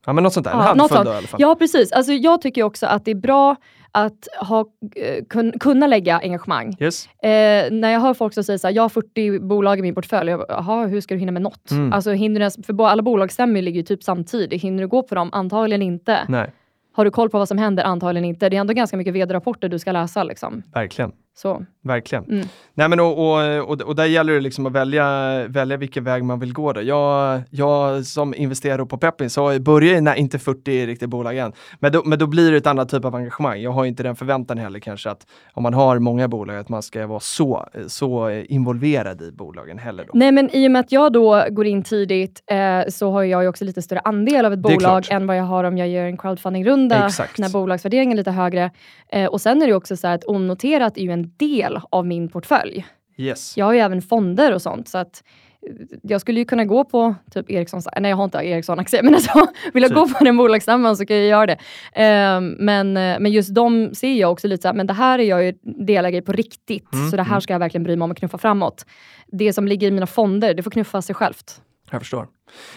Ja, 0.06 0.12
men 0.12 0.24
något 0.24 0.32
sånt 0.32 0.44
där. 0.44 0.52
Ja, 0.52 0.74
något 0.74 0.92
sånt. 0.92 1.04
då 1.04 1.12
i 1.12 1.16
alla 1.16 1.26
fall. 1.26 1.40
Ja, 1.40 1.54
precis. 1.54 1.92
Alltså, 1.92 2.12
jag 2.12 2.40
tycker 2.40 2.62
också 2.62 2.86
att 2.86 3.04
det 3.04 3.10
är 3.10 3.14
bra 3.14 3.56
att 3.92 4.28
ha, 4.40 4.64
eh, 4.96 5.24
kun, 5.30 5.52
kunna 5.60 5.86
lägga 5.86 6.18
engagemang. 6.18 6.76
Yes. 6.80 7.06
Eh, 7.06 7.70
när 7.72 7.90
jag 7.90 8.00
hör 8.00 8.14
folk 8.14 8.34
som 8.34 8.44
säger 8.44 8.58
så 8.58 8.66
här, 8.66 8.74
jag 8.74 8.82
har 8.82 8.88
40 8.88 9.38
bolag 9.38 9.78
i 9.78 9.82
min 9.82 9.94
portfölj, 9.94 10.30
jag 10.30 10.44
jaha, 10.48 10.86
hur 10.86 11.00
ska 11.00 11.14
du 11.14 11.18
hinna 11.18 11.32
med 11.32 11.42
något? 11.42 11.70
Mm. 11.70 11.92
Alltså, 11.92 12.10
hinner 12.12 12.40
du 12.40 12.62
för 12.62 12.86
alla 12.86 13.02
bolagsstämmor 13.02 13.62
ligger 13.62 13.80
ju 13.80 13.84
typ 13.84 14.02
samtidigt. 14.02 14.62
Hinner 14.62 14.82
du 14.82 14.88
gå 14.88 15.02
på 15.02 15.14
dem? 15.14 15.30
Antagligen 15.32 15.82
inte. 15.82 16.20
Nej, 16.28 16.52
Har 16.92 17.04
du 17.04 17.10
koll 17.10 17.30
på 17.30 17.38
vad 17.38 17.48
som 17.48 17.58
händer? 17.58 17.84
Antagligen 17.84 18.24
inte. 18.24 18.48
Det 18.48 18.56
är 18.56 18.60
ändå 18.60 18.72
ganska 18.72 18.96
mycket 18.96 19.14
vd-rapporter 19.14 19.68
du 19.68 19.78
ska 19.78 19.92
läsa. 19.92 20.22
Liksom. 20.22 20.62
verkligen. 20.74 21.12
Så. 21.37 21.64
Verkligen. 21.83 22.25
Mm. 22.25 22.46
Nej, 22.75 22.88
men 22.88 23.01
och, 23.01 23.18
och, 23.18 23.70
och, 23.70 23.81
och 23.81 23.96
där 23.96 24.05
gäller 24.05 24.33
det 24.33 24.40
liksom 24.40 24.66
att 24.66 24.72
välja, 24.72 25.05
välja 25.49 25.77
vilken 25.77 26.05
väg 26.05 26.25
man 26.25 26.40
vill 26.40 26.53
gå. 26.53 26.72
Då. 26.72 26.83
Jag, 26.83 27.42
jag 27.51 28.05
som 28.07 28.35
investerare 28.35 28.87
på 28.87 28.99
Peppin 28.99 29.31
så 29.31 29.44
har 29.44 29.53
jag 29.53 30.18
inte 30.18 30.38
40 30.38 30.87
riktiga 30.87 31.09
bolag 31.09 31.38
än. 31.38 31.53
Men 31.81 31.92
då, 31.92 32.03
men 32.05 32.18
då 32.18 32.27
blir 32.27 32.51
det 32.51 32.57
ett 32.57 32.66
annat 32.66 32.88
typ 32.88 33.05
av 33.05 33.14
engagemang. 33.14 33.61
Jag 33.61 33.70
har 33.70 33.85
inte 33.85 34.03
den 34.03 34.16
förväntan 34.16 34.59
heller 34.59 34.79
kanske 34.79 35.11
att 35.11 35.27
om 35.53 35.62
man 35.62 35.75
har 35.75 35.99
många 35.99 36.29
bolag 36.29 36.57
att 36.57 36.68
man 36.68 36.83
ska 36.83 37.07
vara 37.07 37.20
så, 37.20 37.68
så 37.87 38.31
involverad 38.31 39.22
i 39.22 39.33
bolagen 39.33 39.79
heller. 39.79 40.05
Då. 40.05 40.11
Nej, 40.14 40.33
men 40.33 40.51
i 40.57 40.66
och 40.66 40.70
med 40.70 40.81
att 40.81 40.92
jag 40.92 41.12
då 41.12 41.44
går 41.51 41.66
in 41.66 41.83
tidigt 41.83 42.42
eh, 42.51 42.88
så 42.88 43.11
har 43.11 43.22
jag 43.22 43.42
ju 43.42 43.49
också 43.49 43.64
lite 43.64 43.83
större 43.83 44.01
andel 44.01 44.46
av 44.46 44.53
ett 44.53 44.59
bolag 44.59 45.07
än 45.11 45.27
vad 45.27 45.37
jag 45.37 45.44
har 45.44 45.64
om 45.64 45.79
jag 45.79 45.88
gör 45.88 46.07
en 46.07 46.16
crowdfunding-runda 46.16 47.11
när 47.38 47.53
bolagsvärderingen 47.53 48.12
är 48.12 48.16
lite 48.16 48.31
högre. 48.31 48.70
Eh, 49.12 49.27
och 49.27 49.40
sen 49.40 49.62
är 49.62 49.66
det 49.66 49.75
också 49.75 49.96
så 49.96 50.07
här 50.07 50.14
att 50.14 50.25
onoterat 50.25 50.96
är 50.96 51.03
ju 51.03 51.12
en 51.12 51.25
del 51.36 51.80
av 51.90 52.06
min 52.06 52.28
portfölj. 52.28 52.86
Yes. 53.16 53.56
Jag 53.56 53.66
har 53.66 53.72
ju 53.72 53.80
även 53.80 54.02
fonder 54.02 54.52
och 54.52 54.62
sånt. 54.62 54.88
Så 54.88 54.98
att 54.98 55.22
eh, 55.66 55.72
jag 56.02 56.20
skulle 56.20 56.40
ju 56.40 56.44
kunna 56.44 56.64
gå 56.64 56.84
på 56.84 57.14
typ 57.30 57.50
Ericssons, 57.50 57.88
nej 57.98 58.10
jag 58.10 58.16
har 58.16 58.24
inte 58.24 58.38
Ericsson-aktier, 58.38 59.02
men 59.02 59.14
alltså, 59.14 59.46
vill 59.72 59.82
jag 59.82 59.90
Typ. 59.90 59.98
gå 59.98 60.08
på 60.08 60.24
den 60.24 60.36
bolagsstämman 60.36 60.96
så 60.96 61.06
kan 61.06 61.16
jag 61.16 61.26
göra 61.26 61.46
det. 61.46 61.58
Ehm, 61.92 62.56
men, 62.58 62.96
eh, 62.96 63.20
men 63.20 63.32
just 63.32 63.54
de 63.54 63.94
ser 63.94 64.14
jag 64.14 64.32
också 64.32 64.48
lite 64.48 64.62
så 64.62 64.68
här, 64.68 64.74
men 64.74 64.86
det 64.86 64.92
här 64.92 65.18
är 65.18 65.24
jag 65.24 65.44
ju 65.44 65.54
delägare 65.62 66.22
i 66.22 66.22
på 66.22 66.32
riktigt, 66.32 66.92
Mm, 66.92 67.10
så 67.10 67.16
det 67.16 67.22
här 67.22 67.30
mm. 67.30 67.40
ska 67.40 67.54
jag 67.54 67.58
verkligen 67.58 67.84
bry 67.84 67.96
mig 67.96 68.04
om 68.04 68.10
och 68.10 68.16
knuffa 68.16 68.38
framåt. 68.38 68.86
Det 69.26 69.52
som 69.52 69.68
ligger 69.68 69.88
i 69.88 69.90
mina 69.90 70.06
fonder, 70.06 70.54
det 70.54 70.62
får 70.62 70.70
knuffa 70.70 71.02
sig 71.02 71.14
självt. 71.14 71.60
Jag 71.90 72.01
förstår. 72.01 72.29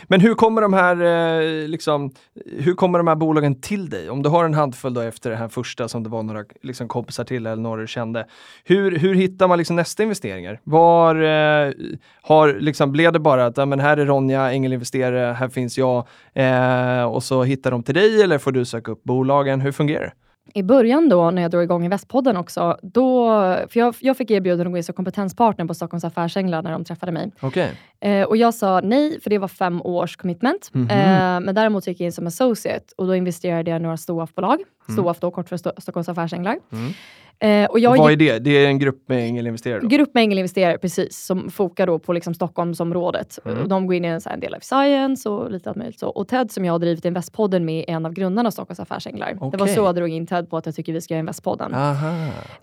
Men 0.07 0.21
hur 0.21 0.35
kommer 0.35 0.61
de 0.61 0.73
här, 0.73 1.01
eh, 1.01 1.67
liksom, 1.67 2.11
hur 2.45 2.73
kommer 2.73 2.99
de 2.99 3.07
här 3.07 3.15
bolagen 3.15 3.61
till 3.61 3.89
dig? 3.89 4.09
Om 4.09 4.23
du 4.23 4.29
har 4.29 4.45
en 4.45 4.53
handfull 4.53 4.93
då 4.93 5.01
efter 5.01 5.29
det 5.29 5.35
här 5.35 5.47
första 5.47 5.87
som 5.87 6.03
det 6.03 6.09
var 6.09 6.23
några 6.23 6.43
liksom, 6.61 6.87
kompisar 6.87 7.23
till 7.23 7.45
eller 7.45 7.61
några 7.61 7.81
du 7.81 7.87
kände. 7.87 8.27
Hur, 8.63 8.97
hur 8.97 9.15
hittar 9.15 9.47
man 9.47 9.57
liksom 9.57 9.75
nästa 9.75 10.03
investeringar? 10.03 10.59
Var 10.63 11.15
eh, 11.15 11.73
har, 12.21 12.53
liksom, 12.59 12.91
blev 12.91 13.11
det 13.13 13.19
bara 13.19 13.45
att 13.45 13.57
ja, 13.57 13.65
men 13.65 13.79
här 13.79 13.97
är 13.97 14.05
Ronja, 14.05 14.51
ängelinvesterare, 14.51 15.33
här 15.33 15.49
finns 15.49 15.77
jag 15.77 16.07
eh, 16.33 17.03
och 17.03 17.23
så 17.23 17.43
hittar 17.43 17.71
de 17.71 17.83
till 17.83 17.95
dig 17.95 18.21
eller 18.21 18.37
får 18.37 18.51
du 18.51 18.65
söka 18.65 18.91
upp 18.91 19.03
bolagen? 19.03 19.61
Hur 19.61 19.71
fungerar 19.71 20.03
det? 20.03 20.13
I 20.53 20.63
början 20.63 21.09
då, 21.09 21.31
när 21.31 21.41
jag 21.41 21.51
drog 21.51 21.63
igång 21.63 21.83
Investpodden 21.83 22.37
också, 22.37 22.77
då, 22.81 23.29
för 23.69 23.79
jag, 23.79 23.95
jag 23.99 24.17
fick 24.17 24.31
erbjudande 24.31 24.65
att 24.65 24.71
gå 24.71 24.77
in 24.77 24.83
som 24.83 24.95
kompetenspartner 24.95 25.65
på 25.65 25.73
Stockholms 25.73 26.03
Affärsänglar 26.03 26.61
när 26.61 26.71
de 26.71 26.85
träffade 26.85 27.11
mig. 27.11 27.31
Okej. 27.39 27.71
Eh, 27.99 28.23
och 28.23 28.37
jag 28.37 28.53
sa 28.53 28.81
nej, 28.83 29.21
för 29.21 29.29
det 29.29 29.37
var 29.37 29.47
fem 29.47 29.81
års 29.81 30.15
commitment. 30.15 30.69
Mhm. 30.73 30.89
Eh, 30.89 31.39
men 31.39 31.55
däremot 31.55 31.87
gick 31.87 31.99
jag 31.99 32.05
in 32.05 32.11
som 32.11 32.27
associate 32.27 32.85
och 32.97 33.07
då 33.07 33.15
investerade 33.15 33.71
jag 33.71 33.79
i 33.79 33.83
några 33.83 33.97
storbolag. 33.97 34.59
STOAF 34.93 35.19
då, 35.19 35.31
kort 35.31 35.49
för 35.49 35.57
Sto- 35.57 35.81
Stockholms 35.81 36.09
Affärsänglar. 36.09 36.57
Mm. 36.71 36.93
Eh, 37.41 37.69
och 37.69 37.79
jag 37.79 37.97
Vad 37.97 38.11
är 38.11 38.15
det? 38.15 38.39
Det 38.39 38.49
är 38.49 38.67
en 38.67 38.79
grupp 38.79 39.03
med 39.09 39.27
ängelinvesterare? 39.27 39.79
då? 39.79 39.87
grupp 39.87 40.13
med 40.13 40.21
ängelinvesterare, 40.23 40.77
precis, 40.77 41.17
som 41.25 41.49
fokar 41.51 41.87
då 41.87 41.99
på 41.99 42.13
liksom 42.13 42.33
Stockholmsområdet. 42.33 43.39
Mm. 43.45 43.67
De 43.67 43.87
går 43.87 43.95
in 43.95 44.05
i 44.05 44.07
en, 44.07 44.21
så 44.21 44.29
här, 44.29 44.33
en 44.33 44.39
del 44.39 44.53
av 44.53 44.59
science 44.59 45.29
och 45.29 45.51
lite 45.51 45.69
allt 45.69 45.77
möjligt. 45.77 45.99
Så. 45.99 46.07
Och 46.09 46.27
Ted 46.27 46.51
som 46.51 46.65
jag 46.65 46.73
har 46.73 46.79
drivit 46.79 47.05
Investpodden 47.05 47.65
med 47.65 47.85
är 47.87 47.93
en 47.93 48.05
av 48.05 48.13
grundarna 48.13 48.47
av 48.47 48.51
Stockholms 48.51 48.79
Affärsänglar. 48.79 49.33
Det 49.51 49.57
var 49.57 49.67
så 49.67 49.79
jag 49.79 49.95
drog 49.95 50.09
in 50.09 50.27
Ted 50.27 50.49
på 50.49 50.57
att 50.57 50.65
jag 50.65 50.75
tycker 50.75 50.93
vi 50.93 51.01
ska 51.01 51.13
göra 51.13 51.19
Investpodden. 51.19 51.73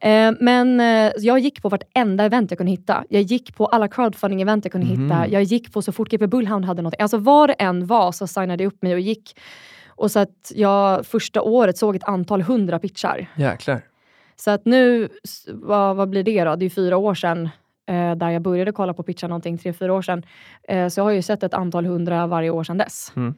Eh, 0.01 0.33
men 0.41 0.81
eh, 0.81 1.13
jag 1.19 1.39
gick 1.39 1.63
på 1.63 1.69
vartenda 1.69 2.25
event 2.25 2.51
jag 2.51 2.59
kunde 2.59 2.71
hitta. 2.73 3.05
Jag 3.09 3.23
gick 3.23 3.57
på 3.57 3.67
alla 3.67 3.87
crowdfunding-event 3.89 4.61
jag 4.65 4.73
kunde 4.73 4.87
Mhm. 4.95 5.03
hitta. 5.05 5.29
Jag 5.29 5.43
gick 5.43 5.73
på 5.73 5.83
så 5.83 5.93
fort 5.93 6.09
GP 6.11 6.27
Bullhound 6.27 6.65
hade 6.65 6.83
något. 6.83 6.95
Alltså 6.99 7.19
vad 7.19 7.49
det 7.49 7.53
än 7.53 7.87
var 7.87 8.13
så 8.13 8.27
signade 8.27 8.65
jag 8.65 8.73
upp 8.73 8.83
mig 8.83 8.95
och 8.95 9.01
gick. 9.01 9.37
Och 9.97 10.11
så 10.11 10.19
att 10.19 10.53
jag 10.55 11.07
första 11.07 11.43
året 11.43 11.79
såg 11.79 11.97
ett 11.97 12.05
antal 12.05 12.43
hundra 12.43 12.79
pitchar. 12.79 13.27
Jäklar. 13.37 13.81
Så 14.37 14.51
att 14.51 14.65
nu, 14.65 15.09
vad, 15.53 15.97
vad 15.97 16.09
blir 16.09 16.23
det 16.23 16.45
då? 16.45 16.57
Det 16.57 16.65
är 16.65 16.71
fyra 16.71 16.97
år 16.97 17.15
sedan 17.15 17.49
eh, 17.89 18.15
där 18.15 18.31
jag 18.31 18.43
började 18.43 18.73
kolla 18.73 18.95
på 18.95 19.03
pitchar 19.03 19.29
någonting, 19.29 19.59
tre, 19.59 19.73
fyra 19.73 19.93
år 19.93 20.03
sedan. 20.03 20.23
Eh, 20.69 20.89
så 20.89 21.01
jag 21.01 21.05
har 21.05 21.11
ju 21.11 21.23
sett 21.23 21.43
ett 21.43 21.55
antal 21.55 21.87
hundra 21.87 22.27
varje 22.27 22.51
år 22.51 22.65
sedan 22.65 22.79
dess. 22.79 23.13
Mm. 23.17 23.35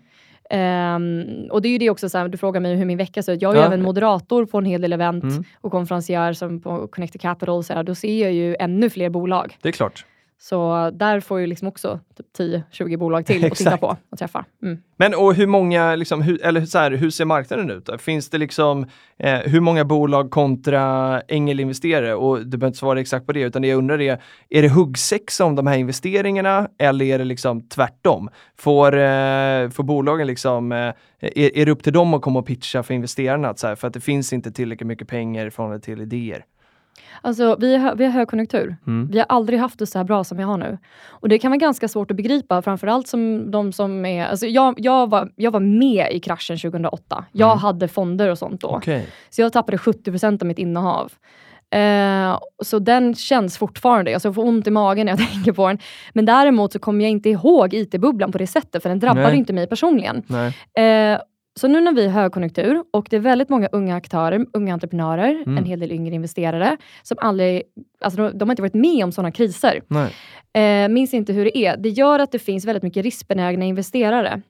Ehm, 0.50 1.48
och 1.50 1.62
det 1.62 1.68
är 1.68 1.70
ju 1.70 1.78
det 1.78 1.90
också, 1.90 2.08
så 2.08 2.18
här, 2.18 2.28
du 2.28 2.38
frågar 2.38 2.60
mig 2.60 2.74
hur 2.76 2.84
min 2.84 2.98
vecka 2.98 3.22
ser 3.22 3.32
ut. 3.32 3.42
Jag 3.42 3.50
är 3.52 3.54
ju 3.56 3.60
Ja. 3.60 3.66
även 3.66 3.82
moderator 3.82 4.46
på 4.46 4.58
en 4.58 4.64
hel 4.64 4.80
del 4.80 4.92
event 4.92 5.24
Mm. 5.24 5.44
och 5.60 5.70
konferencier 5.72 6.32
som 6.32 6.60
på 6.60 6.86
Connected 6.88 7.20
Capital. 7.20 7.64
Så 7.64 7.72
här, 7.74 7.82
då 7.82 7.94
ser 7.94 8.22
jag 8.22 8.32
ju 8.32 8.56
ännu 8.60 8.90
fler 8.90 9.10
bolag. 9.10 9.56
Det 9.62 9.68
är 9.68 9.72
klart. 9.72 10.04
Så 10.40 10.90
där 10.90 11.20
får 11.20 11.40
jag 11.40 11.48
liksom 11.48 11.68
också 11.68 12.00
typ 12.16 12.26
10-20 12.72 12.96
bolag 12.96 13.26
till 13.26 13.44
att 13.44 13.54
titta 13.54 13.76
på 13.76 13.96
och 14.10 14.18
träffa. 14.18 14.44
Mm. 14.62 14.78
Men 14.96 15.14
och 15.14 15.34
hur 15.34 15.46
många, 15.46 15.96
liksom, 15.96 16.22
hur, 16.22 16.42
eller 16.44 16.66
så 16.66 16.78
här, 16.78 16.90
hur 16.90 17.10
ser 17.10 17.24
marknaden 17.24 17.70
ut? 17.70 17.86
Då? 17.86 17.98
Finns 17.98 18.30
det 18.30 18.38
liksom, 18.38 18.86
eh, 19.18 19.38
hur 19.38 19.60
många 19.60 19.84
bolag 19.84 20.30
kontra 20.30 21.20
ängelinvesterare? 21.20 22.14
Och 22.14 22.38
du 22.38 22.44
behöver 22.44 22.66
inte 22.66 22.78
svara 22.78 23.00
exakt 23.00 23.26
på 23.26 23.32
det, 23.32 23.40
utan 23.40 23.62
det 23.62 23.68
jag 23.68 23.78
undrar 23.78 24.00
är, 24.00 24.22
är 24.48 24.62
det 24.62 24.68
huggsexa 24.68 25.44
om 25.44 25.56
de 25.56 25.66
här 25.66 25.76
investeringarna 25.78 26.68
eller 26.78 27.04
är 27.04 27.18
det 27.18 27.24
liksom 27.24 27.68
tvärtom? 27.68 28.30
Får, 28.56 28.96
eh, 28.96 29.70
får 29.70 29.82
bolagen 29.82 30.26
liksom, 30.26 30.72
eh, 30.72 30.92
är, 31.20 31.58
är 31.58 31.66
det 31.66 31.72
upp 31.72 31.82
till 31.82 31.92
dem 31.92 32.14
att 32.14 32.22
komma 32.22 32.38
och 32.38 32.46
pitcha 32.46 32.82
för 32.82 32.94
investerarna? 32.94 33.48
Att 33.48 33.58
så 33.58 33.66
här, 33.66 33.74
för 33.74 33.88
att 33.88 33.94
det 33.94 34.00
finns 34.00 34.32
inte 34.32 34.52
tillräckligt 34.52 34.86
mycket 34.86 35.08
pengar 35.08 35.46
i 35.46 35.50
förhållande 35.50 35.84
till 35.84 36.00
idéer. 36.00 36.44
Alltså, 37.22 37.56
vi, 37.60 37.76
har, 37.76 37.94
vi 37.94 38.04
har 38.04 38.12
högkonjunktur. 38.12 38.76
Mm. 38.86 39.08
Vi 39.12 39.18
har 39.18 39.26
aldrig 39.28 39.58
haft 39.60 39.78
det 39.78 39.86
så 39.86 39.98
här 39.98 40.04
bra 40.04 40.24
som 40.24 40.36
vi 40.38 40.42
har 40.44 40.56
nu. 40.56 40.78
Och 41.08 41.28
det 41.28 41.38
kan 41.38 41.50
vara 41.50 41.58
ganska 41.58 41.88
svårt 41.88 42.10
att 42.10 42.16
begripa, 42.16 42.62
framförallt 42.62 43.08
som 43.08 43.50
de 43.50 43.72
som 43.72 44.04
är... 44.06 44.26
Alltså 44.26 44.46
jag, 44.46 44.74
jag, 44.78 45.10
var, 45.10 45.32
jag 45.36 45.50
var 45.50 45.60
med 45.60 46.12
i 46.12 46.20
kraschen 46.20 46.58
2008. 46.58 47.24
Jag 47.32 47.48
Mm. 47.52 47.58
hade 47.58 47.88
fonder 47.88 48.28
och 48.30 48.38
sånt 48.38 48.60
då. 48.60 48.68
Okej. 48.68 49.06
Så 49.30 49.40
jag 49.42 49.52
tappade 49.52 49.76
70% 49.76 50.42
av 50.42 50.46
mitt 50.46 50.58
innehav. 50.58 51.12
Eh, 51.70 52.38
så 52.64 52.78
den 52.78 53.14
känns 53.14 53.58
fortfarande. 53.58 54.14
Alltså 54.14 54.28
jag 54.28 54.34
får 54.34 54.44
ont 54.46 54.66
i 54.66 54.70
magen 54.70 55.06
när 55.06 55.12
jag 55.12 55.18
tänker 55.32 55.52
på 55.52 55.68
den. 55.68 55.78
Men 56.12 56.24
däremot 56.24 56.72
så 56.72 56.78
kommer 56.78 57.04
jag 57.04 57.10
inte 57.10 57.30
ihåg 57.30 57.74
IT-bubblan 57.74 58.32
på 58.32 58.38
det 58.38 58.46
sättet, 58.46 58.82
för 58.82 58.88
den 58.88 58.98
drabbade 58.98 59.28
Nej. 59.28 59.36
inte 59.36 59.52
mig 59.52 59.66
personligen. 59.66 60.22
Nej. 60.26 60.52
Så 61.58 61.68
nu 61.68 61.80
när 61.80 61.92
vi 61.92 62.04
är 62.04 62.08
högkonjunktur 62.08 62.84
och 62.90 63.06
det 63.10 63.16
är 63.16 63.20
väldigt 63.20 63.48
många 63.48 63.68
unga 63.72 63.96
aktörer, 63.96 64.46
unga 64.52 64.72
entreprenörer, 64.72 65.42
Mm. 65.46 65.58
en 65.58 65.64
hel 65.64 65.80
del 65.80 65.92
yngre 65.92 66.14
investerare, 66.14 66.76
som 67.02 67.16
aldrig, 67.20 67.62
alltså 68.00 68.20
de, 68.22 68.38
de 68.38 68.48
har 68.48 68.52
inte 68.52 68.62
varit 68.62 68.74
med 68.74 69.04
om 69.04 69.12
sådana 69.12 69.30
kriser. 69.32 69.80
Nej. 69.88 70.84
Eh, 70.84 70.88
minns 70.88 71.14
inte 71.14 71.32
hur 71.32 71.44
det 71.44 71.58
är. 71.58 71.76
Det 71.76 71.88
gör 71.88 72.18
att 72.18 72.32
det 72.32 72.38
finns 72.38 72.64
väldigt 72.64 72.82
mycket 72.82 73.02
riskbenägna 73.04 73.64
investerare. 73.64 74.42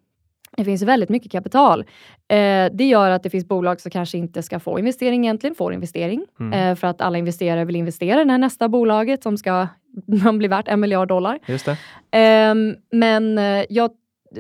Det 0.57 0.65
finns 0.65 0.83
väldigt 0.83 1.09
mycket 1.09 1.33
kapital. 1.33 1.81
Eh, 2.29 2.67
det 2.73 2.85
gör 2.89 3.11
att 3.11 3.23
det 3.23 3.31
finns 3.31 3.49
bolag 3.49 3.81
som 3.81 3.91
kanske 3.91 4.19
inte 4.19 4.43
ska 4.43 4.61
få 4.61 4.79
investering 4.79 5.25
egentligen, 5.25 5.55
får 5.55 5.73
investering. 5.75 6.25
Mm. 6.41 6.53
Eh, 6.71 6.75
för 6.77 6.87
att 6.87 7.01
alla 7.01 7.19
investerare 7.19 7.65
vill 7.65 7.77
investera 7.77 8.21
i 8.21 8.25
det 8.25 8.31
här 8.31 8.39
nästa 8.39 8.69
bolaget 8.69 9.23
som 9.23 9.37
ska 9.39 9.67
bli 10.33 10.49
värt 10.49 10.69
en 10.69 10.81
miljard 10.81 11.09
dollar. 11.09 11.39
Just 11.47 11.67
det. 11.67 11.77
Ehm, 12.11 12.75
men 12.93 13.39
eh, 13.39 13.65
jag, 13.69 13.91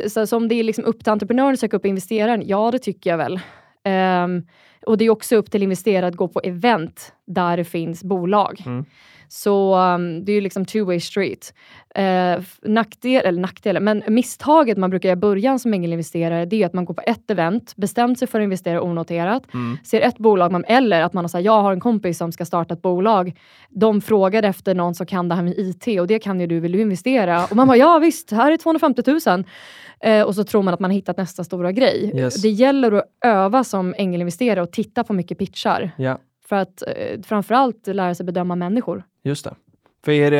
så, 0.08 0.26
så 0.26 0.36
om 0.36 0.48
det 0.48 0.54
är 0.54 0.62
liksom 0.62 0.84
upp 0.84 1.04
till 1.04 1.12
entreprenören 1.12 1.52
att 1.52 1.60
söka 1.60 1.76
upp 1.76 1.86
investeraren, 1.86 2.42
ja 2.46 2.70
det 2.70 2.78
tycker 2.78 3.10
jag 3.10 3.18
väl. 3.18 3.40
Um, 4.24 4.46
och 4.86 4.98
det 4.98 5.04
är 5.04 5.10
också 5.10 5.36
upp 5.36 5.50
till 5.50 5.62
investerare 5.62 6.06
att 6.06 6.16
gå 6.16 6.28
på 6.28 6.40
event 6.40 7.12
där 7.26 7.56
det 7.56 7.64
finns 7.64 8.04
bolag. 8.04 8.62
Mm. 8.66 8.84
Så 9.28 9.76
um, 9.76 10.24
det 10.24 10.32
är 10.32 10.34
ju 10.34 10.40
liksom 10.40 10.64
two 10.64 10.84
way 10.84 11.00
street. 11.00 11.54
Uh, 11.98 12.44
nackdel, 12.62 13.22
eller 13.24 13.40
nackdelen, 13.40 13.84
men 13.84 14.02
misstaget 14.08 14.78
man 14.78 14.90
brukar 14.90 15.08
göra 15.08 15.18
i 15.18 15.20
början 15.20 15.58
som 15.58 15.74
ängelinvesterare, 15.74 16.44
det 16.44 16.62
är 16.62 16.66
att 16.66 16.72
man 16.72 16.84
går 16.84 16.94
på 16.94 17.02
ett 17.06 17.30
event, 17.30 17.76
bestämt 17.76 18.18
sig 18.18 18.28
för 18.28 18.40
att 18.40 18.44
investera 18.44 18.82
onoterat, 18.82 19.54
Mm. 19.54 19.78
ser 19.84 20.00
ett 20.00 20.18
bolag, 20.18 20.52
man, 20.52 20.64
eller 20.64 21.02
att 21.02 21.12
man 21.12 21.24
har 21.24 21.28
sagt 21.28 21.44
jag 21.44 21.62
har 21.62 21.72
en 21.72 21.80
kompis 21.80 22.18
som 22.18 22.32
ska 22.32 22.44
starta 22.44 22.74
ett 22.74 22.82
bolag. 22.82 23.32
De 23.70 24.00
frågade 24.00 24.48
efter 24.48 24.74
någon 24.74 24.94
som 24.94 25.06
kan 25.06 25.28
det 25.28 25.34
här 25.34 25.42
med 25.42 25.54
IT 25.58 26.00
och 26.00 26.06
det 26.06 26.18
kan 26.18 26.40
ju 26.40 26.46
du, 26.46 26.60
vill 26.60 26.72
du 26.72 26.80
investera? 26.80 27.44
Och 27.44 27.56
man 27.56 27.66
bara, 27.68 27.76
ja 27.76 27.98
visst, 27.98 28.30
här 28.30 28.52
är 28.52 28.56
250 28.56 29.02
000. 29.26 29.44
Eh, 30.00 30.22
och 30.22 30.34
så 30.34 30.44
tror 30.44 30.62
man 30.62 30.74
att 30.74 30.80
man 30.80 30.90
har 30.90 30.94
hittat 30.94 31.16
nästa 31.16 31.44
stora 31.44 31.72
grej. 31.72 32.12
Yes. 32.14 32.42
Det 32.42 32.48
gäller 32.48 32.92
att 32.92 33.04
öva 33.24 33.64
som 33.64 33.94
ängelinvesterare 33.98 34.62
och 34.62 34.72
titta 34.72 35.04
på 35.04 35.12
mycket 35.12 35.38
pitchar. 35.38 35.90
Ja. 35.96 36.18
För 36.48 36.56
att 36.56 36.82
eh, 36.82 37.20
framförallt 37.22 37.86
lära 37.86 38.14
sig 38.14 38.26
bedöma 38.26 38.56
människor. 38.56 39.02
Just 39.28 39.44
det. 39.44 39.54
För 40.04 40.12
är 40.12 40.30
det, 40.30 40.38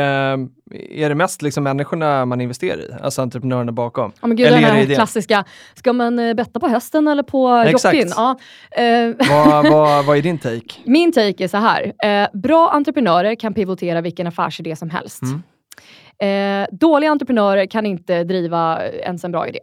är 0.90 1.08
det 1.08 1.14
mest 1.14 1.42
liksom 1.42 1.64
människorna 1.64 2.24
man 2.24 2.40
investerar 2.40 2.80
i? 2.80 2.92
Alltså 3.02 3.22
entreprenörerna 3.22 3.72
bakom? 3.72 4.12
Ja 4.20 4.26
men 4.26 4.36
gud, 4.36 4.46
Eller 4.46 4.60
den 4.60 4.70
här 4.70 4.94
klassiska, 4.94 5.44
ska 5.74 5.92
man 5.92 6.18
eh, 6.18 6.34
betta 6.34 6.60
på 6.60 6.68
hästen 6.68 7.08
eller 7.08 7.22
på 7.22 7.64
jockeyn? 7.72 8.12
Ja, 8.16 8.38
eh, 8.70 9.14
vad, 9.30 9.68
vad, 9.70 10.04
vad 10.04 10.18
är 10.18 10.22
din 10.22 10.38
take? 10.38 10.74
min 10.84 11.12
take 11.12 11.44
är 11.44 11.48
så 11.48 11.56
här. 11.56 11.92
Eh, 12.04 12.28
bra 12.32 12.70
entreprenörer 12.70 13.34
kan 13.34 13.54
pivotera 13.54 14.00
vilken 14.00 14.26
affärsidé 14.26 14.76
som 14.76 14.90
helst. 14.90 15.22
Mm. 15.22 16.66
Dåliga 16.70 17.10
entreprenörer 17.10 17.66
kan 17.66 17.86
inte 17.86 18.24
driva 18.24 18.82
ens 18.82 19.24
en 19.24 19.32
bra 19.32 19.48
idé. 19.48 19.60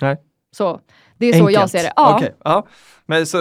Nej. 0.00 0.16
Så 0.56 0.80
det 1.18 1.26
är 1.26 1.32
så 1.32 1.50
jag 1.50 1.70
ser 1.70 1.82
det. 1.82 1.92
Ja. 1.96 2.16
Okej, 2.16 2.34
ja. 2.44 2.66
Men 3.06 3.26
så 3.26 3.38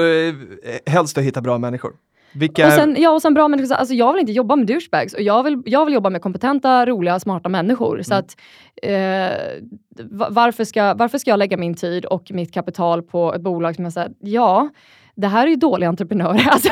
helst 0.85 1.17
att 1.17 1.23
hitta 1.23 1.41
bra 1.41 1.57
människor. 1.57 1.93
Vilka... 2.33 2.67
Och 2.67 2.73
sen, 2.73 2.95
ja, 2.99 3.09
och 3.11 3.21
sen 3.21 3.33
bra 3.33 3.47
människor. 3.47 3.75
Alltså, 3.75 3.93
jag 3.93 4.13
vill 4.13 4.19
inte 4.19 4.31
jobba 4.31 4.55
med 4.55 4.67
douchebags. 4.67 5.13
Och 5.13 5.21
jag, 5.21 5.43
vill, 5.43 5.61
jag 5.65 5.85
vill 5.85 5.93
jobba 5.93 6.09
med 6.09 6.21
kompetenta, 6.21 6.85
roliga, 6.85 7.19
smarta 7.19 7.49
människor. 7.49 8.01
Så 8.01 8.13
Mm. 8.13 8.19
att, 8.25 8.37
eh, 8.83 9.63
va- 10.11 10.27
varför, 10.31 10.63
ska, 10.63 10.93
varför 10.93 11.17
ska 11.17 11.29
jag 11.31 11.37
lägga 11.37 11.57
min 11.57 11.75
tid 11.75 12.05
och 12.05 12.31
mitt 12.31 12.53
kapital 12.53 13.01
på 13.03 13.33
ett 13.33 13.41
bolag 13.41 13.75
som 13.75 13.83
jag 13.83 13.93
säger, 13.93 14.11
ja, 14.19 14.69
det 15.15 15.27
här 15.27 15.45
är 15.45 15.49
ju 15.49 15.55
dåliga 15.55 15.89
entreprenörer. 15.89 16.47
Alltså, 16.51 16.69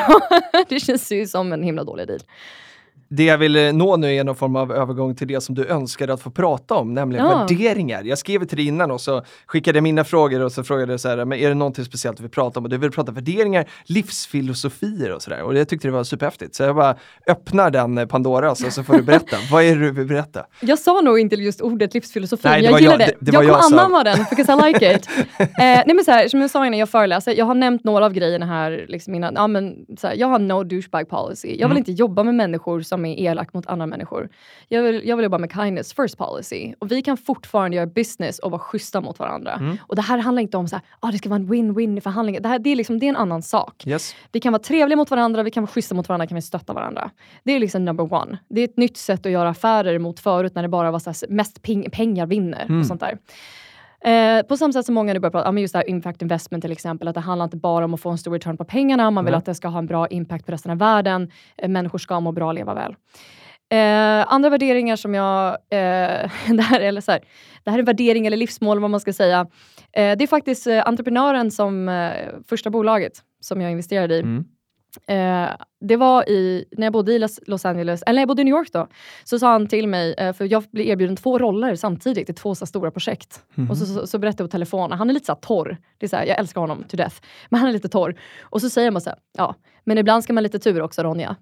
det 0.68 0.80
känns 0.80 1.12
ju 1.12 1.26
som 1.26 1.52
en 1.52 1.62
himla 1.62 1.84
dålig 1.84 2.06
deal. 2.06 2.20
Det 3.12 3.24
jag 3.24 3.38
vill 3.38 3.56
eh, 3.56 3.72
nå 3.72 3.96
nu 3.96 4.14
är 4.14 4.24
någon 4.24 4.36
form 4.36 4.56
av 4.56 4.72
övergång 4.72 5.14
till 5.14 5.28
det 5.28 5.40
som 5.40 5.54
du 5.54 5.66
önskade 5.66 6.12
att 6.12 6.20
få 6.22 6.30
prata 6.30 6.74
om, 6.74 6.94
nämligen 6.94 7.26
Ja. 7.26 7.38
värderingar. 7.38 8.02
Jag 8.04 8.18
skrev 8.18 8.44
till 8.44 8.56
dig 8.56 8.66
innan 8.66 8.90
och 8.90 9.00
så 9.00 9.22
skickade 9.46 9.76
jag 9.76 9.82
mina 9.82 10.04
frågor 10.04 10.40
och 10.40 10.52
så 10.52 10.64
frågade 10.64 10.92
jag 10.92 11.00
så 11.00 11.08
här, 11.08 11.24
men 11.24 11.38
är 11.38 11.48
det 11.48 11.54
någonting 11.54 11.84
speciellt 11.84 12.16
du 12.16 12.22
vill 12.22 12.30
prata 12.30 12.58
om? 12.60 12.64
Och 12.64 12.70
du 12.70 12.78
vill 12.78 12.90
prata 12.90 13.12
värderingar, 13.12 13.64
livsfilosofier 13.84 15.12
och 15.12 15.22
sådär. 15.22 15.42
Och 15.42 15.56
jag 15.58 15.68
tyckte 15.68 15.88
det 15.88 15.92
var 15.92 16.04
superhäftigt. 16.04 16.54
Så 16.54 16.62
jag 16.62 16.76
bara 16.76 16.96
öppnar 17.26 17.70
den 17.70 17.98
eh, 17.98 18.06
Pandoras 18.06 18.64
och 18.64 18.72
så 18.72 18.82
får 18.82 18.94
du 18.94 19.02
berätta. 19.02 19.36
Vad 19.52 19.64
är 19.64 19.74
det 19.76 19.80
du 19.80 19.90
vill 19.90 20.06
berätta? 20.06 20.46
Jag 20.60 20.78
sa 20.78 21.00
nog 21.00 21.18
inte 21.20 21.36
just 21.36 21.60
ordet 21.60 21.94
livsfilosofi, 21.94 22.48
Nej, 22.48 22.62
men 22.62 22.70
jag 22.70 22.80
gillar 22.80 22.92
jag- 22.92 23.08
det. 23.08 23.14
det- 23.20 23.32
jag 23.32 23.44
jag 23.44 23.60
kommer 23.62 23.78
anamma 23.82 24.04
den, 24.04 24.18
because 24.30 24.52
I 24.52 24.72
like 24.72 24.94
it. 24.94 25.08
eh, 25.38 25.46
nej 25.58 25.94
men 25.94 26.04
så 26.04 26.10
här, 26.10 26.28
som 26.28 26.40
jag 26.40 26.50
sa 26.50 26.66
innan 26.66 26.78
jag 26.78 26.88
föreläser, 26.88 27.34
jag 27.38 27.44
har 27.46 27.54
nämnt 27.54 27.84
några 27.84 28.04
av 28.06 28.12
grejerna 28.12 28.46
här 28.46 28.84
liksom 28.88 29.14
innan. 29.14 29.34
Ja, 29.36 29.46
men, 29.46 29.74
så 29.98 30.06
här, 30.06 30.14
jag 30.14 30.26
har 30.26 30.38
no 30.38 30.64
douchebag 30.64 31.08
policy. 31.08 31.48
Jag 31.48 31.56
vill 31.68 31.76
Mm. 31.76 31.78
inte 31.78 31.92
jobba 31.92 32.22
med 32.22 32.34
människor 32.34 32.80
som 32.80 32.99
är 33.04 33.20
elak 33.20 33.54
mot 33.54 33.66
andra 33.66 33.86
människor. 33.86 34.28
Jag 34.68 34.82
vill, 34.82 35.08
jag 35.08 35.16
vill 35.16 35.24
jobba 35.24 35.38
med 35.38 35.52
kindness 35.52 35.92
first 35.92 36.18
policy. 36.18 36.74
Och 36.78 36.92
vi 36.92 37.02
kan 37.02 37.16
fortfarande 37.16 37.76
göra 37.76 37.86
business 37.86 38.38
och 38.38 38.50
vara 38.50 38.58
schyssta 38.60 39.00
mot 39.00 39.18
varandra. 39.18 39.52
Mm. 39.52 39.76
Och 39.86 39.96
det 39.96 40.02
här 40.02 40.18
handlar 40.18 40.42
inte 40.42 40.56
om 40.56 40.68
så 40.68 40.76
här, 40.76 40.84
ah, 41.00 41.10
det 41.10 41.18
ska 41.18 41.28
vara 41.28 41.40
en 41.40 41.48
win-win 41.48 41.98
i 41.98 42.00
förhandlingen. 42.00 42.42
Det, 42.42 42.48
här, 42.48 42.58
det, 42.58 42.70
är 42.70 42.76
liksom, 42.76 42.98
det 42.98 43.06
är 43.06 43.08
en 43.08 43.16
annan 43.16 43.42
sak. 43.42 43.86
Yes. 43.86 44.14
Vi 44.32 44.40
kan 44.40 44.52
vara 44.52 44.62
trevliga 44.62 44.96
mot 44.96 45.10
varandra, 45.10 45.42
vi 45.42 45.50
kan 45.50 45.62
vara 45.62 45.70
schyssta 45.70 45.94
mot 45.94 46.08
varandra, 46.08 46.26
kan 46.26 46.34
vi 46.34 46.42
stötta 46.42 46.72
varandra. 46.72 47.10
Det 47.44 47.52
är 47.52 47.60
liksom 47.60 47.84
number 47.84 48.12
one. 48.14 48.38
Det 48.48 48.60
är 48.60 48.64
ett 48.64 48.76
nytt 48.76 48.96
sätt 48.96 49.26
att 49.26 49.32
göra 49.32 49.48
affärer 49.48 49.98
mot 49.98 50.20
förut 50.20 50.54
när 50.54 50.62
det 50.62 50.68
bara 50.68 50.90
var 50.90 50.98
så 50.98 51.10
här, 51.10 51.28
mest 51.28 51.62
ping, 51.62 51.90
pengar 51.90 52.26
vinner 52.26 52.66
Mm. 52.68 52.80
och 52.80 52.86
sånt 52.86 53.00
där. 53.00 53.18
Eh, 54.04 54.42
på 54.42 54.56
samma 54.56 54.72
sätt 54.72 54.86
som 54.86 54.94
många 54.94 55.12
nu 55.12 55.20
börjar 55.20 55.30
prata 55.30 55.48
om 55.48 55.58
just 55.58 55.72
det 55.72 55.78
här 55.78 55.88
impact 55.88 56.22
investment 56.22 56.62
till 56.62 56.72
exempel, 56.72 57.08
att 57.08 57.14
det 57.14 57.20
handlar 57.20 57.44
inte 57.44 57.56
bara 57.56 57.84
om 57.84 57.94
att 57.94 58.00
få 58.00 58.10
en 58.10 58.18
stor 58.18 58.32
return 58.32 58.56
på 58.56 58.64
pengarna, 58.64 59.10
man 59.10 59.24
vill 59.24 59.32
Nej. 59.32 59.38
att 59.38 59.44
det 59.44 59.54
ska 59.54 59.68
ha 59.68 59.78
en 59.78 59.86
bra 59.86 60.06
impact 60.06 60.46
på 60.46 60.52
resten 60.52 60.72
av 60.72 60.78
världen, 60.78 61.30
eh, 61.56 61.68
människor 61.68 61.98
ska 61.98 62.20
må 62.20 62.32
bra 62.32 62.46
och 62.46 62.54
leva 62.54 62.74
väl. 62.74 62.94
Eh, 63.72 64.32
andra 64.32 64.50
värderingar 64.50 64.96
som 64.96 65.14
jag, 65.14 65.48
eh, 65.48 66.30
det, 66.48 66.62
här, 66.62 66.80
eller 66.80 67.00
så 67.00 67.12
här, 67.12 67.20
det 67.64 67.70
här 67.70 67.78
är 67.78 67.80
en 67.80 67.84
värdering 67.84 68.26
eller 68.26 68.36
livsmål 68.36 68.80
vad 68.80 68.90
man 68.90 69.00
ska 69.00 69.12
säga. 69.12 69.46
Eh, 69.92 70.16
det 70.16 70.24
är 70.24 70.26
faktiskt 70.26 70.66
eh, 70.66 70.88
entreprenören 70.88 71.50
som 71.50 72.10
första 72.48 72.70
bolaget 72.70 73.12
som 73.40 73.60
jag 73.60 73.70
investerade 73.70 74.14
i. 74.14 74.20
Mm. 74.20 74.44
Eh, 75.06 75.48
det 75.80 75.96
var 75.96 76.28
i, 76.28 76.64
när 76.72 76.86
jag 76.86 76.92
bodde 76.92 77.12
i 77.12 77.18
Los, 77.46 77.64
Angeles, 77.64 78.02
eller 78.02 78.14
när 78.14 78.22
jag 78.22 78.28
bodde 78.28 78.42
i 78.42 78.44
New 78.44 78.54
York 78.54 78.68
då, 78.72 78.88
så 79.24 79.38
sa 79.38 79.52
han 79.52 79.66
till 79.66 79.88
mig, 79.88 80.14
eh, 80.18 80.32
för 80.32 80.52
jag 80.52 80.62
blev 80.72 80.86
erbjuden 80.86 81.16
två 81.16 81.38
roller 81.38 81.74
samtidigt 81.74 82.30
i 82.30 82.32
två 82.32 82.54
så 82.54 82.66
stora 82.66 82.90
projekt. 82.90 83.42
Och 83.70 83.78
så, 83.78 83.86
så, 83.86 84.06
så 84.06 84.18
berättade 84.18 84.42
jag 84.42 84.50
på 84.50 84.52
telefon, 84.52 84.92
han 84.92 85.10
är 85.10 85.14
lite 85.14 85.26
så 85.26 85.34
torr. 85.34 85.76
Det 85.98 86.06
är 86.06 86.08
så 86.08 86.16
här, 86.16 86.26
jag 86.26 86.38
älskar 86.38 86.60
honom 86.60 86.84
to 86.88 86.96
death. 86.96 87.16
Men 87.48 87.60
han 87.60 87.68
är 87.68 87.72
lite 87.72 87.88
torr. 87.88 88.14
Och 88.42 88.60
så 88.60 88.70
säger 88.70 88.90
man 88.90 89.02
så 89.02 89.10
här, 89.10 89.18
ja, 89.36 89.54
men 89.84 89.98
ibland 89.98 90.24
ska 90.24 90.32
man 90.32 90.38
ha 90.38 90.42
lite 90.42 90.58
tur 90.58 90.82
också 90.82 91.02
Ronja. 91.02 91.36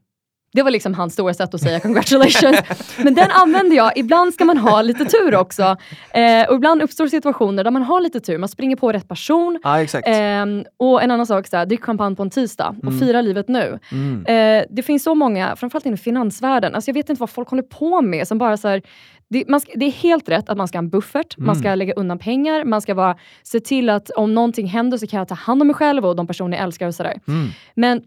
Det 0.53 0.63
var 0.63 0.71
liksom 0.71 0.95
hans 0.95 1.13
stora 1.13 1.35
sätt 1.35 1.55
att 1.55 1.61
säga 1.61 1.81
congratulations. 1.81 2.59
Men 3.05 3.15
den 3.15 3.31
använder 3.31 3.77
jag. 3.77 3.97
Ibland 3.97 4.35
ska 4.35 4.45
man 4.45 4.59
ha 4.59 4.83
lite 4.83 5.05
tur 5.05 5.35
också. 5.35 5.77
Eh, 6.11 6.49
och 6.49 6.55
ibland 6.55 6.83
uppstår 6.83 7.07
situationer 7.07 7.65
där 7.65 7.71
man 7.71 7.83
har 7.83 8.01
lite 8.01 8.21
tur. 8.21 8.39
Man 8.39 8.49
springer 8.49 8.77
på 8.77 8.93
rätt 8.93 9.09
person. 9.09 9.61
Exakt. 9.79 10.09
Ehm, 10.09 10.65
och 10.77 11.03
en 11.03 11.11
annan 11.11 11.27
sak, 11.27 11.47
så 11.47 11.57
här, 11.57 11.67
drick 11.67 11.85
champagne 11.85 12.17
på 12.17 12.23
en 12.23 12.31
tisdag 12.31 12.77
och 12.87 12.99
fira 12.99 13.21
livet 13.21 13.49
nu. 13.49 13.79
Mm. 13.93 14.27
Eh, 14.27 14.67
det 14.71 14.83
finns 14.83 15.03
så 15.03 15.15
många, 15.15 15.57
framförallt 15.57 15.87
inom 15.87 15.99
finansvärlden, 15.99 16.75
alltså 16.75 16.89
jag 16.89 16.95
vet 16.95 17.11
inte 17.11 17.21
vad 17.21 17.31
folk 17.31 17.49
håller 17.49 17.63
på 17.63 18.03
med 18.03 18.29
som 18.29 18.39
bara 18.39 18.57
så 18.57 18.69
här, 18.69 18.83
det, 19.31 19.61
ska, 19.61 19.73
det 19.75 19.87
är 19.87 19.91
helt 19.91 20.29
rätt 20.29 20.49
att 20.49 20.57
man 20.57 20.69
ska 20.69 20.79
ha 20.79 20.83
en 20.83 20.91
buffert, 20.91 21.39
man 21.39 21.57
ska 21.57 21.75
lägga 21.75 21.93
undan 21.95 22.19
pengar, 22.19 22.65
man 22.65 22.81
ska 22.81 22.94
vara, 22.94 23.17
se 23.42 23.61
till 23.61 23.90
att 23.90 24.11
om 24.11 24.35
någonting 24.35 24.67
händer 24.67 24.99
så 24.99 25.07
kan 25.07 25.19
jag 25.19 25.29
ta 25.29 25.35
hand 25.35 25.63
om 25.63 25.67
mig 25.67 25.75
själv 25.75 26.07
och 26.07 26.17
de 26.17 26.27
personer 26.27 26.57
jag 26.57 26.65
älskar 26.65 26.87
och 26.87 26.94
sådär. 26.94 27.21
Mm. 27.29 27.49
Men 27.75 28.03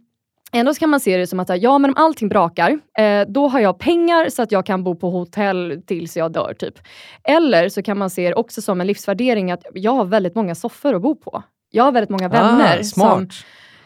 Ändå 0.54 0.74
kan 0.74 0.90
man 0.90 1.00
se 1.00 1.18
det 1.18 1.28
som 1.28 1.40
att 1.40 1.62
ja, 1.62 1.78
men 1.78 1.90
om 1.90 1.96
allting 1.98 2.30
brakar, 2.30 2.80
eh, 2.98 3.22
då 3.28 3.48
har 3.48 3.60
jag 3.60 3.80
pengar 3.80 4.30
så 4.30 4.42
att 4.42 4.52
jag 4.52 4.66
kan 4.66 4.84
bo 4.84 4.96
på 4.96 5.10
hotell 5.10 5.82
tills 5.88 6.18
jag 6.18 6.32
dör. 6.32 6.54
typ. 6.60 6.74
Eller 7.24 7.70
så 7.70 7.84
kan 7.84 7.98
man 7.98 8.10
se 8.10 8.30
det 8.30 8.36
också 8.36 8.62
som 8.62 8.82
en 8.82 8.88
livsvärdering 8.88 9.52
att 9.52 9.66
jag 9.74 9.92
har 9.92 10.06
väldigt 10.06 10.36
många 10.36 10.56
soffor 10.56 10.96
att 10.96 11.02
bo 11.02 11.16
på. 11.16 11.44
Jag 11.72 11.84
har 11.84 11.92
väldigt 11.92 12.10
många 12.10 12.30
vänner 12.30 12.80
ah, 12.80 12.84
som, 12.84 13.30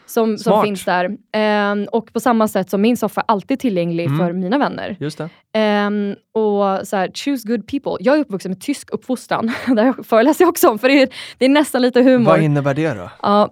som, 0.06 0.38
som 0.38 0.62
finns 0.64 0.84
där. 0.84 1.10
Ehm, 1.32 1.84
och 1.92 2.12
på 2.12 2.20
samma 2.20 2.48
sätt 2.48 2.70
som 2.70 2.80
min 2.80 2.96
soffa 2.96 3.20
är 3.20 3.24
alltid 3.28 3.60
tillgänglig 3.60 4.06
Mm. 4.06 4.18
för 4.18 4.32
mina 4.32 4.58
vänner. 4.58 4.96
Just 5.00 5.18
det. 5.18 5.28
Ehm, 5.52 6.14
och 6.32 6.86
så 6.86 6.96
här, 6.96 7.10
choose 7.14 7.48
good 7.48 7.66
people. 7.68 7.92
Jag 8.00 8.16
är 8.16 8.20
uppvuxen 8.20 8.50
med 8.50 8.60
tysk 8.60 8.90
uppfostran. 8.90 9.52
Där 9.66 10.02
föreläser 10.02 10.44
jag 10.44 10.48
också 10.48 10.68
om, 10.70 10.78
för 10.78 10.88
det 10.88 11.02
är, 11.02 11.08
det 11.38 11.44
är 11.44 11.48
nästan 11.48 11.82
lite 11.82 12.02
humor. 12.02 12.30
Vad 12.30 12.42
innebär 12.42 12.74
det 12.74 12.94
då? 12.94 13.10
Ja, 13.22 13.48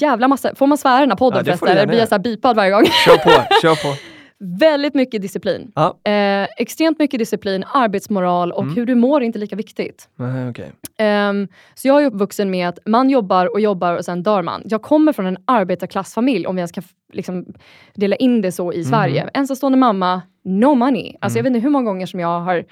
jävla 0.00 0.28
massa. 0.28 0.54
Får 0.54 0.66
man 0.66 0.78
svära 0.78 0.98
i 0.98 1.00
den 1.00 1.10
här 1.10 1.16
podden 1.16 1.38
Ja, 1.38 1.44
förresten? 1.44 1.68
Eller 1.68 1.86
blir 1.86 1.98
jag 1.98 2.08
så 2.08 2.14
här 2.14 2.22
bipad 2.22 2.56
varje 2.56 2.70
gång? 2.70 2.84
Kör 2.84 3.16
på, 3.16 3.30
kör 3.62 3.74
på. 3.74 3.96
Väldigt 4.60 4.94
mycket 4.94 5.22
disciplin. 5.22 5.72
Ja. 5.74 5.98
Eh, 6.10 6.48
extremt 6.56 6.98
mycket 6.98 7.18
disciplin, 7.18 7.64
arbetsmoral 7.74 8.52
och 8.52 8.62
Mm. 8.62 8.74
hur 8.74 8.86
du 8.86 8.94
mår 8.94 9.20
är 9.20 9.24
inte 9.24 9.38
lika 9.38 9.56
viktigt. 9.56 10.08
Nej, 10.16 10.48
okej. 10.50 10.72
Ehm, 10.98 11.48
så 11.74 11.88
jag 11.88 12.02
är 12.02 12.06
uppvuxen 12.06 12.50
med 12.50 12.68
att 12.68 12.78
man 12.86 13.10
jobbar 13.10 13.52
och 13.52 13.60
jobbar 13.60 13.96
och 13.96 14.04
sen 14.04 14.22
dör 14.22 14.42
man. 14.42 14.62
Jag 14.64 14.82
kommer 14.82 15.12
från 15.12 15.26
en 15.26 15.36
arbetarklassfamilj, 15.44 16.46
om 16.46 16.56
vi 16.56 16.60
ens 16.60 16.72
kan 16.72 16.84
liksom 17.12 17.44
dela 17.94 18.16
in 18.16 18.40
det 18.42 18.52
så 18.52 18.72
i 18.72 18.84
Sverige. 18.84 19.30
Ensamstående 19.34 19.78
mamma, 19.78 20.22
no 20.44 20.74
money. 20.74 21.14
Alltså 21.20 21.38
Jag 21.38 21.42
vet 21.44 21.50
inte 21.50 21.60
hur 21.60 21.70
många 21.70 21.84
gånger 21.84 22.06
som 22.06 22.20
jag 22.20 22.40
har 22.40 22.64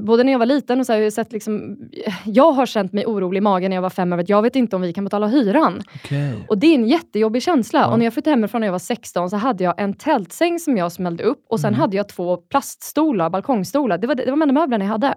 Både 0.00 0.24
när 0.24 0.32
jag 0.32 0.38
var 0.38 0.46
liten 0.46 0.80
och 0.80 0.86
så 0.86 0.92
har 0.92 1.00
jag 1.00 1.12
sett 1.12 1.32
liksom, 1.32 1.76
jag 2.24 2.52
har 2.52 2.66
känt 2.66 2.92
mig 2.92 3.06
orolig 3.06 3.38
i 3.38 3.40
magen 3.40 3.70
när 3.70 3.76
jag 3.76 3.82
var 3.82 3.90
fem 3.90 4.12
över 4.12 4.22
att 4.22 4.28
jag 4.28 4.42
vet 4.42 4.56
inte 4.56 4.76
om 4.76 4.82
vi 4.82 4.92
kan 4.92 5.04
betala 5.04 5.26
hyran. 5.26 5.82
Okej. 5.94 6.46
Och 6.48 6.58
det 6.58 6.66
är 6.66 6.74
en 6.74 6.88
jättejobbig 6.88 7.42
känsla. 7.42 7.80
Ja. 7.80 7.86
Och 7.86 7.98
när 7.98 8.06
jag 8.06 8.12
flyttade 8.14 8.30
hemifrån 8.30 8.60
när 8.60 8.66
jag 8.68 8.72
var 8.72 8.78
16 8.78 9.30
så 9.30 9.36
hade 9.36 9.64
jag 9.64 9.80
en 9.80 9.94
tältsäng 9.94 10.58
som 10.58 10.76
jag 10.76 10.92
smällde 10.92 11.24
upp 11.24 11.44
och 11.48 11.60
sen 11.60 11.74
hade 11.74 11.96
jag 11.96 12.08
två 12.08 12.36
plaststolar, 12.36 13.30
balkongstolar. 13.30 13.98
Det 13.98 14.06
var, 14.06 14.14
det 14.14 14.24
var 14.24 14.30
de 14.30 14.42
enda 14.42 14.54
möblerna 14.54 14.84
jag 14.84 14.92
hade. 14.92 15.14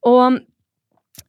Och, 0.00 0.32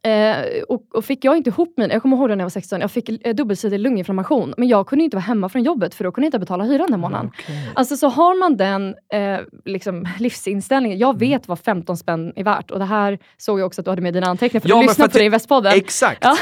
eh, 0.03 0.63
och, 0.67 0.81
och 0.93 1.05
fick 1.05 1.25
jag 1.25 1.37
inte 1.37 1.49
ihop 1.49 1.73
mina, 1.77 1.93
jag 1.93 2.01
kommer 2.01 2.17
ihåg 2.17 2.29
när 2.29 2.37
jag 2.37 2.43
var 2.43 2.49
16, 2.49 2.81
jag 2.81 2.91
fick 2.91 3.27
eh, 3.27 3.35
dubbelsidig 3.35 3.79
lunginflammation. 3.79 4.53
Men 4.57 4.67
jag 4.67 4.87
kunde 4.87 5.03
inte 5.03 5.17
vara 5.17 5.23
hemma 5.23 5.49
från 5.49 5.63
jobbet 5.63 5.95
för 5.95 6.03
då 6.03 6.11
kunde 6.11 6.25
jag 6.25 6.27
inte 6.27 6.39
betala 6.39 6.63
hyran 6.63 6.91
den 6.91 6.99
månaden. 6.99 7.31
Okej. 7.33 7.71
Alltså 7.73 7.97
så 7.97 8.07
har 8.07 8.39
man 8.39 8.57
den 8.57 8.95
eh, 9.13 9.39
liksom, 9.65 10.07
livsinställningen, 10.19 10.97
jag 10.97 11.19
vet 11.19 11.47
vad 11.47 11.59
15 11.59 11.97
spänn 11.97 12.33
är 12.35 12.43
värt. 12.43 12.71
Och 12.71 12.79
det 12.79 12.85
här 12.85 13.19
såg 13.37 13.59
jag 13.59 13.65
också 13.65 13.81
att 13.81 13.85
du 13.85 13.91
hade 13.91 14.01
med 14.01 14.13
dina 14.13 14.27
anteckningar, 14.27 14.61
för 14.61 14.69
Ja, 14.69 14.75
du 14.75 14.87
lyssnade 14.87 15.11
på 15.11 15.17
det 15.17 15.25
i 15.25 15.29
Västpodden. 15.29 15.73
Exakt. 15.75 16.23
Ja. 16.23 16.37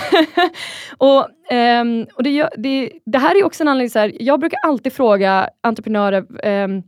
och 0.97 1.27
ehm, 1.51 2.05
och 2.13 2.23
det, 2.23 2.49
det, 2.57 2.91
det 3.05 3.17
här 3.17 3.35
är 3.35 3.45
också 3.45 3.63
en 3.63 3.67
anledning, 3.67 3.89
så 3.89 3.99
här, 3.99 4.11
jag 4.19 4.39
brukar 4.39 4.59
alltid 4.63 4.93
fråga 4.93 5.49
entreprenörer 5.63 6.25
ehm, 6.43 6.83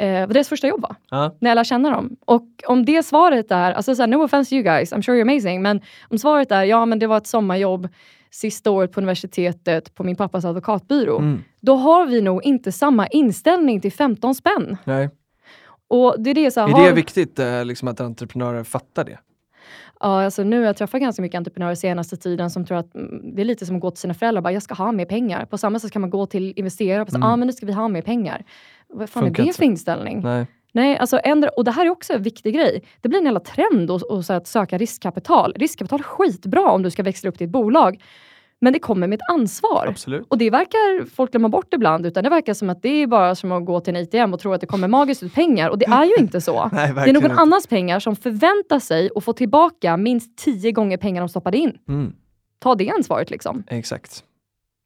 eh, 0.00 0.20
vad 0.20 0.34
deras 0.34 0.48
första 0.48 0.66
jobb 0.68 0.82
var, 0.82 0.96
Ja. 1.10 1.34
när 1.40 1.50
jag 1.50 1.54
lär 1.56 1.64
känna 1.64 1.90
dem. 1.90 2.16
Och 2.24 2.46
om 2.66 2.84
det 2.84 3.02
svaret 3.02 3.50
är, 3.50 3.72
alltså 3.72 3.94
så 3.94 4.02
här, 4.02 4.06
no 4.06 4.24
offense 4.24 4.54
you 4.54 4.62
guys, 4.64 4.92
I'm 4.92 5.02
sure 5.02 5.18
you're 5.18 5.22
amazing, 5.32 5.62
men 5.62 5.80
om 6.08 6.18
svaret 6.18 6.52
är 6.52 6.64
ja 6.64 6.86
men 6.86 6.98
det 6.98 7.06
var 7.06 7.16
ett 7.16 7.26
sommarjobb 7.26 7.88
sista 8.30 8.70
året 8.70 8.92
på 8.92 9.00
universitetet 9.00 9.94
på 9.94 10.04
min 10.04 10.16
pappas 10.16 10.44
advokatbyrå, 10.44 11.18
Mm. 11.18 11.42
då 11.60 11.74
har 11.76 12.06
vi 12.06 12.20
nog 12.22 12.44
inte 12.44 12.72
samma 12.72 13.06
inställning 13.06 13.80
till 13.80 13.92
15 13.92 14.34
spänn. 14.34 14.76
Nej. 14.84 15.10
Och 15.88 16.14
det 16.18 16.30
är 16.30 16.34
det, 16.34 16.50
så 16.50 16.60
här, 16.60 16.68
Är 16.68 16.72
har- 16.72 16.84
det 16.86 16.92
viktigt 16.92 17.38
eh, 17.38 17.64
liksom 17.64 17.88
att 17.88 18.00
entreprenörer 18.00 18.64
fattar 18.64 19.04
det? 19.04 19.18
Ja, 20.02 20.24
alltså 20.24 20.42
nu 20.42 20.58
har 20.58 20.66
jag 20.66 20.76
träffat 20.76 21.00
ganska 21.00 21.22
mycket 21.22 21.38
entreprenörer 21.38 21.74
senaste 21.74 22.16
tiden 22.16 22.50
som 22.50 22.66
tror 22.66 22.78
att 22.78 22.94
mm, 22.94 23.34
det 23.36 23.42
är 23.42 23.44
lite 23.44 23.66
som 23.66 23.76
att 23.76 23.82
gå 23.82 23.90
till 23.90 24.00
sina 24.00 24.14
föräldrar 24.14 24.38
och 24.38 24.42
bara, 24.42 24.52
jag 24.52 24.62
ska 24.62 24.74
ha 24.74 24.92
mer 24.92 25.04
pengar. 25.04 25.44
På 25.44 25.58
samma 25.58 25.78
sätt 25.78 25.90
kan 25.92 26.00
man 26.02 26.10
gå 26.10 26.26
till 26.26 26.52
investerare 26.56 27.02
och 27.02 27.10
säga, 27.10 27.24
ah, 27.24 27.36
men 27.36 27.46
nu 27.46 27.52
ska 27.52 27.66
vi 27.66 27.72
ha 27.72 27.88
mer 27.88 28.02
pengar. 28.02 28.44
Vad 28.92 29.10
fan. 29.10 29.22
Funkar 29.22 29.42
är 29.42 29.46
det 29.46 29.52
för 29.52 29.64
inställning? 29.64 30.20
Nej. 30.22 30.46
Nej, 30.72 30.98
alltså 30.98 31.20
ändra, 31.24 31.48
och 31.48 31.64
det 31.64 31.70
här 31.70 31.86
är 31.86 31.90
också 31.90 32.12
en 32.12 32.22
viktig 32.22 32.54
grej. 32.54 32.82
Det 33.00 33.08
blir 33.08 33.18
en 33.18 33.24
jävla 33.24 33.40
trend 33.40 33.90
att, 33.90 34.10
att, 34.10 34.26
så 34.26 34.32
att 34.32 34.46
söka 34.46 34.78
riskkapital. 34.78 35.52
Riskkapital 35.56 35.98
är 36.00 36.04
skitbra 36.04 36.70
om 36.70 36.82
du 36.82 36.90
ska 36.90 37.02
växla 37.02 37.30
upp 37.30 37.38
ditt 37.38 37.50
bolag. 37.50 38.02
Men 38.60 38.72
det 38.72 38.78
kommer 38.78 39.06
med 39.06 39.16
ett 39.16 39.30
ansvar. 39.30 39.86
Absolut. 39.88 40.26
Och 40.28 40.38
det 40.38 40.50
verkar 40.50 41.06
folk 41.10 41.30
glömma 41.30 41.48
bort 41.48 41.74
ibland, 41.74 42.06
utan 42.06 42.24
det 42.24 42.30
verkar 42.30 42.54
som 42.54 42.70
att 42.70 42.82
det 42.82 42.88
är 42.88 43.06
bara 43.06 43.34
som 43.34 43.52
att 43.52 43.64
gå 43.64 43.80
till 43.80 43.96
en 43.96 44.02
ATM 44.02 44.34
och 44.34 44.40
tro 44.40 44.52
att 44.52 44.60
det 44.60 44.66
kommer 44.66 44.88
magiskt 44.88 45.22
ut 45.22 45.34
pengar. 45.34 45.70
Och 45.70 45.78
det 45.78 45.86
är 45.86 46.04
ju 46.04 46.14
inte 46.18 46.40
så. 46.40 46.68
Nej, 46.72 46.92
Det 46.94 47.00
är 47.00 47.12
någon 47.12 47.24
inte. 47.24 47.36
annans 47.36 47.66
pengar 47.66 48.00
som 48.00 48.16
förväntar 48.16 48.78
sig 48.78 49.10
att 49.14 49.24
få 49.24 49.32
tillbaka 49.32 49.96
minst 49.96 50.38
tio 50.38 50.72
gånger 50.72 50.96
pengar 50.96 51.22
de 51.22 51.28
stoppade 51.28 51.58
in. 51.58 51.78
Mm. 51.88 52.12
Ta 52.58 52.74
det 52.74 52.90
ansvaret 52.90 53.30
liksom. 53.30 53.64
Exakt. 53.66 54.24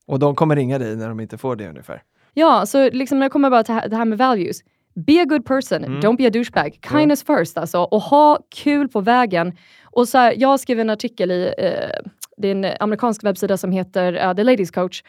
Och 0.07 0.19
de 0.19 0.35
kommer 0.35 0.57
ringa 0.57 0.79
dig 0.79 0.97
när 0.97 1.09
de 1.09 1.21
inte 1.21 1.39
får 1.39 1.57
det 1.57 1.69
ungefär. 1.69 2.03
Ja, 2.35 2.67
så 2.67 2.91
liksom 2.91 3.19
när 3.19 3.27
det 3.27 3.31
kommer 3.31 3.51
bara 3.51 3.63
till 3.65 3.81
det 3.91 3.97
här 3.97 4.05
med 4.05 4.19
values. 4.19 4.61
Be 5.07 5.23
a 5.23 5.25
good 5.25 5.45
person, 5.47 5.85
Mm. 5.85 6.01
don't 6.01 6.17
be 6.17 6.27
a 6.27 6.31
douchebag. 6.31 6.79
Kindness 6.91 7.25
first 7.25 7.59
alltså. 7.59 7.79
Och 7.79 8.01
ha 8.03 8.39
kul 8.55 8.89
på 8.89 9.01
vägen. 9.01 9.53
Och 9.85 10.09
så 10.09 10.19
här, 10.19 10.35
jag 10.37 10.61
skrev 10.61 10.81
en 10.81 10.91
artikel 10.91 11.31
i, 11.31 11.55
eh, 11.59 12.11
det 12.37 12.49
är 12.49 12.53
en 12.53 12.77
amerikansk 12.81 13.25
webbsida 13.25 13.57
som 13.57 13.73
heter 13.73 14.13
eh, 14.29 14.35
The 14.35 14.45
Ladies 14.45 14.71
Coach. 14.71 15.03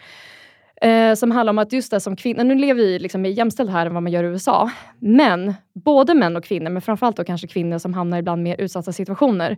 Eh, 0.82 1.14
som 1.16 1.32
handlar 1.32 1.52
om 1.54 1.58
att 1.60 1.74
just 1.74 1.92
det 1.92 2.00
som 2.00 2.16
kvinnor, 2.16 2.44
nu 2.44 2.56
lever 2.56 2.82
vi 2.82 3.00
liksom 3.00 3.22
mer 3.22 3.30
jämställt 3.30 3.72
här 3.72 3.86
än 3.86 3.94
vad 3.94 4.04
man 4.04 4.12
gör 4.12 4.24
i 4.24 4.28
USA. 4.28 4.72
Men 5.00 5.54
både 5.74 6.14
män 6.14 6.36
och 6.36 6.44
kvinnor, 6.44 6.70
men 6.70 6.82
framförallt 6.82 7.18
då 7.18 7.24
kanske 7.24 7.48
kvinnor 7.48 7.78
som 7.78 7.94
hamnar 7.94 8.18
ibland 8.18 8.44
mer 8.44 8.62
utsatta 8.62 8.92
situationer, 8.94 9.58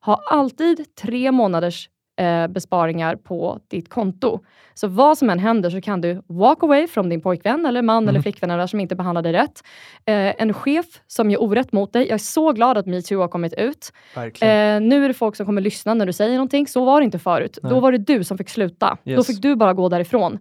har 0.00 0.20
alltid 0.30 0.94
tre 0.94 1.32
månaders 1.32 1.88
eh, 2.18 2.46
besparingar 2.46 3.16
på 3.16 3.60
ditt 3.68 3.88
konto. 3.88 4.40
Så 4.74 4.88
vad 4.88 5.18
som 5.18 5.30
än 5.30 5.38
händer 5.38 5.70
så 5.70 5.80
kan 5.80 6.00
du 6.00 6.22
walk 6.26 6.62
away 6.62 6.86
från 6.86 7.08
din 7.08 7.20
pojkvän 7.20 7.66
eller 7.66 7.82
man 7.82 8.08
eller 8.08 8.22
flickvän 8.22 8.50
eller 8.50 8.66
som 8.66 8.80
inte 8.80 8.96
behandlar 8.96 9.22
dig 9.22 9.32
rätt. 9.32 9.62
Eh, 10.04 10.42
en 10.42 10.54
chef 10.54 10.86
som 11.06 11.30
gör 11.30 11.42
orätt 11.42 11.72
mot 11.72 11.92
dig. 11.92 12.02
Jag 12.06 12.14
är 12.14 12.18
så 12.18 12.52
glad 12.52 12.78
att 12.78 12.86
metoo 12.86 13.20
har 13.20 13.28
kommit 13.28 13.52
ut. 13.54 13.92
Eh, 14.16 14.80
nu 14.80 15.04
är 15.04 15.08
det 15.08 15.14
folk 15.14 15.36
som 15.36 15.46
kommer 15.46 15.60
lyssna 15.60 15.94
när 15.94 16.06
du 16.06 16.12
säger 16.12 16.32
någonting. 16.34 16.66
Så 16.66 16.84
var 16.84 17.00
det 17.00 17.04
inte 17.04 17.18
förut. 17.18 17.58
Nej. 17.62 17.70
Då 17.72 17.80
var 17.80 17.92
det 17.92 17.98
du 17.98 18.24
som 18.24 18.38
fick 18.38 18.48
sluta. 18.48 18.96
Då 19.04 19.10
Yes. 19.12 19.26
fick 19.26 19.42
du 19.42 19.56
bara 19.56 19.72
gå 19.74 19.88
därifrån. 19.88 20.38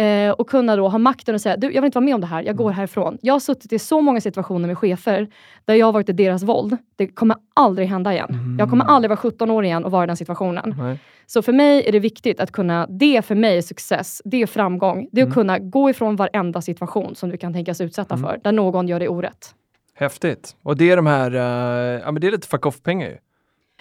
Eh, 0.00 0.30
och 0.30 0.48
kunna 0.48 0.76
då 0.76 0.88
ha 0.88 0.98
makten 0.98 1.34
och 1.34 1.40
säga, 1.40 1.56
du, 1.56 1.66
jag 1.66 1.82
vill 1.82 1.86
inte 1.86 1.96
vara 1.96 2.04
med 2.04 2.14
om 2.14 2.20
det 2.20 2.26
här, 2.26 2.42
jag 2.42 2.56
går 2.56 2.70
härifrån. 2.70 3.18
Jag 3.22 3.34
har 3.34 3.40
suttit 3.40 3.72
i 3.72 3.78
så 3.78 4.00
många 4.00 4.20
situationer 4.20 4.66
med 4.66 4.78
chefer 4.78 5.28
där 5.64 5.74
jag 5.74 5.86
har 5.86 5.92
varit 5.92 6.08
i 6.08 6.12
deras 6.12 6.42
våld. 6.42 6.76
Det 6.96 7.06
kommer 7.06 7.36
aldrig 7.54 7.88
hända 7.88 8.12
igen. 8.12 8.56
Jag 8.58 8.70
kommer 8.70 8.84
aldrig 8.84 9.08
vara 9.08 9.16
17 9.16 9.50
år 9.50 9.64
igen 9.64 9.84
och 9.84 9.90
vara 9.90 10.04
i 10.04 10.06
den 10.06 10.16
situationen. 10.16 10.74
Nej. 10.78 10.98
Så 11.26 11.42
för 11.42 11.52
mig 11.52 11.84
är 11.86 11.92
det 11.92 11.98
viktigt 11.98 12.40
att 12.40 12.52
kunna, 12.52 12.86
det 12.86 13.22
för 13.24 13.34
mig 13.34 13.58
är 13.58 13.62
success, 13.62 14.22
det 14.24 14.42
är 14.42 14.46
framgång. 14.46 15.08
Det 15.12 15.20
är 15.20 15.26
att 15.26 15.34
kunna 15.34 15.58
gå 15.58 15.90
ifrån 15.90 16.16
varenda 16.16 16.62
situation 16.62 17.14
som 17.14 17.30
du 17.30 17.36
kan 17.36 17.52
tänkas 17.52 17.80
utsätta 17.80 18.16
för, 18.16 18.40
där 18.44 18.52
någon 18.52 18.88
gör 18.88 18.98
dig 18.98 19.08
orätt. 19.08 19.54
Häftigt. 19.94 20.56
Och 20.62 20.76
det 20.76 20.90
är 20.90 20.96
de 20.96 21.06
här, 21.06 21.34
eh, 21.34 22.00
ja 22.04 22.12
men 22.12 22.20
det 22.20 22.26
är 22.26 22.32
lite 22.32 22.48
fuck 22.48 22.66
off-pengar 22.66 23.08
ju. 23.08 23.16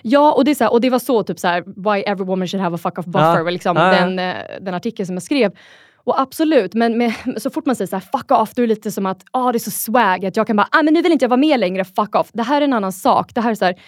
Ja, 0.02 0.34
och 0.34 0.46
det, 0.46 0.52
är 0.52 0.56
så 0.56 0.64
här, 0.64 0.74
och 0.74 0.82
det 0.82 0.90
var 0.90 1.00
så 1.00 1.24
typ 1.24 1.40
så 1.40 1.48
här, 1.48 1.64
why 1.66 2.02
every 2.02 2.26
woman 2.26 2.48
should 2.48 2.64
have 2.64 2.76
a 2.76 2.78
fuck 2.78 2.98
off 2.98 3.06
buffer, 3.06 3.44
var 3.44 3.52
liksom 3.52 3.78
ja. 3.78 3.92
Den, 3.92 4.20
eh, 4.20 4.36
den 4.62 4.74
artikeln 4.74 5.06
som 5.06 5.16
jag 5.16 5.24
skrev. 5.24 5.52
Och 6.10 6.20
absolut, 6.20 6.74
men 6.74 6.98
med, 6.98 7.14
så 7.38 7.50
fort 7.50 7.66
man 7.66 7.76
säger 7.76 7.88
så 7.88 7.96
här, 7.96 8.04
fuck 8.12 8.32
off, 8.32 8.54
då 8.54 8.62
är 8.62 8.68
det 8.68 8.74
lite 8.74 8.92
som 8.92 9.06
att 9.06 9.24
ah, 9.32 9.52
det 9.52 9.58
är 9.58 9.60
så 9.60 9.72
swag, 9.72 10.26
att 10.26 10.38
jag 10.38 10.48
kan 10.48 10.56
bara, 10.56 10.68
ah, 10.72 10.84
men 10.84 10.94
nu 10.94 11.02
vill 11.02 11.12
inte 11.12 11.26
jag 11.26 11.30
vara 11.30 11.40
med 11.40 11.60
längre, 11.60 11.86
fuck 11.86 12.16
off. 12.16 12.30
Det 12.34 12.44
här 12.44 12.62
är 12.62 12.66
en 12.66 12.74
annan 12.74 12.92
sak. 12.92 13.36
Det 13.36 13.42
här 13.42 13.52
är 13.52 13.56
så 13.56 13.66
här, 13.66 13.82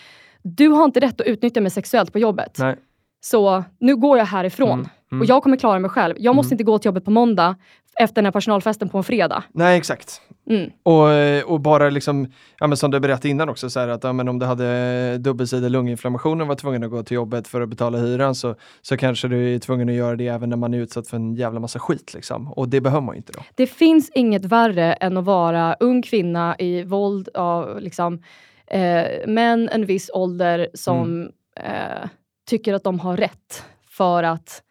du 0.44 0.68
har 0.68 0.86
inte 0.86 1.00
rätt 1.00 1.22
att 1.22 1.28
utnyttja 1.28 1.62
mig 1.62 1.72
sexuellt 1.72 2.14
på 2.14 2.20
jobbet. 2.20 2.56
Nej. 2.60 2.76
Så 3.22 3.64
nu 3.80 3.96
går 3.96 4.18
jag 4.18 4.26
härifrån. 4.26 4.80
Mm, 4.80 4.90
mm. 5.12 5.22
Och 5.22 5.26
jag 5.26 5.44
kommer 5.44 5.58
klara 5.58 5.80
mig 5.80 5.90
själv. 5.90 6.16
Jag 6.20 6.36
måste 6.36 6.54
inte 6.54 6.64
gå 6.64 6.80
till 6.80 6.90
jobbet 6.90 7.06
på 7.06 7.12
måndag 7.12 7.56
efter 8.00 8.16
den 8.16 8.26
här 8.26 8.32
personalfesten 8.32 8.90
på 8.90 8.98
en 8.98 9.04
fredag. 9.04 9.44
Nej, 9.54 9.78
exakt. 9.78 10.22
Mm. 10.50 10.72
Och, 10.84 11.52
och 11.54 11.60
bara 11.60 11.90
liksom, 11.90 12.32
ja, 12.60 12.76
som 12.76 12.92
du 12.92 13.00
berättade 13.00 13.30
innan 13.30 13.50
också, 13.50 13.70
så 13.70 13.80
här 13.80 13.88
att 13.88 14.04
ja, 14.04 14.14
men 14.14 14.28
om 14.28 14.40
du 14.40 14.46
hade 14.46 15.18
dubbelsidig 15.18 15.72
lunginflammation 15.72 16.42
och 16.42 16.48
var 16.48 16.56
tvungen 16.56 16.84
att 16.84 16.90
gå 16.92 17.04
till 17.04 17.16
jobbet 17.16 17.48
för 17.48 17.62
att 17.62 17.70
betala 17.70 17.98
hyran 17.98 18.36
så, 18.36 18.56
så 18.82 18.98
kanske 18.98 19.28
du 19.28 19.56
är 19.56 19.60
tvungen 19.60 19.90
att 19.90 19.96
göra 19.96 20.16
det 20.16 20.28
även 20.28 20.50
när 20.50 20.58
man 20.58 20.74
är 20.74 20.78
utsatt 20.78 21.08
för 21.08 21.18
en 21.18 21.36
jävla 21.36 21.60
massa 21.60 21.80
skit. 21.80 22.14
Liksom. 22.14 22.52
Och 22.54 22.70
det 22.70 22.82
behöver 22.82 23.02
man 23.02 23.16
ju 23.16 23.18
inte 23.18 23.34
då. 23.34 23.40
Det 23.56 23.68
finns 23.68 24.10
inget 24.10 24.46
värre 24.46 24.94
än 24.94 25.18
att 25.18 25.26
vara 25.26 25.76
ung 25.80 26.02
kvinna 26.02 26.56
i 26.60 26.84
våld 26.84 27.30
av 27.34 27.80
liksom, 27.82 28.24
eh, 28.68 29.06
män 29.28 29.70
en 29.70 29.86
viss 29.86 30.10
ålder 30.14 30.68
som 30.74 31.12
Mm. 31.12 31.32
eh, 31.56 32.10
tycker 32.50 32.74
att 32.74 32.84
de 32.84 33.00
har 33.00 33.18
rätt 33.18 33.66
för 33.90 34.24
att 34.24 34.62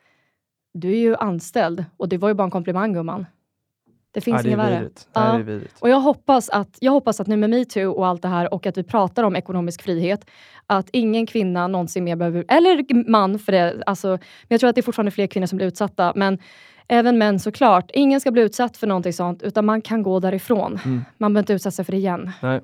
du 0.73 0.91
är 0.91 1.01
ju 1.01 1.17
anställd 1.17 1.85
och 1.97 2.09
det 2.09 2.19
var 2.19 2.29
ju 2.29 2.35
bara 2.35 2.45
en 2.45 2.51
komplimang 2.51 2.93
gumman. 2.93 3.27
Det 4.13 4.21
finns 4.21 4.45
ja, 4.45 4.49
inget 4.49 4.59
är 4.59 5.43
värre. 5.43 5.61
Ja. 5.61 5.61
Och 5.81 5.89
jag 5.89 6.01
hoppas, 6.01 6.49
att, 6.49 6.79
jag 6.81 6.93
hoppas 6.93 7.21
att 7.21 7.27
nu 7.27 7.37
med 7.37 7.51
metoo 7.51 7.93
och 7.93 8.07
allt 8.07 8.23
det 8.23 8.29
här 8.29 8.55
och 8.55 8.67
att 8.67 8.79
vi 8.79 8.83
pratar 8.83 9.23
om 9.23 9.37
ekonomisk 9.37 9.83
frihet, 9.83 10.31
att 10.67 10.89
ingen 10.93 11.27
kvinna 11.27 11.69
någonsin 11.69 12.05
mer 12.05 12.17
behöver, 12.17 12.45
eller 12.49 13.11
man 13.11 13.39
för 13.39 13.53
det, 13.53 13.83
alltså, 13.87 14.09
men 14.09 14.19
jag 14.49 14.61
tror 14.61 14.71
att 14.71 14.75
det 14.75 14.81
är 14.81 14.83
fortfarande 14.83 15.11
fler 15.11 15.27
kvinnor 15.27 15.47
som 15.47 15.57
blir 15.57 15.67
utsatta, 15.67 16.13
men 16.17 16.39
även 16.89 17.19
män 17.19 17.41
såklart. 17.41 17.91
Ingen 17.95 18.21
ska 18.21 18.31
bli 18.31 18.43
utsatt 18.43 18.77
för 18.77 18.87
någonting 18.87 19.13
sånt, 19.13 19.43
utan 19.43 19.67
man 19.67 19.83
kan 19.83 20.03
gå 20.03 20.21
därifrån. 20.21 20.79
Mm. 20.85 21.05
Man 21.19 21.33
behöver 21.33 21.43
inte 21.43 21.53
utsätta 21.53 21.71
sig 21.71 21.85
för 21.85 21.93
det 21.93 21.99
igen. 21.99 22.31
Nej. 22.43 22.61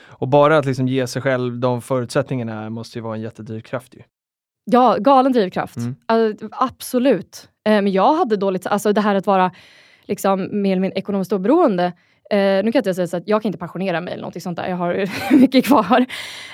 Och 0.00 0.28
bara 0.28 0.58
att 0.58 0.64
liksom 0.64 0.88
ge 0.88 1.06
sig 1.06 1.22
själv 1.22 1.58
de 1.58 1.82
förutsättningarna 1.82 2.70
måste 2.70 2.98
ju 2.98 3.02
vara 3.02 3.14
en 3.14 3.20
jättedrivkraft 3.20 3.94
ju. 3.94 4.02
Ja, 4.64 4.96
galen 5.00 5.32
drivkraft. 5.32 5.76
Mm. 5.76 5.96
Alltså, 6.06 6.48
absolut. 6.52 7.48
Eh, 7.64 7.72
men 7.82 7.92
jag 7.92 8.14
hade 8.14 8.36
dåligt, 8.36 8.66
alltså 8.66 8.92
det 8.92 9.00
här 9.00 9.14
att 9.14 9.26
vara 9.26 9.50
liksom, 10.02 10.62
mer 10.62 10.72
eller 10.72 10.80
mindre 10.80 10.98
ekonomiskt 10.98 11.32
oberoende. 11.32 11.84
Eh, 12.30 12.38
nu 12.38 12.62
kan 12.62 12.72
jag 12.72 12.76
inte 12.76 12.94
säga 12.94 13.06
så 13.06 13.16
att 13.16 13.28
jag 13.28 13.42
kan 13.42 13.48
inte 13.48 13.58
pensionera 13.58 14.00
mig 14.00 14.12
eller 14.12 14.22
någonting 14.22 14.42
sånt 14.42 14.56
där. 14.56 14.68
Jag 14.68 14.76
har 14.76 15.08
mycket 15.36 15.64
kvar. 15.64 16.06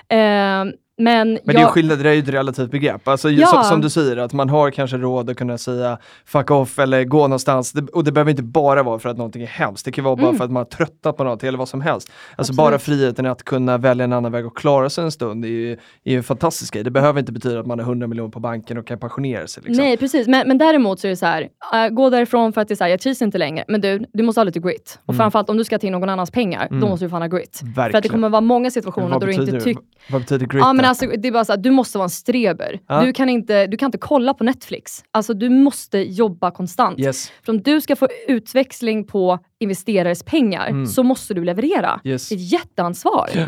Eh, 0.09 0.65
men 0.99 1.29
Men 1.29 1.41
jag, 1.45 1.55
det 1.55 1.61
är 1.61 1.67
skillnad, 1.67 1.99
det 1.99 2.11
är 2.11 2.15
ju 2.15 2.21
ett 2.23 2.29
relativt 2.29 2.71
begrepp. 2.71 3.09
Alltså, 3.09 3.31
Ja. 3.31 3.47
som, 3.47 3.65
som 3.65 3.81
du 3.81 3.91
säger, 3.91 4.17
att 4.17 4.33
man 4.33 4.49
har 4.49 4.71
kanske 4.71 4.97
råd 4.97 5.31
att 5.31 5.37
kunna 5.37 5.59
säga 5.59 5.99
fuck 6.27 6.51
off 6.51 6.79
eller 6.79 7.05
gå 7.05 7.19
någonstans. 7.21 7.73
Det, 7.73 7.89
och 7.91 8.05
det 8.05 8.13
behöver 8.13 8.31
inte 8.31 8.43
bara 8.43 8.83
vara 8.83 8.99
för 8.99 9.09
att 9.09 9.17
någonting 9.17 9.43
är 9.43 9.47
hemskt. 9.47 9.85
Det 9.85 9.93
kan 9.93 10.05
vara 10.05 10.17
bara 10.17 10.27
Mm. 10.29 10.37
för 10.39 10.45
att 10.45 10.51
man 10.51 10.61
har 10.61 10.65
tröttnat 10.65 11.17
på 11.17 11.25
något 11.25 11.45
eller 11.45 11.59
vad 11.59 11.69
som 11.69 11.81
helst. 11.81 12.09
Alltså 12.09 12.53
Absolut. 12.53 12.57
bara 12.57 12.79
friheten 12.79 13.27
att 13.27 13.43
kunna 13.45 13.79
välja 13.79 14.05
en 14.05 14.13
annan 14.13 14.33
väg 14.33 14.47
och 14.47 14.57
klara 14.57 14.91
sig 14.91 15.05
en 15.05 15.11
stund 15.13 15.45
är 15.45 15.49
ju, 15.49 15.73
är 15.73 15.77
ju 16.05 16.17
en 16.17 16.23
fantastisk 16.23 16.75
grej. 16.75 16.85
Det 16.85 16.91
behöver 16.91 17.21
inte 17.21 17.33
betyda 17.33 17.61
att 17.61 17.67
man 17.67 17.79
har 17.79 17.87
100 17.87 18.07
miljoner 18.07 18.31
på 18.31 18.41
banken 18.41 18.79
och 18.79 18.87
kan 18.87 18.99
pensionera 18.99 19.47
sig. 19.47 19.63
Liksom. 19.67 19.85
Nej 19.85 19.97
precis, 19.97 20.27
men, 20.29 20.49
men 20.49 20.59
däremot 20.59 21.01
så 21.01 21.07
är 21.07 21.11
det 21.11 21.17
så 21.17 21.27
här, 21.27 21.49
äh, 21.75 21.89
gå 21.89 22.11
därifrån 22.11 22.53
för 22.53 22.61
att 22.61 22.69
det 22.69 22.75
är 22.75 22.77
så 22.77 22.85
här, 22.85 22.91
jag 22.91 23.01
trivs 23.01 23.23
inte 23.23 23.39
längre. 23.39 23.65
Men 23.69 23.81
du, 23.81 24.05
du 24.13 24.23
måste 24.23 24.41
ha 24.41 24.45
lite 24.45 24.61
grit. 24.61 24.99
Och 25.07 25.15
Mm. 25.15 25.19
framförallt 25.19 25.51
om 25.51 25.57
du 25.57 25.65
ska 25.65 25.79
ta 25.79 25.87
in 25.87 25.93
någon 25.93 26.09
annans 26.09 26.31
pengar, 26.31 26.67
Mm. 26.71 26.81
då 26.81 26.89
måste 26.89 27.05
du 27.07 27.11
fan 27.11 27.23
ha 27.23 27.29
grit. 27.29 27.61
Verkligen. 27.63 27.91
För 27.91 27.99
att 27.99 28.03
det 28.03 28.09
kommer 28.09 28.29
vara 28.29 28.41
många 28.41 28.71
situationer 28.71 29.19
då 29.21 29.27
du 29.27 29.33
inte 29.33 29.61
tycker... 29.61 29.83
vad 30.11 30.21
betyder 30.21 30.47
grit? 30.47 30.61
Ja? 30.61 30.73
Alltså 30.89 31.07
det 31.07 31.29
är 31.29 31.33
bara 31.33 31.45
så 31.45 31.53
att 31.53 31.63
du 31.63 31.71
måste 31.71 31.99
vara 31.99 32.05
en 32.07 32.11
streber. 32.11 32.81
Ja. 32.89 33.01
Du, 33.01 33.13
kan 33.13 33.29
inte, 33.29 33.67
du 33.67 33.77
kan 33.77 33.87
inte 33.87 33.99
kolla 33.99 34.35
på 34.35 34.45
Netflix. 34.45 35.05
Alltså 35.11 35.35
du 35.35 35.49
måste 35.49 35.99
jobba 35.99 36.51
konstant. 36.51 36.99
yes. 37.01 37.33
För 37.45 37.53
om 37.53 37.63
du 37.63 37.81
ska 37.81 37.97
få 37.97 38.09
utväxling 38.29 39.05
på 39.05 39.39
investerares 39.59 40.23
pengar 40.23 40.69
Mm. 40.69 40.87
så 40.87 41.03
måste 41.03 41.35
du 41.35 41.45
leverera. 41.45 42.01
Yes. 42.05 42.29
Det 42.29 42.35
är 42.35 42.37
ett 42.37 42.53
jätteansvar. 42.53 43.31
Ja. 43.35 43.45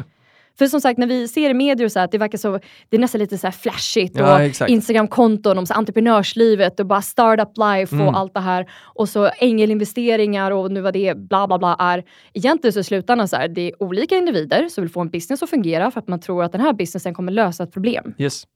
För 0.58 0.66
som 0.66 0.80
sagt, 0.80 0.98
när 0.98 1.06
vi 1.06 1.28
ser 1.28 1.50
i 1.50 1.54
medier 1.54 1.88
så 1.88 2.00
att 2.00 2.12
det 2.12 2.18
verkar 2.18 2.38
så, 2.38 2.60
det 2.88 2.96
är 2.96 3.00
nästan 3.00 3.18
lite 3.18 3.38
så 3.38 3.46
här 3.46 3.52
flashigt 3.52 4.16
Ja, 4.18 4.34
och 4.34 4.40
exakt. 4.40 4.70
Instagramkonton 4.70 5.58
om 5.58 5.66
så 5.66 5.74
entreprenörslivet 5.74 6.80
och 6.80 6.86
bara 6.86 7.02
startup 7.02 7.56
life 7.56 7.94
Mm. 7.94 8.08
och 8.08 8.18
allt 8.18 8.34
det 8.34 8.40
här. 8.40 8.70
Och 8.82 9.08
så 9.08 9.30
ängelinvesteringar 9.38 10.50
och 10.50 10.70
nu 10.72 10.80
vad 10.80 10.92
det 10.92 11.08
är, 11.08 11.14
bla 11.14 11.46
bla 11.46 11.58
bla 11.58 11.76
är. 11.78 12.04
Egentligen 12.32 12.72
så 12.72 12.80
i 12.80 12.84
slutändan 12.84 13.28
så 13.28 13.36
här, 13.36 13.48
det 13.48 13.60
är 13.60 13.82
olika 13.82 14.16
individer 14.16 14.68
som 14.68 14.82
vill 14.84 14.90
få 14.90 15.00
en 15.00 15.10
business 15.10 15.42
att 15.42 15.50
fungera 15.50 15.90
för 15.90 16.00
att 16.00 16.08
man 16.08 16.20
tror 16.20 16.44
att 16.44 16.52
den 16.52 16.60
här 16.60 16.72
businessen 16.72 17.14
kommer 17.14 17.32
lösa 17.32 17.62
ett 17.64 17.72
problem. 17.72 18.14
Yes. 18.18 18.46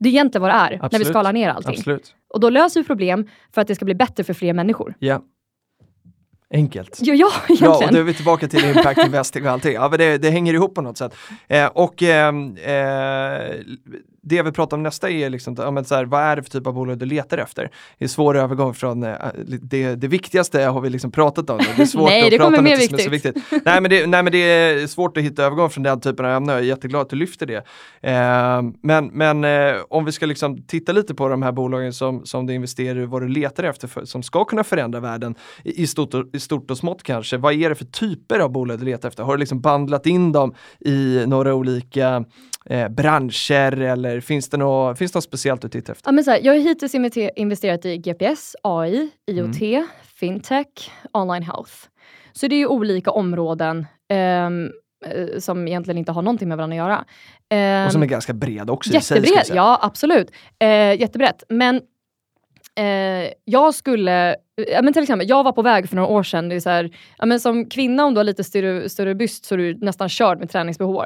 Det 0.00 0.08
är 0.08 0.12
egentligen 0.12 0.42
vad 0.42 0.50
det 0.50 0.54
är 0.54 0.70
när 0.70 0.78
vi 0.78 0.84
Absolut. 0.84 1.06
skalar 1.08 1.32
ner 1.32 1.48
allting. 1.48 1.74
Absolut. 1.78 2.14
Och 2.34 2.40
då 2.40 2.50
löser 2.50 2.80
vi 2.80 2.86
problem 2.86 3.28
för 3.54 3.60
att 3.60 3.66
det 3.68 3.74
ska 3.74 3.84
bli 3.84 3.94
bättre 3.94 4.24
för 4.24 4.34
fler 4.34 4.52
människor. 4.52 4.94
Ja. 4.98 5.22
Enkelt. 6.50 6.98
Ja, 7.02 7.14
ja 7.14 7.30
egentligen. 7.48 7.72
Ja, 7.80 7.86
och 7.86 7.92
då 7.92 7.98
är 7.98 8.02
vi 8.02 8.14
tillbaka 8.14 8.48
till 8.48 8.64
impact 8.64 9.04
investing 9.04 9.42
och 9.46 9.50
allting. 9.50 9.74
Ja, 9.74 9.88
men 9.88 9.98
det, 9.98 10.18
det 10.18 10.30
hänger 10.30 10.54
ihop 10.54 10.74
på 10.74 10.80
något 10.80 10.98
sätt. 10.98 11.14
Eh, 11.48 11.66
och 11.66 12.02
ehm, 12.02 12.56
eh, 12.56 13.56
det 14.22 14.36
jag 14.36 14.44
vill 14.44 14.52
prata 14.52 14.76
om 14.76 14.82
nästa 14.82 15.10
är 15.10 15.30
liksom, 15.30 15.54
ja, 15.58 15.70
men 15.70 15.84
så 15.84 15.94
här, 15.94 16.04
vad 16.04 16.22
är 16.22 16.36
det 16.36 16.42
för 16.42 16.50
typ 16.50 16.66
av 16.66 16.74
bolag 16.74 16.98
du 16.98 17.06
letar 17.06 17.38
efter? 17.38 17.70
Det 17.98 18.04
är 18.04 18.08
svår 18.08 18.36
övergång 18.36 18.74
från 18.74 19.02
eh, 19.02 19.16
det, 19.62 19.94
det 19.94 20.08
viktigaste 20.08 20.62
har 20.62 20.80
vi 20.80 20.90
liksom 20.90 21.12
pratat 21.12 21.50
om. 21.50 21.58
Det 21.76 21.82
är 21.82 21.86
svårt 21.86 22.08
Nej, 22.08 22.24
att 22.24 22.30
det 22.30 22.36
prata 22.36 22.46
kommer 22.46 22.58
om 22.58 22.64
mer 22.64 22.76
något 22.76 22.84
som 22.84 22.94
är 22.94 23.02
så 23.02 23.10
viktigt. 23.10 23.36
viktigt. 23.36 23.64
nej, 23.64 23.80
men 23.80 23.90
det, 23.90 24.06
nej 24.06 24.22
men 24.22 24.32
det 24.32 24.38
är 24.38 24.86
svårt 24.86 25.16
att 25.16 25.22
hitta 25.22 25.42
övergång 25.44 25.70
från 25.70 25.82
den 25.82 26.00
typen 26.00 26.26
av 26.26 26.32
ämnen. 26.32 26.54
Jag 26.54 26.64
är 26.64 26.68
jätteglad 26.68 27.02
att 27.02 27.10
du 27.10 27.16
lyfter 27.16 27.46
det. 27.46 27.64
Eh, 28.00 28.62
men 28.82 29.06
men 29.06 29.44
eh, 29.44 29.76
om 29.90 30.04
vi 30.04 30.12
ska 30.12 30.26
liksom 30.26 30.62
titta 30.62 30.92
lite 30.92 31.14
på 31.14 31.28
de 31.28 31.42
här 31.42 31.52
bolagen 31.52 31.92
som, 31.92 32.26
som 32.26 32.46
du 32.46 32.54
investerar 32.54 33.00
i, 33.00 33.06
vad 33.06 33.22
du 33.22 33.28
letar 33.28 33.64
efter 33.64 33.88
för, 33.88 34.04
som 34.04 34.22
ska 34.22 34.44
kunna 34.44 34.64
förändra 34.64 35.00
världen 35.00 35.34
i, 35.64 35.82
i, 35.82 35.86
stort 35.86 36.14
och, 36.14 36.24
i 36.32 36.40
stort 36.40 36.70
och 36.70 36.78
smått 36.78 37.02
kanske. 37.02 37.36
Vad 37.36 37.54
är 37.54 37.68
det 37.68 37.74
för 37.74 37.84
typer 37.84 38.38
av 38.38 38.52
bolag 38.52 38.78
du 38.78 38.84
letar 38.84 39.08
efter? 39.08 39.22
Har 39.22 39.36
du 39.36 39.40
liksom 39.40 39.60
bandlat 39.60 40.06
in 40.06 40.32
dem 40.32 40.54
i 40.80 41.24
några 41.26 41.54
olika 41.54 42.24
eh, 42.64 42.88
branscher 42.88 43.80
eller 43.80 44.17
finns 44.20 44.48
det 44.48 44.56
något, 44.56 44.98
finns 44.98 45.12
det 45.12 45.16
något 45.16 45.24
speciellt 45.24 45.62
du 45.62 45.68
tittar 45.68 45.92
efter? 45.92 46.08
Ja, 46.08 46.12
men 46.12 46.24
så 46.24 46.30
här, 46.30 46.40
jag 46.42 46.52
har 46.52 46.60
hittills 46.60 46.94
investe- 46.94 47.30
investerat 47.36 47.84
i 47.84 47.96
GPS, 47.98 48.56
AI, 48.62 49.10
IoT, 49.30 49.62
Mm. 49.62 49.86
fintech, 50.02 50.90
online 51.12 51.42
health. 51.42 51.72
Så 52.32 52.46
det 52.48 52.54
är 52.54 52.58
ju 52.58 52.66
olika 52.66 53.10
områden 53.10 53.86
ehm, 54.08 54.70
eh, 55.06 55.38
som 55.38 55.68
egentligen 55.68 55.98
inte 55.98 56.12
har 56.12 56.22
någonting 56.22 56.48
med 56.48 56.56
varandra 56.58 56.74
att 56.74 56.88
göra. 56.88 57.04
Ehm, 57.50 57.86
Och 57.86 57.92
som 57.92 58.02
är 58.02 58.06
ganska 58.06 58.32
bred 58.32 58.70
också 58.70 59.00
säga. 59.00 59.42
ja 59.56 59.78
absolut. 59.82 60.30
Eh, 60.58 61.00
jättebrett. 61.00 61.42
Men 61.48 61.76
eh, 62.78 63.32
jag 63.44 63.74
skulle, 63.74 64.36
ja, 64.66 64.82
men 64.82 64.92
till 64.92 65.02
exempel, 65.02 65.28
jag 65.28 65.44
var 65.44 65.52
på 65.52 65.62
väg 65.62 65.88
för 65.88 65.96
några 65.96 66.08
år 66.08 66.22
sedan, 66.22 66.48
det 66.48 66.54
är 66.54 66.60
så 66.60 66.70
här, 66.70 66.90
ja, 67.18 67.26
men 67.26 67.40
som 67.40 67.66
kvinna 67.66 68.04
om 68.04 68.14
du 68.14 68.18
har 68.18 68.24
lite 68.24 68.44
större, 68.44 68.88
större 68.88 69.14
byst 69.14 69.44
så 69.44 69.54
är 69.54 69.58
du 69.58 69.74
nästan 69.74 70.08
körd 70.08 70.38
med 70.38 70.50
träningsbehov. 70.50 71.04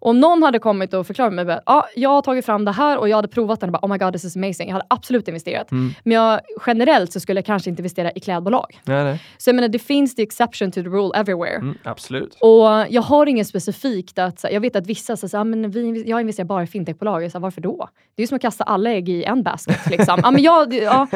Och 0.00 0.10
om 0.10 0.20
någon 0.20 0.42
hade 0.42 0.58
kommit 0.58 0.94
och 0.94 1.06
förklarat 1.06 1.30
för 1.30 1.44
mig 1.44 1.54
att 1.54 1.62
ah, 1.66 1.82
jag 1.94 2.10
har 2.10 2.22
tagit 2.22 2.46
fram 2.46 2.64
det 2.64 2.72
här 2.72 2.98
och 2.98 3.08
jag 3.08 3.16
hade 3.16 3.28
provat 3.28 3.60
den 3.60 3.68
och 3.68 3.72
bara 3.72 3.86
oh 3.86 3.92
my 3.92 3.98
god 3.98 4.12
this 4.12 4.24
is 4.24 4.36
amazing. 4.36 4.68
Jag 4.68 4.72
hade 4.72 4.86
absolut 4.90 5.28
investerat. 5.28 5.70
Mm. 5.70 5.94
Men 6.04 6.12
jag, 6.12 6.40
generellt 6.66 7.12
så 7.12 7.20
skulle 7.20 7.38
jag 7.38 7.46
kanske 7.46 7.70
inte 7.70 7.80
investera 7.80 8.10
i 8.10 8.20
klädbolag. 8.20 8.80
Nej, 8.84 9.04
nej. 9.04 9.22
Så 9.38 9.50
jag 9.50 9.54
menar 9.54 9.68
det 9.68 9.78
finns 9.78 10.14
the 10.14 10.22
exception 10.22 10.72
to 10.72 10.82
the 10.82 10.88
rule 10.88 11.20
everywhere. 11.20 11.54
Mm, 11.54 11.78
absolut. 11.84 12.38
Och 12.40 12.86
jag 12.90 13.02
har 13.02 13.26
inget 13.26 13.46
specifikt 13.46 14.18
att, 14.18 14.40
så 14.40 14.48
jag 14.52 14.60
vet 14.60 14.76
att 14.76 14.86
vissa 14.86 15.16
säger 15.16 15.38
ah, 15.38 15.44
men 15.44 15.70
vi, 15.70 16.04
jag 16.06 16.20
investerar 16.20 16.46
bara 16.46 16.62
i 16.62 16.66
fintechbolag. 16.66 17.22
Säger, 17.22 17.40
varför 17.40 17.60
då? 17.60 17.88
Det 18.14 18.22
är 18.22 18.24
ju 18.24 18.26
som 18.26 18.36
att 18.36 18.42
kasta 18.42 18.64
alla 18.64 18.90
ägg 18.90 19.08
i 19.08 19.24
en 19.24 19.42
basket. 19.42 19.90
Liksom. 19.90 20.20
ja, 20.22 20.30
men, 20.30 20.42
jag, 20.42 20.74
ja, 20.74 21.08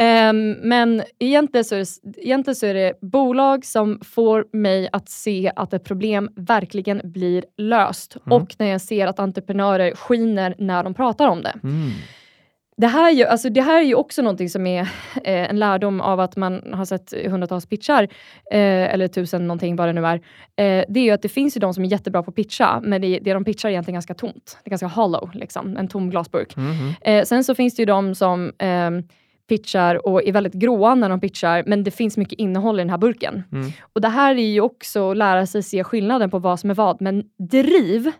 Ehm, 0.00 0.50
men 0.50 1.02
egentligen 1.20 1.64
så, 1.64 1.74
är 1.74 1.78
det, 1.78 2.20
egentligen 2.24 2.54
så 2.54 2.66
är 2.66 2.74
det 2.74 2.92
bolag 3.00 3.64
som 3.64 4.00
får 4.02 4.46
mig 4.52 4.88
att 4.92 5.08
se 5.08 5.52
att 5.56 5.72
ett 5.72 5.84
problem 5.84 6.30
verkligen 6.36 7.00
blir 7.04 7.44
löst. 7.56 8.16
Mm. 8.26 8.42
Och 8.42 8.56
när 8.58 8.66
jag 8.66 8.80
ser 8.80 9.06
att 9.06 9.18
entreprenörer 9.18 9.94
skiner 9.94 10.54
när 10.58 10.84
de 10.84 10.94
pratar 10.94 11.28
om 11.28 11.42
det. 11.42 11.54
Mm. 11.62 11.90
Det 12.76 12.86
här, 12.86 13.08
är 13.08 13.14
ju, 13.14 13.24
alltså 13.24 13.50
det 13.50 13.60
här 13.60 13.78
är 13.78 13.84
ju 13.84 13.94
också 13.94 14.22
någonting 14.22 14.50
som 14.50 14.66
är 14.66 14.80
eh, 15.24 15.50
en 15.50 15.58
lärdom 15.58 16.00
av 16.00 16.20
att 16.20 16.36
man 16.36 16.72
har 16.72 16.84
sett 16.84 17.14
hundratals 17.26 17.66
pitchar, 17.66 18.02
eh, 18.50 18.94
eller 18.94 19.08
tusen 19.08 19.46
någonting 19.46 19.76
vad 19.76 19.88
det 19.88 19.92
nu 19.92 20.06
är. 20.06 20.14
Eh, 20.14 20.84
det 20.88 21.00
är 21.00 21.04
ju 21.04 21.10
att 21.10 21.22
det 21.22 21.28
finns 21.28 21.56
ju 21.56 21.60
de 21.60 21.74
som 21.74 21.84
är 21.84 21.88
jättebra 21.88 22.22
på 22.22 22.30
att 22.30 22.34
pitcha, 22.34 22.80
men 22.82 23.02
det, 23.02 23.18
det 23.18 23.32
de 23.32 23.44
pitchar 23.44 23.68
är 23.68 23.72
egentligen 23.72 23.94
ganska 23.94 24.14
tomt. 24.14 24.58
Det 24.64 24.68
är 24.68 24.70
ganska 24.70 24.86
hollow, 24.86 25.30
liksom, 25.34 25.76
en 25.76 25.88
tom 25.88 26.10
glasburk. 26.10 26.54
Eh, 27.00 27.24
sen 27.24 27.44
så 27.44 27.54
finns 27.54 27.76
det 27.76 27.82
ju 27.82 27.86
de 27.86 28.14
som 28.14 28.52
ehm, 28.58 29.02
pitchar 29.50 30.06
och 30.06 30.26
är 30.26 30.32
väldigt 30.32 30.52
gråa 30.52 30.94
när 30.94 31.08
de 31.08 31.20
pitchar, 31.20 31.64
men 31.66 31.84
det 31.84 31.90
finns 31.90 32.16
mycket 32.16 32.38
innehåll 32.38 32.80
i 32.80 32.82
den 32.82 32.90
här 32.90 32.98
burken. 32.98 33.42
Mm. 33.52 33.72
Och 33.92 34.00
det 34.00 34.08
här 34.08 34.34
är 34.34 34.48
ju 34.48 34.60
också 34.60 35.10
att 35.10 35.16
lära 35.16 35.46
sig 35.46 35.62
se 35.62 35.84
skillnaden 35.84 36.30
på 36.30 36.38
vad 36.38 36.60
som 36.60 36.70
är 36.70 36.74
vad, 36.74 37.00
men 37.00 37.24
driv, 37.38 38.12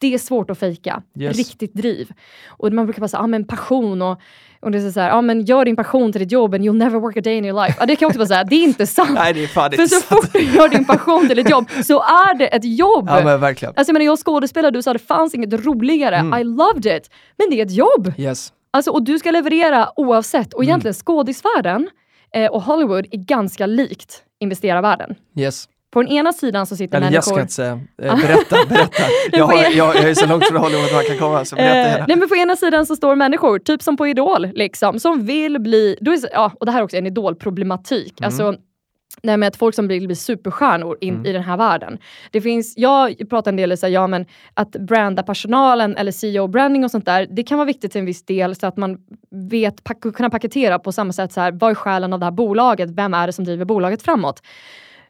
det 0.00 0.14
är 0.14 0.18
svårt 0.18 0.50
att 0.50 0.58
fejka. 0.58 1.02
Yes. 1.20 1.36
Riktigt 1.36 1.74
driv. 1.74 2.10
Och 2.46 2.72
man 2.72 2.86
brukar 2.86 3.00
bara 3.00 3.08
säga, 3.08 3.20
ah, 3.20 3.26
men 3.26 3.44
passion 3.44 4.02
och, 4.02 4.20
och 4.60 4.70
det 4.70 4.78
är 4.78 4.90
så 4.90 5.00
här, 5.00 5.10
ah, 5.10 5.22
men 5.22 5.44
gör 5.44 5.64
din 5.64 5.76
passion 5.76 6.12
till 6.12 6.20
ditt 6.20 6.32
jobb 6.32 6.54
and 6.54 6.64
you'll 6.64 6.78
never 6.78 7.00
work 7.00 7.16
a 7.16 7.20
day 7.20 7.36
in 7.36 7.44
your 7.44 7.62
life. 7.62 7.76
Ja, 7.80 7.86
det 7.86 7.96
kan 7.96 8.06
jag 8.06 8.08
också 8.08 8.18
bara 8.18 8.26
säga, 8.26 8.44
det 8.44 8.56
är 8.56 8.64
inte 8.64 8.86
sant. 8.86 9.10
Nej, 9.14 9.34
det 9.34 9.42
är 9.44 9.46
fan 9.46 9.70
För 9.70 9.82
inte 9.82 9.94
så 9.94 10.00
sant. 10.00 10.20
fort 10.22 10.32
du 10.32 10.42
gör 10.42 10.68
din 10.68 10.84
passion 10.84 11.28
till 11.28 11.38
ett 11.38 11.50
jobb 11.50 11.70
så 11.84 12.00
är 12.02 12.34
det 12.38 12.46
ett 12.46 12.64
jobb. 12.64 13.06
Ja, 13.08 13.24
men 13.24 13.40
verkligen. 13.40 13.74
Alltså 13.76 13.90
jag 13.90 13.94
menar, 13.94 14.06
jag 14.06 14.18
skådespelare, 14.18 14.70
du 14.70 14.82
sa 14.82 14.92
det 14.92 14.98
fanns 14.98 15.34
inget 15.34 15.64
roligare. 15.64 16.16
Mm. 16.16 16.40
I 16.40 16.44
loved 16.44 16.86
it. 16.96 17.10
Men 17.36 17.50
det 17.50 17.60
är 17.60 17.66
ett 17.66 17.76
jobb. 17.76 18.12
Yes. 18.16 18.52
Alltså, 18.78 18.90
och 18.90 19.02
du 19.02 19.18
ska 19.18 19.30
leverera 19.30 19.88
oavsett. 19.96 20.54
Och 20.54 20.62
Mm. 20.62 20.68
egentligen 20.68 20.94
skådisvärlden 20.94 21.88
eh, 22.34 22.46
och 22.50 22.62
Hollywood 22.62 23.06
är 23.10 23.18
ganska 23.18 23.66
likt 23.66 24.22
investerarvärlden. 24.40 25.14
Yes. 25.38 25.68
På 25.92 26.02
den 26.02 26.10
ena 26.12 26.32
sidan 26.32 26.66
så 26.66 26.76
sitter 26.76 26.96
Eller 26.98 27.10
jag 27.12 27.24
ska 27.24 27.34
människor... 27.34 27.42
inte 27.42 27.54
säga. 27.54 27.80
Eh, 28.02 28.16
berätta, 28.26 28.56
berätta. 28.68 29.02
jag, 29.32 29.46
har, 29.46 29.54
jag, 29.54 29.74
jag 29.76 29.98
är 29.98 30.14
så 30.14 30.26
långt 30.26 30.46
från 30.48 30.56
Hollywood 30.56 30.92
man 30.94 31.04
kan 31.04 31.18
komma, 31.18 31.44
så 31.44 31.56
berätta 31.56 31.76
Eh, 31.78 31.86
gärna. 31.92 32.04
nej 32.08 32.16
men 32.16 32.28
på 32.28 32.36
ena 32.36 32.56
sidan 32.56 32.86
så 32.86 32.96
står 32.96 33.16
människor, 33.16 33.58
typ 33.58 33.82
som 33.82 33.96
på 33.96 34.06
Idol, 34.06 34.46
liksom, 34.54 35.00
som 35.00 35.26
vill 35.26 35.58
bli... 35.60 35.96
Då 36.00 36.12
är, 36.12 36.18
ja, 36.32 36.52
och 36.60 36.66
det 36.66 36.72
här 36.72 36.78
är 36.80 36.84
också 36.84 36.96
en 36.96 37.06
idolproblematik. 37.06 38.20
Mm. 38.20 38.26
Alltså, 38.26 38.54
Nej, 39.22 39.36
men 39.36 39.46
att 39.48 39.56
folk 39.56 39.74
som 39.74 39.88
vill 39.88 40.06
bli 40.06 40.16
superstjärnor 40.16 40.98
in 41.00 41.14
Mm. 41.14 41.26
i 41.26 41.32
den 41.32 41.42
här 41.42 41.56
världen. 41.56 41.98
Det 42.30 42.40
finns, 42.40 42.74
jag 42.76 43.28
pratar 43.30 43.50
en 43.52 43.56
del 43.56 43.72
om 43.72 43.76
ja, 43.92 44.06
men 44.06 44.26
att 44.54 44.70
branda 44.70 45.22
personalen 45.22 45.96
eller 45.96 46.12
CEO-branding 46.12 46.84
och 46.84 46.90
sånt 46.90 47.06
där. 47.06 47.26
Det 47.30 47.42
kan 47.42 47.58
vara 47.58 47.66
viktigt 47.66 47.92
till 47.92 47.98
en 47.98 48.06
viss 48.06 48.24
del 48.24 48.54
så 48.54 48.66
att 48.66 48.76
man 48.76 48.98
vet 49.30 49.84
pack, 49.84 50.00
kunna 50.00 50.30
paketera 50.30 50.78
på 50.78 50.92
samma 50.92 51.12
sätt. 51.12 51.32
Så 51.32 51.40
här, 51.40 51.52
vad 51.52 51.70
är 51.70 51.74
själen 51.74 52.12
av 52.12 52.18
det 52.18 52.26
här 52.26 52.30
bolaget? 52.30 52.90
Vem 52.90 53.14
är 53.14 53.26
det 53.26 53.32
som 53.32 53.44
driver 53.44 53.64
bolaget 53.64 54.02
framåt? 54.02 54.42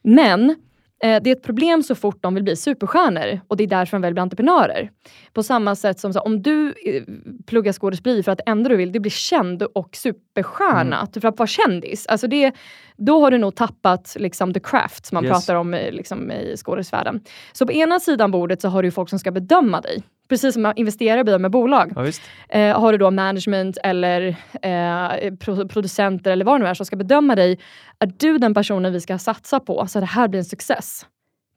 Men 0.02 0.54
det 1.00 1.30
är 1.30 1.32
ett 1.32 1.42
problem 1.42 1.82
så 1.82 1.94
fort 1.94 2.22
de 2.22 2.34
vill 2.34 2.44
bli 2.44 2.56
superstjärnor 2.56 3.40
och 3.48 3.56
det 3.56 3.64
är 3.64 3.68
därför 3.68 3.96
de 3.96 4.02
väljer 4.02 4.14
bli 4.14 4.20
entreprenörer. 4.20 4.90
På 5.32 5.42
samma 5.42 5.74
sätt 5.74 6.00
som 6.00 6.12
så, 6.12 6.20
om 6.20 6.42
du 6.42 6.66
eh, 6.68 7.02
pluggar 7.46 7.72
skådespeleri 7.72 8.22
för 8.22 8.32
att 8.32 8.38
det 8.38 8.50
enda 8.50 8.68
du 8.68 8.76
vill 8.76 8.92
det 8.92 8.98
är 8.98 9.00
bli 9.00 9.10
känd 9.10 9.62
och 9.62 9.96
superstjärna, 9.96 11.06
typ 11.06 11.20
för 11.20 11.28
att 11.28 11.38
vara 11.38 11.46
kändis. 11.46 12.06
Alltså 12.06 12.26
det, 12.26 12.52
då 12.96 13.20
har 13.20 13.30
du 13.30 13.38
nog 13.38 13.54
tappat 13.54 14.16
liksom, 14.18 14.52
the 14.54 14.60
craft 14.60 15.06
som 15.06 15.16
man 15.16 15.24
Yes. 15.24 15.32
pratar 15.32 15.54
om 15.54 15.74
eh, 15.74 15.92
liksom, 15.92 16.30
i 16.30 16.54
skådisvärlden. 16.56 17.20
Så 17.52 17.66
på 17.66 17.72
ena 17.72 18.00
sidan 18.00 18.30
bordet 18.30 18.60
så 18.62 18.68
har 18.68 18.82
du 18.82 18.90
folk 18.90 19.08
som 19.10 19.18
ska 19.18 19.30
bedöma 19.30 19.80
dig. 19.80 20.02
Precis 20.28 20.54
som 20.54 20.72
investerare 20.76 21.24
bedömer 21.24 21.48
bolag. 21.48 21.92
Ja. 21.96 22.12
Eh, 22.48 22.80
har 22.80 22.92
du 22.92 22.98
då 22.98 23.10
management 23.10 23.78
eller 23.84 24.36
eh, 24.62 25.34
pro 25.34 25.68
producenter 25.68 26.30
eller 26.30 26.44
vad 26.44 26.60
det 26.60 26.64
nu 26.64 26.70
är 26.70 26.74
som 26.74 26.86
ska 26.86 26.96
bedöma 26.96 27.34
dig. 27.34 27.58
Är 27.98 28.12
du 28.18 28.38
den 28.38 28.54
personen 28.54 28.92
vi 28.92 29.00
ska 29.00 29.18
satsa 29.18 29.60
på 29.60 29.86
så 29.86 29.98
att 29.98 30.02
det 30.02 30.06
här 30.06 30.28
blir 30.28 30.38
en 30.38 30.44
success? 30.44 31.06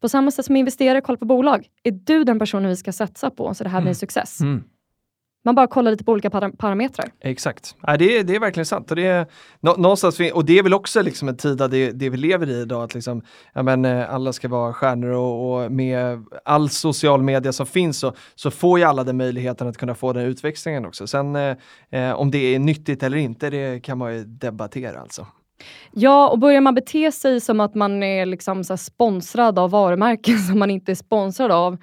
På 0.01 0.09
samma 0.09 0.31
sätt 0.31 0.45
som 0.45 0.55
investerare 0.55 1.01
kollar 1.01 1.17
på 1.17 1.25
bolag. 1.25 1.67
Är 1.83 1.91
du 1.91 2.23
den 2.23 2.39
personen 2.39 2.69
vi 2.69 2.75
ska 2.75 2.91
satsa 2.91 3.29
på 3.29 3.53
så 3.53 3.63
det 3.63 3.69
här 3.69 3.81
blir 3.81 3.89
en 3.89 3.95
success? 3.95 4.41
Mm. 4.41 4.63
Man 5.43 5.55
bara 5.55 5.67
kollar 5.67 5.91
lite 5.91 6.03
på 6.03 6.11
olika 6.11 6.29
para 6.29 6.51
parametrar. 6.51 7.11
Exakt. 7.19 7.75
Ja, 7.81 7.97
det, 7.97 8.17
är, 8.17 8.23
det 8.23 8.35
är 8.35 8.39
verkligen 8.39 8.65
sant. 8.65 8.89
Och 8.89 8.95
det, 8.95 9.05
är, 9.05 9.25
nå, 9.59 9.75
någonstans, 9.75 10.19
och 10.33 10.45
det 10.45 10.59
är 10.59 10.63
väl 10.63 10.73
också 10.73 11.01
liksom 11.01 11.29
en 11.29 11.37
tid 11.37 11.61
av 11.61 11.69
det, 11.69 11.91
det 11.91 12.09
vi 12.09 12.17
lever 12.17 12.49
i 12.49 12.61
idag, 12.61 12.83
att 12.83 12.93
liksom, 12.93 13.21
ja, 13.53 13.63
men, 13.63 13.85
eh, 13.85 14.13
alla 14.13 14.33
ska 14.33 14.47
vara 14.47 14.73
stjärnor 14.73 15.09
och, 15.09 15.63
och 15.63 15.71
med 15.71 16.25
all 16.45 16.69
social 16.69 17.21
media 17.21 17.53
som 17.53 17.65
finns 17.65 17.99
så, 17.99 18.13
så 18.35 18.51
får 18.51 18.79
ju 18.79 18.85
alla 18.85 19.03
den 19.03 19.17
möjligheten 19.17 19.67
att 19.67 19.77
kunna 19.77 19.95
få 19.95 20.13
den 20.13 20.25
utväxlingen 20.25 20.85
också. 20.85 21.07
Sen 21.07 21.35
eh, 21.35 21.55
eh, 21.91 22.11
om 22.11 22.31
det 22.31 22.55
är 22.55 22.59
nyttigt 22.59 23.03
eller 23.03 23.17
inte, 23.17 23.49
det 23.49 23.83
kan 23.83 23.97
man 23.97 24.13
ju 24.13 24.23
debattera 24.23 24.99
alltså. 24.99 25.27
Ja, 25.91 26.29
och 26.29 26.39
börjar 26.39 26.61
man 26.61 26.75
bete 26.75 27.11
sig 27.11 27.41
som 27.41 27.59
att 27.59 27.75
man 27.75 28.03
är 28.03 28.25
liksom 28.25 28.63
så 28.63 28.77
sponsrad 28.77 29.59
av 29.59 29.71
varumärken 29.71 30.37
som 30.49 30.59
man 30.59 30.71
inte 30.71 30.91
är 30.91 30.95
sponsrad 30.95 31.51
av 31.51 31.77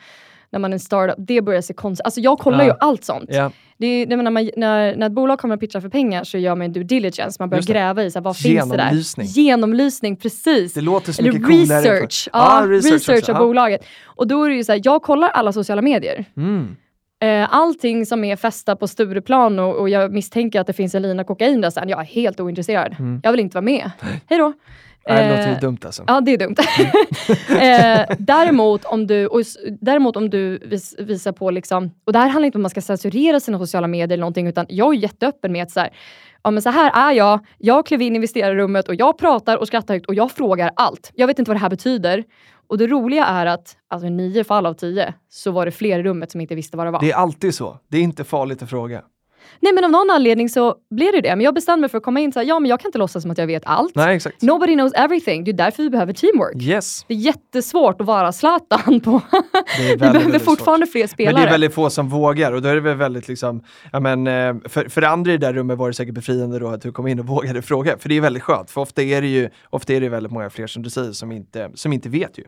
när 0.51 0.59
man 0.59 0.73
är 0.73 0.75
en 0.77 0.81
startup, 0.81 1.15
det 1.19 1.43
börjar 1.43 1.61
se 1.61 1.75
konstigt 1.75 2.05
Alltså 2.05 2.21
jag 2.21 2.39
kollar 2.39 2.59
Ja. 2.59 2.65
ju 2.65 2.73
allt 2.81 3.05
sånt. 3.05 3.31
Ja, 3.33 3.51
Det 3.79 3.87
är, 3.87 4.07
det 4.07 4.17
när, 4.17 4.31
man, 4.31 4.51
när, 4.57 4.97
när 4.97 5.07
ett 5.07 5.13
bolag 5.13 5.39
kommer 5.39 5.55
och 5.55 5.61
pitchar 5.61 5.81
för 5.81 5.89
pengar 5.89 6.25
så 6.25 6.39
gör 6.39 6.55
man 6.55 6.65
en 6.65 6.73
due 6.73 6.85
diligence. 6.85 7.37
Man 7.43 7.51
börjar 7.51 7.63
gräva 7.63 8.05
i 8.05 8.11
så 8.11 8.19
här, 8.19 8.25
vad 8.25 8.37
finns 8.37 8.71
det 8.71 8.77
där. 8.77 9.23
Genomlysning. 9.23 10.17
Precis. 10.17 10.75
det 10.75 10.81
låter 10.81 11.13
så 11.13 11.23
Eller 11.23 11.33
mycket 11.33 11.47
coolare. 11.49 11.81
research. 11.81 12.29
Ja, 12.33 12.65
research, 12.67 12.93
research 12.95 13.19
också. 13.19 13.33
av 13.33 13.39
bolaget. 13.39 13.85
Och 14.05 14.27
då 14.27 14.43
är 14.45 14.49
det 14.49 14.55
ju 14.57 14.65
så 14.65 14.73
här, 14.73 14.81
jag 14.85 15.03
kollar 15.03 15.29
alla 15.29 15.53
sociala 15.53 15.83
medier. 15.83 16.25
Mm. 16.37 16.77
Eh, 17.21 17.55
allting 17.55 18.07
som 18.07 18.25
är 18.25 18.37
festa 18.37 18.77
på 18.77 18.89
Stureplan 18.89 19.59
och, 19.59 19.77
och 19.77 19.89
jag 19.89 20.13
misstänker 20.13 20.61
att 20.61 20.67
det 20.67 20.73
finns 20.73 20.95
en 20.95 21.03
lina 21.03 21.25
kokain 21.25 21.61
där 21.61 21.71
sen, 21.71 21.89
jag 21.89 22.01
är 22.01 22.05
helt 22.05 22.41
ointresserad. 22.41 22.97
Jag 23.23 23.31
vill 23.31 23.41
inte 23.41 23.55
vara 23.55 23.65
med. 23.65 23.91
Hej 24.29 24.39
då. 24.39 24.53
Mm. 25.09 25.29
Det 25.29 25.35
Eh, 25.35 25.39
låter 25.39 25.55
ju 25.55 25.61
dumt 25.61 25.79
alltså. 25.85 26.05
Ja, 26.07 26.21
det 26.21 26.33
är 26.33 26.39
dumt. 26.39 26.57
eh, 27.49 28.17
däremot, 28.19 28.85
om 28.85 29.07
du, 29.07 29.27
och, 29.27 29.41
däremot 29.81 30.17
om 30.17 30.31
du 30.31 30.59
vis, 30.59 30.95
visar 30.99 31.33
på, 31.33 31.51
liksom, 31.51 31.91
och 32.07 32.13
det 32.13 32.19
här 32.19 32.29
handlar 32.29 32.47
inte 32.47 32.59
om 32.59 32.63
att 32.63 32.63
man 32.63 32.71
ska 32.71 32.81
censurera 32.81 33.41
sina 33.41 33.59
sociala 33.59 33.87
medier 33.87 34.15
eller 34.15 34.21
någonting, 34.21 34.47
utan 34.47 34.67
jag 34.69 34.95
är 34.95 34.99
jätteöppen 34.99 35.53
med 35.53 35.63
att 35.63 35.71
så 35.71 35.81
här, 35.81 35.91
ja, 36.43 36.51
men 36.51 36.63
så 36.63 36.71
här 36.71 37.11
är 37.11 37.15
jag, 37.15 37.47
jag 37.59 37.87
klev 37.87 38.03
in 38.03 38.13
i 38.13 38.17
investerarrummet 38.17 38.89
och 38.89 38.95
jag 38.95 39.19
pratar 39.19 39.57
och 39.57 39.67
skrattar 39.67 39.95
högt 39.95 40.07
och 40.07 40.15
jag 40.15 40.33
frågar 40.33 40.71
allt. 40.77 41.11
Jag 41.15 41.27
vet 41.27 41.39
inte 41.39 41.51
vad 41.51 41.57
det 41.57 41.61
här 41.61 41.71
betyder. 41.71 42.25
Och 42.69 42.79
det 42.79 42.87
roliga 42.87 43.25
är 43.25 43.47
att 43.47 43.77
alltså, 43.89 44.07
i 44.07 44.11
nio 44.11 44.45
fall 44.45 44.67
av 44.67 44.75
tio 44.75 45.15
så 45.29 45.51
var 45.51 45.67
det 45.67 45.73
fler 45.73 45.99
i 45.99 46.03
rummet 46.03 46.31
som 46.31 46.41
inte 46.41 46.55
visste 46.55 46.77
vad 46.77 46.87
det 46.87 46.91
var. 46.91 47.01
Det 47.01 47.11
är 47.11 47.17
alltid 47.17 47.55
så. 47.55 47.79
Det 47.89 47.99
är 47.99 48.03
inte 48.03 48.25
farligt 48.25 48.63
att 48.63 48.71
fråga. 48.71 49.03
Nej 49.61 49.73
men 49.73 49.85
av 49.85 49.91
någon 49.91 50.11
anledning 50.11 50.49
så 50.49 50.75
blir 50.91 51.13
det 51.13 51.21
det. 51.21 51.37
Men 51.37 51.45
jag 51.45 51.55
bestämde 51.55 51.81
mig 51.81 51.91
för 51.91 51.99
att 51.99 52.05
komma 52.05 52.21
in 52.21 52.33
så 52.33 52.39
här, 52.39 52.47
ja 52.47 52.61
men 52.61 52.71
jag 52.71 52.81
kan 52.81 52.89
inte 52.89 52.99
låtsas 52.99 53.23
som 53.23 53.31
att 53.31 53.39
jag 53.39 53.47
vet 53.47 53.63
allt. 53.67 53.95
Nej, 53.95 54.17
exakt. 54.17 54.43
Nobody 54.43 54.75
knows 54.75 54.93
everything. 54.93 55.45
Det 55.45 55.51
är 55.51 55.53
därför 55.53 55.83
vi 55.83 55.91
behöver 55.91 56.13
teamwork. 56.13 56.63
Yes. 56.63 57.05
Det 57.09 57.15
är 57.15 57.19
jättesvårt 57.19 58.01
att 58.01 58.07
vara 58.07 58.33
Zlatan 58.33 59.01
på... 59.01 59.21
Vi 59.79 59.97
behöver 59.97 60.39
fortfarande 60.39 60.87
fler 60.87 61.01
Men 61.01 61.09
spelare. 61.09 61.43
det 61.43 61.49
är 61.49 61.51
väldigt 61.51 61.75
få 61.75 61.91
som 61.91 62.09
vågar 62.09 62.53
och 62.53 62.63
då 62.63 62.69
är 62.69 62.75
det 62.75 62.81
väl 62.81 62.97
väldigt 62.97 63.29
liksom, 63.29 63.63
ja 63.93 64.01
men 64.01 64.27
eh, 64.27 64.55
för, 64.65 64.89
för 64.89 65.03
andra 65.03 65.33
i 65.33 65.37
det 65.37 65.47
där 65.47 65.53
rummet 65.53 65.79
var 65.79 65.89
det 65.89 65.95
säkert 65.95 66.15
befriande 66.15 66.59
då 66.59 66.69
att 66.69 66.83
du 66.83 66.93
kom 66.93 67.07
in 67.07 67.19
och 67.21 67.27
vågade 67.27 67.63
fråga, 67.63 67.99
för 67.99 68.09
det 68.09 68.17
är 68.17 68.21
väldigt 68.21 68.43
skönt, 68.43 68.71
för 68.71 68.81
ofta 68.81 69.03
är 69.03 69.23
det 69.23 69.29
ju, 69.29 69.49
ofta 69.71 69.93
är 69.93 70.01
det 70.01 70.09
väldigt 70.09 70.33
många 70.33 70.51
fler 70.51 70.67
som 70.67 70.83
du 70.83 70.91
säger 70.91 71.13
som 71.13 71.33
inte, 71.33 71.71
som 71.75 71.93
inte 71.93 72.09
vet 72.09 72.39
ju. 72.39 72.45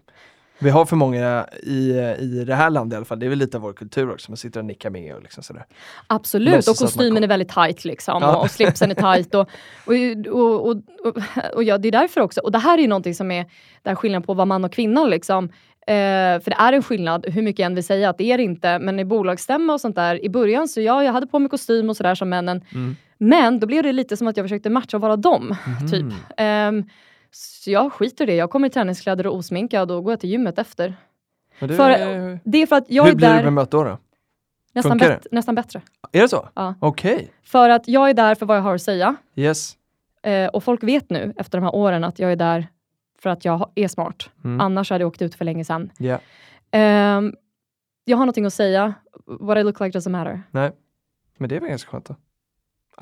Vi 0.61 0.71
har 0.71 0.85
för 0.87 0.97
många 0.97 1.47
i, 1.63 1.91
i 2.19 2.45
det 2.47 2.55
här 2.55 2.71
landet 2.71 2.95
i 2.95 2.97
alla 2.97 3.05
fall, 3.05 3.19
det 3.19 3.27
är 3.27 3.31
väl 3.31 3.39
lite 3.39 3.57
av 3.57 3.63
vår 3.63 3.73
kultur 3.73 4.11
också, 4.13 4.31
man 4.31 4.37
sitter 4.37 4.61
och 4.61 4.67
nickar 4.67 4.91
med 4.91 5.15
och 5.15 5.23
liksom 5.23 5.43
sådär. 5.43 5.67
Absolut, 6.07 6.55
Låtsas 6.55 6.81
och 6.81 6.87
kostymen 6.87 7.15
kom- 7.15 7.25
är 7.25 7.29
väldigt 7.29 7.49
tight 7.49 7.85
liksom. 7.85 8.23
Ja. 8.23 8.37
Och, 8.37 8.43
och 8.43 8.51
slipsen 8.51 8.91
är 8.91 8.95
tight. 8.95 9.35
Och, 9.35 9.49
och, 9.87 10.37
och, 10.41 10.77
och, 11.07 11.17
och, 11.55 11.65
ja, 11.65 11.79
det 11.79 11.89
är 11.89 11.93
därför 11.93 12.21
också. 12.21 12.41
Och 12.41 12.53
det 12.53 12.59
här 12.59 12.79
är 12.79 12.83
ju 12.83 12.89
någonting 12.89 13.15
som 13.15 13.31
är 13.31 13.47
den 13.83 13.97
skillnaden 13.97 14.23
på 14.23 14.35
vara 14.35 14.45
man 14.45 14.65
och 14.65 14.73
kvinna. 14.73 15.05
Liksom. 15.07 15.45
Eh, 15.87 16.41
för 16.41 16.51
det 16.51 16.57
är 16.59 16.73
en 16.73 16.83
skillnad, 16.83 17.27
hur 17.29 17.43
mycket 17.43 17.67
än 17.67 17.75
vi 17.75 17.83
säger 17.83 18.09
att 18.09 18.19
det 18.19 18.25
är 18.25 18.37
det 18.39 18.45
inte. 18.45 18.79
Men 18.79 18.99
i 19.01 19.05
bolagsstämma 19.05 19.73
och 19.73 19.81
sånt 19.81 19.97
där, 19.97 20.25
i 20.25 20.29
början 20.29 20.69
så 20.69 20.81
ja, 20.81 21.05
jag 21.05 21.13
hade 21.13 21.27
på 21.27 21.39
mig 21.39 21.49
kostym 21.51 21.91
och 21.91 21.97
sådär 21.97 22.15
som 22.15 22.29
männen. 22.29 22.61
Mm. 22.75 22.97
Men 23.19 23.61
då 23.61 23.67
blev 23.67 23.83
det 23.83 23.93
lite 23.93 24.17
som 24.17 24.29
att 24.29 24.37
jag 24.37 24.45
försökte 24.45 24.71
matcha 24.71 24.97
och 24.97 25.01
vara 25.01 25.17
dem. 25.17 25.57
Mhm. 25.81 25.91
Typ. 25.91 26.05
Ehm, 26.37 26.85
så 27.33 27.71
jag 27.71 27.93
skiter 27.93 28.25
i 28.25 28.27
det. 28.27 28.35
Jag 28.35 28.51
kommer 28.51 28.67
i 28.69 28.71
träningskläder 28.71 29.27
och 29.27 29.35
osminkad 29.37 29.91
och 29.91 30.05
går 30.05 30.13
jag 30.13 30.21
till 30.21 30.31
gymmet 30.31 30.59
efter. 30.59 30.97
Det, 31.61 31.69
För- 31.69 32.41
Det 32.45 32.59
är 32.63 32.67
för 32.67 32.77
att 32.77 32.85
jag 32.91 33.05
hur 33.05 33.11
är 33.13 33.17
blir 33.17 33.29
där 33.29 33.45
bemött 33.45 33.71
då? 33.71 33.85
då? 33.85 33.99
nästan, 34.73 34.99
bet- 34.99 35.27
nästan 35.31 35.55
bättre. 35.55 35.83
Är 36.13 36.23
det 36.23 36.29
så? 36.29 36.49
Ja. 36.55 36.75
Okej, 36.81 37.31
För 37.43 37.69
att 37.69 37.89
jag 37.89 38.11
är 38.11 38.15
där 38.15 38.35
för 38.35 38.47
vad 38.47 38.57
jag 38.57 38.63
har 38.63 38.75
att 38.75 38.83
säga. 38.83 39.17
yes. 39.35 39.77
Eh, 40.23 40.49
och 40.49 40.65
folk 40.65 40.83
vet 40.83 41.11
nu 41.11 41.33
efter 41.37 41.59
de 41.59 41.65
här 41.65 41.75
åren 41.75 42.05
att 42.05 42.19
jag 42.19 42.33
är 42.33 42.37
där 42.37 42.67
för 43.19 43.31
att 43.31 43.45
jag 43.45 43.71
är 43.75 43.89
smart. 43.89 44.31
Mm. 44.45 44.61
Annars 44.61 44.91
hade 44.91 45.03
jag 45.03 45.09
åkt 45.09 45.23
ut 45.23 45.35
för 45.35 45.45
länge 45.45 45.65
sedan. 45.65 45.91
Ja. 45.99 46.19
Ehm, 46.71 47.35
jag 48.05 48.17
har 48.17 48.25
någonting 48.27 48.45
att 48.47 48.55
säga. 48.55 48.95
What 49.27 49.59
I 49.59 49.63
look 49.63 49.81
like 49.81 49.99
doesn't 49.99 50.09
matter. 50.11 50.43
Nej, 50.51 50.73
men 51.37 51.49
det 51.49 51.57
är 51.57 51.61
väl 51.61 51.69
ganska 51.71 51.91
skönt 51.91 52.05
då. 52.05 52.17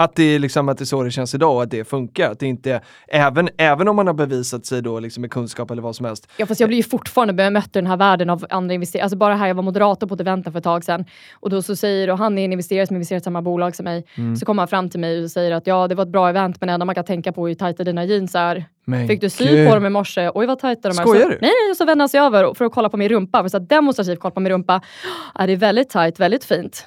Att 0.01 0.15
det, 0.15 0.23
är 0.23 0.39
liksom, 0.39 0.69
att 0.69 0.79
det 0.79 0.83
är 0.83 0.87
så 0.87 1.03
det 1.03 1.11
känns 1.11 1.35
idag 1.35 1.57
och 1.57 1.63
att 1.63 1.71
det 1.71 1.85
funkar. 1.85 2.31
Att 2.31 2.39
det 2.39 2.47
inte, 2.47 2.81
även, 3.09 3.49
även 3.57 3.89
om 3.89 3.97
man 3.97 4.07
har 4.07 4.15
bevisat 4.15 4.67
sig 4.67 4.83
då 4.83 5.01
liksom 5.01 5.21
med 5.21 5.31
kunskap 5.31 5.71
eller 5.71 5.83
vad 5.83 5.97
som 5.97 6.07
helst. 6.07 6.29
Ja, 6.37 6.47
fast 6.47 6.61
jag 6.61 6.69
blir 6.69 6.77
ju 6.77 6.83
fortfarande 6.83 7.35
bemött 7.35 7.67
i 7.67 7.71
den 7.73 7.87
här 7.87 7.97
världen 7.97 8.31
av 8.31 8.47
andra 8.51 8.75
investerare. 8.75 9.05
Alltså 9.05 9.17
bara 9.17 9.35
här, 9.35 9.47
jag 9.47 9.55
var 9.55 9.63
moderator 9.63 10.07
på 10.07 10.15
ett 10.15 10.21
event 10.21 10.53
för 10.53 10.59
ett 10.59 10.65
tag 10.65 10.85
sedan. 10.85 11.05
Och 11.33 11.51
då 11.51 11.63
så 11.63 11.77
säger, 11.77 12.11
och 12.11 12.19
han 12.19 12.39
är 12.39 12.45
en 12.45 12.53
investerare 12.53 12.87
som 12.87 12.97
investerar 12.97 13.21
i 13.21 13.23
samma 13.23 13.43
bolag 13.43 13.77
som 13.77 13.85
mig. 13.85 14.05
Mm. 14.15 14.37
Så 14.37 14.47
kommer 14.47 14.63
han 14.63 14.69
fram 14.69 14.91
till 14.91 15.01
mig 15.01 15.25
och 15.25 15.31
säger 15.31 15.53
att 15.53 15.67
ja, 15.67 15.89
det 15.89 15.95
var 15.95 16.03
ett 16.03 16.13
bra 16.13 16.29
event, 16.29 16.61
men 16.61 16.67
det 16.67 16.73
enda 16.73 16.87
man 16.87 16.95
kan 16.95 17.05
tänka 17.05 17.33
på 17.33 17.47
är 17.47 17.49
hur 17.49 17.55
tajta 17.55 17.85
dina 17.85 18.05
jeans 18.05 18.35
är. 18.35 18.65
Men 18.85 19.09
Fick 19.09 19.21
du 19.21 19.31
sy 19.31 19.45
gud. 19.45 19.69
på 19.69 19.75
dem 19.75 19.87
i 19.87 19.91
morse? 19.91 20.31
Oj 20.35 20.47
vad 20.47 20.59
tajta 20.59 20.89
de 20.89 20.99
är. 20.99 21.03
Skojar 21.03 21.23
så, 21.23 21.29
du? 21.29 21.39
Nej, 21.41 21.53
nej, 21.69 21.75
så 21.77 21.85
vände 21.85 22.03
han 22.03 22.09
sig 22.09 22.21
över 22.21 22.55
för 22.55 22.65
att 22.65 22.73
kolla 22.73 22.89
på 22.89 22.97
min 22.97 23.09
rumpa. 23.09 23.43
För 23.43 23.49
så 23.49 23.59
demonstrativt 23.59 24.21
kolla 24.21 24.35
på 24.35 24.41
min 24.41 24.53
rumpa. 24.53 24.81
Ja, 25.35 25.47
det 25.47 25.53
är 25.53 25.57
väldigt 25.57 25.91
tajt, 25.91 26.21
väldigt 26.21 26.45
fint. 26.45 26.87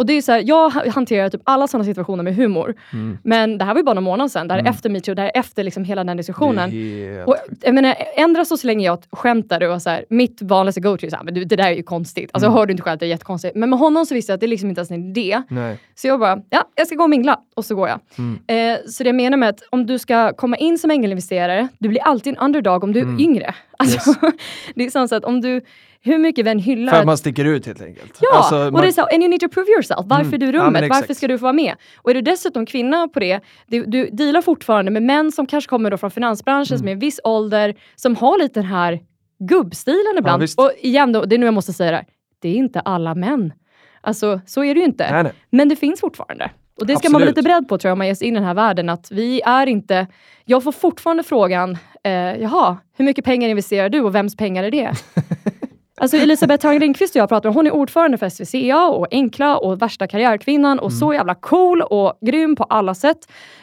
Och 0.00 0.06
det 0.06 0.12
är 0.12 0.22
så 0.22 0.32
här, 0.32 0.42
jag 0.46 0.70
ha- 0.70 0.90
hanterar 0.90 1.28
typ 1.28 1.40
alla 1.44 1.66
sådana 1.66 1.84
situationer 1.84 2.22
med 2.22 2.34
humor. 2.36 2.74
Mm. 2.92 3.18
Men 3.24 3.58
det 3.58 3.64
här 3.64 3.74
var 3.74 3.78
ju 3.80 3.84
bara 3.84 3.94
några 3.94 4.04
månader 4.04 4.28
sedan. 4.28 4.48
Det 4.48 4.54
här 4.54 4.58
är 4.58 4.62
Mm. 4.62 4.70
efter 4.74 4.90
metoo, 4.90 5.14
det 5.14 5.22
här 5.22 5.30
är 5.34 5.40
efter 5.40 5.64
liksom 5.64 5.84
hela 5.84 6.04
den 6.04 6.16
diskussionen. 6.16 6.70
Helt 6.70 7.28
Och, 7.28 7.36
jag 7.62 7.74
menar, 7.74 7.94
ändra 8.16 8.44
så, 8.44 8.66
länge 8.66 8.86
jag 8.86 8.98
skämtade 9.12 9.68
och 9.68 9.82
så 9.82 9.90
här, 9.90 10.04
mitt 10.10 10.42
vanligaste 10.42 10.80
go-to 10.80 11.06
är 11.06 11.10
så 11.10 11.16
här, 11.16 11.24
men 11.24 11.34
det 11.34 11.44
där 11.44 11.64
är 11.64 11.70
ju 11.70 11.82
konstigt. 11.82 12.30
Alltså 12.32 12.46
Mm. 12.46 12.58
hör 12.58 12.66
du 12.66 12.70
inte 12.72 12.82
själv 12.82 12.94
att 12.94 13.00
det 13.00 13.06
är 13.06 13.10
jättekonstigt. 13.10 13.56
Men 13.56 13.70
med 13.70 13.78
honom 13.78 14.06
så 14.06 14.14
visste 14.14 14.32
jag 14.32 14.34
att 14.36 14.40
det 14.40 14.46
är 14.46 14.48
liksom 14.48 14.68
inte 14.68 14.78
ens 14.78 14.90
en 14.90 15.08
idé. 15.10 15.42
Nej. 15.48 15.78
Så 15.94 16.06
jag 16.06 16.20
bara, 16.20 16.42
ja, 16.50 16.64
jag 16.74 16.86
ska 16.86 16.96
gå 16.96 17.02
och 17.04 17.10
mingla. 17.10 17.40
Och 17.56 17.64
så 17.64 17.74
går 17.74 17.88
jag. 17.88 18.00
Mm. 18.18 18.38
Eh, 18.46 18.78
så 18.86 19.02
det 19.02 19.08
jag 19.08 19.14
menar 19.16 19.36
med 19.36 19.48
att 19.48 19.60
om 19.70 19.86
du 19.86 19.98
ska 19.98 20.32
komma 20.32 20.56
in 20.56 20.78
som 20.78 20.90
ängelinvesterare, 20.90 21.68
du 21.78 21.88
blir 21.88 22.02
alltid 22.02 22.32
en 22.32 22.38
underdog 22.44 22.84
om 22.84 22.92
du 22.92 22.98
är 22.98 23.04
Mm. 23.04 23.20
yngre. 23.20 23.54
Alltså, 23.78 24.14
det 24.74 24.84
är 24.86 24.90
som 24.90 25.08
så 25.08 25.14
att 25.14 25.24
om 25.24 25.40
du, 25.40 25.60
hur 26.02 26.18
mycket 26.18 26.46
vi 26.46 26.50
än 26.50 26.58
hyllar... 26.58 26.92
För 26.92 27.00
att 27.00 27.06
man 27.06 27.18
sticker 27.18 27.44
ut 27.44 27.66
helt 27.66 27.82
enkelt. 27.82 28.18
Ja, 28.20 28.36
Alltså, 28.36 28.66
och 28.66 28.72
man- 28.72 28.82
det 28.82 28.88
är 28.88 28.92
så, 28.92 29.02
and 29.02 29.22
you 29.22 29.28
need 29.28 29.40
to 29.40 29.48
prove 29.48 29.70
yourself. 29.70 30.00
Varför 30.04 30.26
Mm. 30.36 30.40
du 30.40 30.46
Ja, 30.46 30.52
rummet? 30.64 30.82
exakt. 30.82 31.00
Varför 31.00 31.14
ska 31.14 31.28
du 31.28 31.38
få 31.38 31.42
vara 31.42 31.52
med? 31.52 31.74
Och 31.96 32.10
är 32.10 32.14
du 32.14 32.20
dessutom 32.20 32.66
kvinna 32.66 33.08
på 33.08 33.20
det, 33.20 33.40
du, 33.66 33.84
du 33.86 34.10
dealar 34.12 34.42
fortfarande 34.42 34.90
med 34.90 35.02
män 35.02 35.32
som 35.32 35.46
kanske 35.46 35.68
kommer 35.68 35.90
då 35.90 35.96
från 35.96 36.10
finansbranschen, 36.10 36.78
som 36.78 36.88
är 36.88 36.92
en 36.92 36.98
viss 36.98 37.20
ålder, 37.24 37.74
som 37.96 38.16
har 38.16 38.38
lite 38.38 38.60
den 38.60 38.68
här 38.68 39.00
gubbstilen 39.38 40.14
ibland. 40.18 40.40
visst. 40.42 40.58
och 40.58 40.72
igen, 40.78 41.12
då, 41.12 41.24
det 41.24 41.36
är 41.36 41.38
nu 41.38 41.46
jag 41.46 41.54
måste 41.54 41.72
säga 41.72 41.90
det 41.90 41.96
här, 41.96 42.06
det 42.42 42.48
är 42.48 42.54
inte 42.54 42.80
alla 42.80 43.14
män. 43.14 43.52
Alltså, 44.00 44.40
så 44.46 44.64
är 44.64 44.74
det 44.74 44.80
ju 44.80 44.86
inte. 44.86 45.12
Nej, 45.12 45.22
nej. 45.22 45.32
Men 45.50 45.68
det 45.68 45.76
finns 45.76 46.00
fortfarande. 46.00 46.50
Och 46.80 46.86
det 46.86 46.96
ska 46.96 47.08
man 47.08 47.12
vara 47.12 47.22
Absolut. 47.22 47.36
lite 47.36 47.48
beredd 47.48 47.68
på 47.68 47.78
tror 47.78 47.88
jag 47.88 47.92
om 47.92 47.98
man 47.98 48.06
ger 48.06 48.14
sig 48.14 48.28
in 48.28 48.34
i 48.34 48.38
den 48.38 48.46
här 48.46 48.54
världen. 48.54 48.88
Att 48.88 49.10
vi 49.10 49.40
är 49.40 49.66
inte... 49.66 50.06
Jag 50.44 50.64
får 50.64 50.72
fortfarande 50.72 51.22
frågan, 51.22 51.78
eh, 52.04 52.12
jaha, 52.12 52.76
hur 52.96 53.04
mycket 53.04 53.24
pengar 53.24 53.48
investerar 53.48 53.88
du 53.88 54.00
och 54.00 54.14
vems 54.14 54.36
pengar 54.36 54.64
är 54.64 54.70
det? 54.70 54.92
Alltså 56.00 56.16
Elisabeth 56.16 56.62
Thörn 56.62 56.78
Lindqvist 56.78 57.14
och 57.16 57.20
jag 57.20 57.28
pratar 57.28 57.48
om, 57.48 57.54
hon 57.54 57.66
är 57.66 57.70
ordförande 57.70 58.18
för 58.18 58.28
SVCA 58.28 58.86
och 58.88 59.06
Enkla 59.10 59.58
och 59.58 59.82
värsta 59.82 60.06
karriärkvinnan 60.06 60.78
och 60.78 60.92
så 60.92 61.12
jävla 61.14 61.34
cool 61.34 61.82
och 61.82 62.18
grym 62.20 62.56
på 62.56 62.64
alla 62.64 62.94
sätt. 62.94 63.18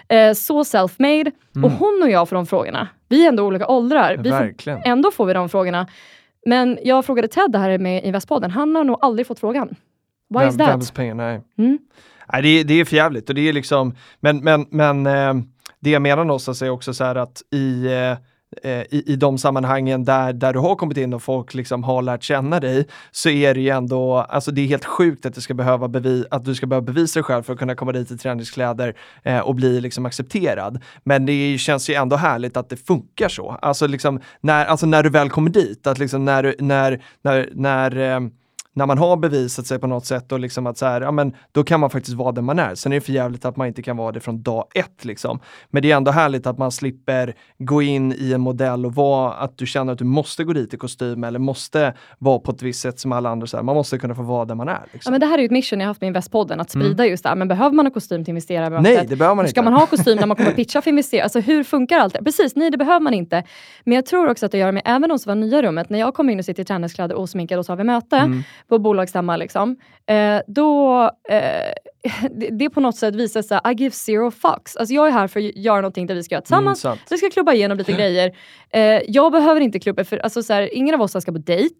Eh, 0.10 0.34
så 0.34 0.64
self-made. 0.64 1.32
Och 1.64 1.72
hon 1.72 2.00
och 2.04 2.10
jag 2.10 2.30
får 2.30 2.36
de 2.36 2.46
frågorna. 2.46 2.88
Vi 3.10 3.24
är 3.26 3.30
ändå 3.30 3.44
olika 3.44 3.68
åldrar. 3.68 4.18
Vi 4.18 4.30
får, 4.30 4.82
ändå 4.86 5.12
får 5.12 5.26
vi 5.26 5.34
de 5.34 5.50
frågorna. 5.50 5.88
Men 6.46 6.78
jag 6.84 7.06
frågade 7.06 7.28
Ted 7.28 7.52
det 7.52 7.58
här 7.60 7.78
med 7.78 8.04
Investpodden, 8.04 8.52
han 8.52 8.76
har 8.76 8.84
nog 8.84 8.98
aldrig 9.02 9.28
fått 9.28 9.40
frågan. 9.40 9.76
Why 10.30 10.46
is 10.48 10.54
Vem- 10.54 10.58
that? 10.58 10.70
Vems 10.70 10.92
pengar? 10.92 11.16
Nej. 11.16 11.42
Mm. 11.58 11.78
Nej, 12.34 12.42
det, 12.42 12.48
är- 12.50 12.64
det 12.64 12.74
är 12.80 12.86
för 12.86 12.96
jävligt 12.96 13.30
och 13.30 13.36
det 13.36 13.50
är 13.50 13.54
liksom, 13.54 13.96
men, 14.20 14.38
men, 14.38 14.66
men 14.70 15.06
eh, 15.08 15.34
det 15.80 15.90
jag 15.90 16.02
menar 16.02 16.24
någonstans 16.26 16.62
är 16.62 16.70
också 16.70 16.94
så 16.94 17.04
här 17.04 17.16
att 17.16 17.42
i, 17.54 17.86
eh, 17.86 18.18
Eh, 18.64 18.72
i, 18.72 19.04
i 19.06 19.16
de 19.16 19.38
sammanhangen 19.38 20.04
där, 20.04 20.34
där 20.34 20.54
du 20.54 20.60
har 20.60 20.76
kommit 20.76 20.98
in 20.98 21.14
och 21.14 21.24
folk 21.24 21.54
liksom 21.54 21.84
har 21.84 22.02
lärt 22.02 22.24
känna 22.24 22.60
dig 22.60 22.88
så 23.12 23.30
är 23.30 23.54
det 23.54 23.62
ju 23.62 23.70
ändå, 23.70 24.18
alltså 24.18 24.52
det 24.52 24.62
är 24.62 24.68
helt 24.68 24.86
sjukt 24.86 25.26
att, 25.26 25.36
det 25.36 25.42
ska 25.42 25.54
behöva 25.54 25.88
bevi, 25.88 26.26
att 26.32 26.46
du 26.46 26.56
ska 26.56 26.68
behöva 26.68 26.86
bevisa 26.86 27.20
dig 27.20 27.24
själv 27.24 27.44
för 27.44 27.54
att 27.54 27.60
kunna 27.60 27.76
komma 27.76 27.92
dit 27.92 28.12
i 28.12 28.18
träningskläder 28.18 28.96
eh, 29.24 29.40
och 29.40 29.56
bli 29.56 29.82
liksom 29.82 30.06
accepterad. 30.06 30.84
Men 31.04 31.26
det 31.26 31.32
är, 31.32 31.58
känns 31.58 31.90
ju 31.90 31.94
ändå 31.94 32.16
härligt 32.16 32.58
att 32.58 32.70
det 32.70 32.78
funkar 32.78 33.30
så. 33.30 33.58
Alltså, 33.62 33.88
liksom, 33.88 34.22
när, 34.42 34.66
alltså 34.66 34.86
när 34.86 35.04
du 35.04 35.10
väl 35.10 35.30
kommer 35.30 35.50
dit, 35.50 35.88
att 35.88 36.00
liksom 36.00 36.26
när, 36.26 36.56
när, 36.60 37.04
när, 37.22 37.50
när 37.54 37.98
eh, 37.98 38.20
när 38.78 38.86
man 38.86 38.98
har 38.98 39.18
bevisat 39.18 39.66
sig 39.68 39.80
på 39.80 39.88
något 39.88 40.06
sätt 40.06 40.32
och 40.32 40.40
liksom 40.40 40.68
att 40.68 40.78
så 40.78 40.86
här, 40.86 41.02
ja 41.02 41.12
men 41.12 41.34
då 41.52 41.64
kan 41.64 41.80
man 41.80 41.90
faktiskt 41.90 42.18
vara 42.18 42.32
den 42.32 42.46
man 42.46 42.60
är. 42.60 42.76
Sen 42.76 42.92
är 42.92 42.96
det 42.96 43.02
för 43.02 43.12
jävligt 43.14 43.46
att 43.46 43.58
man 43.58 43.68
inte 43.68 43.82
kan 43.82 43.98
vara 43.98 44.12
det 44.12 44.20
från 44.20 44.42
dag 44.42 44.66
ett 44.76 45.06
liksom. 45.06 45.40
Men 45.70 45.82
det 45.82 45.92
är 45.92 45.98
ändå 45.98 46.12
härligt 46.12 46.48
att 46.48 46.58
man 46.58 46.72
slipper 46.72 47.34
gå 47.58 47.82
in 47.82 48.14
i 48.18 48.34
en 48.34 48.42
modell 48.42 48.86
och 48.86 48.96
vara 48.96 49.34
att 49.34 49.58
du 49.58 49.66
känner 49.66 49.94
att 49.94 50.00
du 50.00 50.06
måste 50.06 50.44
gå 50.44 50.54
dit 50.54 50.74
i 50.74 50.78
kostym 50.78 51.24
eller 51.24 51.40
måste 51.40 51.94
vara 52.20 52.40
på 52.40 52.52
ett 52.52 52.62
visst 52.62 52.80
sätt 52.82 53.00
som 53.00 53.12
alla 53.12 53.30
andra. 53.30 53.48
Så 53.48 53.58
här. 53.58 53.64
Man 53.64 53.76
måste 53.76 53.98
kunna 53.98 54.16
få 54.16 54.22
vara 54.22 54.46
den 54.46 54.58
man 54.58 54.70
är. 54.70 54.74
Ja, 54.74 54.80
Liksom. 54.94 55.12
men 55.12 55.20
det 55.22 55.28
här 55.28 55.34
är 55.38 55.40
ju 55.42 55.46
ett 55.46 55.52
mission 55.52 55.80
jag 55.80 55.88
haft 55.88 56.02
med 56.02 56.08
Investpodden, 56.08 56.60
att 56.60 56.70
sprida 56.72 57.06
just 57.06 57.24
det 57.24 57.30
här. 57.30 57.36
Men 57.36 57.48
behöver 57.48 57.76
man 57.76 57.86
ha 57.86 57.94
kostym 57.94 58.24
till 58.26 58.30
investerare? 58.32 58.82
Nej, 58.82 59.06
det 59.10 59.16
behöver 59.16 59.36
man 59.36 59.48
Ska 59.48 59.60
inte. 59.62 59.72
man 59.72 59.80
ha 59.80 59.88
kostym 59.88 60.18
när 60.18 60.26
man 60.28 60.38
kommer 60.38 60.52
pitcha 60.52 60.82
för 60.82 60.90
investerare? 60.90 61.24
Alltså 61.24 61.40
hur 61.40 61.64
funkar 61.64 61.98
allt 62.00 62.14
det? 62.14 62.24
Precis, 62.24 62.56
nej 62.56 62.72
det 62.72 62.78
behöver 62.78 63.00
man 63.00 63.14
inte. 63.14 63.44
Men 63.84 63.96
jag 63.96 64.06
tror 64.06 64.30
också 64.30 64.46
att 64.46 64.52
det 64.52 64.58
gör 64.58 64.72
med 64.72 64.82
även 64.86 65.10
de 65.10 65.20
som 65.20 65.30
var 65.30 65.36
nya 65.36 65.60
i 65.60 65.62
rummet. 65.62 65.90
När 65.90 66.00
jag 66.00 66.14
kommer 66.14 66.34
in 66.34 66.40
och 66.40 66.46
sitter 66.46 66.62
i 66.62 66.66
träningskläder 66.66 67.16
och 67.16 67.30
sminkad 67.30 67.60
och 67.60 67.66
så 67.66 67.72
har 67.72 67.78
vi 67.78 67.84
möte 67.84 68.18
Mm. 68.18 68.44
På 68.70 68.80
bolagsstämma, 68.80 69.38
liksom, 69.38 69.76
eh, 70.06 70.40
då 70.48 71.02
eh, 71.30 71.74
det, 72.32 72.50
det 72.52 72.70
på 72.70 72.80
något 72.80 72.96
sätt 72.96 73.16
visar 73.16 73.42
sig 73.42 73.60
I 73.66 73.84
give 73.84 73.92
zero 73.92 74.32
fucks. 74.32 74.76
Alltså 74.76 74.94
jag 74.94 75.08
är 75.08 75.12
här 75.12 75.28
för 75.28 75.40
att 75.40 75.56
göra 75.56 75.82
någonting 75.82 76.08
där 76.08 76.16
vi 76.16 76.24
ska 76.24 76.36
göra 76.36 76.42
tillsammans. 76.42 76.86
Mm, 76.86 76.98
vi 77.10 77.18
ska 77.18 77.30
klubba 77.30 77.54
igenom 77.54 77.78
lite 77.78 77.92
grejer. 77.92 78.32
Eh, 78.74 78.82
jag 79.08 79.32
behöver 79.32 79.62
inte 79.62 79.80
klubba, 79.80 80.04
för 80.04 80.18
alltså, 80.18 80.44
så 80.44 80.54
här, 80.54 80.74
ingen 80.74 80.96
av 80.96 81.02
oss 81.02 81.12
ska 81.22 81.32
på 81.32 81.38
dejt. 81.38 81.76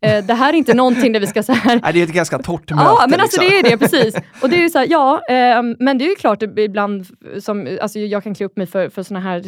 Eh, 0.00 0.24
det 0.24 0.34
här 0.34 0.52
är 0.52 0.56
inte 0.56 0.74
någonting 0.74 1.12
där 1.12 1.20
vi 1.20 1.26
ska 1.26 1.42
så 1.42 1.52
här, 1.52 1.80
Nej, 1.82 1.92
det 1.92 2.00
är 2.00 2.04
ett 2.04 2.12
ganska 2.12 2.38
torrt 2.38 2.70
möte. 2.70 2.82
Ja, 2.84 3.06
men 3.08 3.20
alltså 3.20 3.40
liksom. 3.40 3.62
det 3.62 3.68
är 3.68 3.70
det 3.70 3.78
precis. 3.78 4.14
Och 4.42 4.50
det 4.50 4.56
är 4.56 4.60
ju 4.60 4.70
så 4.70 4.78
här, 4.78 4.86
ja, 4.90 5.20
ehm, 5.28 5.76
men 5.78 5.98
det 5.98 6.04
är 6.04 6.08
ju 6.08 6.14
klart 6.14 6.42
ibland 6.42 7.06
som, 7.40 7.78
alltså 7.82 7.98
jag 7.98 8.24
kan 8.24 8.34
klä 8.34 8.46
upp 8.46 8.56
mig 8.56 8.66
för, 8.66 8.88
för 8.88 9.02
såna 9.02 9.20
här 9.20 9.42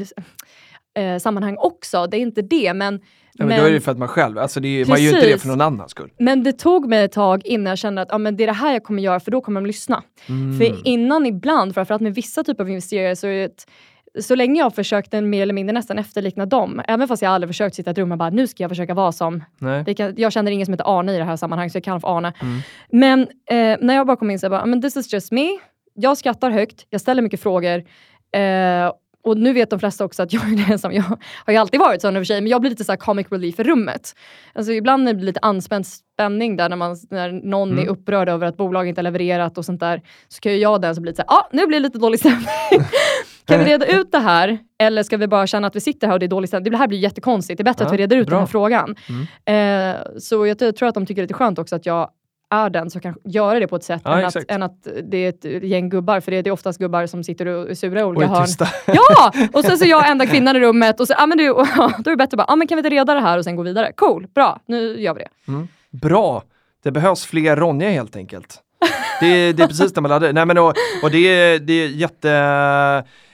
eh, 0.96 1.18
sammanhang 1.18 1.56
också. 1.58 2.06
Det 2.06 2.16
är 2.16 2.20
inte 2.20 2.42
det, 2.42 2.74
men, 2.74 3.00
Ja, 3.32 3.46
men 3.46 3.60
då 3.60 3.66
är 3.66 3.72
det 3.72 3.80
för 3.80 3.92
att 3.92 3.98
man 3.98 4.08
själv, 4.08 4.38
alltså 4.38 4.60
det 4.60 4.68
är, 4.68 4.86
man 4.86 5.02
gör 5.02 5.14
inte 5.14 5.26
det 5.26 5.38
för 5.38 5.48
någon 5.48 5.60
annans 5.60 5.90
skull. 5.90 6.10
men 6.18 6.42
det 6.42 6.52
tog 6.52 6.88
mig 6.88 7.04
ett 7.04 7.12
tag 7.12 7.46
innan 7.46 7.70
jag 7.70 7.78
kände 7.78 8.02
att 8.02 8.08
ja, 8.10 8.18
men 8.18 8.36
det 8.36 8.42
är 8.42 8.46
det 8.46 8.52
här 8.52 8.72
jag 8.72 8.84
kommer 8.84 9.02
göra, 9.02 9.20
för 9.20 9.30
då 9.30 9.40
kommer 9.40 9.60
de 9.60 9.66
lyssna. 9.66 10.02
Mm. 10.28 10.58
För 10.58 10.88
innan 10.88 11.26
ibland, 11.26 11.74
framförallt 11.74 12.02
med 12.02 12.14
vissa 12.14 12.44
typer 12.44 12.64
av 12.64 12.68
investerare, 12.68 13.16
så 13.16 13.26
är 13.26 13.30
det 13.30 13.44
ett, 13.44 13.66
så 14.24 14.34
länge 14.34 14.60
jag 14.60 14.74
försökte 14.74 15.20
mer 15.20 15.42
eller 15.42 15.54
mindre 15.54 15.72
nästan 15.72 15.98
efterlikna 15.98 16.46
dem, 16.46 16.82
även 16.88 17.08
fast 17.08 17.22
jag 17.22 17.32
aldrig 17.32 17.48
försökt 17.48 17.76
sitta 17.76 17.90
i 17.90 17.92
ett 17.92 17.98
rum 17.98 18.12
och 18.12 18.18
bara 18.18 18.30
nu 18.30 18.46
ska 18.46 18.62
jag 18.62 18.70
försöka 18.70 18.94
vara 18.94 19.12
som 19.12 19.44
kan, 19.96 20.14
jag 20.16 20.32
känner 20.32 20.52
ingen 20.52 20.66
som 20.66 20.72
heter 20.72 20.98
Arne 20.98 21.14
i 21.14 21.18
det 21.18 21.24
här 21.24 21.36
sammanhanget, 21.36 21.72
så 21.72 21.76
jag 21.76 21.84
kallar 21.84 22.00
för 22.00 22.16
Arne. 22.16 22.32
Mm. 22.42 22.60
Men 22.90 23.20
eh, 23.20 23.86
när 23.86 23.94
jag 23.94 24.06
bara 24.06 24.16
kom 24.16 24.30
in 24.30 24.38
så 24.38 24.44
jag 24.44 24.50
bara, 24.50 24.66
men 24.66 24.82
this 24.82 24.96
is 24.96 25.12
just 25.12 25.32
me. 25.32 25.48
Jag 25.94 26.18
skrattar 26.18 26.50
högt, 26.50 26.86
jag 26.90 27.00
ställer 27.00 27.22
mycket 27.22 27.40
frågor. 27.40 27.84
Eh, 28.32 28.92
och 29.22 29.38
nu 29.38 29.52
vet 29.52 29.70
de 29.70 29.78
flesta 29.80 30.04
också 30.04 30.22
att 30.22 30.32
jag 30.32 30.42
är 30.52 30.68
den 30.68 30.78
som, 30.78 30.92
jag 30.92 31.02
har 31.44 31.52
ju 31.52 31.56
alltid 31.56 31.80
varit 31.80 32.00
sån 32.02 32.16
i 32.16 32.18
och 32.18 32.20
för 32.20 32.24
sig, 32.24 32.40
men 32.40 32.50
jag 32.50 32.60
blir 32.60 32.70
lite 32.70 32.84
så 32.84 32.92
här 32.92 32.96
comic 32.96 33.26
relief 33.30 33.60
i 33.60 33.62
rummet. 33.62 34.14
Alltså 34.52 34.72
ibland 34.72 35.04
när 35.04 35.12
det 35.12 35.16
blir 35.16 35.26
lite 35.26 35.40
anspänd 35.42 35.86
spänning 35.86 36.56
där 36.56 36.68
när, 36.68 36.76
man, 36.76 36.96
när 37.10 37.32
någon 37.32 37.70
Mm. 37.72 37.84
är 37.84 37.88
upprörd 37.88 38.28
över 38.28 38.46
att 38.46 38.56
bolag 38.56 38.88
inte 38.88 38.98
har 38.98 39.02
levererat 39.02 39.58
och 39.58 39.64
sånt 39.64 39.80
där, 39.80 40.02
så 40.28 40.40
kan 40.40 40.52
ju 40.52 40.58
jag 40.58 40.80
den 40.82 40.94
som 40.94 41.02
blir 41.02 41.12
så 41.12 41.22
här, 41.28 41.36
ah, 41.36 41.48
nu 41.52 41.66
blir 41.66 41.80
det 41.80 41.82
lite 41.82 41.98
dålig 41.98 42.20
stämning. 42.20 42.46
kan 43.44 43.58
vi 43.58 43.64
reda 43.64 43.86
ut 43.86 44.12
det 44.12 44.18
här? 44.18 44.58
Eller 44.78 45.02
ska 45.02 45.16
vi 45.16 45.26
bara 45.28 45.46
känna 45.46 45.66
att 45.66 45.76
vi 45.76 45.80
sitter 45.80 46.06
här 46.06 46.14
och 46.14 46.20
det 46.20 46.26
är 46.26 46.28
dålig 46.28 46.48
stämning? 46.48 46.72
Det 46.72 46.78
här 46.78 46.88
blir 46.88 46.98
jättekonstigt, 46.98 47.58
det 47.58 47.62
är 47.62 47.64
bättre 47.64 47.84
Ja, 47.84 47.86
att 47.86 47.92
vi 47.92 47.96
reder 47.98 48.16
ut 48.16 48.26
bra. 48.26 48.36
den 48.36 48.42
här 48.42 48.46
frågan. 48.50 48.96
Mm. 49.44 49.96
Eh, 49.96 50.00
så 50.18 50.46
jag 50.46 50.58
tror 50.58 50.84
att 50.84 50.94
de 50.94 51.06
tycker 51.06 51.14
det 51.14 51.20
är 51.20 51.26
lite 51.26 51.34
skönt 51.34 51.58
också 51.58 51.76
att 51.76 51.86
jag 51.86 52.10
är 52.50 52.70
den 52.70 52.90
som 52.90 53.00
kan 53.00 53.14
göra 53.24 53.60
det 53.60 53.66
på 53.66 53.76
ett 53.76 53.84
sätt 53.84 54.02
Ja, 54.04 54.18
än, 54.18 54.24
att, 54.24 54.36
än 54.50 54.62
att 54.62 54.86
det 55.02 55.16
är 55.16 55.28
ett 55.28 55.64
gäng 55.64 55.88
gubbar, 55.88 56.20
för 56.20 56.30
det 56.30 56.36
är, 56.36 56.42
det 56.42 56.50
är 56.50 56.52
oftast 56.52 56.78
gubbar 56.78 57.06
som 57.06 57.24
sitter 57.24 57.46
och 57.46 57.70
är 57.70 57.74
sura 57.74 58.00
i 58.00 58.02
Och 58.02 58.08
olika 58.08 58.24
är 58.24 58.28
hörn. 58.28 58.46
tysta. 58.46 58.68
Ja! 58.86 59.32
Och 59.52 59.64
sen 59.64 59.78
så 59.78 59.84
är 59.84 59.88
jag 59.88 60.10
enda 60.10 60.26
kvinnan 60.26 60.56
i 60.56 60.60
rummet 60.60 61.00
och 61.00 61.06
så, 61.06 61.14
ja, 61.18 61.26
men 61.26 61.38
du, 61.38 61.46
då 61.52 61.52
är 61.62 62.10
det 62.10 62.16
bättre 62.16 62.24
att 62.24 62.30
bara, 62.38 62.44
ja, 62.48 62.56
men 62.56 62.66
kan 62.66 62.76
vi 62.76 62.80
inte 62.80 62.90
reda 62.90 63.14
det 63.14 63.20
här 63.20 63.38
och 63.38 63.44
sen 63.44 63.56
gå 63.56 63.62
vidare? 63.62 63.92
Cool, 63.96 64.26
bra, 64.34 64.60
nu 64.66 65.00
gör 65.00 65.14
vi 65.14 65.20
det. 65.20 65.28
Bra! 65.98 66.42
Det 66.82 66.90
behövs 66.90 67.24
fler 67.26 67.56
Ronja 67.56 67.90
helt 67.90 68.16
enkelt. 68.16 68.58
Det, 69.20 69.26
är- 69.26 69.52
det 69.52 69.62
är 69.62 69.66
precis 69.66 69.92
det 69.94 70.00
man 70.00 70.08
laddar. 70.08 70.32
Nej 70.32 70.46
men 70.46 70.58
och, 70.58 70.74
och 71.02 71.10
det, 71.10 71.18
är, 71.18 71.58
det 71.58 71.72
är 71.72 71.88
jätte 71.88 72.30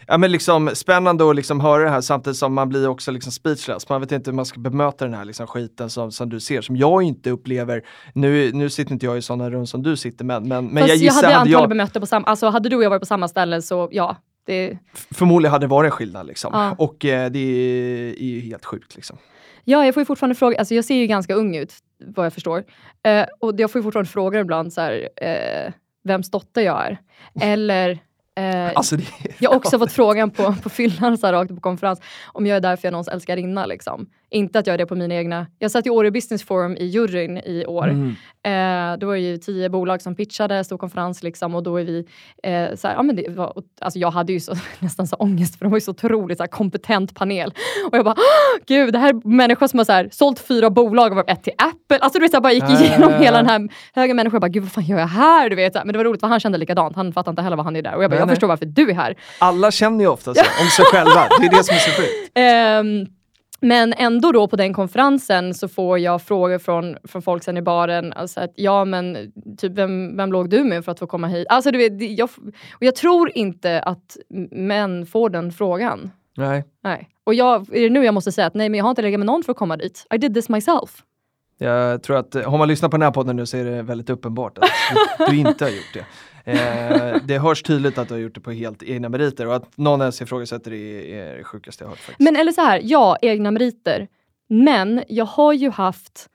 Ja 0.06 0.18
men 0.18 0.32
liksom 0.32 0.70
spännande 0.74 1.30
att 1.30 1.36
liksom 1.36 1.60
höra 1.60 1.82
det 1.82 1.90
här 1.90 2.00
samtidigt 2.00 2.36
som 2.36 2.54
man 2.54 2.68
blir 2.68 2.88
också 2.88 3.10
liksom 3.10 3.32
speechless. 3.32 3.88
Man 3.88 4.00
vet 4.00 4.12
inte 4.12 4.30
hur 4.30 4.36
man 4.36 4.46
ska 4.46 4.60
bemöta 4.60 5.04
den 5.04 5.14
här 5.14 5.24
liksom 5.24 5.46
skiten 5.46 5.90
som, 5.90 6.12
som 6.12 6.28
du 6.28 6.40
ser, 6.40 6.60
som 6.60 6.76
jag 6.76 7.02
inte 7.02 7.30
upplever. 7.30 7.82
Nu, 8.12 8.52
nu 8.52 8.70
sitter 8.70 8.92
inte 8.92 9.06
jag 9.06 9.18
i 9.18 9.22
sådana 9.22 9.50
rum 9.50 9.66
som 9.66 9.82
du 9.82 9.96
sitter 9.96 10.24
men, 10.24 10.48
men, 10.48 10.66
men 10.66 10.76
Fast 10.76 10.88
jag 10.88 10.96
jag, 10.96 11.02
gissar, 11.02 11.14
hade 11.14 11.26
hade 11.26 11.36
antagligen 11.36 11.60
jag, 11.60 11.68
bemött 11.68 11.94
det 11.94 12.00
på 12.00 12.06
samma, 12.06 12.26
alltså 12.26 12.48
hade 12.48 12.68
du 12.68 12.76
och 12.76 12.84
jag 12.84 12.90
varit 12.90 13.02
på 13.02 13.06
samma 13.06 13.28
ställe 13.28 13.62
så 13.62 13.88
ja, 13.92 14.16
det, 14.46 14.78
förmodligen 15.14 15.52
hade 15.52 15.66
det 15.66 15.70
varit 15.70 15.88
en 15.88 15.92
skillnad 15.92 16.26
liksom. 16.26 16.50
Ja. 16.54 16.74
Och 16.78 17.04
eh, 17.04 17.30
det 17.30 17.38
är, 17.38 18.22
är 18.22 18.26
ju 18.26 18.40
helt 18.40 18.64
sjukt 18.64 18.96
liksom. 18.96 19.18
Ja, 19.64 19.84
jag 19.84 19.94
får 19.94 20.00
ju 20.00 20.04
fortfarande 20.04 20.34
fråga, 20.34 20.58
alltså 20.58 20.74
jag 20.74 20.84
ser 20.84 20.94
ju 20.94 21.06
ganska 21.06 21.34
ung 21.34 21.56
ut 21.56 21.74
vad 21.98 22.26
jag 22.26 22.32
förstår. 22.32 22.64
Eh, 23.02 23.26
och 23.38 23.60
jag 23.60 23.70
får 23.70 23.78
ju 23.78 23.82
fortfarande 23.82 24.10
frågor 24.10 24.40
ibland 24.40 24.72
så 24.72 24.80
här, 24.80 25.08
eh, 25.16 25.72
vems 26.04 26.30
dotter 26.30 26.62
jag 26.62 26.86
är. 26.86 26.98
Eller 27.40 27.98
eh, 28.36 28.72
Alltså 28.74 28.96
det 28.96 29.04
jag 29.38 29.50
har 29.50 29.56
också 29.56 29.78
fått 29.78 29.92
frågan 29.92 30.30
på, 30.30 30.54
på 30.62 30.68
fyllan 30.68 31.18
så 31.18 31.26
här, 31.26 31.32
rakt 31.34 31.54
på 31.54 31.60
konferens 31.60 32.00
om 32.32 32.46
jag 32.46 32.56
är 32.56 32.60
där 32.60 32.76
för 32.76 32.84
jag 32.86 32.90
är 32.90 32.92
någons 32.92 33.08
älskarinna. 33.08 33.66
Liksom. 33.66 34.06
Inte 34.30 34.58
att 34.58 34.66
jag 34.66 34.74
är 34.74 34.78
det 34.78 34.86
på 34.86 34.94
mina 34.94 35.14
egna... 35.14 35.46
Jag 35.58 35.70
satt 35.70 35.86
i 35.86 35.90
Åre 35.90 36.10
Business 36.10 36.42
Forum 36.44 36.76
i 36.76 36.84
juryn 36.84 37.38
i 37.38 37.64
år. 37.66 37.88
Mm. 37.88 38.14
Eh, 38.42 38.98
då 38.98 39.06
var 39.06 39.14
det 39.14 39.20
ju 39.20 39.36
tio 39.38 39.68
bolag 39.68 40.02
som 40.02 40.14
pitchade, 40.14 40.64
stor 40.64 40.78
konferens 40.78 41.22
liksom, 41.22 41.54
och 41.54 41.62
då 41.62 41.76
är 41.76 41.84
vi 41.84 41.98
eh, 42.42 42.74
så 42.76 42.88
här, 42.88 42.94
ja, 42.94 43.02
men 43.02 43.16
det 43.16 43.28
var, 43.30 43.52
alltså 43.80 43.98
jag 43.98 44.10
hade 44.10 44.32
ju 44.32 44.40
så, 44.40 44.54
nästan 44.78 45.06
så 45.06 45.16
ångest 45.16 45.58
för 45.58 45.64
de 45.64 45.70
var 45.70 45.76
ju 45.76 45.80
så 45.80 45.90
otroligt 45.90 46.38
så 46.38 46.42
här, 46.42 46.48
kompetent 46.48 47.14
panel. 47.14 47.52
Och 47.90 47.96
jag 47.96 48.04
bara, 48.04 48.14
"Åh, 48.18 48.62
gud 48.66 48.92
det 48.92 48.98
här 48.98 49.08
är 49.08 49.28
människor 49.28 49.66
som 49.66 49.78
har 49.78 49.84
så 49.84 49.92
här, 49.92 50.08
sålt 50.12 50.38
fyra 50.38 50.70
bolag 50.70 51.10
och 51.12 51.16
var 51.16 51.24
ett 51.28 51.42
till 51.42 51.52
Apple. 51.58 51.98
Alltså 51.98 52.18
du 52.18 52.24
vet, 52.24 52.32
här, 52.32 52.40
bara 52.40 52.52
gick 52.52 52.70
igenom 52.80 53.12
ja, 53.12 53.18
hela 53.18 53.36
den 53.36 53.46
här 53.46 53.68
högen 53.94 54.16
människor. 54.16 54.34
Jag 54.34 54.40
bara, 54.40 54.48
gud 54.48 54.62
vad 54.62 54.72
fan 54.72 54.84
gör 54.84 54.98
jag 54.98 55.06
här? 55.06 55.50
Du 55.50 55.56
vet. 55.56 55.74
Men 55.74 55.88
det 55.88 55.96
var 55.96 56.04
roligt 56.04 56.20
för 56.20 56.28
han 56.28 56.40
kände 56.40 56.58
likadant. 56.58 56.96
Han 56.96 57.12
fattade 57.12 57.32
inte 57.32 57.42
heller 57.42 57.56
vad 57.56 57.66
han 57.66 57.76
är 57.76 57.82
där. 57.82 57.94
Och 57.94 58.02
jag 58.04 58.10
bara, 58.10 58.14
Nej, 58.14 58.20
jag 58.20 58.26
nej. 58.26 58.34
förstår 58.36 58.48
varför 58.48 58.66
du 58.66 58.90
är 58.90 58.94
här. 58.94 59.14
Alla 59.38 59.70
känner 59.70 60.00
ju 60.04 60.10
ofta 60.10 60.34
så 60.34 60.40
om 60.40 60.66
sig 60.76 60.84
själva. 60.84 61.28
Det 61.40 61.46
är 61.46 61.50
det 61.50 61.64
som 61.64 61.74
är 61.74 61.78
så 61.80 61.90
sjukt. 61.90 62.30
Ehm, 62.34 63.06
men 63.60 63.92
ändå 63.92 64.32
då 64.32 64.48
på 64.48 64.56
den 64.56 64.74
konferensen 64.74 65.54
så 65.54 65.68
får 65.68 65.98
jag 65.98 66.22
frågor 66.22 66.58
från, 66.58 66.96
från 67.04 67.22
folk 67.22 67.42
sen 67.42 67.56
i 67.56 67.62
baren. 67.62 68.12
Alltså 68.12 68.40
att, 68.40 68.52
ja 68.54 68.84
men 68.84 69.32
typ 69.58 69.72
vem, 69.72 70.16
vem 70.16 70.32
låg 70.32 70.50
du 70.50 70.64
med 70.64 70.84
för 70.84 70.92
att 70.92 70.98
få 70.98 71.06
komma 71.06 71.26
hit? 71.26 71.46
Alltså 71.50 71.70
du 71.70 71.78
vet, 71.78 72.18
jag, 72.18 72.28
och 72.72 72.82
jag 72.82 72.94
tror 72.94 73.30
inte 73.34 73.80
att 73.80 74.16
män 74.50 75.06
får 75.06 75.30
den 75.30 75.52
frågan. 75.52 76.10
Nej. 76.36 76.64
Nej. 76.82 77.08
Och 77.24 77.34
jag, 77.34 77.76
är 77.76 77.80
det 77.80 77.90
nu 77.90 78.04
jag 78.04 78.14
måste 78.14 78.32
säga 78.32 78.46
att 78.46 78.54
nej 78.54 78.68
men 78.68 78.78
jag 78.78 78.84
har 78.84 78.90
inte 78.90 79.02
legat 79.02 79.20
med 79.20 79.26
någon 79.26 79.42
för 79.42 79.52
att 79.52 79.58
komma 79.58 79.76
dit. 79.76 80.06
I 80.14 80.18
did 80.18 80.34
this 80.34 80.48
myself. 80.48 81.02
Jag 81.58 82.02
tror 82.02 82.16
att, 82.16 82.34
eh, 82.34 82.50
har 82.50 82.58
man 82.58 82.68
lyssnat 82.68 82.90
på 82.90 82.96
den 82.96 83.02
här 83.02 83.10
podden 83.10 83.36
nu 83.36 83.46
så 83.46 83.56
är 83.56 83.64
det 83.64 83.82
väldigt 83.82 84.10
uppenbart 84.10 84.58
att 84.58 84.64
du, 85.18 85.26
du 85.26 85.36
inte 85.36 85.64
har 85.64 85.70
gjort 85.70 85.94
det. 85.94 86.04
Eh, 86.46 87.16
det 87.24 87.38
hörs 87.38 87.62
tydligt 87.62 87.98
att 87.98 88.08
du 88.08 88.14
har 88.14 88.18
gjort 88.20 88.34
det 88.34 88.40
på 88.40 88.50
helt 88.50 88.82
egna 88.82 89.08
meriter 89.08 89.46
och 89.46 89.56
att 89.56 89.76
någon 89.76 90.00
ens 90.00 90.22
ifrågasätter 90.22 90.70
det 90.70 91.12
är 91.20 91.36
det 91.36 91.44
sjukaste 91.44 91.84
jag 91.84 91.88
hört 91.88 91.98
faktiskt. 91.98 92.20
Men 92.20 92.36
eller 92.36 92.52
så 92.52 92.60
här, 92.60 92.80
ja, 92.84 93.16
egna 93.22 93.50
meriter. 93.50 94.08
Men 94.48 95.02
jag 95.08 95.24
har 95.24 95.52
ju 95.52 95.70
haft 95.70 96.28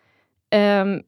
ehm, 0.50 1.00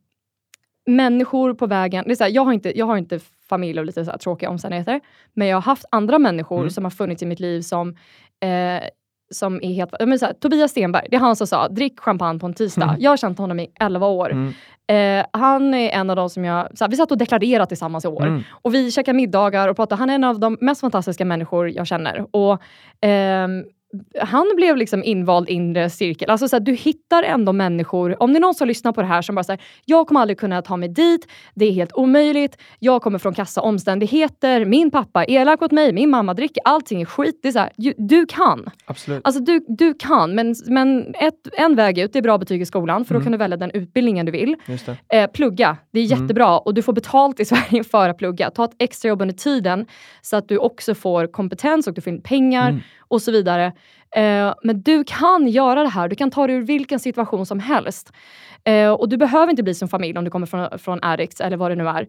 människor 0.85 1.53
på 1.53 1.67
vägen. 1.67 2.03
Det 2.07 2.11
är 2.11 2.15
så 2.15 2.23
här, 2.23 2.31
jag, 2.31 2.45
har 2.45 2.53
inte, 2.53 2.77
jag 2.79 2.85
har 2.85 2.97
inte 2.97 3.19
familj 3.49 3.79
och 3.79 3.85
lite 3.85 4.05
så 4.05 4.17
tråkiga 4.17 4.49
omständigheter. 4.49 5.01
Men 5.33 5.47
jag 5.47 5.57
har 5.57 5.61
haft 5.61 5.85
andra 5.91 6.19
människor 6.19 6.59
Mm. 6.59 6.69
som 6.69 6.83
har 6.83 6.91
funnits 6.91 7.23
i 7.23 7.25
mitt 7.25 7.39
liv 7.39 7.61
som 7.61 7.89
eh, 8.39 8.83
som 9.31 9.59
är 9.63 9.73
helt... 9.73 9.93
Men 9.99 10.19
så 10.19 10.25
här, 10.25 10.33
Tobias 10.33 10.71
Stenberg, 10.71 11.07
det 11.09 11.15
är 11.15 11.19
han 11.19 11.35
som 11.35 11.47
sa 11.47 11.67
drick 11.67 11.99
champagne 11.99 12.39
på 12.39 12.45
en 12.45 12.53
tisdag. 12.53 12.83
Mm. 12.83 12.95
Jag 13.01 13.09
har 13.11 13.17
känt 13.17 13.37
honom 13.37 13.59
i 13.59 13.71
11 13.79 14.07
år. 14.07 14.31
Mm. 14.31 14.53
Eh, 14.87 15.25
han 15.33 15.73
är 15.73 15.89
en 15.89 16.09
av 16.09 16.15
de 16.15 16.29
som 16.29 16.45
jag... 16.45 16.77
Så 16.77 16.83
här, 16.83 16.89
vi 16.89 16.97
satt 16.97 17.11
och 17.11 17.17
deklarerade 17.17 17.65
tillsammans 17.65 18.05
i 18.05 18.07
år. 18.07 18.25
Mm. 18.25 18.43
Och 18.51 18.73
vi 18.73 18.91
käkade 18.91 19.15
middagar 19.15 19.67
och 19.67 19.75
pratade. 19.75 19.99
Han 19.99 20.09
är 20.09 20.15
en 20.15 20.23
av 20.23 20.39
de 20.39 20.57
mest 20.61 20.81
fantastiska 20.81 21.25
människor 21.25 21.69
jag 21.69 21.87
känner. 21.87 22.25
Och, 22.31 22.61
ehm, 23.01 23.63
han 24.21 24.51
blev 24.55 24.77
liksom 24.77 25.03
invald 25.03 25.49
inre 25.49 25.89
cirkel. 25.89 26.29
Alltså 26.29 26.47
så 26.47 26.55
här, 26.55 26.61
du 26.61 26.73
hittar 26.73 27.23
ändå 27.23 27.53
människor, 27.53 28.23
om 28.23 28.33
det 28.33 28.39
är 28.39 28.41
någon 28.41 28.53
som 28.53 28.67
lyssnar 28.67 28.91
på 28.91 29.01
det 29.01 29.07
här 29.07 29.21
som 29.21 29.35
bara 29.35 29.43
säger 29.43 29.61
jag 29.85 30.07
kommer 30.07 30.21
aldrig 30.21 30.39
kunna 30.39 30.61
ta 30.61 30.77
mig 30.77 30.89
dit, 30.89 31.27
det 31.55 31.65
är 31.65 31.71
helt 31.71 31.93
omöjligt, 31.93 32.57
jag 32.79 33.01
kommer 33.01 33.19
från 33.19 33.33
kassa 33.33 33.61
omständigheter, 33.61 34.65
min 34.65 34.91
pappa 34.91 35.23
är 35.23 35.31
elak 35.31 35.61
mot 35.61 35.71
mig, 35.71 35.93
min 35.93 36.09
mamma 36.09 36.33
dricker, 36.33 36.61
allting 36.65 37.01
är 37.01 37.05
skit. 37.05 37.39
Det 37.41 37.47
är 37.47 37.51
så 37.51 37.59
här, 37.59 37.69
ju- 37.77 37.93
du 37.97 38.25
kan. 38.25 38.69
Absolut. 38.85 39.21
Alltså 39.23 39.41
du, 39.43 39.65
du 39.67 39.93
kan, 39.93 40.35
men, 40.35 40.55
men 40.67 41.15
ett, 41.19 41.47
en 41.53 41.75
väg 41.75 41.97
ut 41.99 42.13
det 42.13 42.19
är 42.19 42.23
bra 42.23 42.37
betyg 42.37 42.61
i 42.61 42.65
skolan 42.65 43.05
för 43.05 43.13
då 43.13 43.17
Mm. 43.17 43.25
kan 43.25 43.31
du 43.31 43.37
välja 43.37 43.57
den 43.57 43.71
utbildningen 43.71 44.25
du 44.25 44.31
vill. 44.31 44.55
Det. 45.09 45.17
Eh, 45.17 45.27
plugga, 45.31 45.77
det 45.91 45.99
är 45.99 46.05
Mm. 46.13 46.21
jättebra 46.21 46.57
och 46.59 46.73
du 46.73 46.81
får 46.81 46.93
betalt 46.93 47.39
i 47.39 47.45
Sverige 47.53 47.83
för 47.83 48.09
att 48.09 48.17
plugga. 48.17 48.49
Ta 48.49 48.65
ett 48.65 48.75
extrajobb 48.79 49.21
under 49.21 49.35
tiden 49.35 49.85
så 50.21 50.35
att 50.37 50.47
du 50.47 50.57
också 50.57 50.95
får 50.95 51.27
kompetens 51.27 51.87
och 51.87 51.93
du 51.93 52.01
får 52.01 52.13
in 52.13 52.21
pengar 52.21 52.69
Mm. 52.69 52.81
Och 53.13 53.21
så 53.21 53.31
vidare. 53.31 53.65
Eh, 54.15 54.53
men 54.63 54.81
du 54.81 55.03
kan 55.03 55.47
göra 55.47 55.83
det 55.83 55.89
här, 55.89 56.07
du 56.07 56.15
kan 56.15 56.31
ta 56.31 56.47
dig 56.47 56.55
ur 56.55 56.61
vilken 56.61 56.99
situation 56.99 57.45
som 57.45 57.59
helst. 57.59 58.13
Eh, 58.65 58.91
och 58.91 59.09
du 59.09 59.17
behöver 59.17 59.49
inte 59.49 59.63
bli 59.63 59.73
som 59.73 59.87
familj 59.87 60.17
om 60.17 60.23
du 60.23 60.31
kommer 60.31 60.47
från, 60.47 60.79
från 60.79 60.99
Addicts 61.01 61.41
eller 61.41 61.57
vad 61.57 61.71
det 61.71 61.75
nu 61.75 61.87
är. 61.87 62.07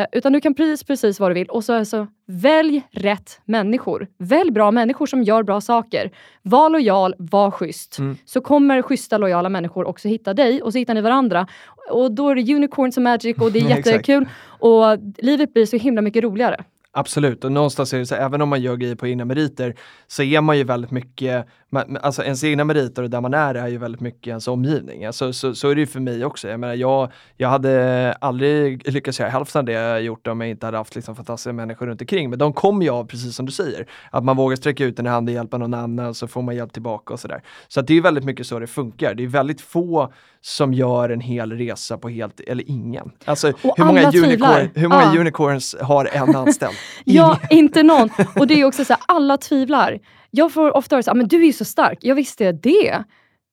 Eh, 0.00 0.06
utan 0.12 0.32
du 0.32 0.40
kan 0.40 0.54
precis, 0.54 0.84
precis 0.84 1.20
vad 1.20 1.30
du 1.30 1.34
vill. 1.34 1.48
Och 1.48 1.64
så 1.64 1.74
alltså, 1.74 2.06
välj 2.26 2.82
rätt 2.90 3.40
människor. 3.44 4.06
Välj 4.18 4.50
bra 4.50 4.70
människor 4.70 5.06
som 5.06 5.22
gör 5.22 5.42
bra 5.42 5.60
saker. 5.60 6.10
Var 6.42 6.70
lojal, 6.70 7.14
var 7.18 7.50
schysst. 7.50 7.98
Mm. 7.98 8.16
Så 8.24 8.40
kommer 8.40 8.82
schyssta, 8.82 9.18
lojala 9.18 9.48
människor 9.48 9.88
också 9.88 10.08
hitta 10.08 10.34
dig 10.34 10.62
och 10.62 10.72
så 10.72 10.78
hittar 10.78 10.94
ni 10.94 11.00
varandra. 11.00 11.46
Och 11.90 12.12
då 12.12 12.28
är 12.28 12.34
det 12.34 12.54
unicorns 12.54 12.96
och 12.96 13.02
magic 13.02 13.36
och 13.38 13.52
det 13.52 13.58
är 13.58 13.68
jättekul. 13.76 14.28
Och 14.44 14.98
livet 15.18 15.52
blir 15.52 15.66
så 15.66 15.76
himla 15.76 16.02
mycket 16.02 16.24
roligare. 16.24 16.64
Absolut, 16.94 17.44
och 17.44 17.52
någonstans 17.52 17.94
är 17.94 17.98
det 17.98 18.06
så 18.06 18.14
även 18.14 18.42
om 18.42 18.48
man 18.48 18.60
gör 18.60 18.76
grejer 18.76 18.94
på 18.94 19.06
egna 19.06 19.24
meriter 19.24 19.74
så 20.06 20.22
är 20.22 20.40
man 20.40 20.58
ju 20.58 20.64
väldigt 20.64 20.90
mycket, 20.90 21.46
man, 21.70 21.96
alltså 22.02 22.22
ens 22.24 22.44
egna 22.44 22.64
meriter 22.64 23.02
och 23.02 23.10
där 23.10 23.20
man 23.20 23.34
är 23.34 23.54
är 23.54 23.68
ju 23.68 23.78
väldigt 23.78 24.00
mycket 24.00 24.26
ens 24.26 24.48
omgivning. 24.48 25.04
Alltså, 25.04 25.32
så, 25.32 25.54
så 25.54 25.68
är 25.68 25.74
det 25.74 25.80
ju 25.80 25.86
för 25.86 26.00
mig 26.00 26.24
också. 26.24 26.48
Jag 26.48 26.60
menar, 26.60 26.74
jag, 26.74 27.12
jag 27.36 27.48
hade 27.48 28.12
aldrig 28.20 28.92
lyckats 28.92 29.20
göra 29.20 29.30
hälften 29.30 29.58
av 29.58 29.64
det 29.64 29.72
jag 29.72 30.02
gjort 30.02 30.26
om 30.26 30.40
jag 30.40 30.50
inte 30.50 30.66
hade 30.66 30.78
haft 30.78 30.94
liksom, 30.94 31.16
fantastiska 31.16 31.52
människor 31.52 31.86
runt 31.86 32.00
omkring. 32.00 32.30
Men 32.30 32.38
de 32.38 32.52
kommer 32.52 32.84
ju 32.84 32.90
av, 32.90 33.04
precis 33.04 33.36
som 33.36 33.46
du 33.46 33.52
säger, 33.52 33.86
att 34.10 34.24
man 34.24 34.36
vågar 34.36 34.56
sträcka 34.56 34.84
ut 34.84 34.98
en 34.98 35.06
hand 35.06 35.28
och 35.28 35.34
hjälpa 35.34 35.58
någon 35.58 35.74
annan 35.74 36.14
så 36.14 36.28
får 36.28 36.42
man 36.42 36.56
hjälp 36.56 36.72
tillbaka 36.72 37.14
och 37.14 37.20
sådär. 37.20 37.42
Så 37.68 37.80
att 37.80 37.86
det 37.86 37.94
är 37.94 38.00
väldigt 38.00 38.24
mycket 38.24 38.46
så 38.46 38.58
det 38.58 38.66
funkar. 38.66 39.14
Det 39.14 39.22
är 39.22 39.28
väldigt 39.28 39.60
få 39.60 40.12
som 40.40 40.74
gör 40.74 41.08
en 41.10 41.20
hel 41.20 41.52
resa 41.52 41.98
på 41.98 42.08
helt, 42.08 42.40
eller 42.40 42.70
ingen. 42.70 43.10
Alltså 43.24 43.48
Och 43.62 43.74
hur 43.76 43.84
många, 43.84 44.08
unicorn, 44.08 44.68
hur 44.74 44.88
många 44.88 45.10
Ja. 45.14 45.20
unicorns 45.20 45.76
har 45.80 46.08
en 46.12 46.36
anställd? 46.36 46.76
Ja, 47.04 47.38
inte 47.50 47.82
någon. 47.82 48.10
Och 48.36 48.46
det 48.46 48.60
är 48.60 48.64
också 48.64 48.84
så 48.84 48.92
här, 48.92 49.02
alla 49.08 49.36
tvivlar. 49.36 49.98
Jag 50.30 50.52
får 50.52 50.76
ofta 50.76 50.96
höra 50.96 51.02
så 51.02 51.10
här, 51.10 51.14
"Ah, 51.14 51.18
men 51.18 51.28
du 51.28 51.40
är 51.42 51.46
ju 51.46 51.52
så 51.52 51.64
stark. 51.64 51.98
Jag 52.00 52.14
visste 52.14 52.52
det. 52.52 53.04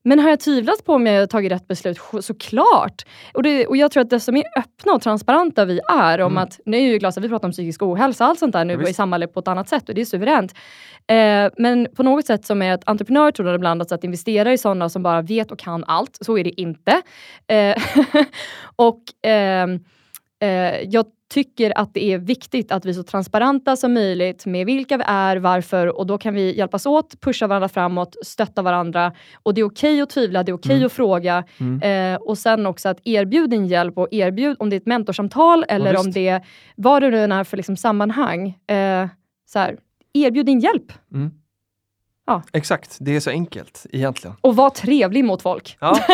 Men 0.03 0.19
har 0.19 0.30
jag 0.30 0.39
tvivlat 0.39 0.86
på 0.86 0.93
om 0.93 1.05
jag 1.07 1.19
har 1.19 1.27
tagit 1.27 1.51
rätt 1.51 1.67
beslut? 1.67 1.99
Såklart! 2.21 3.05
Och, 3.34 3.43
det, 3.43 3.67
och 3.67 3.77
jag 3.77 3.91
tror 3.91 4.01
att 4.03 4.09
desto 4.09 4.32
mer 4.32 4.43
öppna 4.57 4.93
och 4.93 5.01
transparenta 5.01 5.65
vi 5.65 5.80
är 5.91 6.21
om 6.21 6.32
Mm. 6.32 6.43
att, 6.43 6.59
nu 6.65 6.77
är 6.77 6.82
ju 6.82 6.97
glad 6.97 7.09
att 7.17 7.23
vi 7.23 7.30
pratar 7.30 7.47
om 7.47 7.51
psykisk 7.51 7.82
ohälsa 7.84 8.23
och 8.23 8.30
allt 8.30 8.39
sånt 8.39 8.53
där 8.53 8.65
nu 8.65 8.73
Ja, 8.84 8.89
i 8.89 8.93
samhället 8.93 9.34
på 9.34 9.39
ett 9.39 9.47
annat 9.47 9.69
sätt 9.69 9.89
och 9.89 9.95
det 9.95 10.01
är 10.01 10.05
suveränt. 10.05 10.53
Eh, 11.07 11.51
men 11.57 11.88
på 11.95 12.03
något 12.03 12.25
sätt 12.25 12.45
som 12.45 12.61
är 12.61 12.73
ett 12.73 12.89
entreprenör 12.89 13.32
tror 13.32 13.55
ibland 13.55 13.82
att, 13.82 13.91
att 13.91 14.03
investera 14.03 14.53
i 14.53 14.57
sådana 14.57 14.89
som 14.89 15.03
bara 15.03 15.21
vet 15.21 15.51
och 15.51 15.59
kan 15.59 15.84
allt. 15.88 16.17
Så 16.21 16.38
är 16.38 16.43
det 16.43 16.61
inte. 16.61 17.01
Eh, 17.47 17.75
och 18.75 19.01
ehm, 19.23 19.80
eh, 20.40 20.50
jag 20.90 21.06
tycker 21.34 21.78
att 21.78 21.94
det 21.94 22.04
är 22.04 22.18
viktigt 22.18 22.72
att 22.72 22.86
vi 22.86 22.90
är 22.90 22.94
så 22.94 23.04
transparenta 23.04 23.76
som 23.76 23.94
möjligt 23.94 24.46
med 24.46 24.66
vilka 24.66 24.98
vi 24.98 25.04
är, 25.08 25.38
varför 25.38 25.88
och 26.00 26.06
då 26.08 26.18
kan 26.18 26.34
vi 26.34 26.58
hjälpas 26.58 26.86
åt, 26.86 27.22
pusha 27.22 27.48
varandra 27.48 27.70
framåt, 27.70 28.16
stötta 28.26 28.62
varandra. 28.62 29.14
Och 29.44 29.54
det 29.54 29.62
är 29.62 29.66
okej 29.66 30.02
att 30.02 30.10
tvivla, 30.10 30.44
det 30.44 30.52
är 30.52 30.54
okej 30.54 30.76
Mm. 30.76 30.86
att 30.86 30.92
fråga. 30.94 31.44
Mm. 31.60 32.14
Eh, 32.14 32.20
och 32.22 32.38
sen 32.38 32.66
också 32.66 32.90
att 32.90 33.00
erbjuda 33.04 33.48
din 33.48 33.68
hjälp 33.68 33.98
och 33.98 34.08
erbjud 34.12 34.56
om 34.60 34.70
det 34.70 34.76
är 34.76 34.78
ett 34.80 34.86
mentorsamtal 34.86 35.66
eller 35.70 35.92
visst. 35.92 36.06
om 36.06 36.12
det 36.12 36.28
är 36.28 36.46
vad 36.76 37.02
det 37.02 37.10
nu 37.10 37.18
är 37.36 37.44
för 37.44 37.58
liksom 37.58 37.78
sammanhang. 37.78 38.48
Eh, 38.68 39.08
så 39.46 39.60
här, 39.60 39.78
erbjud 40.14 40.46
din 40.46 40.60
hjälp 40.60 40.92
Mm. 41.14 41.32
Ja. 42.30 42.41
Exakt, 42.53 42.97
det 42.99 43.15
är 43.15 43.19
så 43.19 43.30
enkelt 43.30 43.86
egentligen. 43.91 44.36
och 44.41 44.55
var 44.55 44.69
trevlig 44.69 45.25
mot 45.25 45.41
folk. 45.41 45.77
Ja, 45.80 45.99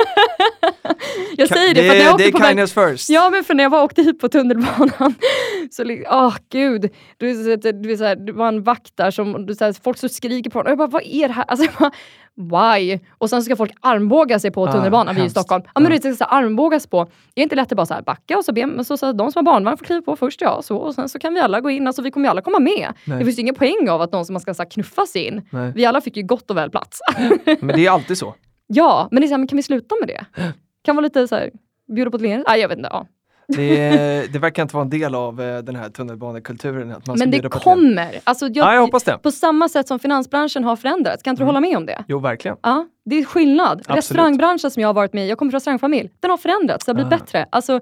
Jag 1.37 1.47
säger 1.47 1.73
det, 1.73 1.81
det, 1.81 1.89
för 1.89 1.97
när 1.97 2.03
jag 2.05 2.13
åkte 2.13 2.23
det 2.23 2.27
är 2.29 2.31
på 2.31 2.39
väg 2.39 2.69
first. 2.69 3.09
Ja, 3.09 3.29
men 3.29 3.43
för 3.43 3.53
när 3.53 3.63
jag 3.63 3.69
var 3.69 3.83
åkte 3.83 4.01
hit 4.01 4.19
på 4.19 4.29
tunnelbanan, 4.29 5.15
så 5.71 5.83
li- 5.83 6.05
åh 6.09 6.35
gud, 6.51 6.81
du, 7.17 7.33
du, 7.57 7.87
vet, 7.87 7.97
så 7.99 8.03
här, 8.05 8.15
det 8.15 8.31
var 8.31 8.47
en 8.47 8.63
vakt 8.63 8.97
där 8.97 9.11
som, 9.11 9.45
du, 9.45 9.55
så 9.55 9.65
här, 9.65 9.75
folk 9.83 9.97
så 9.97 10.09
skriker 10.09 10.49
på 10.49 10.59
honom. 10.59 10.67
Och 10.67 10.71
jag 10.71 10.77
bara, 10.77 10.87
vad 10.93 11.03
är 11.05 11.27
det 11.27 11.33
här? 11.33 11.45
Alltså, 11.47 11.65
jag 11.65 11.73
bara, 11.79 11.91
why? 12.37 12.99
Och 13.17 13.29
sen 13.29 13.43
ska 13.43 13.55
folk 13.55 13.71
armbåga 13.79 14.39
sig 14.39 14.51
på 14.51 14.63
Ah, 14.67 14.71
tunnelbanan, 14.71 15.15
vi 15.15 15.21
är 15.21 15.25
i. 15.25 15.29
Stockholm. 15.29 15.63
Ja, 15.75 15.81
men 15.81 15.91
vet, 15.91 16.03
det 16.03 16.13
ska 16.13 16.25
så 16.25 16.29
här, 16.31 16.41
armbågas 16.43 16.87
på. 16.87 17.03
Det 17.33 17.41
är 17.41 17.43
inte 17.43 17.55
lätt 17.55 17.71
att 17.71 17.75
bara 17.75 17.85
så 17.85 17.93
här, 17.93 18.01
backa 18.01 18.37
och 18.37 18.45
så, 18.45 18.53
be, 18.53 18.65
men 18.65 18.85
så, 18.85 18.97
så, 18.97 19.11
de 19.11 19.31
som 19.31 19.45
har 19.45 19.53
barnvagn 19.53 19.77
får 19.77 19.85
kliva 19.85 20.01
på 20.01 20.15
först, 20.15 20.41
ja, 20.41 20.61
så, 20.61 20.77
och 20.77 20.95
sen 20.95 21.09
så 21.09 21.19
kan 21.19 21.33
vi 21.33 21.39
alla 21.39 21.61
gå 21.61 21.69
in, 21.69 21.87
alltså 21.87 22.01
vi 22.01 22.11
kommer 22.11 22.27
ju 22.27 22.29
alla 22.29 22.41
komma 22.41 22.59
med. 22.59 22.93
Nej. 23.05 23.19
Det 23.19 23.25
finns 23.25 23.37
ju 23.37 23.41
ingen 23.41 23.55
poäng 23.55 23.89
av 23.89 24.01
att 24.01 24.11
någon 24.11 24.25
som 24.25 24.33
man 24.33 24.39
ska 24.41 24.53
så 24.53 24.63
här, 24.63 24.69
knuffas 24.69 25.15
in. 25.15 25.41
Nej. 25.49 25.71
Vi 25.75 25.85
alla 25.85 26.01
fick 26.01 26.17
ju 26.17 26.23
gott 26.23 26.49
och 26.51 26.57
väl 26.57 26.69
plats. 26.69 26.99
Men 27.59 27.67
det 27.75 27.85
är 27.85 27.91
alltid 27.91 28.17
så. 28.17 28.35
ja, 28.67 29.07
men 29.11 29.21
det 29.21 29.25
är 29.25 29.27
så 29.27 29.33
här, 29.33 29.37
men 29.37 29.47
kan 29.47 29.57
vi 29.57 29.63
sluta 29.63 29.95
med 30.01 30.07
det? 30.07 30.25
Kan 30.85 30.95
vara 30.95 31.03
lite 31.03 31.27
så 31.27 31.35
här, 31.35 31.51
bjuda 31.95 32.11
på 32.11 32.17
ett 32.17 32.21
leende? 32.23 32.45
Nej, 32.47 32.61
jag 32.61 32.67
vet 32.69 32.77
inte. 32.77 32.89
Ja. 32.93 33.07
Det, 33.47 34.33
det 34.33 34.39
verkar 34.39 34.61
inte 34.63 34.75
vara 34.75 34.83
en 34.83 34.89
del 34.89 35.15
av 35.15 35.41
eh, 35.41 35.57
den 35.57 35.75
här 35.75 35.89
tunnelbanekulturen. 35.89 36.91
Att 36.91 37.07
man 37.07 37.19
Men 37.19 37.31
det 37.31 37.49
kommer. 37.49 38.19
Alltså, 38.23 38.45
jag, 38.47 38.57
Ja, 38.67 38.73
jag 38.73 38.81
hoppas 38.81 39.03
det. 39.03 39.17
På 39.17 39.31
samma 39.31 39.69
sätt 39.69 39.87
som 39.87 39.99
finansbranschen 39.99 40.63
har 40.63 40.75
förändrats. 40.75 41.23
Kan 41.23 41.31
inte 41.31 41.39
du 41.41 41.43
Mm. 41.43 41.55
hålla 41.55 41.67
med 41.67 41.77
om 41.77 41.85
det? 41.85 42.03
Jo, 42.07 42.19
verkligen. 42.19 42.57
Ja, 42.63 42.85
det 43.05 43.15
är 43.15 43.25
skillnad. 43.25 43.79
Absolut. 43.79 43.97
Restaurangbranschen 43.97 44.71
som 44.71 44.81
jag 44.81 44.89
har 44.89 44.93
varit 44.93 45.13
med 45.13 45.25
i, 45.25 45.29
jag 45.29 45.37
kommer 45.37 45.51
från 45.51 45.57
restaurangfamilj, 45.57 46.09
den 46.19 46.31
har 46.31 46.37
förändrats. 46.37 46.85
Det 46.85 46.89
har 46.89 46.95
blivit 46.95 47.13
Ah. 47.13 47.17
bättre. 47.17 47.45
Alltså, 47.49 47.79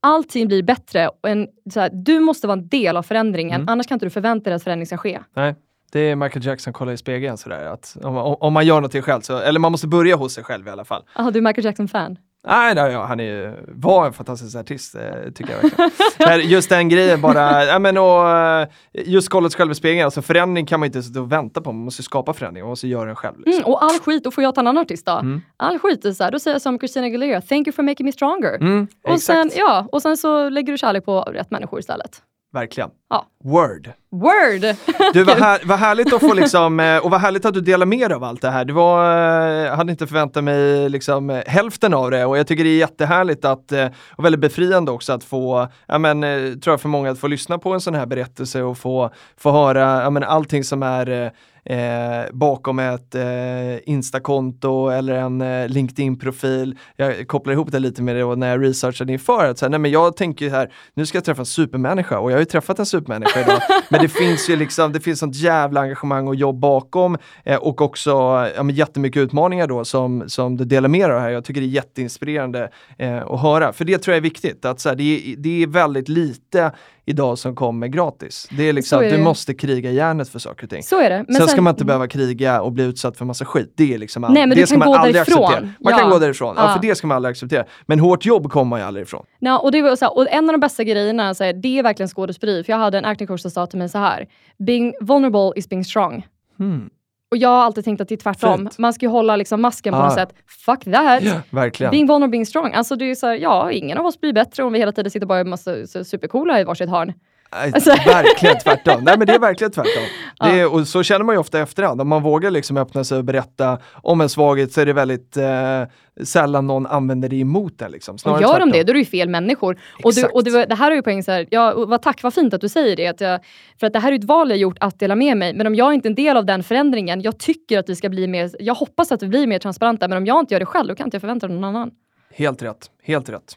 allting 0.00 0.48
blir 0.48 0.62
bättre. 0.62 1.10
En, 1.26 1.46
här, 1.74 1.90
du 1.92 2.20
måste 2.20 2.46
vara 2.46 2.58
en 2.58 2.68
del 2.68 2.96
av 2.96 3.02
förändringen, 3.02 3.54
Mm. 3.60 3.68
annars 3.68 3.86
kan 3.86 3.96
inte 3.96 4.06
du 4.06 4.10
förvänta 4.10 4.50
dig 4.50 4.56
att 4.56 4.62
förändring 4.64 4.86
ska 4.86 4.96
ske. 4.96 5.20
Nej, 5.36 5.54
det 5.92 6.00
är 6.00 6.16
Michael 6.16 6.44
Jackson 6.46 6.72
kolla 6.72 6.92
i 6.92 6.96
spegeln 6.96 7.36
sådär. 7.36 7.64
Att 7.66 7.96
om, 8.02 8.16
om 8.16 8.36
om 8.40 8.52
man 8.52 8.66
gör 8.66 8.74
någonting 8.74 9.02
själv, 9.02 9.20
så, 9.20 9.38
eller 9.38 9.60
man 9.60 9.72
måste 9.72 9.86
börja 9.86 10.16
hos 10.16 10.32
sig 10.34 10.44
själv 10.44 10.66
i 10.66 10.70
alla 10.70 10.84
fall. 10.84 11.02
Jaha, 11.16 11.30
du 11.30 11.38
är 11.38 11.42
Michael 11.42 11.64
Jackson-fan? 11.64 12.18
Nej, 12.46 12.74
nej 12.74 12.92
ja, 12.92 13.04
han 13.04 13.20
är, 13.20 13.24
ju- 13.24 13.56
var 13.68 14.06
en 14.06 14.12
fantastisk 14.12 14.56
artist, 14.56 14.94
eh, 14.94 15.02
tycker 15.34 15.52
jag 15.52 15.62
verkligen. 15.62 15.90
Men 16.18 16.48
just 16.48 16.68
den 16.68 16.88
grejen 16.88 17.20
bara, 17.20 17.64
ja, 17.64 17.78
men, 17.78 17.98
och, 17.98 18.28
eh, 18.30 18.68
just 19.04 19.28
i 19.70 19.74
spegeln, 19.74 20.04
alltså 20.04 20.22
förändring 20.22 20.66
kan 20.66 20.80
man 20.80 20.86
inte 20.86 21.02
sitta 21.02 21.20
och 21.20 21.32
vänta 21.32 21.60
på, 21.60 21.72
man 21.72 21.84
måste 21.84 22.02
skapa 22.02 22.32
förändring, 22.32 22.64
man 22.64 22.68
måste 22.70 22.88
göra 22.88 23.04
den 23.06 23.16
själv. 23.16 23.38
Liksom. 23.38 23.52
Mm, 23.62 23.72
och 23.72 23.82
all 23.84 23.98
skit, 23.98 24.24
då 24.24 24.30
får 24.30 24.44
jag 24.44 24.54
ta 24.54 24.60
en 24.60 24.66
annan 24.66 24.82
artist 24.82 25.06
då. 25.06 25.12
Mm. 25.12 25.42
All 25.56 25.78
skit 25.78 26.04
är 26.04 26.12
så 26.12 26.24
här, 26.24 26.30
då 26.30 26.38
säger 26.38 26.54
jag 26.54 26.62
som 26.62 26.78
Christina 26.78 27.06
Aguilera, 27.06 27.40
thank 27.40 27.66
you 27.66 27.72
for 27.72 27.82
making 27.82 28.06
me 28.06 28.12
stronger. 28.12 28.54
Mm, 28.54 28.86
och, 29.08 29.20
sen, 29.20 29.50
ja, 29.56 29.88
och 29.92 30.02
sen 30.02 30.16
så 30.16 30.48
lägger 30.48 30.72
du 30.72 30.78
kärlek 30.78 31.04
på 31.04 31.20
rätt 31.20 31.50
människor 31.50 31.78
istället. 31.80 32.22
verkligen. 32.52 32.90
Ja. 33.14 33.26
Word. 33.44 33.92
Word! 34.10 34.76
Du, 35.12 35.24
vad, 35.24 35.36
här, 35.38 35.60
vad 35.64 35.78
härligt 35.78 36.12
att 36.12 36.20
få 36.20 36.34
liksom, 36.34 36.80
eh, 36.80 36.98
och 36.98 37.10
vad 37.10 37.20
härligt 37.20 37.44
att 37.44 37.54
du 37.54 37.60
delar 37.60 37.86
med 37.86 38.10
dig 38.10 38.14
av 38.14 38.24
allt 38.24 38.42
det 38.42 38.50
här. 38.50 38.64
Det 38.64 38.72
var, 38.72 39.16
eh, 39.16 39.66
jag 39.66 39.76
hade 39.76 39.92
inte 39.92 40.06
förväntat 40.06 40.44
mig 40.44 40.88
liksom 40.88 41.30
eh, 41.30 41.42
hälften 41.46 41.94
av 41.94 42.10
det 42.10 42.24
och 42.24 42.38
jag 42.38 42.46
tycker 42.46 42.64
det 42.64 42.70
är 42.70 42.78
jättehärligt 42.78 43.44
att, 43.44 43.72
och 44.16 44.24
väldigt 44.24 44.40
befriande 44.40 44.90
också 44.90 45.12
att 45.12 45.24
få, 45.24 45.68
ja 45.86 45.98
men, 45.98 46.20
tror 46.60 46.72
jag 46.72 46.80
för 46.80 46.88
många 46.88 47.10
att 47.10 47.18
få 47.18 47.28
lyssna 47.28 47.58
på 47.58 47.72
en 47.72 47.80
sån 47.80 47.94
här 47.94 48.06
berättelse 48.06 48.62
och 48.62 48.78
få, 48.78 49.10
få 49.36 49.50
höra, 49.50 50.02
ja 50.02 50.10
men 50.10 50.22
allting 50.22 50.64
som 50.64 50.82
är 50.82 51.24
eh, 51.24 51.30
Eh, 51.66 52.24
bakom 52.32 52.78
ett 52.78 53.14
eh, 53.14 53.88
Instakonto 53.88 54.88
eller 54.88 55.14
en 55.14 55.40
eh, 55.40 55.68
LinkedIn-profil. 55.68 56.78
Jag 56.96 57.28
kopplar 57.28 57.52
ihop 57.52 57.72
det 57.72 57.78
lite 57.78 58.02
med 58.02 58.16
det 58.16 58.24
och 58.24 58.38
när 58.38 58.50
jag 58.50 58.62
researchade 58.62 59.12
inför. 59.12 59.44
Att 59.44 59.58
så 59.58 59.64
här, 59.64 59.70
nej 59.70 59.78
men 59.78 59.90
jag 59.90 60.16
tänker 60.16 60.50
här, 60.50 60.72
nu 60.94 61.06
ska 61.06 61.16
jag 61.16 61.24
träffa 61.24 61.42
en 61.42 61.46
supermänniska 61.46 62.18
och 62.18 62.30
jag 62.30 62.36
har 62.36 62.40
ju 62.40 62.44
träffat 62.44 62.78
en 62.78 62.86
supermänniska 62.86 63.03
idag. 63.12 63.60
men 63.88 64.00
det 64.02 64.08
finns 64.08 64.50
ju 64.50 64.56
liksom, 64.56 64.92
det 64.92 65.00
finns 65.00 65.18
sånt 65.18 65.36
jävla 65.36 65.80
engagemang 65.80 66.28
och 66.28 66.34
jobb 66.34 66.58
bakom 66.58 67.18
eh, 67.44 67.56
och 67.56 67.80
också 67.80 68.10
ja, 68.56 68.62
men 68.62 68.74
jättemycket 68.74 69.20
utmaningar 69.20 69.66
då 69.66 69.84
som, 69.84 70.24
som 70.26 70.56
du 70.56 70.64
delar 70.64 70.88
med 70.88 71.10
dig 71.10 71.16
av 71.16 71.22
här. 71.22 71.30
Jag 71.30 71.44
tycker 71.44 71.60
det 71.60 71.66
är 71.66 71.68
jätteinspirerande 71.68 72.70
eh, 72.98 73.22
att 73.26 73.40
höra. 73.40 73.72
För 73.72 73.84
det 73.84 73.98
tror 73.98 74.12
jag 74.12 74.16
är 74.16 74.22
viktigt, 74.22 74.64
att 74.64 74.80
så 74.80 74.88
här, 74.88 74.96
det, 74.96 75.34
det 75.38 75.62
är 75.62 75.66
väldigt 75.66 76.08
lite 76.08 76.72
idag 77.06 77.38
som 77.38 77.54
kommer 77.56 77.86
gratis. 77.88 78.48
Det 78.56 78.68
är 78.68 78.72
liksom, 78.72 78.98
är 78.98 79.04
du 79.04 79.10
det. 79.16 79.22
måste 79.22 79.54
kriga 79.54 79.90
järnet 79.90 80.28
för 80.28 80.38
saker 80.38 80.64
och 80.64 80.70
ting. 80.70 80.82
Så 80.82 81.00
är 81.00 81.10
det. 81.10 81.24
Men 81.28 81.36
sen, 81.36 81.48
ska 81.48 81.62
man 81.62 81.70
inte 81.72 81.84
behöva 81.84 82.08
kriga 82.08 82.62
och 82.62 82.72
bli 82.72 82.84
utsatt 82.84 83.16
för 83.16 83.24
massa 83.24 83.44
skit. 83.44 83.72
Det 83.76 83.94
är 83.94 83.98
liksom 83.98 84.24
all, 84.24 84.32
Nej, 84.32 84.42
men 84.42 84.50
det 84.50 84.62
du 84.62 84.66
ska 84.66 84.72
kan 84.74 84.78
man 84.78 84.88
gå 84.88 84.94
aldrig 84.94 85.14
därifrån. 85.14 85.44
acceptera. 85.44 85.60
Man 85.80 85.92
Ja. 85.92 85.98
kan 85.98 86.10
gå 86.10 86.18
därifrån, 86.18 86.54
ja. 86.58 86.62
Ja. 86.68 86.72
för 86.74 86.82
det 86.88 86.94
ska 86.94 87.06
man 87.06 87.16
aldrig 87.16 87.30
acceptera. 87.30 87.64
Men 87.86 88.00
hårt 88.00 88.26
jobb 88.26 88.50
kommer 88.50 88.68
man 88.70 88.80
ju 88.80 88.86
aldrig 88.86 89.06
ifrån. 89.06 89.24
Ja, 89.38 89.58
och, 89.58 89.72
det 89.72 89.82
var 89.82 89.96
så 89.96 90.04
här, 90.04 90.16
och 90.16 90.30
en 90.30 90.44
av 90.48 90.52
de 90.52 90.60
bästa 90.60 90.84
grejerna, 90.84 91.34
så 91.34 91.44
här, 91.44 91.52
det 91.52 91.78
är 91.78 91.82
verkligen 91.82 92.08
skådespeleri. 92.08 92.64
För 92.64 92.72
jag 92.72 92.78
hade 92.78 92.98
en 92.98 93.04
acting 93.04 93.26
coach 93.26 93.40
som 93.40 93.50
sa 93.50 93.66
till 93.66 93.78
mig 93.78 93.88
så 93.88 93.98
här. 93.98 94.26
Being 94.66 94.94
vulnerable 95.00 95.52
is 95.56 95.68
being 95.68 95.84
strong. 95.84 96.26
Hmm. 96.58 96.90
Och 97.34 97.38
jag 97.38 97.48
har 97.48 97.62
alltid 97.62 97.84
tänkt 97.84 98.00
att 98.00 98.08
det 98.08 98.14
är 98.14 98.16
tvärtom. 98.16 98.58
Fint. 98.58 98.78
Man 98.78 98.92
ska 98.92 99.06
ju 99.06 99.10
hålla 99.10 99.36
liksom 99.36 99.60
masken 99.62 99.92
på 99.94 99.98
Ah. 100.00 100.04
något 100.04 100.14
sätt. 100.14 100.34
Fuck 100.66 100.84
that! 100.84 101.22
Verkligen. 101.50 101.90
Being 101.90 102.06
vulnerable, 102.06 102.30
being 102.30 102.46
strong. 102.46 102.72
Alltså 102.72 102.96
det 102.96 103.10
är 103.10 103.14
så 103.14 103.26
här, 103.26 103.34
ja, 103.34 103.70
ingen 103.70 103.98
av 103.98 104.06
oss 104.06 104.20
blir 104.20 104.32
bättre 104.32 104.62
om 104.62 104.72
vi 104.72 104.78
hela 104.78 104.92
tiden 104.92 105.10
sitter 105.10 105.26
bara 105.26 105.34
och 105.34 105.40
är 105.40 105.44
massa 105.44 105.86
supercoola 106.04 106.60
i 106.60 106.64
varsitt 106.64 106.90
hörn. 106.90 107.12
Alltså- 107.54 107.90
Verkligen 107.90 108.58
tvärtom. 108.58 109.04
Nej 109.04 109.18
men 109.18 109.26
det 109.26 109.34
är 109.34 109.38
verkligen 109.38 109.70
tvärtom. 109.72 110.02
Det 110.40 110.60
är, 110.60 110.72
och 110.74 110.88
så 110.88 111.02
känner 111.02 111.24
man 111.24 111.34
ju 111.34 111.38
ofta 111.38 111.60
efterhand. 111.60 112.00
Om 112.00 112.08
man 112.08 112.22
vågar 112.22 112.50
liksom 112.50 112.76
öppna 112.76 113.04
sig 113.04 113.18
och 113.18 113.24
berätta 113.24 113.78
om 114.02 114.20
en 114.20 114.28
svaghet 114.28 114.72
så 114.72 114.80
är 114.80 114.86
det 114.86 114.92
väldigt 114.92 115.36
eh, 115.36 115.82
sällan 116.24 116.66
någon 116.66 116.86
använder 116.86 117.28
det 117.28 117.36
emot 117.36 117.82
en. 117.82 117.90
Liksom. 117.90 118.14
Och 118.14 118.20
gör 118.24 118.40
de 118.40 118.46
tvärtom. 118.48 118.70
det, 118.70 118.82
då 118.82 118.90
är 118.90 118.94
det 118.94 118.98
ju 118.98 119.04
fel 119.04 119.28
människor. 119.28 119.78
Och, 120.04 120.12
du, 120.14 120.24
och 120.24 120.44
det, 120.44 120.50
var- 120.50 120.66
det 120.66 120.74
här 120.74 120.90
är 120.90 120.94
ju 120.94 121.02
poäng 121.02 121.22
så 121.22 121.30
här, 121.30 121.46
ja, 121.50 121.74
vad 121.86 122.02
tack, 122.02 122.22
vad 122.22 122.34
fint 122.34 122.54
att 122.54 122.60
du 122.60 122.68
säger 122.68 122.96
det. 122.96 123.06
Att 123.06 123.20
jag, 123.20 123.40
för 123.80 123.86
att 123.86 123.92
det 123.92 123.98
här 123.98 124.12
är 124.12 124.16
ett 124.16 124.24
val 124.24 124.50
jag 124.50 124.58
gjort 124.58 124.76
att 124.80 124.98
dela 124.98 125.14
med 125.14 125.36
mig. 125.36 125.54
Men 125.54 125.66
om 125.66 125.74
jag 125.74 125.88
är 125.88 125.92
inte 125.92 126.08
är 126.08 126.10
en 126.10 126.14
del 126.14 126.36
av 126.36 126.46
den 126.46 126.62
förändringen, 126.62 127.20
jag 127.22 127.38
tycker 127.38 127.78
att 127.78 127.88
vi 127.88 127.96
ska 127.96 128.08
bli 128.08 128.26
mer, 128.26 128.50
jag 128.60 128.74
hoppas 128.74 129.12
att 129.12 129.22
vi 129.22 129.28
blir 129.28 129.46
mer 129.46 129.58
transparenta, 129.58 130.08
men 130.08 130.18
om 130.18 130.26
jag 130.26 130.40
inte 130.40 130.54
gör 130.54 130.60
det 130.60 130.66
själv, 130.66 130.88
då 130.88 130.94
kan 130.94 131.06
inte 131.06 131.14
jag 131.14 131.20
förvänta 131.20 131.48
mig 131.48 131.56
någon 131.56 131.76
annan. 131.76 131.90
Helt 132.34 132.62
rätt, 132.62 132.90
helt 133.02 133.28
rätt. 133.28 133.56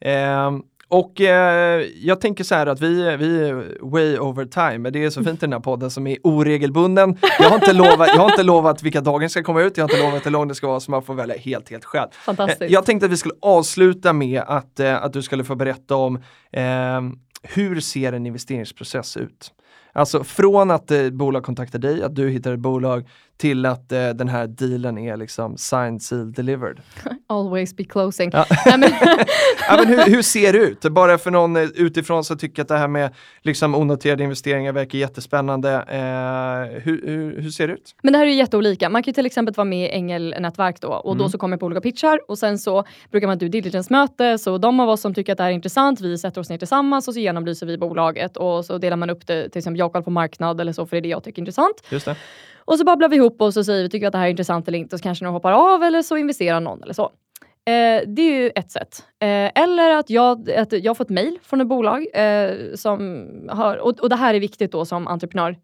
Ehm, 0.00 0.62
och 0.88 1.20
eh, 1.20 1.80
jag 1.96 2.20
tänker 2.20 2.44
så 2.44 2.54
här 2.54 2.66
att 2.66 2.80
vi, 2.80 3.16
vi 3.16 3.48
är 3.48 3.78
way 3.90 4.18
over 4.18 4.44
time, 4.44 4.78
men 4.78 4.92
det 4.92 5.04
är 5.04 5.10
så 5.10 5.24
fint 5.24 5.42
i 5.42 5.46
den 5.46 5.52
här 5.52 5.60
podden 5.60 5.90
som 5.90 6.06
är 6.06 6.16
oregelbunden. 6.22 7.18
Jag 7.38 7.48
har 7.48 7.54
inte 7.54 7.72
lovat, 7.72 8.08
jag 8.08 8.18
har 8.22 8.30
inte 8.30 8.42
lovat 8.42 8.82
vilka 8.82 9.00
dagar 9.00 9.28
ska 9.28 9.42
komma 9.42 9.62
ut, 9.62 9.76
jag 9.76 9.84
har 9.84 9.90
inte 9.94 10.02
lovat 10.06 10.26
hur 10.26 10.30
lång 10.30 10.48
det 10.48 10.54
ska 10.54 10.66
vara, 10.68 10.80
så 10.80 10.90
man 10.90 11.02
får 11.02 11.14
välja 11.14 11.36
helt, 11.36 11.70
helt 11.70 11.84
själv. 11.84 12.08
Fantastiskt. 12.12 12.62
Eh, 12.62 12.68
Jag 12.68 12.84
tänkte 12.86 13.06
att 13.06 13.12
vi 13.12 13.16
skulle 13.16 13.34
avsluta 13.42 14.12
med 14.12 14.42
att, 14.46 14.80
eh, 14.80 15.04
att 15.04 15.12
du 15.12 15.22
skulle 15.22 15.44
få 15.44 15.54
berätta 15.54 15.96
om 15.96 16.22
ehm, 16.52 17.12
hur 17.42 17.80
ser 17.80 18.12
en 18.12 18.26
investeringsprocess 18.26 19.16
ut? 19.16 19.50
Alltså 19.92 20.24
från 20.24 20.70
att 20.70 20.90
eh, 20.90 21.10
bolag 21.10 21.42
kontaktar 21.44 21.78
dig, 21.78 22.02
att 22.02 22.14
du 22.14 22.28
hittar 22.30 22.52
ett 22.52 22.60
bolag, 22.60 23.04
till 23.36 23.66
att 23.66 23.92
eh, 23.92 24.08
den 24.08 24.28
här 24.28 24.46
dealen 24.46 24.98
är 24.98 25.16
liksom 25.16 25.56
signed, 25.56 26.02
sealed, 26.02 26.34
delivered. 26.34 26.80
Always 27.26 27.76
be 27.76 27.84
closing. 27.84 28.30
Ja. 28.32 28.46
Ja, 29.68 29.76
men 29.76 29.86
hur, 29.86 30.10
hur 30.16 30.22
ser 30.22 30.52
det 30.52 30.58
ut? 30.58 30.80
Bara 30.80 31.18
för 31.18 31.30
någon 31.30 31.56
eh, 31.56 31.62
utifrån 31.74 32.24
som 32.24 32.38
tycker 32.38 32.62
att 32.62 32.68
det 32.68 32.76
här 32.78 32.88
med 32.88 33.14
liksom, 33.42 33.74
onoterade 33.74 34.24
investeringar 34.24 34.72
verkar 34.72 34.98
jättespännande. 34.98 35.70
Eh, 35.72 36.82
hur, 36.82 37.06
hur, 37.06 37.40
hur 37.40 37.50
ser 37.50 37.68
det 37.68 37.74
ut? 37.74 37.94
Men 38.02 38.12
det 38.12 38.18
här 38.18 38.26
är 38.26 38.30
ju 38.30 38.36
jätteolika. 38.36 38.88
Man 38.88 39.02
kan 39.02 39.10
ju 39.10 39.14
till 39.14 39.26
exempel 39.26 39.54
vara 39.54 39.64
med 39.64 39.88
i 39.88 39.90
ängelnätverk 39.90 40.80
då 40.80 40.88
och 40.88 41.12
Mm. 41.14 41.22
då 41.22 41.28
så 41.28 41.38
kommer 41.38 41.56
på 41.56 41.66
olika 41.66 41.80
pitchar 41.80 42.20
och 42.28 42.38
sen 42.38 42.58
så 42.58 42.84
brukar 43.10 43.26
man 43.26 43.40
ha 43.40 43.48
diligence-möte 43.48 44.38
så 44.38 44.58
de 44.58 44.80
av 44.80 44.88
oss 44.88 45.00
som 45.00 45.14
tycker 45.14 45.32
att 45.32 45.38
det 45.38 45.44
här 45.44 45.50
är 45.50 45.54
intressant, 45.54 46.00
vi 46.00 46.18
sätter 46.18 46.40
oss 46.40 46.50
ner 46.50 46.58
tillsammans 46.58 47.08
och 47.08 47.14
så 47.14 47.20
genomlyser 47.20 47.66
vi 47.66 47.78
bolaget 47.78 48.36
och 48.36 48.64
så 48.64 48.78
delar 48.78 48.96
man 48.96 49.10
upp 49.10 49.26
det 49.26 49.48
till 49.48 49.62
exempel 49.64 49.78
jag 49.78 49.92
kollar 49.92 50.02
på 50.02 50.10
marknad 50.10 50.60
eller 50.60 50.72
så 50.72 50.86
för 50.86 50.96
det 50.96 50.98
är 50.98 51.02
det 51.02 51.08
jag 51.08 51.24
tycker 51.24 51.38
är 51.38 51.42
intressant. 51.42 51.82
Just 51.90 52.06
det. 52.06 52.16
Och 52.64 52.78
så 52.78 52.84
babblar 52.84 53.08
vi 53.08 53.16
ihop 53.16 53.40
och 53.40 53.54
så 53.54 53.64
säger 53.64 53.82
vi 53.82 53.90
tycker 53.90 54.06
att 54.06 54.12
det 54.12 54.18
här 54.18 54.26
är 54.26 54.30
intressant 54.30 54.68
eller 54.68 54.78
inte 54.78 54.96
och 54.96 55.00
så 55.00 55.02
kanske 55.02 55.24
någon 55.24 55.34
hoppar 55.34 55.52
av 55.52 55.82
eller 55.82 56.02
så 56.02 56.16
investerar 56.16 56.60
någon 56.60 56.82
eller 56.82 56.94
så. 56.94 57.10
Eh, 57.66 58.02
det 58.06 58.22
är 58.22 58.42
ju 58.42 58.50
ett 58.54 58.70
sätt. 58.70 59.04
Eh, 59.22 59.62
eller 59.62 59.90
att 59.90 60.10
jag, 60.10 60.50
att 60.50 60.72
jag 60.72 60.96
får 60.96 61.04
ett 61.04 61.10
mail 61.10 61.38
från 61.42 61.60
ett 61.60 61.66
bolag 61.66 62.06
eh, 62.14 62.74
som 62.74 63.26
har, 63.48 63.76
och, 63.76 64.00
och 64.00 64.08
det 64.08 64.16
här 64.16 64.34
är 64.34 64.40
viktigt 64.40 64.72
då 64.72 64.84
som 64.84 65.06
entreprenör, 65.06 65.56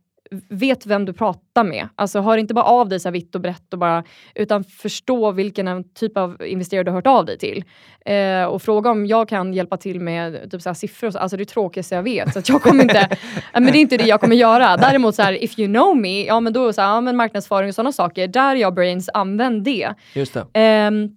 vet 0.48 0.86
vem 0.86 1.04
du 1.04 1.12
pratar 1.12 1.64
med. 1.64 1.88
Alltså 1.94 2.20
hör 2.20 2.36
inte 2.38 2.54
bara 2.54 2.64
av 2.64 2.88
dig 2.88 3.00
så 3.00 3.08
här 3.08 3.12
vitt 3.12 3.34
och 3.34 3.40
brett 3.40 3.72
och 3.72 3.78
bara, 3.78 4.04
utan 4.34 4.64
förstå 4.64 5.32
vilken 5.32 5.68
en 5.68 5.92
typ 5.94 6.16
av 6.16 6.46
investerare 6.46 6.84
du 6.84 6.90
har 6.90 6.96
hört 6.96 7.06
av 7.06 7.26
dig 7.26 7.38
till. 7.38 7.64
Eh, 8.06 8.44
och 8.44 8.62
fråga 8.62 8.90
om 8.90 9.06
jag 9.06 9.28
kan 9.28 9.54
hjälpa 9.54 9.76
till 9.76 10.00
med 10.00 10.50
typ 10.50 10.62
så 10.62 10.74
siffror. 10.74 11.10
så. 11.10 11.18
Alltså 11.18 11.36
det 11.36 11.42
är 11.42 11.44
tråkigaste 11.44 11.94
jag 11.94 12.02
vet. 12.02 12.32
Så 12.32 12.38
att 12.38 12.48
jag 12.48 12.62
kommer 12.62 12.82
inte, 12.82 13.08
men 13.52 13.64
det 13.64 13.78
är 13.78 13.80
inte 13.80 13.96
det 13.96 14.06
jag 14.06 14.20
kommer 14.20 14.36
göra. 14.36 14.76
Däremot 14.76 15.14
så 15.14 15.22
här, 15.22 15.44
if 15.44 15.58
you 15.58 15.68
know 15.68 15.96
me, 15.96 16.24
ja 16.24 16.40
men 16.40 16.52
då 16.52 16.72
så 16.72 16.80
här, 16.80 16.88
ja, 16.88 17.00
men 17.00 17.16
marknadsföring 17.16 17.68
och 17.68 17.74
sådana 17.74 17.92
saker. 17.92 18.28
Där 18.28 18.56
är 18.56 18.60
jag 18.60 18.74
brains, 18.74 19.10
använd 19.14 19.64
det. 19.64 19.94
Just 20.14 20.34
det. 20.34 20.46
Ehm, 20.52 21.16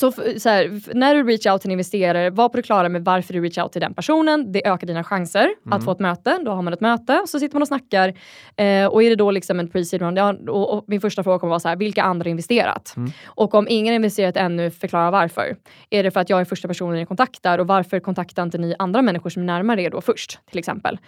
så, 0.00 0.12
så 0.12 0.48
här, 0.48 0.94
när 0.94 1.14
du 1.14 1.22
reach 1.22 1.46
out 1.46 1.60
till 1.60 1.68
en 1.68 1.72
investerare, 1.72 2.30
var 2.30 2.48
på 2.48 2.56
det 2.56 2.62
klara 2.62 2.88
med 2.88 3.04
varför 3.04 3.32
du 3.34 3.40
reach 3.40 3.58
out 3.58 3.72
till 3.72 3.80
den 3.80 3.94
personen. 3.94 4.52
Det 4.52 4.66
ökar 4.66 4.86
dina 4.86 5.04
chanser 5.04 5.48
att 5.70 5.84
få 5.84 5.92
ett 5.92 6.00
möte. 6.00 6.38
Då 6.44 6.50
har 6.50 6.62
man 6.62 6.72
ett 6.72 6.80
möte, 6.80 7.22
så 7.26 7.38
sitter 7.38 7.54
man 7.54 7.62
och 7.62 7.68
snackar. 7.68 8.08
Eh, 8.56 8.86
och 8.86 9.02
är 9.02 9.10
det 9.10 9.16
då 9.16 9.30
liksom 9.30 9.60
en 9.60 9.68
pre-seed 9.68 9.98
round, 9.98 10.18
ja, 10.18 10.34
och, 10.48 10.74
och 10.74 10.84
min 10.86 11.00
första 11.00 11.22
fråga 11.22 11.38
kommer 11.38 11.50
vara 11.50 11.60
så 11.60 11.68
här, 11.68 11.76
vilka 11.76 12.02
andra 12.02 12.24
har 12.24 12.30
investerat? 12.30 12.94
Och 13.24 13.54
om 13.54 13.66
ingen 13.68 13.92
har 13.92 13.96
investerat 13.96 14.36
ännu, 14.36 14.70
förklara 14.70 15.10
varför. 15.10 15.56
Är 15.90 16.02
det 16.02 16.10
för 16.10 16.20
att 16.20 16.30
jag 16.30 16.40
är 16.40 16.44
första 16.44 16.68
personen 16.68 16.94
ni 16.94 17.06
kontaktar 17.06 17.58
och 17.58 17.66
varför 17.66 18.00
kontaktar 18.00 18.42
inte 18.42 18.58
ni 18.58 18.74
andra 18.78 19.02
människor 19.02 19.30
som 19.30 19.42
är 19.42 19.46
närmare 19.46 19.82
er 19.82 19.90
då 19.90 20.00
först, 20.00 20.38
till 20.50 20.58
exempel? 20.58 20.98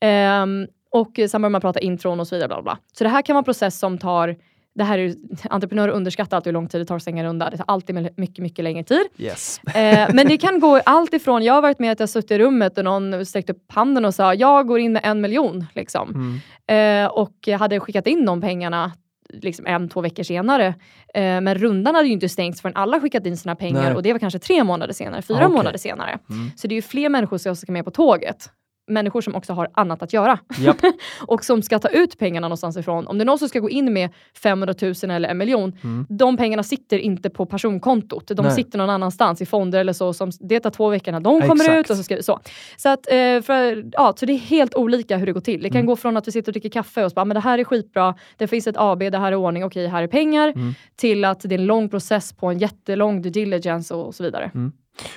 Ehm, 0.00 0.66
och 0.90 1.20
sen 1.30 1.42
börjar 1.42 1.50
man 1.50 1.60
prata 1.60 1.80
intron 1.80 2.20
och 2.20 2.28
så 2.28 2.34
vidare. 2.34 2.48
Bla. 2.48 2.62
bla. 2.62 2.78
Så 2.92 3.04
det 3.04 3.10
här 3.10 3.22
kan 3.22 3.34
vara 3.34 3.40
en 3.40 3.44
process 3.44 3.78
som 3.78 3.98
tar 3.98 4.36
det 4.74 4.84
här 4.84 4.98
är, 4.98 5.14
entreprenörer 5.50 5.92
underskattar 5.92 6.36
alltid 6.36 6.50
hur 6.50 6.52
lång 6.52 6.68
tid 6.68 6.80
det 6.80 6.84
tar 6.84 6.96
att 6.96 7.02
stänga 7.02 7.22
en 7.22 7.28
runda. 7.28 7.50
Det 7.50 7.56
tar 7.56 7.64
alltid 7.68 8.10
mycket, 8.16 8.38
mycket 8.38 8.64
längre 8.64 8.84
tid. 8.84 9.06
Yes. 9.18 9.60
Eh, 9.64 10.08
men 10.14 10.26
det 10.28 10.36
kan 10.36 10.60
gå 10.60 10.80
allt 10.86 11.14
ifrån, 11.14 11.42
jag 11.42 11.54
har 11.54 11.62
varit 11.62 11.78
med 11.78 11.92
att 11.92 12.00
jag 12.00 12.08
suttit 12.08 12.30
i 12.30 12.38
rummet 12.38 12.78
och 12.78 12.84
någon 12.84 13.26
sträckte 13.26 13.52
upp 13.52 13.72
handen 13.72 14.04
och 14.04 14.14
sa 14.14 14.34
jag 14.34 14.66
går 14.66 14.78
in 14.78 14.92
med 14.92 15.02
en 15.04 15.20
miljon. 15.20 15.66
Liksom. 15.74 16.40
Mm. 16.66 17.04
Eh, 17.06 17.10
och 17.10 17.48
hade 17.58 17.80
skickat 17.80 18.06
in 18.06 18.26
de 18.26 18.40
pengarna 18.40 18.92
liksom 19.32 19.66
en, 19.66 19.88
två 19.88 20.00
veckor 20.00 20.22
senare. 20.22 20.66
Eh, 21.14 21.40
men 21.40 21.54
rundan 21.54 21.94
hade 21.94 22.06
ju 22.08 22.14
inte 22.14 22.28
stängts 22.28 22.60
förrän 22.60 22.76
alla 22.76 23.00
skickat 23.00 23.26
in 23.26 23.36
sina 23.36 23.54
pengar 23.54 23.82
Nej. 23.82 23.94
och 23.94 24.02
det 24.02 24.12
var 24.12 24.18
kanske 24.18 24.38
tre 24.38 24.64
månader 24.64 24.92
senare, 24.92 25.22
fyra 25.22 25.38
Ah, 25.38 25.44
okej. 25.46 25.56
månader 25.56 25.78
senare. 25.78 26.18
Mm. 26.30 26.50
Så 26.56 26.66
det 26.66 26.72
är 26.72 26.76
ju 26.76 26.82
fler 26.82 27.08
människor 27.08 27.38
som 27.38 27.56
ska 27.56 27.72
med 27.72 27.84
på 27.84 27.90
tåget. 27.90 28.50
Människor 28.86 29.20
som 29.20 29.34
också 29.34 29.52
har 29.52 29.68
annat 29.74 30.02
att 30.02 30.12
göra 30.12 30.38
Japp. 30.58 30.76
och 31.26 31.44
som 31.44 31.62
ska 31.62 31.78
ta 31.78 31.88
ut 31.88 32.18
pengarna 32.18 32.48
någonstans 32.48 32.76
ifrån. 32.76 33.06
Om 33.06 33.18
det 33.18 33.22
är 33.24 33.26
någon 33.26 33.38
som 33.38 33.48
ska 33.48 33.58
gå 33.60 33.70
in 33.70 33.92
med 33.92 34.10
500 34.42 34.74
000 34.82 34.94
eller 35.10 35.28
en 35.28 35.38
miljon, 35.38 35.78
Mm. 35.84 36.06
de 36.08 36.36
pengarna 36.36 36.62
sitter 36.62 36.98
inte 36.98 37.30
på 37.30 37.46
personkontot. 37.46 38.28
De 38.28 38.42
Nej. 38.42 38.50
sitter 38.54 38.78
någon 38.78 38.90
annanstans 38.90 39.42
i 39.42 39.46
fonder 39.46 39.78
eller 39.80 39.92
så. 39.92 40.12
Som, 40.12 40.30
det 40.40 40.60
tar 40.60 40.70
två 40.70 40.88
veckor 40.88 41.12
när 41.12 41.20
de 41.20 41.40
kommer 41.40 41.64
Exakt. 41.64 41.78
ut. 41.80 41.90
Och 41.90 41.96
så, 41.96 42.02
ska, 42.02 42.22
så. 42.22 42.40
Så, 42.76 42.88
att, 42.88 43.06
eh, 43.12 43.40
för, 43.42 43.84
ja, 43.92 44.14
så 44.16 44.26
det 44.26 44.32
är 44.32 44.38
helt 44.38 44.74
olika 44.74 45.16
hur 45.16 45.26
det 45.26 45.32
går 45.32 45.40
till. 45.40 45.62
Det 45.62 45.68
kan 45.68 45.76
Mm. 45.76 45.86
gå 45.86 45.96
från 45.96 46.16
att 46.16 46.28
vi 46.28 46.32
sitter 46.32 46.48
och 46.48 46.52
dricker 46.52 46.68
kaffe 46.68 47.04
och 47.04 47.10
så 47.10 47.14
bara, 47.14 47.24
men 47.24 47.34
det 47.34 47.40
här 47.40 47.58
är 47.58 47.64
skitbra, 47.64 48.14
det 48.36 48.46
finns 48.46 48.66
ett 48.66 48.76
AB, 48.78 48.98
det 49.10 49.18
här 49.18 49.32
är 49.32 49.36
ordning, 49.36 49.64
okej, 49.64 49.86
här 49.86 50.02
är 50.02 50.06
pengar. 50.06 50.48
Mm. 50.48 50.74
Till 50.96 51.24
att 51.24 51.40
det 51.40 51.54
är 51.54 51.58
en 51.58 51.66
lång 51.66 51.88
process 51.88 52.32
på 52.32 52.46
en 52.46 52.58
jättelång 52.58 53.22
due 53.22 53.30
diligence 53.32 53.94
och 53.94 54.14
så 54.14 54.22
vidare. 54.22 54.50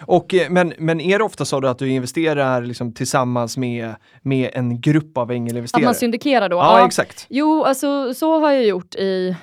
Och, 0.01 0.33
eh, 0.33 0.49
men, 0.49 0.73
men 0.77 1.01
är 1.01 1.17
det 1.17 1.23
ofta 1.23 1.45
så 1.45 1.67
att 1.67 1.79
du 1.79 1.89
investerar 1.89 2.61
liksom 2.61 2.93
tillsammans 2.93 3.57
med, 3.57 3.95
med 4.21 4.49
en 4.53 4.81
grupp 4.81 5.17
av 5.17 5.23
Att 5.23 5.31
ängelinvesterare? 5.35 5.85
man 5.85 5.95
syndikerar 5.95 6.49
då. 6.49 6.55
ja, 6.55 6.85
exakt. 6.85 7.25
Jo, 7.29 7.63
alltså 7.63 8.13
så 8.13 8.39
har 8.39 8.51
jag 8.51 8.65
gjort 8.65 8.95
i 8.95 9.35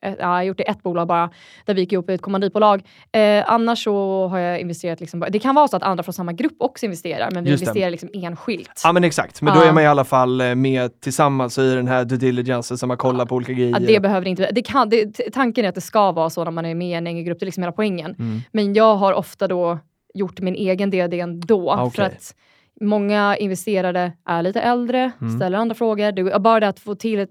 Ja, 0.00 0.08
jag 0.18 0.26
har 0.26 0.42
gjort 0.42 0.56
det 0.56 0.62
i 0.62 0.70
ett 0.70 0.82
bolag 0.82 1.06
bara, 1.08 1.30
där 1.64 1.74
vi 1.74 1.80
gick 1.80 1.92
ihop 1.92 2.10
i 2.10 2.14
ett 2.14 2.22
kommanditbolag. 2.22 2.82
Eh, 3.12 3.44
annars 3.52 3.84
så 3.84 4.28
har 4.28 4.38
jag 4.38 4.60
investerat, 4.60 5.00
liksom, 5.00 5.24
det 5.30 5.38
kan 5.38 5.54
vara 5.54 5.68
så 5.68 5.76
att 5.76 5.82
andra 5.82 6.02
från 6.02 6.12
samma 6.12 6.32
grupp 6.32 6.56
också 6.58 6.84
investerar, 6.86 7.30
men 7.30 7.44
vi 7.44 7.50
Just 7.50 7.64
det. 7.64 7.68
investerar 7.68 7.90
liksom 7.90 8.08
enskilt. 8.12 8.80
Ja 8.84 8.92
men 8.92 9.04
exakt, 9.04 9.42
men 9.42 9.54
då 9.54 9.60
Ja. 9.60 9.68
är 9.68 9.72
man 9.72 9.82
i 9.82 9.86
alla 9.86 10.04
fall 10.04 10.40
eh, 10.40 10.54
med 10.54 11.00
tillsammans 11.00 11.58
i 11.58 11.74
den 11.74 11.88
här 11.88 12.04
due 12.04 12.18
diligence 12.18 12.78
som 12.78 12.88
man 12.88 12.96
kollar 12.96 13.26
på 13.26 13.34
olika 13.34 13.52
grejer. 13.52 13.70
Ja, 13.70 13.78
det 13.86 14.00
behöver 14.00 14.26
inte, 14.28 14.50
det 14.52 14.62
kan, 14.62 14.88
det, 14.88 15.32
tanken 15.32 15.64
är 15.64 15.68
att 15.68 15.74
det 15.74 15.80
ska 15.80 16.12
vara 16.12 16.30
så 16.30 16.44
när 16.44 16.50
man 16.50 16.64
är 16.66 16.74
med 16.74 16.88
i 16.88 16.92
en 16.92 17.06
ängelgrupp, 17.06 17.38
det 17.40 17.44
är 17.44 17.46
liksom 17.46 17.62
hela 17.62 17.72
poängen. 17.72 18.14
Mm. 18.18 18.40
Men 18.52 18.74
jag 18.74 18.94
har 18.96 19.12
ofta 19.12 19.48
då 19.48 19.78
gjort 20.14 20.40
min 20.40 20.54
egen 20.54 20.90
DD 20.90 21.20
ändå. 21.20 21.70
Ah, 21.70 21.90
För 21.90 22.02
att 22.02 22.34
många 22.80 23.36
investerare 23.36 24.12
är 24.28 24.42
lite 24.42 24.60
äldre, 24.60 25.10
Mm. 25.20 25.36
ställer 25.36 25.58
andra 25.58 25.74
frågor. 25.74 26.12
Det, 26.12 26.38
bara 26.40 26.60
det 26.60 26.68
att 26.68 26.80
få 26.80 26.94
till 26.94 27.18
ett, 27.18 27.30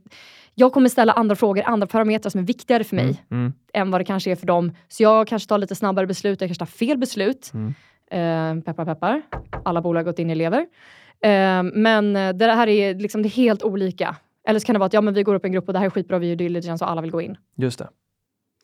jag 0.55 0.73
kommer 0.73 0.89
ställa 0.89 1.13
andra 1.13 1.35
frågor, 1.35 1.63
andra 1.65 1.87
parametrar 1.87 2.29
som 2.29 2.41
är 2.41 2.45
viktigare 2.45 2.83
för 2.83 2.95
mig 2.95 3.23
Mm. 3.31 3.53
än 3.73 3.91
vad 3.91 4.01
det 4.01 4.05
kanske 4.05 4.31
är 4.31 4.35
för 4.35 4.47
dem. 4.47 4.71
Så 4.87 5.03
jag 5.03 5.27
kanske 5.27 5.49
tar 5.49 5.57
lite 5.57 5.75
snabbare 5.75 6.07
beslut, 6.07 6.41
jag 6.41 6.49
kanske 6.49 6.59
tar 6.59 6.65
fel 6.65 6.97
beslut. 6.97 7.51
Mm. 7.53 7.73
Eh, 8.11 8.63
peppar 8.63 8.85
peppar, 8.85 9.21
alla 9.65 9.81
bolag 9.81 9.99
har 9.99 10.05
gått 10.05 10.19
in 10.19 10.29
i 10.29 10.31
elever. 10.31 10.59
Eh, 11.21 11.63
men 11.73 12.13
det 12.13 12.45
här 12.45 12.67
är, 12.67 12.95
liksom, 12.95 13.21
det 13.21 13.27
är 13.27 13.31
helt 13.31 13.63
olika. 13.63 14.15
Eller 14.47 14.59
så 14.59 14.65
kan 14.65 14.73
det 14.73 14.79
vara 14.79 14.87
att 14.87 14.93
ja, 14.93 15.01
men 15.01 15.13
vi 15.13 15.23
går 15.23 15.35
upp 15.35 15.45
i 15.45 15.47
en 15.47 15.51
grupp 15.51 15.67
och 15.67 15.73
det 15.73 15.79
här 15.79 15.85
är 15.85 15.89
skitbra, 15.89 16.19
vi 16.19 16.27
gör 16.29 16.35
diligence 16.35 16.83
och 16.85 16.91
alla 16.91 17.01
vill 17.01 17.11
gå 17.11 17.21
in. 17.21 17.37
Just 17.57 17.79
det. 17.79 17.87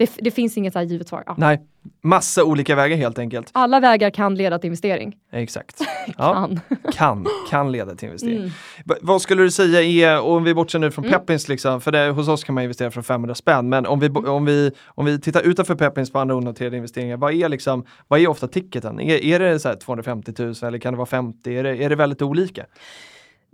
Det, 0.05 0.11
det 0.23 0.31
finns 0.31 0.57
inget 0.57 0.73
så 0.73 0.79
här 0.79 0.85
givet 0.85 1.07
svar. 1.07 1.23
Ja. 1.25 1.35
Nej, 1.37 1.61
massa 2.03 2.43
olika 2.43 2.75
vägar 2.75 2.97
helt 2.97 3.19
enkelt. 3.19 3.49
Alla 3.51 3.79
vägar 3.79 4.09
kan 4.09 4.35
leda 4.35 4.59
till 4.59 4.67
investering. 4.67 5.15
Exakt. 5.31 5.79
Ja, 6.17 6.33
Kan. 6.33 6.59
kan, 6.93 7.25
kan 7.49 7.71
leda 7.71 7.95
till 7.95 8.05
investering. 8.07 8.37
Mm. 8.37 8.49
Va- 8.85 8.95
Vad 9.01 9.21
skulle 9.21 9.43
du 9.43 9.51
säga 9.51 9.81
är, 10.11 10.21
och 10.21 10.31
om 10.35 10.43
vi 10.43 10.53
bortser 10.53 10.79
nu 10.79 10.91
från 10.91 11.05
Mm. 11.05 11.19
Peppins, 11.19 11.47
liksom, 11.47 11.81
för 11.81 11.91
det, 11.91 12.09
hos 12.09 12.27
oss 12.27 12.43
kan 12.43 12.55
man 12.55 12.63
investera 12.63 12.91
för 12.91 13.01
500 13.01 13.35
spänn, 13.35 13.69
men 13.69 13.85
om 13.85 13.99
vi, 13.99 14.09
bo- 14.09 14.29
om 14.29 14.45
vi, 14.45 14.71
om 14.87 15.05
vi 15.05 15.19
tittar 15.19 15.41
utanför 15.41 15.75
Peppins 15.75 16.11
på 16.11 16.19
andra 16.19 16.35
onoterade 16.35 16.77
investeringar, 16.77 17.17
vad 17.17 17.33
är, 17.33 17.49
liksom, 17.49 17.85
vad 18.07 18.19
är 18.19 18.27
ofta 18.27 18.47
ticketen? 18.47 18.99
Är, 18.99 19.23
är 19.25 19.39
det 19.39 19.59
så 19.59 19.69
här 19.69 19.75
250 19.75 20.33
000 20.37 20.53
eller 20.63 20.77
kan 20.79 20.93
det 20.93 20.97
vara 20.97 21.05
50? 21.05 21.57
Är 21.57 21.63
det, 21.63 21.83
är 21.83 21.89
det 21.89 21.95
väldigt 21.95 22.21
olika? 22.21 22.65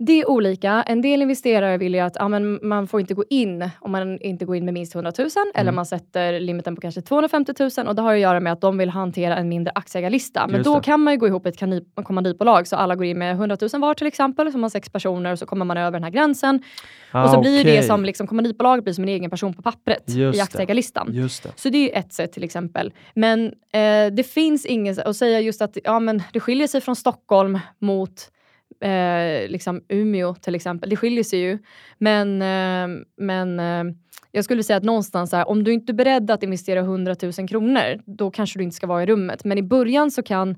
Det 0.00 0.20
är 0.20 0.30
olika. 0.30 0.82
En 0.86 1.00
del 1.02 1.22
investerare 1.22 1.78
vill 1.78 1.94
ju 1.94 2.00
att 2.00 2.16
ja, 2.18 2.28
men 2.28 2.58
man 2.62 2.86
får 2.86 3.00
inte 3.00 3.14
gå 3.14 3.24
in 3.30 3.70
om 3.80 3.92
man 3.92 4.18
inte 4.20 4.44
går 4.44 4.56
in 4.56 4.64
med 4.64 4.74
minst 4.74 4.94
100 4.94 5.12
000 5.18 5.28
eller 5.54 5.62
Mm. 5.62 5.74
man 5.74 5.86
sätter 5.86 6.40
limiten 6.40 6.74
på 6.74 6.80
kanske 6.80 7.00
250 7.00 7.52
000 7.78 7.88
och 7.88 7.94
det 7.94 8.02
har 8.02 8.14
att 8.14 8.20
göra 8.20 8.40
med 8.40 8.52
att 8.52 8.60
de 8.60 8.78
vill 8.78 8.88
hantera 8.90 9.36
en 9.36 9.48
mindre 9.48 9.72
aktieägarlista. 9.74 10.46
Men 10.46 10.56
Just 10.56 10.64
då 10.64 10.74
det. 10.74 10.84
kan 10.84 11.00
man 11.00 11.14
ju 11.14 11.18
gå 11.20 11.26
ihop 11.26 11.46
ett 11.46 11.56
kommanditbolag 12.04 12.66
så 12.66 12.76
alla 12.76 12.94
går 12.94 13.04
in 13.06 13.18
med 13.18 13.32
100 13.34 13.56
000 13.72 13.80
var 13.80 13.94
till 13.94 14.06
exempel, 14.06 14.52
så 14.52 14.58
man 14.58 14.70
sex 14.70 14.90
personer 14.90 15.32
och 15.32 15.38
så 15.38 15.46
kommer 15.46 15.64
man 15.64 15.76
över 15.76 15.90
den 15.92 16.04
här 16.04 16.10
gränsen. 16.10 16.62
och 17.12 17.30
så 17.30 17.40
blir 17.40 17.58
Ah, 17.58 17.60
okej. 17.60 17.76
det 17.76 17.82
som 17.82 18.04
liksom, 18.04 18.26
kommanditbolaget 18.26 18.84
blir 18.84 18.94
som 18.94 19.04
en 19.04 19.08
egen 19.10 19.30
person 19.30 19.54
på 19.54 19.62
pappret 19.62 20.02
Just 20.06 20.38
i 20.38 20.40
aktieägarlistan. 20.40 21.08
Just 21.12 21.42
det. 21.42 21.48
Så 21.56 21.68
det 21.68 21.94
är 21.94 21.98
ett 22.00 22.12
sätt 22.12 22.32
till 22.32 22.44
exempel. 22.44 22.92
Men 23.14 23.46
eh, 23.72 24.06
det 24.12 24.26
finns 24.30 24.66
inget 24.66 24.98
att 24.98 25.16
säga 25.16 25.40
just 25.40 25.62
att 25.62 25.78
ja, 25.84 25.98
men 26.00 26.22
det 26.32 26.40
skiljer 26.40 26.66
sig 26.66 26.80
från 26.80 26.96
Stockholm 26.96 27.58
mot 27.78 28.30
eh, 28.80 29.48
liksom 29.50 29.82
Umeå 29.88 30.34
till 30.34 30.54
exempel. 30.54 30.90
Det 30.90 30.96
skiljer 30.96 31.24
sig 31.24 31.38
ju. 31.38 31.58
Men, 31.98 32.42
eh, 32.42 33.04
men 33.16 33.60
eh, 33.60 33.94
jag 34.32 34.44
skulle 34.44 34.62
säga 34.62 34.76
att 34.76 34.84
någonstans 34.84 35.32
här, 35.32 35.48
om 35.48 35.64
du 35.64 35.72
inte 35.72 35.92
är 35.92 35.94
beredd 35.94 36.30
att 36.30 36.42
investera 36.42 36.80
100 36.80 37.16
000 37.38 37.48
kronor, 37.48 38.00
då 38.04 38.30
kanske 38.30 38.58
du 38.58 38.62
inte 38.62 38.76
ska 38.76 38.86
vara 38.86 39.02
i 39.02 39.06
rummet. 39.06 39.44
Men 39.44 39.58
i 39.58 39.62
början 39.62 40.10
så 40.10 40.22
kan 40.22 40.56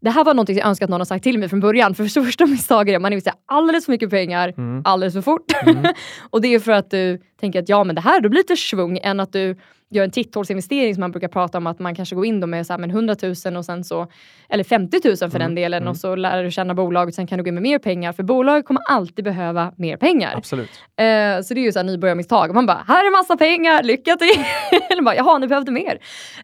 det 0.00 0.10
här 0.10 0.24
var 0.24 0.34
något 0.34 0.48
jag 0.48 0.66
önskar 0.66 0.86
att 0.86 0.90
någon 0.90 1.00
har 1.00 1.04
sagt 1.04 1.24
till 1.24 1.38
mig 1.38 1.48
från 1.48 1.60
början. 1.60 1.94
För 1.94 2.04
första 2.22 2.46
misstaget 2.46 2.92
är 2.92 2.96
att 2.96 3.02
man 3.02 3.12
investerar 3.12 3.36
alldeles 3.46 3.84
för 3.84 3.92
mycket 3.92 4.10
pengar 4.10 4.54
Mm. 4.56 4.82
alldeles 4.84 5.14
för 5.14 5.20
fort. 5.22 5.52
och 6.30 6.40
det 6.40 6.48
är 6.54 6.58
för 6.58 6.72
att 6.72 6.90
du 6.90 7.20
tänker 7.40 7.62
att 7.62 7.68
ja 7.68 7.84
men 7.84 7.94
det 7.94 8.00
här, 8.00 8.20
då 8.20 8.28
blir 8.28 8.42
det 8.42 8.52
lite 8.52 8.56
svung 8.56 8.98
än 9.02 9.20
att 9.20 9.32
du 9.32 9.56
gör 9.90 10.04
en 10.04 10.10
titthålsinvestering 10.10 10.94
som 10.94 11.00
man 11.00 11.10
brukar 11.10 11.28
prata 11.28 11.58
om 11.58 11.66
att 11.66 11.78
man 11.78 11.94
kanske 11.94 12.14
går 12.14 12.26
in 12.26 12.40
då 12.40 12.46
med 12.46 12.66
så 12.66 12.72
här, 12.72 12.78
men 12.78 12.90
100 12.90 13.16
000 13.44 13.56
och 13.56 13.64
sen 13.64 13.84
så, 13.84 14.06
eller 14.48 14.64
50 14.64 15.00
000 15.04 15.30
för 15.30 15.38
den 15.38 15.54
delen 15.54 15.88
och 15.88 15.96
så 15.96 16.16
lär 16.16 16.44
du 16.44 16.50
känna 16.50 16.74
bolaget 16.74 17.14
sen 17.14 17.26
kan 17.26 17.38
du 17.38 17.44
gå 17.44 17.48
in 17.48 17.54
med 17.54 17.62
mer 17.62 17.78
pengar 17.78 18.12
för 18.12 18.22
bolaget 18.22 18.66
kommer 18.66 18.82
alltid 18.88 19.24
behöva 19.24 19.72
mer 19.76 19.96
pengar. 19.96 20.34
Absolut. 20.36 20.70
Eh, 20.96 21.42
så 21.42 21.54
det 21.54 21.60
är 21.60 21.64
ju 21.64 21.72
så 21.72 21.78
här 21.78 21.84
nybörjarmisstag. 21.84 22.54
Man 22.54 22.66
bara, 22.66 22.84
här 22.88 23.06
är 23.06 23.10
massa 23.10 23.36
pengar, 23.36 23.82
lycka 23.82 24.16
till! 24.16 24.44
Eller 24.90 25.02
bara, 25.02 25.16
jaha, 25.16 25.38
nu 25.38 25.46
behövde 25.46 25.72
mer. 25.72 25.98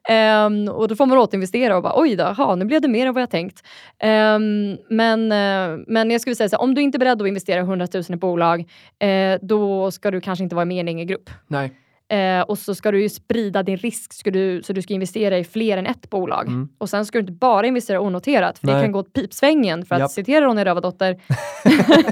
Ehm, 0.08 0.68
och 0.68 0.88
då 0.88 0.96
får 0.96 1.06
man 1.06 1.18
återinvestera 1.18 1.76
och 1.76 1.82
bara, 1.82 2.00
oj 2.00 2.16
då, 2.16 2.24
jaha, 2.24 2.54
nu 2.54 2.64
blev 2.64 2.80
det 2.80 2.88
mer 2.88 3.06
än 3.06 3.14
vad 3.14 3.22
jag 3.22 3.30
tänkt. 3.30 3.62
Ehm, 3.98 4.76
men, 4.88 5.32
eh, 5.32 5.84
men 5.86 6.10
jag 6.10 6.20
skulle 6.20 6.36
säga 6.36 6.48
så 6.48 6.56
här, 6.56 6.62
om 6.62 6.74
du 6.74 6.82
inte 6.82 6.96
är 6.96 7.00
beredd 7.00 7.22
att 7.22 7.28
investera 7.28 7.60
100 7.60 7.86
000 7.94 8.04
i 8.08 8.16
bolag, 8.16 8.60
eh, 8.98 9.38
då 9.42 9.90
ska 9.90 10.10
du 10.10 10.20
kanske 10.20 10.42
inte 10.42 10.54
vara 10.54 10.64
med 10.64 10.81
i 10.88 10.90
en 10.90 10.96
egen 10.96 11.06
grupp. 11.06 11.30
Nej. 11.46 11.72
Eh, 12.12 12.40
och 12.40 12.58
så 12.58 12.74
ska 12.74 12.90
du 12.90 13.02
ju 13.02 13.08
sprida 13.08 13.62
din 13.62 13.76
risk 13.76 14.12
ska 14.12 14.30
du, 14.30 14.62
så 14.62 14.72
du 14.72 14.82
ska 14.82 14.94
investera 14.94 15.38
i 15.38 15.44
fler 15.44 15.78
än 15.78 15.86
ett 15.86 16.10
bolag. 16.10 16.46
Mm. 16.46 16.68
Och 16.78 16.90
sen 16.90 17.06
ska 17.06 17.18
du 17.18 17.20
inte 17.20 17.32
bara 17.32 17.66
investera 17.66 18.00
onoterat, 18.00 18.58
för 18.58 18.66
det 18.66 18.72
Nej. 18.72 18.82
kan 18.82 18.92
gå 18.92 18.98
åt 18.98 19.12
pipsvängen 19.12 19.86
för 19.86 19.94
att 19.94 20.00
Japp. 20.00 20.10
citera 20.10 20.44
Ronny 20.44 20.64
Rövardotter. 20.64 21.20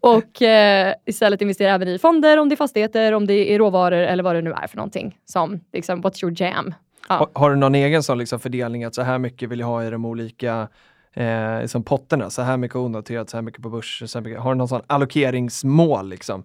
och 0.00 0.42
eh, 0.42 0.94
istället 1.06 1.42
investera 1.42 1.72
även 1.72 1.88
i 1.88 1.98
fonder, 1.98 2.38
om 2.38 2.48
det 2.48 2.54
är 2.54 2.56
fastigheter, 2.56 3.12
om 3.12 3.26
det 3.26 3.54
är 3.54 3.58
råvaror 3.58 3.98
eller 3.98 4.22
vad 4.22 4.34
det 4.34 4.42
nu 4.42 4.52
är 4.52 4.66
för 4.66 4.76
någonting. 4.76 5.18
Som 5.24 5.60
liksom, 5.72 6.02
what's 6.02 6.24
your 6.24 6.42
jam? 6.42 6.74
Ja. 7.08 7.14
Har, 7.14 7.28
har 7.34 7.50
du 7.50 7.56
någon 7.56 7.74
egen 7.74 8.02
sån 8.02 8.18
liksom 8.18 8.40
fördelning 8.40 8.84
att 8.84 8.94
så 8.94 9.02
här 9.02 9.18
mycket 9.18 9.48
vill 9.48 9.60
jag 9.60 9.66
ha 9.66 9.84
i 9.84 9.90
de 9.90 10.04
olika 10.04 10.68
eh, 11.12 11.60
liksom 11.60 11.82
potterna? 11.82 12.30
Så 12.30 12.42
här 12.42 12.56
mycket 12.56 12.76
onoterat, 12.76 13.30
så 13.30 13.36
här 13.36 13.42
mycket 13.42 13.62
på 13.62 13.68
börs. 13.68 14.02
Så 14.06 14.18
här 14.18 14.24
mycket. 14.24 14.40
Har 14.40 14.50
du 14.50 14.58
någon 14.58 14.68
sån 14.68 14.82
allokeringsmål 14.86 16.08
liksom? 16.08 16.44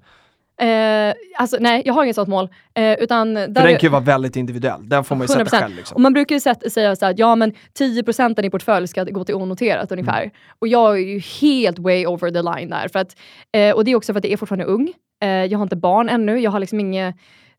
Eh, 0.61 1.13
alltså, 1.37 1.57
nej, 1.59 1.81
jag 1.85 1.93
har 1.93 2.03
inget 2.03 2.15
sånt 2.15 2.29
mål. 2.29 2.49
Eh, 2.73 2.93
utan 2.93 3.33
där 3.33 3.45
För 3.45 3.53
den 3.53 3.71
kan 3.71 3.79
ju 3.81 3.89
vara 3.89 4.01
väldigt 4.01 4.35
individuell. 4.35 4.89
Den 4.89 5.03
får 5.03 5.15
man 5.15 5.23
ju 5.23 5.27
sätta 5.27 5.43
100%. 5.43 5.59
själv. 5.59 5.75
Liksom. 5.75 5.95
Och 5.95 6.01
man 6.01 6.13
brukar 6.13 6.35
ju 6.35 6.69
säga 6.69 6.95
så 6.95 7.05
att 7.05 7.19
ja 7.19 7.35
men 7.35 7.53
10 7.73 8.03
i 8.39 8.41
din 8.41 8.51
portfölj 8.51 8.87
ska 8.87 9.03
gå 9.03 9.23
till 9.23 9.35
onoterat 9.35 9.91
ungefär. 9.91 10.21
Mm. 10.21 10.31
Och 10.59 10.67
jag 10.67 10.95
är 10.95 11.01
ju 11.01 11.19
helt 11.41 11.79
way 11.79 12.05
over 12.05 12.31
the 12.31 12.41
line 12.41 12.69
där. 12.69 12.87
För 12.87 12.99
att, 12.99 13.15
eh, 13.51 13.75
och 13.75 13.85
det 13.85 13.91
är 13.91 13.95
också 13.95 14.13
för 14.13 14.17
att 14.17 14.23
jag 14.25 14.33
är 14.33 14.37
fortfarande 14.37 14.65
ung. 14.65 14.93
Eh, 15.23 15.29
jag 15.29 15.57
har 15.59 15.63
inte 15.63 15.75
barn 15.75 16.09
ännu. 16.09 16.39
Jag 16.39 16.51
har 16.51 16.59
liksom 16.59 16.79
inget 16.79 17.15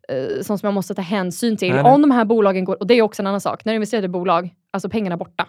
eh, 0.08 0.42
sånt 0.42 0.60
som 0.60 0.66
jag 0.66 0.74
måste 0.74 0.94
ta 0.94 1.02
hänsyn 1.02 1.56
till. 1.56 1.74
Nej, 1.74 1.82
nej. 1.82 1.92
Om 1.92 2.02
de 2.02 2.10
här 2.10 2.24
bolagen 2.24 2.64
går, 2.64 2.80
och 2.80 2.86
det 2.86 2.94
är 2.94 3.02
också 3.02 3.22
en 3.22 3.26
annan 3.26 3.40
sak, 3.40 3.64
när 3.64 3.72
du 3.72 3.74
investerar 3.74 4.02
i 4.02 4.08
bolag, 4.08 4.50
alltså 4.70 4.88
pengarna 4.88 5.14
är 5.14 5.18
borta. 5.18 5.46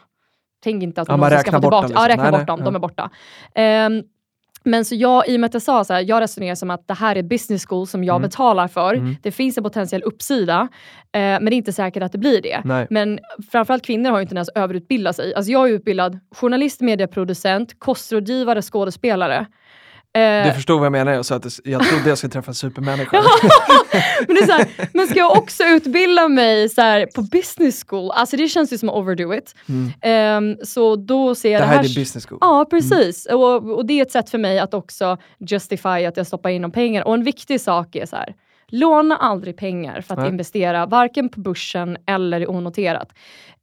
Tänk 0.63 0.83
inte 0.83 1.01
att 1.01 1.07
Ja, 1.07 1.13
någon 1.13 1.19
man 1.19 1.39
ska 1.39 1.51
få 1.51 1.59
tillbaka. 1.59 1.75
dem 1.75 1.83
liksom. 1.89 2.03
Ja, 2.03 2.09
räkna 2.09 2.23
Nej, 2.23 2.31
bort 2.31 2.47
dem, 2.47 2.59
ja. 2.59 2.65
de 2.65 2.75
är 2.75 2.79
borta. 2.79 3.09
Men 4.63 4.85
så 4.85 4.95
jag, 4.95 5.27
i 5.29 5.35
och 5.35 5.39
med 5.39 5.47
att 5.47 5.53
jag 5.53 5.63
sa 5.63 5.83
så 5.83 5.93
här, 5.93 6.01
jag 6.07 6.21
resonerar 6.21 6.55
som 6.55 6.69
att 6.69 6.87
det 6.87 6.93
här 6.93 7.15
är 7.15 7.23
business 7.23 7.65
school 7.65 7.87
som 7.87 8.03
jag 8.03 8.15
Mm. 8.15 8.29
betalar 8.29 8.67
för. 8.67 8.93
Mm. 8.93 9.15
Det 9.21 9.31
finns 9.31 9.57
en 9.57 9.63
potentiell 9.63 10.03
uppsida, 10.03 10.67
eh, 11.11 11.19
men 11.21 11.45
det 11.45 11.53
är 11.53 11.57
inte 11.57 11.73
säkert 11.73 12.03
att 12.03 12.11
det 12.11 12.17
blir 12.17 12.41
det. 12.41 12.61
Nej. 12.65 12.87
Men 12.89 13.19
framförallt 13.51 13.85
kvinnor 13.85 14.09
har 14.11 14.17
ju 14.17 14.21
en 14.21 14.27
tendens 14.27 14.49
att 14.49 14.57
överutbilda 14.57 15.13
sig. 15.13 15.33
Alltså 15.35 15.51
jag 15.51 15.69
är 15.69 15.73
utbildad 15.73 16.19
journalist, 16.35 16.81
medieproducent, 16.81 17.79
kostrådgivare, 17.79 18.61
skådespelare. 18.61 19.45
Eh, 20.17 20.47
Du 20.47 20.53
förstod 20.53 20.77
vad 20.79 20.85
jag 20.85 20.91
menar, 20.91 21.11
jag 21.11 21.25
sa 21.25 21.35
att 21.35 21.59
jag 21.63 21.83
trodde 21.83 22.09
jag 22.09 22.17
skulle 22.17 22.31
träffa 22.31 22.51
en 22.51 22.55
supermänniska. 22.55 23.17
men, 24.27 24.35
det 24.35 24.41
är 24.41 24.45
så 24.45 24.51
här, 24.51 24.67
men 24.93 25.07
ska 25.07 25.19
jag 25.19 25.37
också 25.37 25.63
utbilda 25.63 26.27
mig 26.27 26.69
så 26.69 26.81
här, 26.81 27.05
på 27.15 27.21
business 27.21 27.85
school? 27.87 28.11
Alltså 28.11 28.37
det 28.37 28.47
känns 28.47 28.73
ju 28.73 28.77
som 28.77 28.89
att 28.89 28.95
overdo 28.95 29.33
it. 29.33 29.55
Ehm, 30.01 30.57
så 30.63 30.95
då 30.95 31.35
ser 31.35 31.51
jag 31.51 31.61
Mm. 31.61 31.69
det 31.69 31.73
det 31.73 31.77
här 31.77 31.83
här... 31.83 31.97
är 31.97 32.01
business 32.01 32.25
school. 32.25 32.37
Ja, 32.41 32.65
precis. 32.69 33.25
Och, 33.25 33.71
och 33.77 33.85
det 33.85 33.93
är 33.99 34.01
ett 34.01 34.11
sätt 34.11 34.29
för 34.29 34.37
mig 34.37 34.59
att 34.59 34.73
också 34.73 35.17
justify 35.39 36.05
att 36.05 36.17
jag 36.17 36.27
stoppar 36.27 36.49
in 36.49 36.61
de 36.61 36.71
pengar. 36.71 37.03
Och 37.07 37.13
en 37.13 37.23
viktig 37.23 37.61
sak 37.61 37.95
är 37.95 38.05
så 38.05 38.15
här, 38.15 38.33
låna 38.69 39.17
aldrig 39.17 39.57
pengar 39.57 40.01
för 40.01 40.13
att 40.13 40.19
Nej. 40.19 40.29
investera, 40.29 40.85
varken 40.85 41.29
på 41.29 41.39
börsen 41.39 41.97
eller 42.05 42.41
i 42.41 42.47
onoterat. 42.47 43.13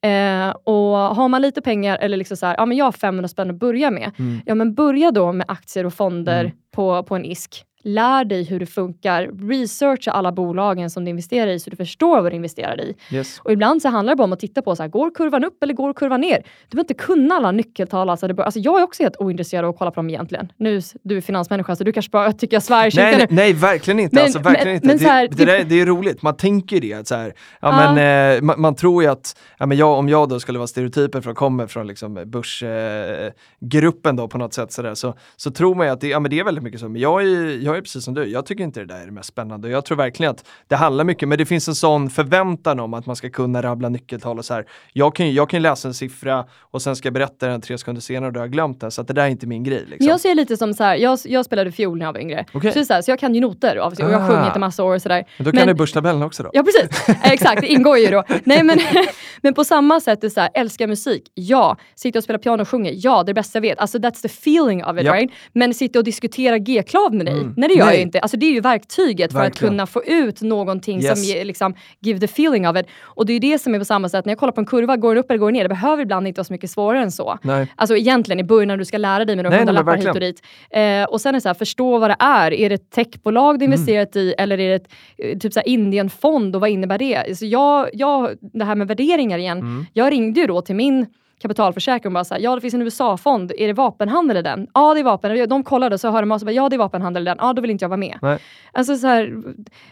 Eh, 0.00 0.48
och 0.64 0.96
har 1.16 1.28
man 1.28 1.42
lite 1.42 1.60
pengar, 1.62 1.96
eller 2.00 2.16
liksom 2.16 2.36
så 2.36 2.46
här, 2.46 2.54
ja 2.58 2.66
men 2.66 2.76
jag 2.76 2.84
har 2.84 2.92
500 2.92 3.28
spänn 3.28 3.50
att 3.50 3.56
börja 3.56 3.90
med. 3.90 4.10
Mm. 4.18 4.40
Ja 4.46 4.54
men 4.54 4.74
börja 4.74 5.10
då 5.10 5.32
med 5.32 5.46
aktier 5.48 5.86
och 5.86 5.94
fonder 5.94 6.40
Mm. 6.40 6.56
på, 6.74 7.02
på 7.02 7.16
en 7.16 7.24
ISK. 7.24 7.64
Lär 7.88 8.24
dig 8.24 8.44
hur 8.44 8.60
det 8.60 8.66
funkar. 8.66 9.48
Researcha 9.48 10.10
alla 10.10 10.32
bolagen 10.32 10.90
som 10.90 11.04
du 11.04 11.10
investerar 11.10 11.50
i 11.50 11.60
så 11.60 11.70
du 11.70 11.76
förstår 11.76 12.22
vad 12.22 12.32
du 12.32 12.36
investerar 12.36 12.80
i. 12.80 12.94
Yes. 13.10 13.40
Och 13.44 13.52
ibland 13.52 13.82
så 13.82 13.88
handlar 13.88 14.12
det 14.12 14.16
bara 14.16 14.24
om 14.24 14.32
att 14.32 14.40
titta 14.40 14.62
på, 14.62 14.76
så 14.76 14.82
här, 14.82 14.90
går 14.90 15.10
kurvan 15.14 15.44
upp 15.44 15.62
eller 15.62 15.74
går 15.74 15.92
kurvan 15.92 16.20
ner? 16.20 16.36
Du 16.68 16.76
behöver 16.76 16.84
inte 16.84 16.94
kunna 16.94 17.34
alla 17.34 17.52
nyckeltal. 17.52 18.10
Alltså, 18.10 18.28
det 18.28 18.34
bör, 18.34 18.44
alltså 18.44 18.60
jag 18.60 18.80
är 18.80 18.84
också 18.84 19.02
helt 19.02 19.16
ointresserad 19.16 19.64
av 19.64 19.70
att 19.70 19.78
kolla 19.78 19.90
på 19.90 19.94
dem 19.94 20.10
egentligen. 20.10 20.52
Nu, 20.56 20.80
du 21.02 21.16
är 21.16 21.20
finansmänniska 21.20 21.76
så 21.76 21.84
du 21.84 21.92
kanske 21.92 22.10
bara 22.10 22.32
tycker 22.32 22.56
jag 22.56 22.62
svär 22.62 22.92
Nej, 22.96 23.16
nej, 23.18 23.26
nej, 23.30 23.52
verkligen 23.52 24.00
inte. 24.00 24.14
Men- 24.14 24.24
alltså, 24.24 24.38
verkligen 24.38 24.66
men- 24.66 24.74
inte. 24.74 24.86
men 24.86 24.98
det, 24.98 25.04
här, 25.04 25.28
det, 25.28 25.36
det- 25.36 25.44
där, 25.44 25.64
det 25.64 25.80
är 25.80 25.86
roligt, 25.86 26.22
man 26.22 26.36
tänker 26.36 26.80
det. 26.80 26.92
Att 26.92 27.08
så 27.08 27.14
här, 27.14 27.32
ja, 27.60 27.92
men, 27.94 28.36
eh, 28.36 28.42
man, 28.42 28.60
man 28.60 28.74
tror 28.74 29.02
ju 29.02 29.08
att 29.08 29.36
ja, 29.58 29.66
men 29.66 29.78
jag, 29.78 29.98
om 29.98 30.08
jag 30.08 30.28
då 30.28 30.40
skulle 30.40 30.58
vara 30.58 30.66
stereotypen 30.66 31.22
för 31.22 31.30
att 31.30 31.36
komma 31.36 31.66
från 31.68 31.86
liksom, 31.86 32.14
börsgruppen 32.26 34.18
eh, 34.18 34.22
då 34.22 34.28
på 34.28 34.38
något 34.38 34.54
sätt 34.54 34.72
så, 34.72 34.82
där, 34.82 34.94
så, 34.94 35.14
så 35.36 35.50
tror 35.50 35.74
man 35.74 35.86
ju 35.86 35.92
att 35.92 36.00
det, 36.00 36.08
ja, 36.08 36.20
men 36.20 36.30
det 36.30 36.38
är 36.38 36.44
väldigt 36.44 36.64
mycket 36.64 36.80
så. 36.80 36.88
Men 36.88 37.00
jag 37.00 37.22
är, 37.22 37.64
jag 37.64 37.75
är 37.76 37.82
precis 37.82 38.04
som 38.04 38.14
du, 38.14 38.24
jag 38.24 38.46
tycker 38.46 38.64
inte 38.64 38.80
det 38.80 38.86
där 38.86 39.00
är 39.00 39.06
det 39.06 39.12
mest 39.12 39.28
spännande. 39.28 39.68
Jag 39.68 39.84
tror 39.84 39.96
verkligen 39.96 40.30
att 40.30 40.44
det 40.68 40.76
handlar 40.76 41.04
mycket, 41.04 41.28
men 41.28 41.38
det 41.38 41.46
finns 41.46 41.68
en 41.68 41.74
sån 41.74 42.10
förväntan 42.10 42.80
om 42.80 42.94
att 42.94 43.06
man 43.06 43.16
ska 43.16 43.30
kunna 43.30 43.62
rabbla 43.62 43.88
nyckeltal 43.88 44.38
och 44.38 44.44
så 44.44 44.54
här. 44.54 44.66
Jag 44.92 45.14
kan 45.14 45.26
ju 45.26 45.32
jag 45.32 45.50
kan 45.50 45.62
läsa 45.62 45.88
en 45.88 45.94
siffra 45.94 46.44
och 46.60 46.82
sen 46.82 46.96
ska 46.96 47.06
jag 47.06 47.14
berätta 47.14 47.46
den 47.46 47.60
tre 47.60 47.78
sekunder 47.78 48.02
senare 48.02 48.26
och 48.26 48.32
då 48.32 48.40
har 48.40 48.44
jag 48.46 48.52
glömt 48.52 48.80
den. 48.80 48.90
Så 48.90 49.00
att 49.00 49.08
det 49.08 49.14
där 49.14 49.22
är 49.22 49.28
inte 49.28 49.46
min 49.46 49.64
grej. 49.64 49.84
Liksom. 49.88 50.08
Jag 50.08 50.20
ser 50.20 50.34
lite 50.34 50.56
som 50.56 50.74
så 50.74 50.84
här, 50.84 50.96
jag, 50.96 51.18
jag 51.24 51.44
spelade 51.44 51.72
fiol 51.72 51.98
när 51.98 52.06
jag 52.06 52.12
var 52.12 52.20
yngre. 52.20 52.44
Okej. 52.52 52.72
Så, 52.72 52.84
så, 52.84 52.94
här, 52.94 53.02
så 53.02 53.10
jag 53.10 53.18
kan 53.18 53.34
ju 53.34 53.40
noter 53.40 53.76
av 53.76 53.92
och 53.92 54.00
jag 54.00 54.06
har 54.18 54.20
Ah. 54.20 54.28
sjungit 54.38 54.56
i 54.56 54.58
massa 54.58 54.84
år 54.84 54.94
och 54.94 55.02
sådär. 55.02 55.24
men 55.38 55.44
då 55.44 55.50
kan 55.52 55.58
men- 55.58 55.68
du 55.68 55.74
börstabellen 55.74 56.22
också 56.22 56.42
då? 56.42 56.50
Ja 56.52 56.62
precis, 56.62 57.08
Eh, 57.08 57.32
exakt 57.32 57.60
det 57.60 57.66
ingår 57.66 57.98
ju 57.98 58.06
då. 58.06 58.24
Nej 58.44 58.62
men, 58.62 58.78
men 59.42 59.54
på 59.54 59.64
samma 59.64 60.00
sätt, 60.00 60.24
är 60.24 60.28
så 60.28 60.40
här, 60.40 60.50
älskar 60.54 60.86
musik, 60.86 61.22
ja. 61.34 61.76
Sitta 61.94 62.18
och 62.18 62.24
spela 62.24 62.38
piano 62.38 62.62
och 62.62 62.68
sjunga, 62.68 62.90
ja 62.90 63.16
det 63.16 63.20
är 63.22 63.24
det 63.24 63.34
bästa 63.34 63.56
jag 63.56 63.62
vet. 63.62 63.78
Alltså 63.78 63.98
that's 63.98 64.22
the 64.22 64.28
feeling 64.28 64.84
of 64.84 64.98
it 64.98 65.04
Japp. 65.04 65.14
right? 65.14 65.30
Men 65.52 65.74
sitta 65.74 65.98
och 65.98 66.04
diskutera 66.04 66.58
G-klav 66.58 67.14
med 67.14 67.26
dig, 67.26 67.34
Mm. 67.40 67.54
Nej 67.68 67.76
det 67.76 67.78
gör 67.78 67.86
Nej. 67.86 67.94
jag 67.94 68.02
inte. 68.02 68.20
Alltså 68.20 68.36
det 68.36 68.46
är 68.46 68.52
ju 68.52 68.60
verktyget 68.60 69.32
för 69.32 69.38
att 69.38 69.44
Verkligen. 69.46 69.70
kunna 69.72 69.86
få 69.86 70.04
ut 70.04 70.42
någonting 70.42 71.00
som 71.02 71.08
Yes. 71.10 71.28
ger, 71.28 71.44
liksom, 71.44 71.74
give 72.00 72.18
the 72.20 72.24
feeling 72.24 72.68
of 72.68 72.76
it. 72.76 72.86
Och 73.02 73.26
det 73.26 73.32
är 73.32 73.34
ju 73.34 73.38
det 73.52 73.58
som 73.58 73.74
är 73.74 73.78
på 73.78 73.84
samma 73.84 74.08
sätt, 74.08 74.24
när 74.24 74.30
jag 74.30 74.38
kollar 74.38 74.52
på 74.52 74.60
en 74.60 74.66
kurva, 74.66 74.96
går 74.96 75.14
den 75.14 75.24
upp 75.24 75.30
eller 75.30 75.38
går 75.38 75.46
den 75.46 75.52
ner? 75.54 75.62
Det 75.62 75.68
behöver 75.68 76.02
ibland 76.02 76.28
inte 76.28 76.38
vara 76.38 76.44
så 76.44 76.52
mycket 76.52 76.70
svårare 76.70 77.02
än 77.02 77.12
så. 77.12 77.38
Nej. 77.42 77.72
Alltså 77.76 77.96
egentligen 77.96 78.40
i 78.40 78.44
början 78.44 78.68
när 78.68 78.76
du 78.76 78.84
ska 78.84 78.98
lära 78.98 79.24
dig 79.24 79.36
med 79.36 79.44
några 79.44 79.56
hundralappar 79.58 79.96
hit 79.96 80.06
och 80.08 80.14
verkligen. 80.14 80.32
dit. 80.32 80.42
Eh, 80.70 81.04
och 81.12 81.20
sen 81.20 81.28
är 81.28 81.32
det 81.32 81.40
så 81.40 81.48
här, 81.48 81.54
förstå 81.54 81.98
vad 81.98 82.10
det 82.10 82.16
är. 82.18 82.52
Är 82.52 82.68
det 82.68 82.74
ett 82.74 82.90
techbolag 82.90 83.58
du 83.58 83.64
Mm. 83.64 83.72
investerat 83.72 84.16
i 84.16 84.34
eller 84.38 84.60
är 84.60 84.68
det 84.68 84.74
ett 84.74 84.88
eh, 85.18 85.38
typ 85.38 85.52
så 85.52 85.60
här 85.60 85.68
Indienfond 85.68 86.54
och 86.54 86.60
vad 86.60 86.70
innebär 86.70 86.98
det? 86.98 87.38
Så 87.38 87.46
jag, 87.46 87.88
jag, 87.92 88.30
det 88.40 88.64
här 88.64 88.74
med 88.74 88.88
värderingar 88.88 89.38
igen. 89.38 89.58
Mm. 89.58 89.86
Jag 89.92 90.12
ringde 90.12 90.40
ju 90.40 90.46
då 90.46 90.60
till 90.60 90.74
min 90.76 91.06
kapitalförsäkring 91.42 92.06
och 92.08 92.12
bara 92.14 92.24
såhär, 92.24 92.40
ja 92.40 92.54
det 92.54 92.60
finns 92.60 92.74
en 92.74 92.82
USA-fond, 92.82 93.52
är 93.58 93.66
det 93.66 93.72
vapenhandel 93.72 94.36
i 94.36 94.42
den? 94.42 94.66
Ja 94.74 94.94
det 94.94 95.00
är 95.00 95.04
vapen. 95.04 95.48
De 95.48 95.62
kollade 95.64 95.94
och 95.94 96.00
så 96.00 96.10
hörde 96.10 96.26
man 96.26 96.40
så 96.40 96.46
bara, 96.46 96.52
ja 96.52 96.68
det 96.68 96.76
är 96.76 96.78
vapenhandel 96.78 97.22
i 97.22 97.24
den, 97.24 97.36
ja 97.40 97.52
då 97.52 97.62
vill 97.62 97.70
inte 97.70 97.84
jag 97.84 97.88
vara 97.88 97.96
med. 97.96 98.18
Nej. 98.22 98.38
Alltså 98.72 98.96
så 98.96 99.06
här, 99.06 99.42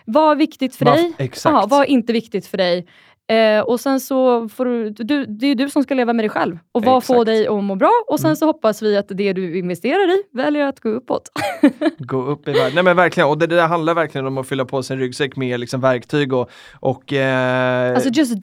vad 0.04 0.30
är 0.32 0.36
viktigt 0.36 0.76
för 0.76 0.84
Vad- 0.84 0.94
dig? 0.94 1.12
exakt. 1.18 1.52
Ja, 1.54 1.66
vad 1.68 1.80
är 1.80 1.84
inte 1.86 2.12
viktigt 2.12 2.46
för 2.46 2.58
dig? 2.58 2.86
Eh, 3.32 3.60
och 3.60 3.80
sen 3.80 4.00
så 4.00 4.48
får 4.48 4.64
du, 4.64 4.90
du, 4.90 5.26
det 5.26 5.46
är 5.46 5.54
du 5.54 5.70
som 5.70 5.82
ska 5.82 5.94
leva 5.94 6.12
med 6.12 6.24
dig 6.24 6.30
själv 6.30 6.58
och 6.72 6.84
vad 6.84 7.04
får 7.04 7.14
Exakt. 7.14 7.26
dig 7.26 7.46
att 7.46 7.64
må 7.64 7.74
bra. 7.74 7.90
Och 8.08 8.20
sen 8.20 8.26
Mm. 8.28 8.36
så 8.36 8.46
hoppas 8.46 8.82
vi 8.82 8.96
att 8.96 9.08
det 9.08 9.32
du 9.32 9.58
investerar 9.58 10.10
i 10.18 10.22
väljer 10.32 10.66
att 10.66 10.80
gå 10.80 10.88
uppåt. 10.88 11.28
Gå 11.98 12.22
upp 12.26 12.48
i 12.48 12.52
världen. 12.52 12.72
Nej 12.74 12.84
men 12.84 12.96
verkligen, 12.96 13.28
och 13.28 13.38
det, 13.38 13.46
det 13.46 13.56
där 13.56 13.66
handlar 13.66 13.94
verkligen 13.94 14.26
om 14.26 14.38
att 14.38 14.48
fylla 14.48 14.64
på 14.64 14.82
sin 14.82 14.98
ryggsäck 14.98 15.36
med 15.36 15.60
liksom 15.60 15.80
verktyg 15.80 16.32
och, 16.32 16.50
och 16.80 17.12
eh, 17.12 17.94
Alltså 17.94 18.08
just 18.12 18.32
do. 18.34 18.40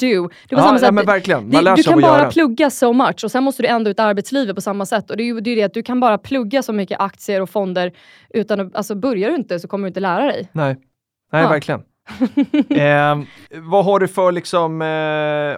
Det 0.49 0.55
var 0.55 0.61
ja, 0.61 0.67
samma 0.67 0.79
sätt, 0.79 0.93
men 0.93 1.05
verkligen, 1.05 1.49
man 1.51 1.63
lär 1.63 1.75
du 1.75 1.83
sig 1.83 1.91
kan 1.93 2.01
bara 2.01 2.17
göra. 2.19 2.31
plugga 2.31 2.69
so 2.69 2.93
much 2.93 3.23
och 3.23 3.31
sen 3.31 3.43
måste 3.43 3.63
du 3.63 3.67
ändå 3.67 3.89
ut 3.91 3.99
i 3.99 4.01
arbetslivet 4.01 4.55
på 4.55 4.61
samma 4.61 4.85
sätt. 4.85 5.09
Och 5.11 5.17
det 5.17 5.23
är 5.23 5.25
ju 5.25 5.39
det, 5.41 5.51
är 5.51 5.55
det 5.55 5.63
att 5.63 5.73
du 5.73 5.83
kan 5.83 5.99
bara 5.99 6.17
plugga 6.17 6.63
så 6.63 6.73
mycket 6.73 6.99
aktier 7.01 7.41
och 7.41 7.49
fonder 7.49 7.91
utan 8.29 8.59
att, 8.59 8.75
alltså 8.75 8.95
börjar 8.95 9.29
du 9.29 9.35
inte 9.35 9.59
så 9.59 9.67
kommer 9.67 9.83
du 9.83 9.87
inte 9.87 9.99
lära 9.99 10.25
dig. 10.25 10.49
Nej, 10.51 10.75
Nej 11.31 11.43
Ja. 11.43 11.49
verkligen. 11.49 11.81
Eh, 12.69 13.19
vad 13.61 13.85
har 13.85 13.99
du 13.99 14.07
för 14.07 14.31
liksom, 14.31 14.81
eh, 14.81 14.87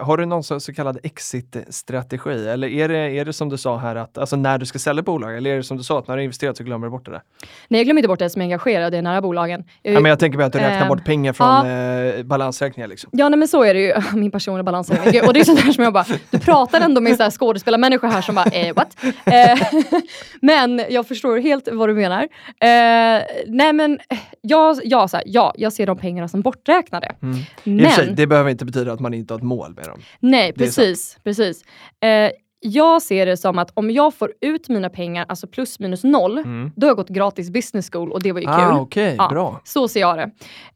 har 0.06 0.16
du 0.16 0.26
någon 0.26 0.42
så, 0.44 0.60
så 0.60 0.74
kallad 0.74 0.98
exit-strategi? 1.02 2.48
Eller 2.48 2.68
är 2.68 2.88
det, 2.88 2.98
är 2.98 3.24
det 3.24 3.32
som 3.32 3.48
du 3.48 3.58
sa 3.58 3.76
här 3.76 3.96
att, 3.96 4.18
alltså 4.18 4.36
när 4.36 4.58
du 4.58 4.66
ska 4.66 4.78
sälja 4.78 5.02
bolag, 5.02 5.36
eller 5.36 5.50
är 5.50 5.56
det 5.56 5.62
som 5.62 5.76
du 5.76 5.82
sa 5.82 5.98
att 5.98 6.08
när 6.08 6.16
du 6.16 6.22
investerat 6.22 6.56
så 6.56 6.64
glömmer 6.64 6.86
du 6.86 6.90
bort 6.90 7.04
det 7.04 7.10
där? 7.10 7.22
Nej, 7.68 7.80
jag 7.80 7.84
glömmer 7.84 7.98
inte 7.98 8.08
bort 8.08 8.18
det 8.18 8.30
som 8.30 8.42
är 8.42 8.44
engagerad, 8.44 8.94
är 8.94 9.02
nära 9.02 9.20
bolagen. 9.20 9.64
Ja, 9.82 10.00
men 10.00 10.04
jag 10.04 10.18
tänker 10.18 10.38
mig 10.38 10.46
att 10.46 10.52
du 10.52 10.58
räknar 10.58 10.84
Eh, 10.84 10.88
bort 10.88 11.04
pengar 11.04 11.32
från 11.32 11.66
eh, 11.66 12.22
balansräkningar 12.22 12.88
liksom. 12.88 13.10
Ja, 13.12 13.28
nej, 13.28 13.38
men 13.38 13.48
så 13.48 13.62
är 13.62 13.74
det 13.74 13.80
ju. 13.80 13.94
Min 14.20 14.30
personliga 14.30 14.62
balans. 14.62 14.90
är 14.90 15.04
mycket. 15.04 15.26
Och 15.26 15.34
det 15.34 15.40
är 15.40 15.44
sånt 15.44 15.64
där 15.64 15.72
som 15.72 15.84
jag 15.84 15.92
bara, 15.92 16.06
du 16.30 16.38
pratar 16.38 16.80
ändå 16.80 17.00
med 17.00 17.16
så 17.16 17.22
här 17.22 17.30
skådespelarmänniskor 17.30 18.08
här 18.08 18.20
som 18.22 18.34
bara, 18.34 18.44
eh, 18.44 18.74
what? 18.74 18.96
Eh, 19.24 19.58
men 20.40 20.84
jag 20.90 21.08
förstår 21.08 21.38
helt 21.38 21.68
vad 21.72 21.88
du 21.88 21.94
menar. 21.94 22.22
Eh, 22.22 23.22
nej 23.46 23.72
men, 23.72 23.98
jag, 24.40 24.80
jag, 24.84 25.10
så 25.10 25.16
här, 25.16 25.24
ja, 25.26 25.54
jag 25.56 25.72
ser 25.72 25.86
de 25.86 25.98
pengarna 25.98 26.28
som 26.28 26.42
borträknade. 26.44 27.14
Mm. 27.22 27.36
För 27.84 27.90
sig, 27.90 28.06
Men, 28.06 28.14
det 28.16 28.26
behöver 28.26 28.50
inte 28.50 28.64
betyda 28.64 28.92
att 28.92 29.00
man 29.00 29.14
inte 29.14 29.34
har 29.34 29.38
ett 29.38 29.44
mål 29.44 29.74
med 29.74 29.84
dem. 29.84 30.00
nej 30.20 30.52
det 30.56 30.64
precis, 30.64 31.18
precis. 31.24 31.62
Eh, 32.00 32.30
jag 32.60 33.02
ser 33.02 33.26
det 33.26 33.36
som 33.36 33.58
att 33.58 33.70
om 33.74 33.90
jag 33.90 34.14
får 34.14 34.32
ut 34.40 34.68
mina 34.68 34.90
pengar, 34.90 35.26
alltså 35.28 35.46
plus 35.46 35.80
minus 35.80 36.04
noll, 36.04 36.38
Mm. 36.38 36.70
då 36.76 36.86
har 36.86 36.90
jag 36.90 36.96
gått 36.96 37.08
gratis 37.08 37.50
business 37.50 37.90
school 37.92 38.12
och 38.12 38.22
det 38.22 38.32
var 38.32 38.40
ju 38.40 38.46
kul. 38.46 38.54
Ah, 38.54 38.80
okej, 38.80 39.14
Ja. 39.18 39.28
bra. 39.28 39.60
Så 39.64 39.88
ser 39.88 40.00
jag 40.00 40.16
det. 40.18 40.30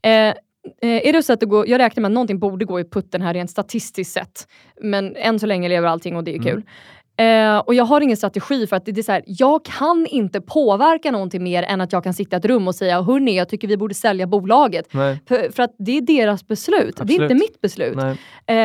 Eh, 0.09 0.27
eh, 0.91 1.07
är 1.07 1.13
det 1.13 1.23
så 1.23 1.33
att 1.33 1.39
det 1.39 1.45
går, 1.45 1.67
jag 1.69 1.79
räknar 1.79 2.01
med 2.01 2.09
att 2.09 2.13
någonting 2.13 2.39
borde 2.39 2.65
gå 2.65 2.79
i 2.79 2.83
putten 2.83 3.21
här 3.21 3.33
rent 3.33 3.49
statistiskt 3.51 4.13
sett. 4.13 4.47
Men 4.81 5.15
än 5.15 5.39
så 5.39 5.45
länge 5.45 5.69
lever 5.69 5.87
allting 5.87 6.15
och 6.15 6.23
det 6.23 6.31
är 6.31 6.39
Mm. 6.39 6.45
kul. 6.47 6.63
Eh, 7.19 7.57
och 7.57 7.73
jag 7.73 7.85
har 7.85 8.01
ingen 8.01 8.17
strategi 8.17 8.67
för 8.67 8.75
att 8.75 8.85
det, 8.85 8.91
det 8.91 9.01
är 9.01 9.03
så 9.03 9.11
här, 9.11 9.23
jag 9.25 9.65
kan 9.65 10.05
inte 10.09 10.41
påverka 10.41 11.11
någonting 11.11 11.43
mer 11.43 11.63
än 11.63 11.81
att 11.81 11.93
jag 11.93 12.03
kan 12.03 12.13
sitta 12.13 12.35
i 12.35 12.39
ett 12.39 12.45
rum 12.45 12.67
och 12.67 12.75
säga 12.75 13.01
hörni, 13.01 13.37
jag 13.37 13.49
tycker 13.49 13.67
vi 13.67 13.77
borde 13.77 13.93
sälja 13.93 14.27
bolaget. 14.27 14.91
För, 15.27 15.51
för 15.51 15.63
att 15.63 15.75
det 15.77 15.97
är 15.97 16.01
deras 16.01 16.47
beslut, 16.47 16.95
det 16.95 17.01
är 17.01 17.03
Absolut. 17.03 17.31
inte 17.31 17.35
mitt 17.35 17.61
beslut. 17.61 17.97
Eh, 17.97 18.55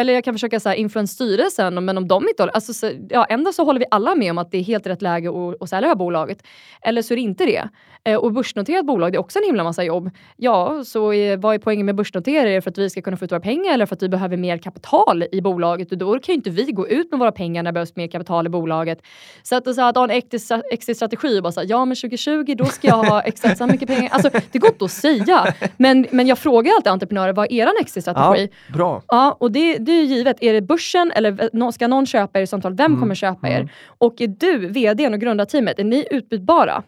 eller 0.00 0.12
jag 0.12 0.24
kan 0.24 0.34
försöka 0.34 0.60
så 0.60 0.68
här, 0.68 1.06
styrelsen, 1.06 1.84
men 1.84 1.98
om 1.98 2.08
de 2.08 2.28
inte 2.28 2.42
håller... 2.42 2.54
Alltså, 2.54 2.74
så, 2.74 2.90
ja, 3.10 3.24
ändå 3.24 3.52
så 3.52 3.64
håller 3.64 3.80
vi 3.80 3.86
alla 3.90 4.14
med 4.14 4.30
om 4.30 4.38
att 4.38 4.50
det 4.50 4.58
är 4.58 4.62
helt 4.62 4.86
rätt 4.86 5.02
läge 5.02 5.28
att, 5.28 5.62
att 5.62 5.68
sälja 5.68 5.80
det 5.80 5.88
här 5.88 5.94
bolaget. 5.94 6.42
Eller 6.82 7.02
så 7.02 7.14
är 7.14 7.16
det 7.16 7.22
inte 7.22 7.46
det. 7.46 7.68
Eh, 8.04 8.16
och 8.16 8.32
börsnoterat 8.32 8.86
bolag, 8.86 9.12
det 9.12 9.16
är 9.16 9.20
också 9.20 9.38
en 9.38 9.44
himla 9.44 9.64
massa 9.64 9.84
jobb. 9.84 10.10
Ja, 10.36 10.84
så 10.84 11.12
är, 11.12 11.36
vad 11.36 11.54
är 11.54 11.58
poängen 11.58 11.86
med 11.86 11.94
börsnotera? 11.94 12.48
Är 12.48 12.54
det 12.54 12.60
för 12.60 12.70
att 12.70 12.78
vi 12.78 12.90
ska 12.90 13.02
kunna 13.02 13.16
få 13.16 13.24
ut 13.24 13.32
våra 13.32 13.40
pengar 13.40 13.74
eller 13.74 13.86
för 13.86 13.94
att 13.96 14.02
vi 14.02 14.08
behöver 14.08 14.36
mer 14.36 14.58
kapital 14.58 15.24
i 15.32 15.40
bolaget? 15.40 15.92
Och 15.92 15.98
då 15.98 16.12
kan 16.12 16.32
ju 16.32 16.34
inte 16.34 16.50
vi 16.50 16.72
gå 16.72 16.88
ut 16.88 17.10
med 17.10 17.20
våra 17.20 17.32
pengar 17.32 17.62
när 17.62 17.70
det 17.70 17.74
behövs 17.74 17.96
mer 17.96 18.08
kapital 18.08 18.46
i 18.46 18.48
bolaget. 18.50 18.98
Så 19.42 19.56
att, 19.56 19.74
så 19.74 19.82
att 19.82 19.96
ha 19.96 20.04
en 20.04 20.10
exit- 20.10 20.62
exit-strategi 20.72 21.38
och 21.38 21.42
bara 21.42 21.52
säga 21.52 21.64
ja 21.64 21.84
men 21.84 21.96
2020 21.96 22.54
då 22.58 22.64
ska 22.64 22.88
jag 22.88 22.96
ha 23.04 23.22
exakt 23.24 23.58
så 23.58 23.66
mycket 23.66 23.88
pengar. 23.88 24.08
Alltså 24.12 24.30
det 24.52 24.58
går 24.58 24.70
inte 24.70 24.84
att 24.84 24.90
säga. 24.90 25.54
Men, 25.76 26.06
men 26.10 26.26
jag 26.26 26.38
frågar 26.38 26.72
alltid 26.74 26.92
entreprenörer, 26.92 27.32
vad 27.32 27.46
är 27.52 27.62
er 27.68 27.68
exit-strategi? 27.80 28.48
Ja, 28.68 28.74
bra. 28.74 29.02
Ja, 29.08 29.36
och 29.40 29.52
det, 29.52 29.78
det 29.78 29.92
är 29.92 29.96
ju 29.96 30.04
givet. 30.14 30.36
Är 30.40 30.52
det 30.52 30.60
börsen 30.62 31.10
eller 31.14 31.70
ska 31.72 31.88
någon 31.88 32.06
köpa 32.06 32.38
er 32.38 32.42
i 32.42 32.46
samtal? 32.46 32.74
Vem 32.74 32.86
Mm, 32.86 33.00
kommer 33.00 33.14
köpa 33.14 33.48
er? 33.48 33.56
mm. 33.56 33.68
Och 33.98 34.20
är 34.20 34.28
du, 34.28 34.66
vdn 34.68 35.14
och 35.14 35.20
grundarteamet, 35.20 35.78
är 35.78 35.84
ni 35.84 36.06
utbytbara? 36.10 36.82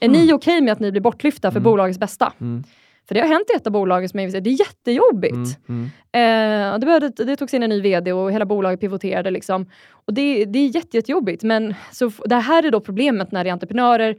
Är 0.00 0.08
Mm. 0.08 0.20
ni 0.26 0.32
okej 0.32 0.60
med 0.60 0.72
att 0.72 0.80
ni 0.80 0.90
blir 0.90 1.00
bortlyfta 1.00 1.50
för 1.50 1.58
Mm. 1.58 1.64
bolagets 1.64 1.98
bästa? 1.98 2.32
Mm, 2.40 2.64
För 3.08 3.14
det 3.14 3.20
har 3.20 3.28
hänt 3.28 3.46
i 3.54 3.56
ett 3.56 3.66
av 3.66 3.72
bolagen 3.72 4.08
som 4.08 4.18
jag 4.18 4.24
investerat 4.24 4.44
Det 4.44 4.50
är 4.50 4.58
jättejobbigt. 4.60 5.58
mm, 5.68 5.90
mm. 6.12 6.72
Eh, 6.72 6.78
det, 6.78 6.86
behövde, 6.86 7.24
det 7.24 7.36
togs 7.36 7.54
in 7.54 7.62
en 7.62 7.70
ny 7.70 7.80
vd 7.80 8.12
och 8.12 8.32
hela 8.32 8.44
bolaget 8.46 8.80
pivoterade. 8.80 9.30
Liksom. 9.30 9.66
Och 9.90 10.14
det, 10.14 10.44
det 10.44 10.58
är 10.58 10.66
jätte, 10.76 10.96
jättejobbigt. 10.96 11.42
Men 11.42 11.74
så, 11.92 12.10
det 12.24 12.36
här 12.36 12.62
är 12.66 12.70
då 12.70 12.80
problemet 12.80 13.32
när 13.32 13.44
det 13.44 13.50
är 13.50 13.52
entreprenörer 13.52 14.16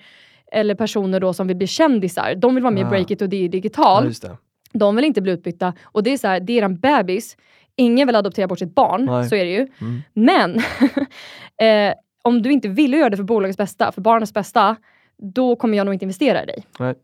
eller 0.51 0.75
personer 0.75 1.19
då 1.19 1.33
som 1.33 1.47
vill 1.47 1.57
bli 1.57 1.67
kändisar. 1.67 2.35
De 2.35 2.55
vill 2.55 2.63
vara 2.63 2.73
med 2.73 2.81
i 2.81 2.85
Ah. 2.85 2.89
Breakit 2.89 3.21
och 3.21 3.29
det 3.29 3.37
är 3.37 3.41
Ja, 3.43 3.49
digital. 3.49 4.05
just 4.05 4.21
det. 4.21 4.37
De 4.73 4.95
vill 4.95 5.05
inte 5.05 5.21
bli 5.21 5.31
utbytta. 5.31 5.73
Och 5.83 6.03
det 6.03 6.13
är 6.13 6.17
så 6.17 6.27
här, 6.27 6.39
det 6.39 6.59
är 6.59 6.63
en 6.63 6.79
bebis. 6.79 7.37
Ingen 7.75 8.07
vill 8.07 8.15
adoptera 8.15 8.47
bort 8.47 8.59
sitt 8.59 8.75
barn, 8.75 9.05
Nej. 9.05 9.29
så 9.29 9.35
är 9.35 9.45
det 9.45 9.51
ju. 9.51 9.67
Mm. 9.81 10.01
Men 10.13 10.55
eh, 11.89 11.93
om 12.23 12.41
du 12.41 12.51
inte 12.51 12.67
vill 12.67 12.93
göra 12.93 13.09
det 13.09 13.17
för 13.17 13.23
bolagets 13.23 13.57
bästa, 13.57 13.91
för 13.91 14.01
barnets 14.01 14.33
bästa, 14.33 14.75
då 15.21 15.55
kommer 15.55 15.77
jag 15.77 15.85
nog 15.85 15.93
inte 15.95 16.05
investera 16.05 16.43
i 16.43 16.45
dig. 16.45 16.65
Nej. 16.79 16.95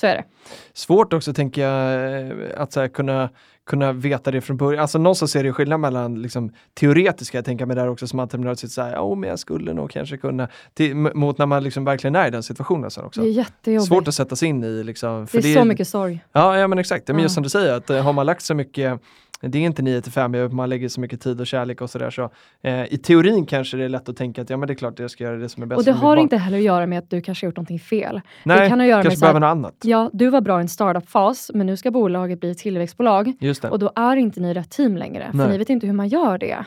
Så 0.00 0.06
är 0.06 0.14
det. 0.14 0.24
Svårt 0.72 1.12
också 1.12 1.32
tänker 1.32 1.62
jag 1.62 2.20
eh, 2.20 2.32
att 2.56 2.72
så 2.72 2.80
här, 2.80 2.88
kunna, 2.88 3.30
kunna 3.66 3.92
veta 3.92 4.30
det 4.30 4.40
från 4.40 4.56
början. 4.56 4.82
Alltså 4.82 4.98
någonstans 4.98 5.36
är 5.36 5.44
det 5.44 5.52
skillnad 5.52 5.80
mellan 5.80 6.22
liksom, 6.22 6.52
teoretiska, 6.74 7.38
jag 7.38 7.44
tänker 7.44 7.66
mig 7.66 7.76
där 7.76 7.88
också 7.88 8.06
som 8.06 8.18
entreprenör, 8.20 8.54
så 8.54 8.82
här, 8.82 8.92
ja 8.92 9.14
men 9.14 9.30
jag 9.30 9.38
skulle 9.38 9.72
nog 9.72 9.90
kanske 9.90 10.16
kunna, 10.16 10.48
till, 10.74 10.96
mot 10.96 11.38
när 11.38 11.46
man 11.46 11.62
liksom 11.62 11.84
verkligen 11.84 12.16
är 12.16 12.28
i 12.28 12.30
den 12.30 12.42
situationen 12.42 12.90
sen 12.90 13.04
också. 13.04 13.20
Det 13.20 13.28
är 13.28 13.30
jättejobbigt. 13.30 13.88
Svårt 13.88 14.08
att 14.08 14.14
sätta 14.14 14.36
sig 14.36 14.48
in 14.48 14.64
i 14.64 14.84
liksom. 14.84 15.26
det 15.32 15.38
är 15.38 15.54
så 15.54 15.64
mycket 15.64 15.88
sorg. 15.88 16.24
Ja, 16.32 16.58
ja 16.58 16.68
men 16.68 16.78
exakt, 16.78 17.08
men 17.08 17.18
just 17.18 17.32
Ja. 17.32 17.34
som 17.34 17.42
du 17.42 17.48
säger, 17.48 17.72
att 17.74 17.90
eh, 17.90 18.02
har 18.02 18.12
man 18.12 18.26
lagt 18.26 18.42
så 18.42 18.54
mycket 18.54 19.00
det 19.40 19.58
är 19.58 19.62
inte 19.62 19.82
9 19.82 20.00
till 20.00 20.12
5, 20.12 20.56
man 20.56 20.68
lägger 20.68 20.88
så 20.88 21.00
mycket 21.00 21.20
tid 21.20 21.40
och 21.40 21.46
kärlek 21.46 21.80
och 21.80 21.90
sådär. 21.90 22.10
Så, 22.10 22.30
eh, 22.62 22.92
I 22.92 22.98
teorin 22.98 23.46
kanske 23.46 23.76
det 23.76 23.84
är 23.84 23.88
lätt 23.88 24.08
att 24.08 24.16
tänka 24.16 24.42
att 24.42 24.50
ja 24.50 24.56
men 24.56 24.66
det 24.66 24.72
är 24.72 24.76
klart 24.76 24.92
att 24.92 24.98
jag 24.98 25.10
ska 25.10 25.24
göra 25.24 25.36
det 25.36 25.48
som 25.48 25.62
är 25.62 25.66
bäst 25.66 25.78
Och 25.78 25.84
det 25.84 25.92
har 25.92 26.16
inte 26.16 26.36
heller 26.36 26.58
att 26.58 26.64
göra 26.64 26.86
med 26.86 26.98
att 26.98 27.10
du 27.10 27.20
kanske 27.20 27.46
har 27.46 27.48
gjort 27.48 27.56
någonting 27.56 27.78
fel. 27.80 28.20
Nej, 28.44 28.68
kan 28.68 28.80
ha 28.80 28.84
att 28.84 28.88
göra 28.88 28.98
med 28.98 29.04
kanske 29.04 29.26
här- 29.26 29.32
behöver 29.32 29.40
något 29.40 29.50
annat. 29.50 29.74
Ja, 29.84 30.10
du 30.12 30.28
var 30.30 30.40
bra 30.40 30.58
i 30.58 30.62
en 30.62 30.68
startup-fas, 30.68 31.50
men 31.54 31.66
nu 31.66 31.76
ska 31.76 31.90
bolaget 31.90 32.40
bli 32.40 32.50
ett 32.50 32.58
tillväxtbolag. 32.58 33.32
Just 33.40 33.62
det. 33.62 33.70
Och 33.70 33.78
då 33.78 33.92
är 33.94 34.16
inte 34.16 34.40
ni 34.40 34.54
rätt 34.54 34.70
team 34.70 34.96
längre, 34.96 35.28
för 35.30 35.38
Nej. 35.38 35.48
ni 35.50 35.58
vet 35.58 35.70
inte 35.70 35.86
hur 35.86 35.94
man 35.94 36.08
gör 36.08 36.38
det. 36.38 36.64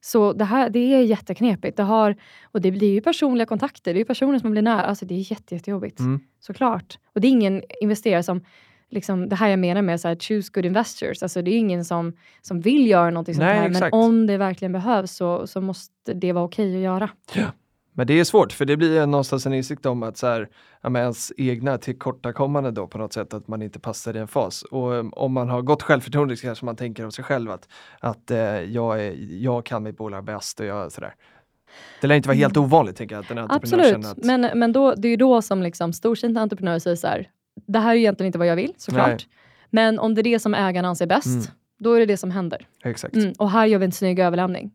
Så 0.00 0.32
det 0.32 0.44
här 0.44 0.70
det 0.70 0.78
är 0.94 1.02
jätteknepigt. 1.02 1.76
Det, 1.76 1.82
har, 1.82 2.16
och 2.44 2.60
det, 2.60 2.70
det 2.70 2.86
är 2.86 2.90
ju 2.92 3.00
personliga 3.00 3.46
kontakter, 3.46 3.92
det 3.94 3.96
är 3.96 4.00
ju 4.00 4.04
personer 4.04 4.38
som 4.38 4.50
blir 4.50 4.62
nära. 4.62 4.82
Alltså 4.82 5.04
det 5.04 5.14
är 5.14 5.30
jätte, 5.30 5.54
jättejobbigt. 5.54 5.98
Mm. 5.98 6.20
Såklart. 6.40 6.98
Och 7.14 7.20
det 7.20 7.28
är 7.28 7.30
ingen 7.30 7.62
investerare 7.80 8.22
som, 8.22 8.40
liksom, 8.92 9.28
det 9.28 9.36
här 9.36 9.48
jag 9.48 9.58
menar 9.58 9.82
med 9.82 10.00
så 10.00 10.08
här, 10.08 10.16
choose 10.16 10.50
good 10.54 10.64
investors. 10.64 11.22
Alltså 11.22 11.42
det 11.42 11.50
är 11.50 11.58
ingen 11.58 11.84
som, 11.84 12.12
som 12.40 12.60
vill 12.60 12.86
göra 12.86 13.10
någonting 13.10 13.34
sånt 13.34 13.44
här. 13.44 13.68
exakt. 13.68 13.92
Men 13.92 14.00
om 14.00 14.26
det 14.26 14.36
verkligen 14.36 14.72
behövs 14.72 15.12
så, 15.12 15.46
så 15.46 15.60
måste 15.60 16.14
det 16.14 16.32
vara 16.32 16.44
okej 16.44 16.76
att 16.76 16.82
göra. 16.82 17.10
Men 17.94 18.06
det 18.06 18.20
är 18.20 18.24
svårt 18.24 18.52
för 18.52 18.64
det 18.64 18.76
blir 18.76 19.06
någonstans 19.06 19.46
en 19.46 19.54
insikt 19.54 19.86
om 19.86 20.02
att 20.02 20.16
så 20.16 20.26
här, 20.26 20.48
ja, 20.82 20.98
ens 20.98 21.32
egna 21.36 21.78
tillkortakommande 21.78 22.70
då 22.70 22.86
på 22.86 22.98
något 22.98 23.12
sätt 23.12 23.34
att 23.34 23.48
man 23.48 23.62
inte 23.62 23.80
passar 23.80 24.16
i 24.16 24.18
en 24.18 24.28
fas. 24.28 24.62
Och 24.62 24.92
um, 24.92 25.12
om 25.12 25.32
man 25.32 25.48
har 25.48 25.62
gott 25.62 25.82
självförtroende 25.82 26.36
så 26.36 26.42
kanske 26.42 26.64
man 26.64 26.76
tänker 26.76 27.04
om 27.04 27.12
sig 27.12 27.24
själv 27.24 27.50
att, 27.50 27.68
att 28.00 28.30
eh, 28.30 28.38
jag, 28.60 29.04
är, 29.04 29.16
jag 29.42 29.66
kan 29.66 29.82
mitt 29.82 29.96
bolag 29.96 30.24
bäst 30.24 30.60
och 30.60 30.66
jag 30.66 30.92
sådär. 30.92 31.14
Det 32.00 32.06
lär 32.06 32.14
inte 32.14 32.28
vara 32.28 32.36
helt 32.36 32.56
ovanligt 32.56 32.96
tänker 32.96 33.14
jag 33.14 33.24
att 33.24 33.30
en 33.30 33.38
entreprenör 33.38 33.84
Mm. 33.84 34.00
Absolut, 34.00 34.18
att 34.18 34.24
men, 34.24 34.58
men 34.58 34.72
då, 34.72 34.94
det 34.94 35.08
är 35.08 35.10
ju 35.10 35.16
då 35.16 35.42
som 35.42 35.62
liksom 35.62 35.92
storsinta 35.92 36.40
entreprenörer 36.40 36.78
säger 36.78 36.96
så 36.96 37.06
här, 37.06 37.28
det 37.66 37.78
här 37.78 37.92
är 37.92 37.96
egentligen 37.98 38.26
inte 38.26 38.38
vad 38.38 38.46
jag 38.46 38.56
vill 38.56 38.72
såklart. 38.76 39.06
Nej. 39.08 39.18
Men 39.70 39.98
om 39.98 40.14
det 40.14 40.20
är 40.20 40.22
det 40.22 40.38
som 40.38 40.54
ägaren 40.54 40.84
anser 40.84 41.06
bäst, 41.06 41.26
Mm. 41.26 41.42
då 41.78 41.92
är 41.92 42.00
det 42.00 42.06
det 42.06 42.16
som 42.16 42.30
händer. 42.30 42.66
exakt. 42.84 43.14
Mm, 43.14 43.32
och 43.38 43.50
här 43.50 43.66
gör 43.66 43.78
vi 43.78 43.84
en 43.84 43.92
snygg 43.92 44.18
överlämning. 44.18 44.70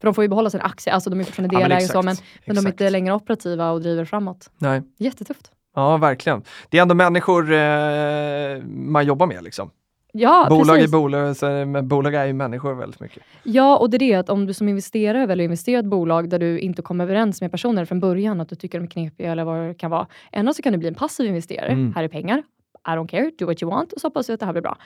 För 0.00 0.08
de 0.08 0.14
får 0.14 0.24
ju 0.24 0.28
behålla 0.28 0.50
sin 0.50 0.60
aktie, 0.60 0.92
alltså 0.92 1.10
de 1.10 1.20
är 1.20 1.24
fortfarande 1.24 1.54
Ja, 1.54 1.60
men 1.60 1.68
delägare 1.68 1.88
så, 1.92 2.02
men, 2.02 2.16
men 2.46 2.56
de 2.56 2.66
är 2.66 2.70
inte 2.70 2.90
längre 2.90 3.14
operativa 3.14 3.70
och 3.70 3.80
driver 3.80 4.04
framåt. 4.04 4.50
Nej. 4.58 4.82
Jättetufft. 4.98 5.52
Ja, 5.74 5.96
verkligen. 5.96 6.42
Det 6.68 6.78
är 6.78 6.82
ändå 6.82 6.94
människor 6.94 7.52
eh, 7.52 8.62
man 8.64 9.06
jobbar 9.06 9.26
med 9.26 9.44
liksom. 9.44 9.70
Ja, 10.18 10.46
bolag 10.50 10.76
är 10.76 10.80
precis. 10.80 10.92
bolag, 10.92 11.36
så, 11.36 11.46
men 11.46 11.88
bolag 11.88 12.14
är 12.14 12.24
ju 12.24 12.32
människor 12.32 12.74
väldigt 12.74 13.00
mycket. 13.00 13.22
Ja, 13.42 13.76
och 13.76 13.90
det 13.90 13.96
är 13.96 13.98
det 13.98 14.14
att 14.14 14.30
om 14.30 14.46
du 14.46 14.54
som 14.54 14.68
investerare 14.68 15.26
väljer 15.26 15.44
att 15.44 15.48
investera 15.48 15.76
i 15.76 15.78
ett 15.78 15.86
bolag 15.86 16.28
där 16.28 16.38
du 16.38 16.58
inte 16.58 16.82
kommer 16.82 17.04
överens 17.04 17.40
med 17.40 17.50
personer 17.50 17.84
från 17.84 18.00
början, 18.00 18.40
att 18.40 18.48
du 18.48 18.56
tycker 18.56 18.78
de 18.78 18.84
är 18.84 18.90
knepiga 18.90 19.32
eller 19.32 19.44
vad 19.44 19.68
det 19.68 19.74
kan 19.74 19.90
vara. 19.90 20.06
Ändå 20.32 20.54
så 20.54 20.62
kan 20.62 20.72
du 20.72 20.78
bli 20.78 20.88
en 20.88 20.94
passiv 20.94 21.26
investerare. 21.26 21.72
Mm. 21.72 21.94
Här 21.94 22.04
är 22.04 22.08
pengar. 22.08 22.42
I 22.88 22.90
don't 22.90 23.08
care, 23.08 23.30
do 23.38 23.46
what 23.46 23.62
you 23.62 23.70
want 23.70 23.92
och 23.92 24.00
så 24.00 24.06
hoppas 24.06 24.28
vi 24.30 24.34
att 24.34 24.40
det 24.40 24.46
här 24.46 24.52
blir 24.52 24.62
bra. 24.62 24.76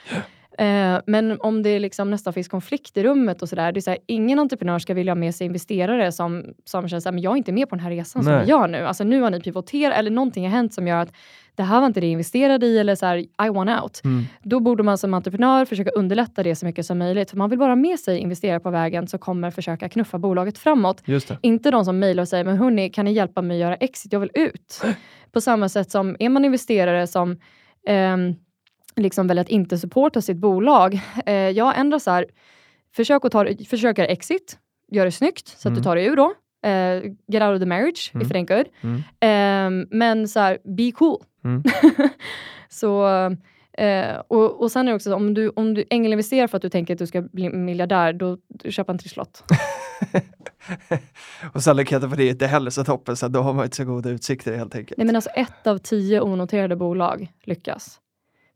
Eh, 0.58 1.00
men 1.06 1.40
om 1.40 1.62
det 1.62 1.78
liksom 1.78 2.10
nästan 2.10 2.32
finns 2.32 2.48
konflikt 2.48 2.96
i 2.96 3.02
rummet 3.02 3.42
och 3.42 3.48
sådär. 3.48 3.72
Det 3.72 3.78
är 3.78 3.82
så 3.82 3.90
här, 3.90 3.98
ingen 4.06 4.38
entreprenör 4.38 4.78
ska 4.78 4.94
vilja 4.94 5.10
ha 5.10 5.16
med 5.16 5.34
sig 5.34 5.46
investerare 5.46 6.12
som, 6.12 6.44
som 6.64 6.88
känner 6.88 7.08
att 7.08 7.22
jag 7.22 7.32
är 7.32 7.36
inte 7.36 7.52
med 7.52 7.68
på 7.68 7.76
den 7.76 7.84
här 7.84 7.90
resan 7.90 8.22
som 8.22 8.32
Nej. 8.32 8.44
vi 8.44 8.50
gör 8.50 8.68
nu. 8.68 8.78
Alltså 8.78 9.04
nu 9.04 9.20
har 9.20 9.30
ni 9.30 9.40
pivoterat 9.40 9.98
eller 9.98 10.10
någonting 10.10 10.44
har 10.44 10.50
hänt 10.50 10.74
som 10.74 10.86
gör 10.86 10.96
att 10.96 11.12
det 11.54 11.62
här 11.62 11.80
var 11.80 11.86
inte 11.86 12.00
det 12.00 12.06
jag 12.06 12.12
investerade 12.12 12.66
i 12.66 12.78
eller 12.78 12.94
så 12.94 13.06
här, 13.06 13.16
I 13.18 13.48
want 13.54 13.82
out. 13.82 14.00
Mm. 14.04 14.24
Då 14.42 14.60
borde 14.60 14.82
man 14.82 14.98
som 14.98 15.14
entreprenör 15.14 15.64
försöka 15.64 15.90
underlätta 15.90 16.42
det 16.42 16.56
så 16.56 16.66
mycket 16.66 16.86
som 16.86 16.98
möjligt. 16.98 17.30
För 17.30 17.36
man 17.36 17.50
vill 17.50 17.58
bara 17.58 17.70
ha 17.70 17.76
med 17.76 17.98
sig 18.00 18.18
investerare 18.18 18.60
på 18.60 18.70
vägen 18.70 19.06
som 19.08 19.18
kommer 19.18 19.50
försöka 19.50 19.88
knuffa 19.88 20.18
bolaget 20.18 20.58
framåt. 20.58 21.02
Inte 21.42 21.70
de 21.70 21.84
som 21.84 21.98
mejlar 21.98 22.22
och 22.22 22.28
säger, 22.28 22.44
men 22.44 22.56
hörni, 22.56 22.90
kan 22.90 23.04
ni 23.04 23.12
hjälpa 23.12 23.42
mig 23.42 23.56
att 23.56 23.60
göra 23.60 23.74
exit? 23.76 24.12
Jag 24.12 24.20
vill 24.20 24.30
ut. 24.34 24.80
På 25.32 25.40
samma 25.40 25.68
sätt 25.68 25.90
som, 25.90 26.16
är 26.18 26.28
man 26.28 26.44
investerare 26.44 27.06
som 27.06 27.36
ehm, 27.86 28.34
liksom 28.96 29.26
väljer 29.26 29.42
att 29.42 29.48
inte 29.48 29.78
supporta 29.78 30.20
sitt 30.20 30.36
bolag. 30.36 31.00
Eh, 31.26 31.34
jag 31.34 31.78
ändrar 31.78 31.98
så 31.98 32.10
här, 32.10 32.26
försök 32.96 33.24
att 33.24 33.32
ta, 33.32 33.46
försök 33.68 33.98
göra 33.98 34.08
exit, 34.08 34.58
gör 34.92 35.04
det 35.04 35.12
snyggt 35.12 35.48
så 35.48 35.56
att 35.68 35.72
Mm. 35.72 35.78
du 35.78 35.82
tar 35.84 35.96
dig 35.96 36.06
ur 36.06 36.16
då. 36.16 36.32
Eh, 36.68 37.02
get 37.28 37.42
out 37.42 37.54
of 37.54 37.60
the 37.60 37.66
marriage 37.66 38.10
Mm. 38.14 38.26
if 38.26 38.30
it 38.30 38.36
ain't 38.36 38.56
good. 38.56 38.66
Mm. 38.80 39.02
Ehm, 39.20 39.86
men 39.90 40.28
så 40.28 40.40
här, 40.40 40.58
be 40.76 40.92
cool. 40.92 41.18
Mm. 41.44 41.62
så, 42.68 43.06
eh, 43.72 44.16
och, 44.28 44.60
och 44.62 44.72
sen 44.72 44.86
är 44.88 44.92
det 44.92 44.96
också 44.96 45.10
så, 45.10 45.16
om 45.16 45.34
du, 45.34 45.48
om 45.48 45.74
du 45.74 45.84
ängelinvesterar 45.90 46.46
för 46.46 46.56
att 46.56 46.62
du 46.62 46.68
tänker 46.68 46.94
att 46.94 46.98
du 46.98 47.06
ska 47.06 47.22
bli 47.22 47.48
miljardär, 47.48 48.12
då 48.12 48.38
köp 48.64 48.88
en 48.88 48.98
trisslott. 48.98 49.44
Och 51.54 51.62
sannolikheten 51.62 52.10
för 52.10 52.16
det 52.16 52.24
är 52.24 52.30
inte 52.30 52.46
heller 52.46 52.70
så 52.70 52.84
toppen, 52.84 53.16
så 53.16 53.28
då 53.28 53.40
har 53.40 53.52
man 53.52 53.64
inte 53.64 53.76
så 53.76 53.84
goda 53.84 54.10
utsikter 54.10 54.56
helt 54.56 54.74
enkelt. 54.74 54.98
Nej 54.98 55.06
men 55.06 55.16
alltså 55.16 55.30
ett 55.30 55.66
av 55.66 55.78
tio 55.78 56.20
onoterade 56.20 56.76
bolag 56.76 57.32
lyckas. 57.44 58.00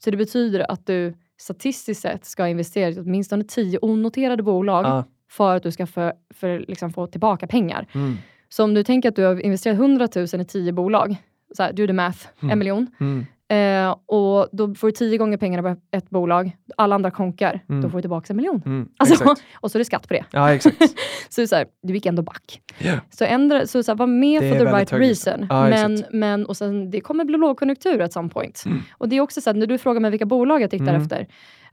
Så 0.04 0.10
det 0.10 0.16
betyder 0.16 0.70
att 0.70 0.86
du 0.86 1.14
statistiskt 1.38 2.02
sett 2.02 2.24
ska 2.24 2.48
investera 2.48 2.90
i 2.90 2.98
åtminstone 3.00 3.44
tio 3.44 3.78
onoterade 3.82 4.42
bolag 4.42 4.84
Ja. 4.84 5.04
för 5.30 5.56
att 5.56 5.62
du 5.62 5.70
ska 5.70 5.86
för, 5.86 6.12
för 6.34 6.58
liksom 6.68 6.92
få 6.92 7.06
tillbaka 7.06 7.46
pengar. 7.46 7.86
Mm. 7.94 8.16
Så 8.48 8.64
om 8.64 8.74
du 8.74 8.84
tänker 8.84 9.08
att 9.08 9.16
du 9.16 9.24
har 9.24 9.40
investerat 9.40 9.76
100 9.76 10.08
000 10.16 10.26
i 10.40 10.44
tio 10.44 10.72
bolag, 10.72 11.16
så 11.56 11.62
här, 11.62 11.72
do 11.72 11.86
the 11.86 11.92
math, 11.92 12.18
Mm. 12.42 12.52
en 12.52 12.58
miljon. 12.58 12.86
Mm. 13.00 13.26
Eh, 13.48 13.96
och 14.06 14.48
då 14.52 14.74
får 14.74 14.86
du 14.88 14.92
tio 14.92 15.18
gånger 15.18 15.36
pengarna 15.36 15.74
på 15.74 15.80
ett 15.96 16.10
bolag, 16.10 16.56
alla 16.76 16.94
andra 16.94 17.10
konkar, 17.10 17.60
Mm. 17.68 17.82
då 17.82 17.88
får 17.90 17.98
du 17.98 18.02
tillbaka 18.02 18.26
en 18.32 18.36
miljon. 18.36 18.62
Mm. 18.66 18.88
Alltså, 18.96 19.34
och 19.60 19.70
så 19.70 19.78
är 19.78 19.80
det 19.80 19.84
skatt 19.84 20.08
på 20.08 20.14
det. 20.14 20.24
Ja, 20.30 20.54
exakt. 20.54 20.76
Så, 21.28 21.40
det 21.40 21.44
är 21.44 21.46
så 21.46 21.56
här, 21.56 21.66
du 21.82 21.94
gick 21.94 22.06
ändå 22.06 22.22
back. 22.22 22.60
Ja. 22.78 22.92
Så, 23.10 23.24
ändra, 23.24 23.66
så, 23.66 23.82
så 23.82 23.90
här, 23.92 23.96
var 23.96 24.06
med 24.06 24.42
Det 24.42 24.48
for 24.50 24.58
the 24.58 24.64
right 24.64 24.88
tragiskt. 24.88 25.26
reason. 25.26 25.46
Ja, 25.50 25.68
men, 25.68 25.94
exakt. 25.94 26.12
men, 26.12 26.46
och 26.46 26.56
sen, 26.56 26.90
det 26.90 27.00
kommer 27.00 27.24
bli 27.24 27.36
lågkonjunktur 27.38 28.00
at 28.00 28.12
some 28.12 28.28
point. 28.28 28.62
Mm. 28.66 28.82
Och 28.92 29.08
det 29.08 29.16
är 29.16 29.20
också 29.20 29.40
så 29.40 29.50
att 29.50 29.56
när 29.56 29.66
du 29.66 29.78
frågar 29.78 30.00
mig 30.00 30.10
vilka 30.10 30.26
bolag 30.26 30.62
jag 30.62 30.70
tittar 30.70 30.88
Mm. 30.88 31.02
efter. 31.02 31.26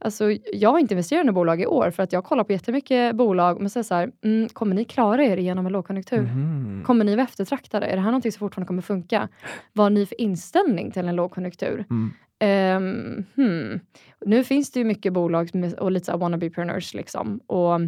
Alltså, 0.03 0.31
jag 0.53 0.71
har 0.71 0.79
inte 0.79 0.93
investerat 0.93 1.23
i 1.23 1.25
några 1.25 1.33
bolag 1.33 1.61
i 1.61 1.65
år 1.65 1.91
för 1.91 2.03
att 2.03 2.13
jag 2.13 2.23
kollar 2.23 2.43
på 2.43 2.51
jättemycket 2.51 3.15
bolag. 3.15 3.61
Men 3.61 3.69
det 3.73 3.83
så 3.83 3.95
här, 3.95 4.11
mm, 4.23 4.49
kommer 4.49 4.75
ni 4.75 4.85
klara 4.85 5.23
er 5.23 5.37
genom 5.37 5.65
en 5.65 5.71
lågkonjunktur? 5.71 6.21
Mhm. 6.21 6.83
Kommer 6.85 7.05
ni 7.05 7.15
vara 7.15 7.23
eftertraktade? 7.23 7.85
Är 7.85 7.95
det 7.95 8.01
här 8.01 8.11
någonting 8.11 8.31
som 8.31 8.39
fortfarande 8.39 8.67
kommer 8.67 8.81
funka? 8.81 9.29
Vad 9.73 9.85
har 9.85 9.89
ni 9.89 10.05
för 10.05 10.21
inställning 10.21 10.91
till 10.91 11.07
en 11.07 11.15
lågkonjunktur? 11.15 11.85
Mm. 11.89 12.11
Ehm, 12.39 13.23
hmm. 13.35 13.79
Nu 14.25 14.43
finns 14.43 14.71
det 14.71 14.79
ju 14.79 14.85
mycket 14.85 15.13
bolag 15.13 15.49
och 15.77 15.91
lite 15.91 16.05
så 16.05 16.11
här 16.11 16.19
wannabe-preneurs 16.19 16.95
liksom. 16.95 17.39
Och, 17.47 17.81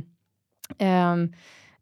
ehm, 0.77 1.33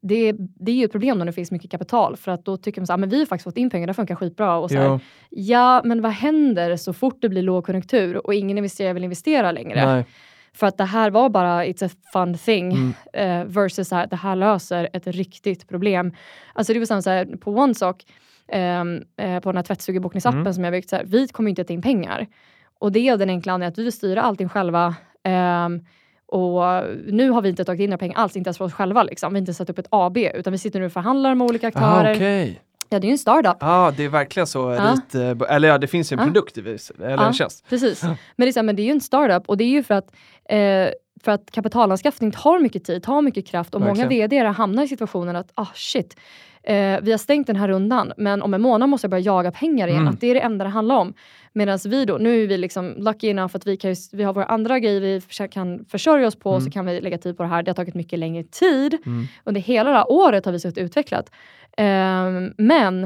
det, 0.01 0.31
det 0.37 0.71
är 0.71 0.75
ju 0.75 0.85
ett 0.85 0.91
problem 0.91 1.17
när 1.17 1.25
det 1.25 1.31
finns 1.33 1.51
mycket 1.51 1.71
kapital 1.71 2.15
för 2.17 2.31
att 2.31 2.45
då 2.45 2.57
tycker 2.57 2.81
man 2.81 2.87
så 2.87 2.93
här, 2.93 2.97
"Ah, 2.97 2.99
men 2.99 3.09
vi 3.09 3.19
har 3.19 3.25
faktiskt 3.25 3.43
fått 3.43 3.57
in 3.57 3.69
pengar, 3.69 3.87
det 3.87 3.93
funkar 3.93 4.15
skitbra. 4.15 4.57
Och 4.57 4.69
så 4.69 4.77
här, 4.77 4.99
ja, 5.29 5.81
men 5.85 6.01
vad 6.01 6.11
händer 6.11 6.75
så 6.75 6.93
fort 6.93 7.17
det 7.21 7.29
blir 7.29 7.41
lågkonjunktur 7.41 8.25
och 8.27 8.33
ingen 8.33 8.57
investerare 8.57 8.93
vill 8.93 9.03
investera 9.03 9.51
längre? 9.51 9.85
Nej. 9.85 10.05
För 10.53 10.67
att 10.67 10.77
det 10.77 10.83
här 10.85 11.09
var 11.11 11.29
bara 11.29 11.65
it's 11.65 11.85
a 11.85 11.89
fun 12.13 12.37
thing 12.37 12.71
Mm. 12.71 12.93
eh, 13.41 13.45
versus 13.47 13.87
så 13.87 13.95
här, 13.95 14.07
det 14.07 14.15
här 14.15 14.35
löser 14.35 14.89
ett 14.93 15.07
riktigt 15.07 15.67
problem. 15.67 16.13
Alltså 16.53 16.73
det 16.73 16.79
var 16.79 16.85
samma 16.85 17.01
så 17.01 17.09
här, 17.09 17.25
på 17.25 17.51
OneSock, 17.51 18.05
ehm, 18.47 19.03
eh, 19.17 19.39
på 19.39 19.49
den 19.49 19.55
här 19.55 19.63
tvättstugebokningsappen 19.63 20.39
Mm. 20.41 20.53
som 20.53 20.63
jag 20.63 20.71
byggt, 20.73 20.89
så 20.89 20.95
här, 20.95 21.03
vi 21.05 21.27
kommer 21.27 21.49
inte 21.49 21.61
att 21.61 21.67
ta 21.67 21.73
in 21.73 21.81
pengar. 21.81 22.27
Och 22.79 22.91
det 22.91 22.99
är 23.07 23.13
av 23.13 23.19
den 23.19 23.29
enkla 23.29 23.53
anledningen 23.53 23.71
att 23.71 23.77
vi 23.79 23.83
vill 23.83 23.93
styra 23.93 24.21
allting 24.21 24.49
själva. 24.49 24.95
ehm, 25.23 25.79
och 26.31 26.83
nu 27.07 27.29
har 27.29 27.41
vi 27.41 27.49
inte 27.49 27.65
tagit 27.65 27.79
in 27.83 27.89
några 27.89 27.97
pengar 27.97 28.17
alls, 28.17 28.35
inte 28.35 28.47
ens 28.47 28.57
för 28.57 28.65
oss 28.65 28.73
själva. 28.73 29.03
Liksom. 29.03 29.33
Vi 29.33 29.37
har 29.37 29.39
inte 29.41 29.53
satt 29.53 29.69
upp 29.69 29.79
ett 29.79 29.87
AB, 29.89 30.17
utan 30.17 30.51
vi 30.53 30.57
sitter 30.57 30.79
nu 30.79 30.85
och 30.85 30.91
förhandlar 30.91 31.35
med 31.35 31.45
olika 31.49 31.71
Aha, 31.75 31.97
aktörer. 31.97 32.15
okej. 32.15 32.61
Ja, 32.89 32.99
det 32.99 33.05
är 33.05 33.09
ju 33.09 33.11
en 33.11 33.17
startup. 33.17 33.57
Ja, 33.59 33.93
det 33.97 34.03
är 34.05 34.09
verkligen 34.09 34.47
så. 34.47 34.59
Ja. 34.71 34.93
Lite, 34.93 35.45
eller 35.49 35.67
ja, 35.67 35.77
det 35.77 35.87
finns 35.87 36.11
ju 36.11 36.13
en 36.15 36.19
Ja. 36.19 36.25
produkt, 36.25 36.57
eller 36.57 36.79
Ja. 36.99 37.27
en 37.27 37.33
tjänst. 37.33 37.65
Precis. 37.69 38.03
Men 38.03 38.15
det, 38.37 38.47
är 38.47 38.51
så 38.51 38.63
men 38.63 38.75
det 38.75 38.81
är 38.81 38.85
ju 38.85 38.91
en 38.91 39.01
startup 39.01 39.49
och 39.49 39.57
det 39.57 39.63
är 39.63 39.69
ju 39.69 39.83
för 39.83 39.93
att, 39.93 40.11
eh, 40.49 40.87
för 41.23 41.31
att 41.31 41.51
kapitalanskaffning 41.51 42.31
tar 42.31 42.59
mycket 42.59 42.83
tid, 42.83 43.03
tar 43.03 43.21
mycket 43.21 43.47
kraft 43.47 43.75
och 43.75 43.81
många 43.81 43.93
Verkligen. 43.93 44.29
VD 44.29 44.47
hamnar 44.47 44.83
i 44.83 44.87
situationen 44.87 45.35
att 45.35 45.51
ah 45.55 45.67
shit, 45.75 46.15
eh, 46.63 46.99
vi 47.01 47.11
har 47.11 47.17
stängt 47.17 47.47
den 47.47 47.55
här 47.55 47.67
rundan 47.67 48.13
men 48.17 48.41
om 48.41 48.53
en 48.53 48.61
månad 48.61 48.89
måste 48.89 49.05
jag 49.05 49.11
börja 49.11 49.23
jaga 49.23 49.51
pengar 49.51 49.87
igen. 49.87 50.01
Mm. 50.01 50.13
Att 50.13 50.21
det 50.21 50.27
är 50.27 50.33
det 50.33 50.39
enda 50.41 50.65
det 50.65 50.71
handlar 50.71 50.95
om. 50.95 51.13
Medan 51.53 51.79
vi 51.85 52.05
då, 52.05 52.17
nu 52.17 52.43
är 52.43 52.47
vi 52.47 52.57
liksom 52.57 52.93
lucky 52.97 53.29
enough 53.29 53.55
att 53.55 53.67
vi, 53.67 53.77
kan, 53.77 53.95
vi 54.11 54.23
har 54.23 54.33
våra 54.33 54.45
andra 54.45 54.79
grejer 54.79 55.01
vi 55.41 55.47
kan 55.47 55.85
försörja 55.85 56.27
oss 56.27 56.35
på 56.35 56.49
Mm. 56.49 56.61
så 56.61 56.71
kan 56.71 56.85
vi 56.85 57.01
lägga 57.01 57.17
tid 57.17 57.37
på 57.37 57.43
det 57.43 57.49
här. 57.49 57.63
Det 57.63 57.71
har 57.71 57.75
tagit 57.75 57.95
mycket 57.95 58.19
längre 58.19 58.43
tid. 58.43 58.97
Mm. 59.05 59.27
Under 59.43 59.61
hela 59.61 59.89
det 59.89 59.95
här 59.97 60.11
året 60.11 60.45
har 60.45 60.51
vi 60.51 60.59
suttit 60.59 60.77
och 60.77 60.83
utvecklat. 60.83 61.31
Ehm, 61.77 62.53
men 62.57 63.03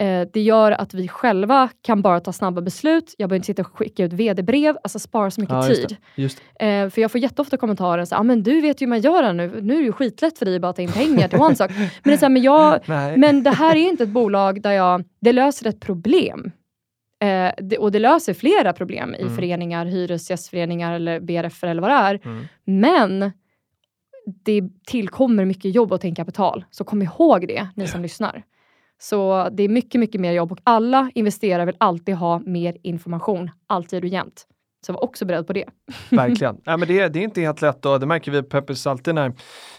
eh, 0.00 0.28
det 0.32 0.40
gör 0.40 0.72
att 0.72 0.94
vi 0.94 1.08
själva 1.08 1.68
kan 1.82 2.02
bara 2.02 2.20
ta 2.20 2.32
snabba 2.32 2.60
beslut. 2.60 3.14
Jag 3.18 3.28
behöver 3.28 3.36
inte 3.36 3.46
sitta 3.46 3.62
och 3.62 3.78
skicka 3.78 4.04
ut 4.04 4.12
vd-brev, 4.12 4.76
alltså 4.82 4.98
spara 4.98 5.30
så 5.30 5.40
mycket 5.40 5.54
Ja, 5.54 5.68
just 5.68 5.88
tid. 5.88 5.96
Just 6.14 6.42
Eh, 6.60 6.90
för 6.90 7.00
jag 7.00 7.10
får 7.12 7.20
jätteofta 7.20 7.56
kommentarer 7.56 8.04
så 8.04 8.16
ah, 8.16 8.22
men 8.22 8.42
du 8.42 8.60
vet 8.60 8.82
ju 8.82 8.86
hur 8.86 8.88
man 8.88 9.00
gör 9.00 9.22
det 9.22 9.32
nu. 9.32 9.60
Nu 9.62 9.74
är 9.74 9.78
det 9.78 9.84
ju 9.84 9.92
skitlätt 9.92 10.38
för 10.38 10.46
dig 10.46 10.60
bara 10.60 10.68
att 10.68 10.76
ta 10.76 10.82
in 10.82 10.92
pengar 10.92 11.28
till 11.28 11.38
OneSock. 11.40 11.70
Men 11.70 11.88
det, 12.02 12.12
är 12.12 12.16
så 12.16 12.24
här, 12.24 12.30
men, 12.30 12.42
jag, 12.42 12.80
men 13.18 13.42
det 13.42 13.50
här 13.50 13.76
är 13.76 13.88
inte 13.88 14.02
ett 14.04 14.10
bolag 14.10 14.62
där 14.62 14.72
jag, 14.72 15.04
det 15.20 15.32
löser 15.32 15.66
ett 15.68 15.80
problem. 15.80 16.50
Eh, 17.20 17.52
det, 17.58 17.78
och 17.78 17.92
det 17.92 17.98
löser 17.98 18.34
flera 18.34 18.72
problem 18.72 19.14
i 19.14 19.22
Mm. 19.22 19.36
föreningar, 19.36 19.86
hyresgästföreningar 19.86 20.92
eller 20.94 21.20
BRF 21.20 21.64
eller 21.64 21.82
vad 21.82 21.90
det 21.90 21.94
är. 21.94 22.20
Mm. 22.24 22.44
Men 22.64 23.32
det 24.44 24.62
tillkommer 24.86 25.44
mycket 25.44 25.74
jobb 25.74 25.92
in 26.04 26.14
kapital. 26.14 26.64
Så 26.70 26.84
kom 26.84 27.02
ihåg 27.02 27.48
det, 27.48 27.68
ni 27.74 27.86
som 27.86 28.02
lyssnar. 28.02 28.42
Så 29.00 29.48
det 29.52 29.62
är 29.62 29.68
mycket, 29.68 30.00
mycket 30.00 30.20
mer 30.20 30.32
jobb 30.32 30.52
och 30.52 30.58
alla 30.64 31.10
investerare 31.14 31.64
vill 31.64 31.76
alltid 31.78 32.14
ha 32.14 32.38
mer 32.38 32.76
information, 32.82 33.50
alltid 33.66 34.04
och 34.04 34.08
jämt. 34.08 34.46
Så 34.86 34.92
var 34.92 35.04
också 35.04 35.24
beredd 35.24 35.46
på 35.46 35.52
det. 35.52 35.64
Verkligen. 36.10 36.60
Ja, 36.64 36.76
men 36.76 36.88
det, 36.88 37.08
det 37.08 37.18
är 37.18 37.24
inte 37.24 37.40
helt 37.40 37.62
lätt 37.62 37.86
och 37.86 38.00
det 38.00 38.06
märker 38.06 38.30
vi 38.30 38.42
på 38.42 38.48
Peppers 38.48 38.86
alltid 38.86 39.14
när 39.14 39.32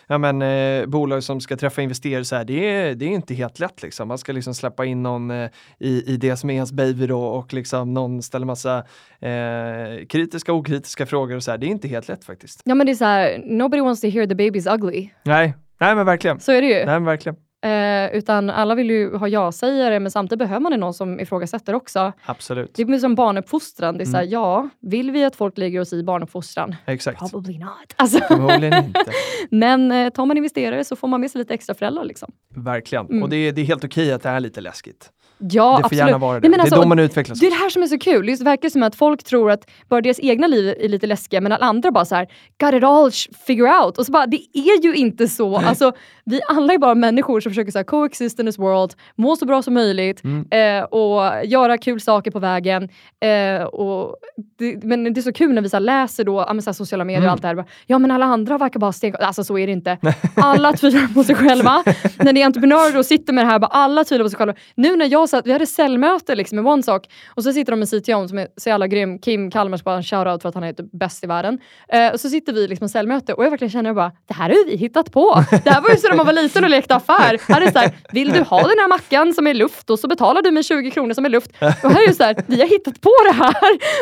ja, 0.08 0.18
men, 0.18 0.42
eh, 0.42 0.86
bolag 0.86 1.24
som 1.24 1.42
ska 1.42 1.58
träffa 1.58 1.82
investerare, 1.82 2.26
så 2.26 2.36
här, 2.36 2.46
det, 2.46 2.70
är, 2.70 2.96
det 2.96 3.06
är 3.06 3.10
inte 3.10 3.34
helt 3.34 3.60
lätt. 3.60 3.82
Liksom. 3.84 4.08
Man 4.08 4.18
ska 4.18 4.32
liksom 4.32 4.54
släppa 4.54 4.86
in 4.86 5.04
någon 5.04 5.32
eh, 5.32 5.50
i, 5.80 6.14
i 6.14 6.18
det 6.18 6.38
som 6.38 6.50
är 6.50 6.54
ens 6.54 6.72
baby 6.72 7.08
då 7.08 7.22
och 7.22 7.54
liksom 7.54 7.94
någon 7.94 8.22
ställer 8.22 8.46
massa 8.46 8.78
eh, 9.20 10.06
kritiska 10.10 10.54
och 10.54 10.60
okritiska 10.60 11.06
frågor 11.06 11.36
och 11.36 11.44
så 11.44 11.52
här. 11.52 11.58
Det 11.58 11.66
är 11.66 11.70
inte 11.70 11.88
helt 11.88 12.08
lätt 12.08 12.24
faktiskt. 12.24 12.62
Ja 12.66 12.76
men 12.76 12.86
det 12.86 12.92
är 12.92 12.96
så 12.96 13.06
här, 13.06 13.44
nobody 13.46 13.82
wants 13.82 14.02
to 14.02 14.08
hear 14.08 14.28
the 14.28 14.36
baby's 14.36 14.74
ugly. 14.74 15.10
Nej, 15.24 15.54
Nej 15.80 15.96
men 15.96 16.06
verkligen. 16.06 16.40
Så 16.40 16.52
är 16.52 16.62
det 16.62 16.68
ju. 16.68 16.76
Nej 16.76 16.86
men 16.86 17.06
verkligen. 17.06 17.36
Eh, 17.62 18.16
utan 18.18 18.50
alla 18.50 18.76
vill 18.76 18.90
ju 18.90 19.16
ha 19.16 19.28
ja-sägare 19.28 20.00
men 20.00 20.12
samtidigt 20.12 20.40
behöver 20.40 20.60
man 20.60 20.72
ju 20.72 20.78
någon 20.78 20.94
som 20.94 21.20
ifrågasätter 21.20 21.74
också. 21.74 22.14
Absolut. 22.26 22.74
Det 22.76 22.82
är 22.82 23.00
som 23.00 23.16
barnuppfostran. 23.16 23.98
Det 23.98 24.04
är 24.04 24.08
Mm. 24.08 24.30
ja, 24.30 24.70
vill 24.82 25.12
vi 25.12 25.24
att 25.24 25.36
folk 25.36 25.58
lägger 25.58 25.80
oss 25.80 25.94
i 25.94 26.04
barnuppfostran? 26.04 26.76
Exakt. 26.86 27.20
Probably 27.20 27.58
not. 27.60 27.70
Alltså, 27.96 28.20
Förmodligen 28.28 28.86
inte. 28.86 29.12
men 29.52 29.92
eh, 29.92 30.10
tar 30.10 30.26
man 30.26 30.38
investerare 30.38 30.84
så 30.84 30.96
får 30.96 31.08
man 31.08 31.22
med 31.22 31.32
sig 31.32 31.40
lite 31.40 31.54
extra 31.54 31.76
föräldrar. 31.76 32.04
Liksom. 32.04 32.32
Verkligen. 32.56 33.06
Mm. 33.06 33.24
Och 33.24 33.30
det 33.30 33.36
är, 33.36 33.52
det 33.52 33.62
är 33.62 33.66
helt 33.66 33.84
okej 33.84 34.12
att 34.12 34.24
det 34.24 34.30
är 34.30 34.40
lite 34.40 34.62
läskigt. 34.62 35.12
Ja, 35.40 35.72
det 35.72 35.78
får 35.78 35.86
absolut. 35.86 35.98
gärna 36.00 36.18
vara 36.18 36.34
det. 36.34 36.40
Nej, 36.40 36.50
men 36.50 36.58
det 36.58 36.62
alltså, 36.62 36.76
är 36.76 36.82
då 36.82 36.88
man 36.88 37.00
utvecklas. 37.00 37.40
Det 37.40 37.46
är 37.46 37.50
det 37.52 37.56
här 37.58 37.70
som 37.70 37.84
är 37.84 37.88
så 37.88 38.00
kul. 38.00 38.26
Det 38.26 38.42
verkar 38.42 38.70
som 38.70 38.84
att 38.84 38.96
folk 38.96 39.24
tror 39.24 39.52
att 39.52 39.70
bara 39.90 40.02
deras 40.02 40.20
egna 40.20 40.48
liv 40.48 40.76
är 40.80 40.90
lite 40.90 41.08
läskiga 41.08 41.42
men 41.42 41.52
alla 41.52 41.66
andra 41.66 41.92
bara 41.92 42.06
så 42.06 42.16
här, 42.16 42.28
got 42.64 42.74
it 42.74 42.84
all 42.84 43.12
figure 43.48 43.72
out. 43.84 43.98
Och 43.98 44.06
så 44.06 44.12
bara, 44.12 44.26
det 44.28 44.42
är 44.54 44.84
ju 44.84 44.96
inte 44.96 45.28
så. 45.28 45.58
Alltså, 45.58 45.92
vi 46.26 46.42
alla 46.50 46.74
är 46.74 46.78
bara 46.78 46.96
människor 46.96 47.40
som 47.40 47.50
försöker 47.52 47.72
så 47.72 47.78
här, 47.78 47.84
coexist 47.84 48.40
in 48.40 48.46
this 48.46 48.60
world, 48.60 48.94
må 49.16 49.36
så 49.36 49.46
bra 49.46 49.62
som 49.62 49.74
möjligt 49.74 50.24
Mm. 50.24 50.46
eh, 50.52 50.84
och 50.84 51.46
göra 51.46 51.78
kul 51.78 52.02
saker 52.02 52.32
på 52.32 52.40
vägen. 52.40 52.90
Eh, 53.26 53.64
och 53.64 54.16
det, 54.60 54.84
men 54.84 55.14
det 55.14 55.20
är 55.20 55.22
så 55.22 55.34
kul 55.34 55.54
när 55.54 55.62
vi 55.62 55.70
så 55.70 55.76
här, 55.76 55.82
läser 55.82 56.24
då, 56.24 56.46
ja, 56.48 56.54
men 56.54 56.62
så 56.62 56.70
här, 56.70 56.74
sociala 56.74 57.04
medier 57.04 57.20
Mm. 57.20 57.28
och 57.28 57.32
allt 57.32 57.42
det 57.42 57.48
här. 57.48 57.56
Bara, 57.56 57.66
Ja 57.86 58.00
men 58.00 58.12
alla 58.12 58.26
andra 58.26 58.58
verkar 58.58 58.80
bara 58.80 58.92
sten... 58.92 59.16
Alltså 59.20 59.44
så 59.44 59.58
är 59.58 59.68
det 59.68 59.74
inte. 59.74 59.98
Alla 60.36 60.74
tvivlar 60.74 61.14
på 61.14 61.24
sig 61.24 61.36
själva. 61.36 61.84
när 62.18 62.34
det 62.34 62.42
är 62.42 62.46
entreprenörer 62.46 62.98
och 62.98 63.06
sitter 63.06 63.34
med 63.34 63.46
det 63.46 63.50
här, 63.50 63.60
bara, 63.60 63.68
alla 63.68 64.04
tvivlar 64.04 64.26
på 64.26 64.30
sig 64.30 64.38
själva. 64.38 64.54
Nu 64.76 64.96
när 64.96 65.06
jag 65.12 65.29
satt, 65.30 65.48
vi 65.48 65.52
hade 65.52 65.66
säljmöte 65.66 66.36
liksom 66.36 66.56
med 66.56 66.66
OneSock 66.74 67.08
och 67.36 67.44
så 67.44 67.54
sitter 67.54 67.72
de 67.72 67.80
med 67.80 67.88
CTO 67.90 68.28
som 68.28 68.38
är 68.38 68.48
så 68.58 68.70
jävla 68.70 68.88
grym, 68.88 69.20
Kim 69.20 69.52
Kalmers, 69.52 69.84
bara 69.84 69.96
en 69.96 70.04
shoutout 70.04 70.42
för 70.42 70.50
att 70.50 70.56
han 70.56 70.64
är 70.64 70.74
typ 70.74 70.92
bäst 70.92 71.24
i 71.24 71.28
världen. 71.28 71.60
Eh, 71.90 72.12
och 72.14 72.20
så 72.20 72.30
sitter 72.30 72.54
vi 72.54 72.68
liksom 72.68 72.86
i 72.86 72.90
säljmöte 72.90 73.34
och 73.34 73.46
jag 73.46 73.50
verkligen 73.50 73.72
känner 73.72 73.94
bara, 73.94 74.12
det 74.28 74.34
här 74.34 74.50
har 74.50 74.66
vi 74.66 74.76
hittat 74.76 75.12
på. 75.12 75.44
Det 75.64 75.70
här 75.70 75.82
var 75.82 75.90
ju 75.90 75.96
så 75.98 76.08
när 76.08 76.16
man 76.16 76.26
var 76.26 76.34
liten 76.34 76.64
och 76.64 76.70
lekte 76.70 76.96
affär. 76.96 77.40
Här 77.54 77.62
är 77.62 77.66
det 77.66 77.72
så 77.72 77.80
här, 77.80 77.92
vill 78.12 78.30
du 78.32 78.42
ha 78.42 78.58
den 78.60 78.80
här 78.80 78.88
mackan 78.90 79.34
som 79.34 79.48
är 79.48 79.54
luft 79.54 79.90
och 79.90 80.00
så 80.00 80.08
betalar 80.08 80.42
du 80.42 80.52
med 80.52 80.66
20 80.66 80.92
kronor 80.92 81.14
som 81.14 81.26
är 81.26 81.30
luft. 81.30 81.52
Och 81.84 81.92
här 81.92 82.04
är 82.04 82.08
det 82.08 82.14
så 82.16 82.24
här, 82.24 82.36
vi 82.48 82.60
har 82.62 82.68
hittat 82.68 83.02
på 83.02 83.12
det 83.26 83.32
här. 83.34 83.56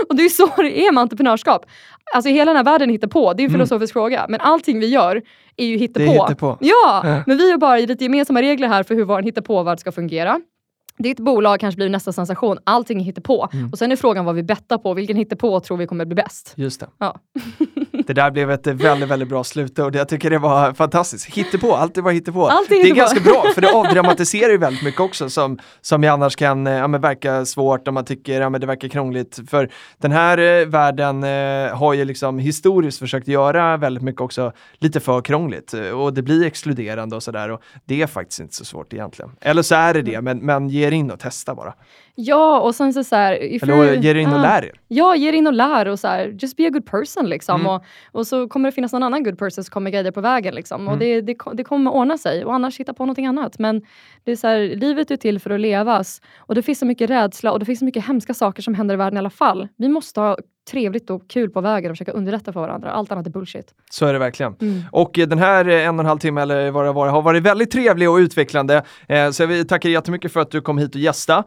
Och 0.09 0.15
det 0.15 0.23
är 0.25 0.29
så 0.29 0.47
det 0.61 0.79
är 0.87 0.91
med 0.91 1.01
entreprenörskap. 1.01 1.65
Alltså 2.13 2.29
hela 2.29 2.45
den 2.53 2.55
här 2.57 2.63
världen 2.63 2.89
hittar 2.89 3.07
på, 3.07 3.33
det 3.33 3.43
är 3.43 3.45
en 3.45 3.51
filosofisk 3.51 3.93
fråga. 3.93 4.25
Men 4.29 4.41
allting 4.41 4.79
vi 4.79 4.87
gör 4.87 5.21
är 5.57 5.65
ju 5.65 5.77
hittepå. 5.77 5.99
Det 6.05 6.17
är 6.17 6.23
hittepå. 6.27 6.57
Ja, 6.59 7.01
Ja. 7.03 7.23
men 7.27 7.37
vi 7.37 7.51
har 7.51 7.57
bara 7.57 7.77
lite 7.77 8.03
gemensamma 8.03 8.41
regler 8.41 8.67
här 8.67 8.83
för 8.83 8.95
hur 8.95 9.03
vår 9.03 9.21
hittepå-värld 9.21 9.79
ska 9.79 9.91
fungera. 9.91 10.39
Ditt 10.97 11.19
bolag 11.19 11.59
kanske 11.59 11.75
blir 11.75 11.89
nästa 11.89 12.11
sensation, 12.11 12.57
allting 12.63 12.99
är 12.99 13.03
hittepå. 13.03 13.49
Mm. 13.53 13.69
Och 13.71 13.77
sen 13.77 13.91
är 13.91 13.95
frågan 13.95 14.25
vad 14.25 14.35
vi 14.35 14.43
bettar 14.43 14.77
på, 14.77 14.93
vilken 14.93 15.17
hittepå 15.17 15.59
tror 15.59 15.77
vi 15.77 15.87
kommer 15.87 16.05
bli 16.05 16.15
bäst? 16.15 16.53
Just 16.55 16.79
det. 16.79 16.87
Ja. 16.97 17.19
Det 18.07 18.13
där 18.13 18.31
blev 18.31 18.51
ett 18.51 18.67
väldigt, 18.67 19.09
väldigt 19.09 19.29
bra 19.29 19.43
slutord. 19.43 19.95
Jag 19.95 20.09
tycker 20.09 20.29
det 20.29 20.37
var 20.37 20.73
fantastiskt. 20.73 21.25
Hittepå, 21.25 21.73
alltid 21.73 22.03
var 22.03 22.11
hittepå. 22.11 22.47
Alltid 22.47 22.77
Det 22.77 22.81
är 22.81 22.83
hittepå. 22.83 22.99
ganska 22.99 23.19
bra 23.19 23.43
för 23.53 23.61
det 23.61 23.71
avdramatiserar 23.71 24.51
ju 24.51 24.57
väldigt 24.57 24.83
mycket 24.83 25.01
också 25.01 25.29
som, 25.29 25.59
som 25.81 26.03
ju 26.03 26.09
annars 26.09 26.35
kan 26.35 26.67
eh, 26.67 26.73
ja, 26.73 26.87
men 26.87 27.01
verka 27.01 27.45
svårt 27.45 27.87
om 27.87 27.93
man 27.93 28.05
tycker 28.05 28.41
ja, 28.41 28.49
men 28.49 28.61
det 28.61 28.67
verkar 28.67 28.87
krångligt. 28.87 29.39
För 29.49 29.69
den 29.97 30.11
här 30.11 30.37
eh, 30.37 30.65
världen 30.67 31.23
eh, 31.23 31.77
har 31.77 31.93
ju 31.93 32.05
liksom 32.05 32.39
historiskt 32.39 32.99
försökt 32.99 33.27
göra 33.27 33.77
väldigt 33.77 34.03
mycket 34.03 34.21
också 34.21 34.51
lite 34.77 34.99
för 34.99 35.21
krångligt 35.21 35.73
eh, 35.73 35.89
och 35.89 36.13
det 36.13 36.21
blir 36.21 36.45
exkluderande 36.45 37.15
och 37.15 37.23
sådär 37.23 37.49
och 37.51 37.61
det 37.85 38.01
är 38.01 38.07
faktiskt 38.07 38.39
inte 38.39 38.55
så 38.55 38.65
svårt 38.65 38.93
egentligen. 38.93 39.31
Eller 39.41 39.61
så 39.61 39.75
är 39.75 39.93
det 39.93 40.01
det, 40.01 40.21
men, 40.21 40.37
men 40.37 40.69
ge 40.69 40.86
in 40.91 41.11
och 41.11 41.19
testa 41.19 41.55
bara. 41.55 41.73
Ja, 42.19 42.59
och 42.59 42.75
sen 42.75 42.93
så, 42.93 43.03
så 43.03 43.15
här... 43.15 43.43
if 43.43 43.63
Eller 43.63 43.73
you're- 43.73 44.01
ge 44.01 44.09
er 44.09 44.15
in 44.15 44.33
och 44.33 44.39
lär 44.39 44.65
er. 44.65 44.71
Ja, 44.87 45.15
ge 45.15 45.29
er 45.29 45.33
in 45.33 45.47
och 45.47 45.53
lär 45.53 45.87
och 45.87 45.99
så 45.99 46.07
här, 46.07 46.35
just 46.39 46.57
be 46.57 46.67
a 46.67 46.69
good 46.69 46.85
person 46.85 47.29
liksom. 47.29 47.61
Mm. 47.61 47.71
Och, 47.71 47.83
och 48.11 48.27
så 48.27 48.47
kommer 48.47 48.69
det 48.69 48.71
finnas 48.71 48.93
någon 48.93 49.03
annan 49.03 49.23
good 49.23 49.37
person 49.37 49.63
som 49.63 49.71
kommer 49.71 49.91
guida 49.91 50.11
på 50.11 50.21
vägen 50.21 50.55
liksom. 50.55 50.81
Mm. 50.81 50.93
Och 50.93 50.99
det, 50.99 51.21
det, 51.21 51.37
det 51.53 51.63
kommer 51.63 51.91
ordna 51.91 52.17
sig 52.17 52.45
och 52.45 52.53
annars 52.53 52.79
hitta 52.79 52.93
på 52.93 53.05
någonting 53.05 53.25
annat. 53.25 53.59
Men 53.59 53.81
det 54.23 54.31
är 54.31 54.35
så 54.35 54.47
här, 54.47 54.59
livet 54.59 55.11
är 55.11 55.17
till 55.17 55.39
för 55.39 55.49
att 55.49 55.59
levas 55.59 56.21
och 56.37 56.55
det 56.55 56.61
finns 56.61 56.79
så 56.79 56.85
mycket 56.85 57.09
rädsla 57.09 57.51
och 57.51 57.59
det 57.59 57.65
finns 57.65 57.79
så 57.79 57.85
mycket 57.85 58.07
hemska 58.07 58.33
saker 58.33 58.61
som 58.61 58.73
händer 58.73 58.95
i 58.95 58.97
världen 58.97 59.17
i 59.17 59.19
alla 59.19 59.29
fall. 59.29 59.67
Vi 59.77 59.87
måste 59.87 60.19
ha 60.19 60.37
trevligt 60.71 61.09
och 61.09 61.29
kul 61.29 61.49
på 61.49 61.61
vägen 61.61 61.91
och 61.91 61.97
försöka 61.97 62.11
underlätta 62.11 62.53
för 62.53 62.59
varandra. 62.59 62.91
Allt 62.91 63.11
annat 63.11 63.25
är 63.27 63.31
bullshit. 63.31 63.73
Så 63.91 64.05
är 64.05 64.13
det 64.13 64.19
verkligen. 64.19 64.55
Mm. 64.61 64.81
Och 64.91 65.19
eh, 65.19 65.27
den 65.27 65.39
här 65.39 65.67
eh, 65.67 65.87
en 65.87 65.95
och 65.95 65.99
en 65.99 66.05
halv 66.05 66.19
timme 66.19 66.41
eller 66.41 66.71
vad 66.71 66.85
det 66.85 66.91
var 66.91 67.07
har 67.07 67.21
varit 67.21 67.43
väldigt 67.43 67.71
trevlig 67.71 68.09
och 68.09 68.15
utvecklande. 68.15 68.83
Eh, 69.07 69.29
så 69.29 69.43
jag 69.43 69.47
vill 69.47 69.67
tacka 69.67 69.89
jättemycket 69.89 70.33
för 70.33 70.39
att 70.39 70.51
du 70.51 70.61
kom 70.61 70.77
hit 70.77 70.95
och 70.95 71.01
gästa. 71.01 71.43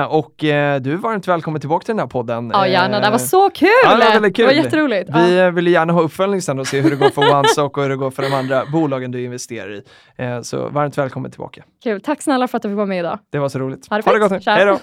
Eh, 0.00 0.14
och 0.14 0.44
eh, 0.44 0.80
du 0.80 0.92
är 0.92 0.96
varmt 0.96 1.28
välkommen 1.28 1.60
tillbaka 1.60 1.84
till 1.84 1.92
den 1.92 1.98
här 2.00 2.06
podden. 2.06 2.50
Ja, 2.54 2.66
gärna. 2.66 3.00
Det 3.00 3.10
var 3.10 3.18
så 3.18 3.50
kul! 3.50 3.68
Ja, 3.84 3.94
det 3.96 4.04
var 4.04 4.12
väldigt 4.12 4.36
kul. 4.36 4.48
Det 4.48 4.54
var 4.56 4.62
jätteroligt. 4.64 5.10
Vi 5.14 5.36
Ja. 5.38 5.44
eh, 5.46 5.50
vill 5.52 5.66
gärna 5.66 5.92
ha 5.92 6.00
uppföljning 6.00 6.42
sen 6.42 6.58
och 6.58 6.66
se 6.66 6.80
hur 6.80 6.90
det 6.90 6.96
går 6.96 7.08
för 7.10 7.34
OneSock 7.34 7.76
och 7.76 7.82
hur 7.82 7.90
det 7.90 7.96
går 7.96 8.10
för 8.10 8.22
de 8.22 8.34
andra 8.34 8.64
bolagen 8.72 9.10
du 9.10 9.24
investerar 9.24 9.72
i. 9.74 9.82
Eh, 10.16 10.40
så 10.40 10.68
varmt 10.68 10.98
välkommen 10.98 11.30
tillbaka. 11.30 11.62
Kul. 11.82 12.00
Tack 12.00 12.22
snälla 12.22 12.48
för 12.48 12.56
att 12.56 12.62
du 12.62 12.68
fick 12.68 12.76
vara 12.76 12.86
med 12.86 12.98
idag. 12.98 13.18
Det 13.30 13.38
var 13.38 13.48
så 13.48 13.58
roligt. 13.58 13.86
Ha 13.90 13.96
det 13.96 14.04
ha 14.04 14.12
det 14.12 14.18
gott 14.18 14.30
nu. 14.30 14.40
Hej 14.46 14.66
då! 14.66 14.78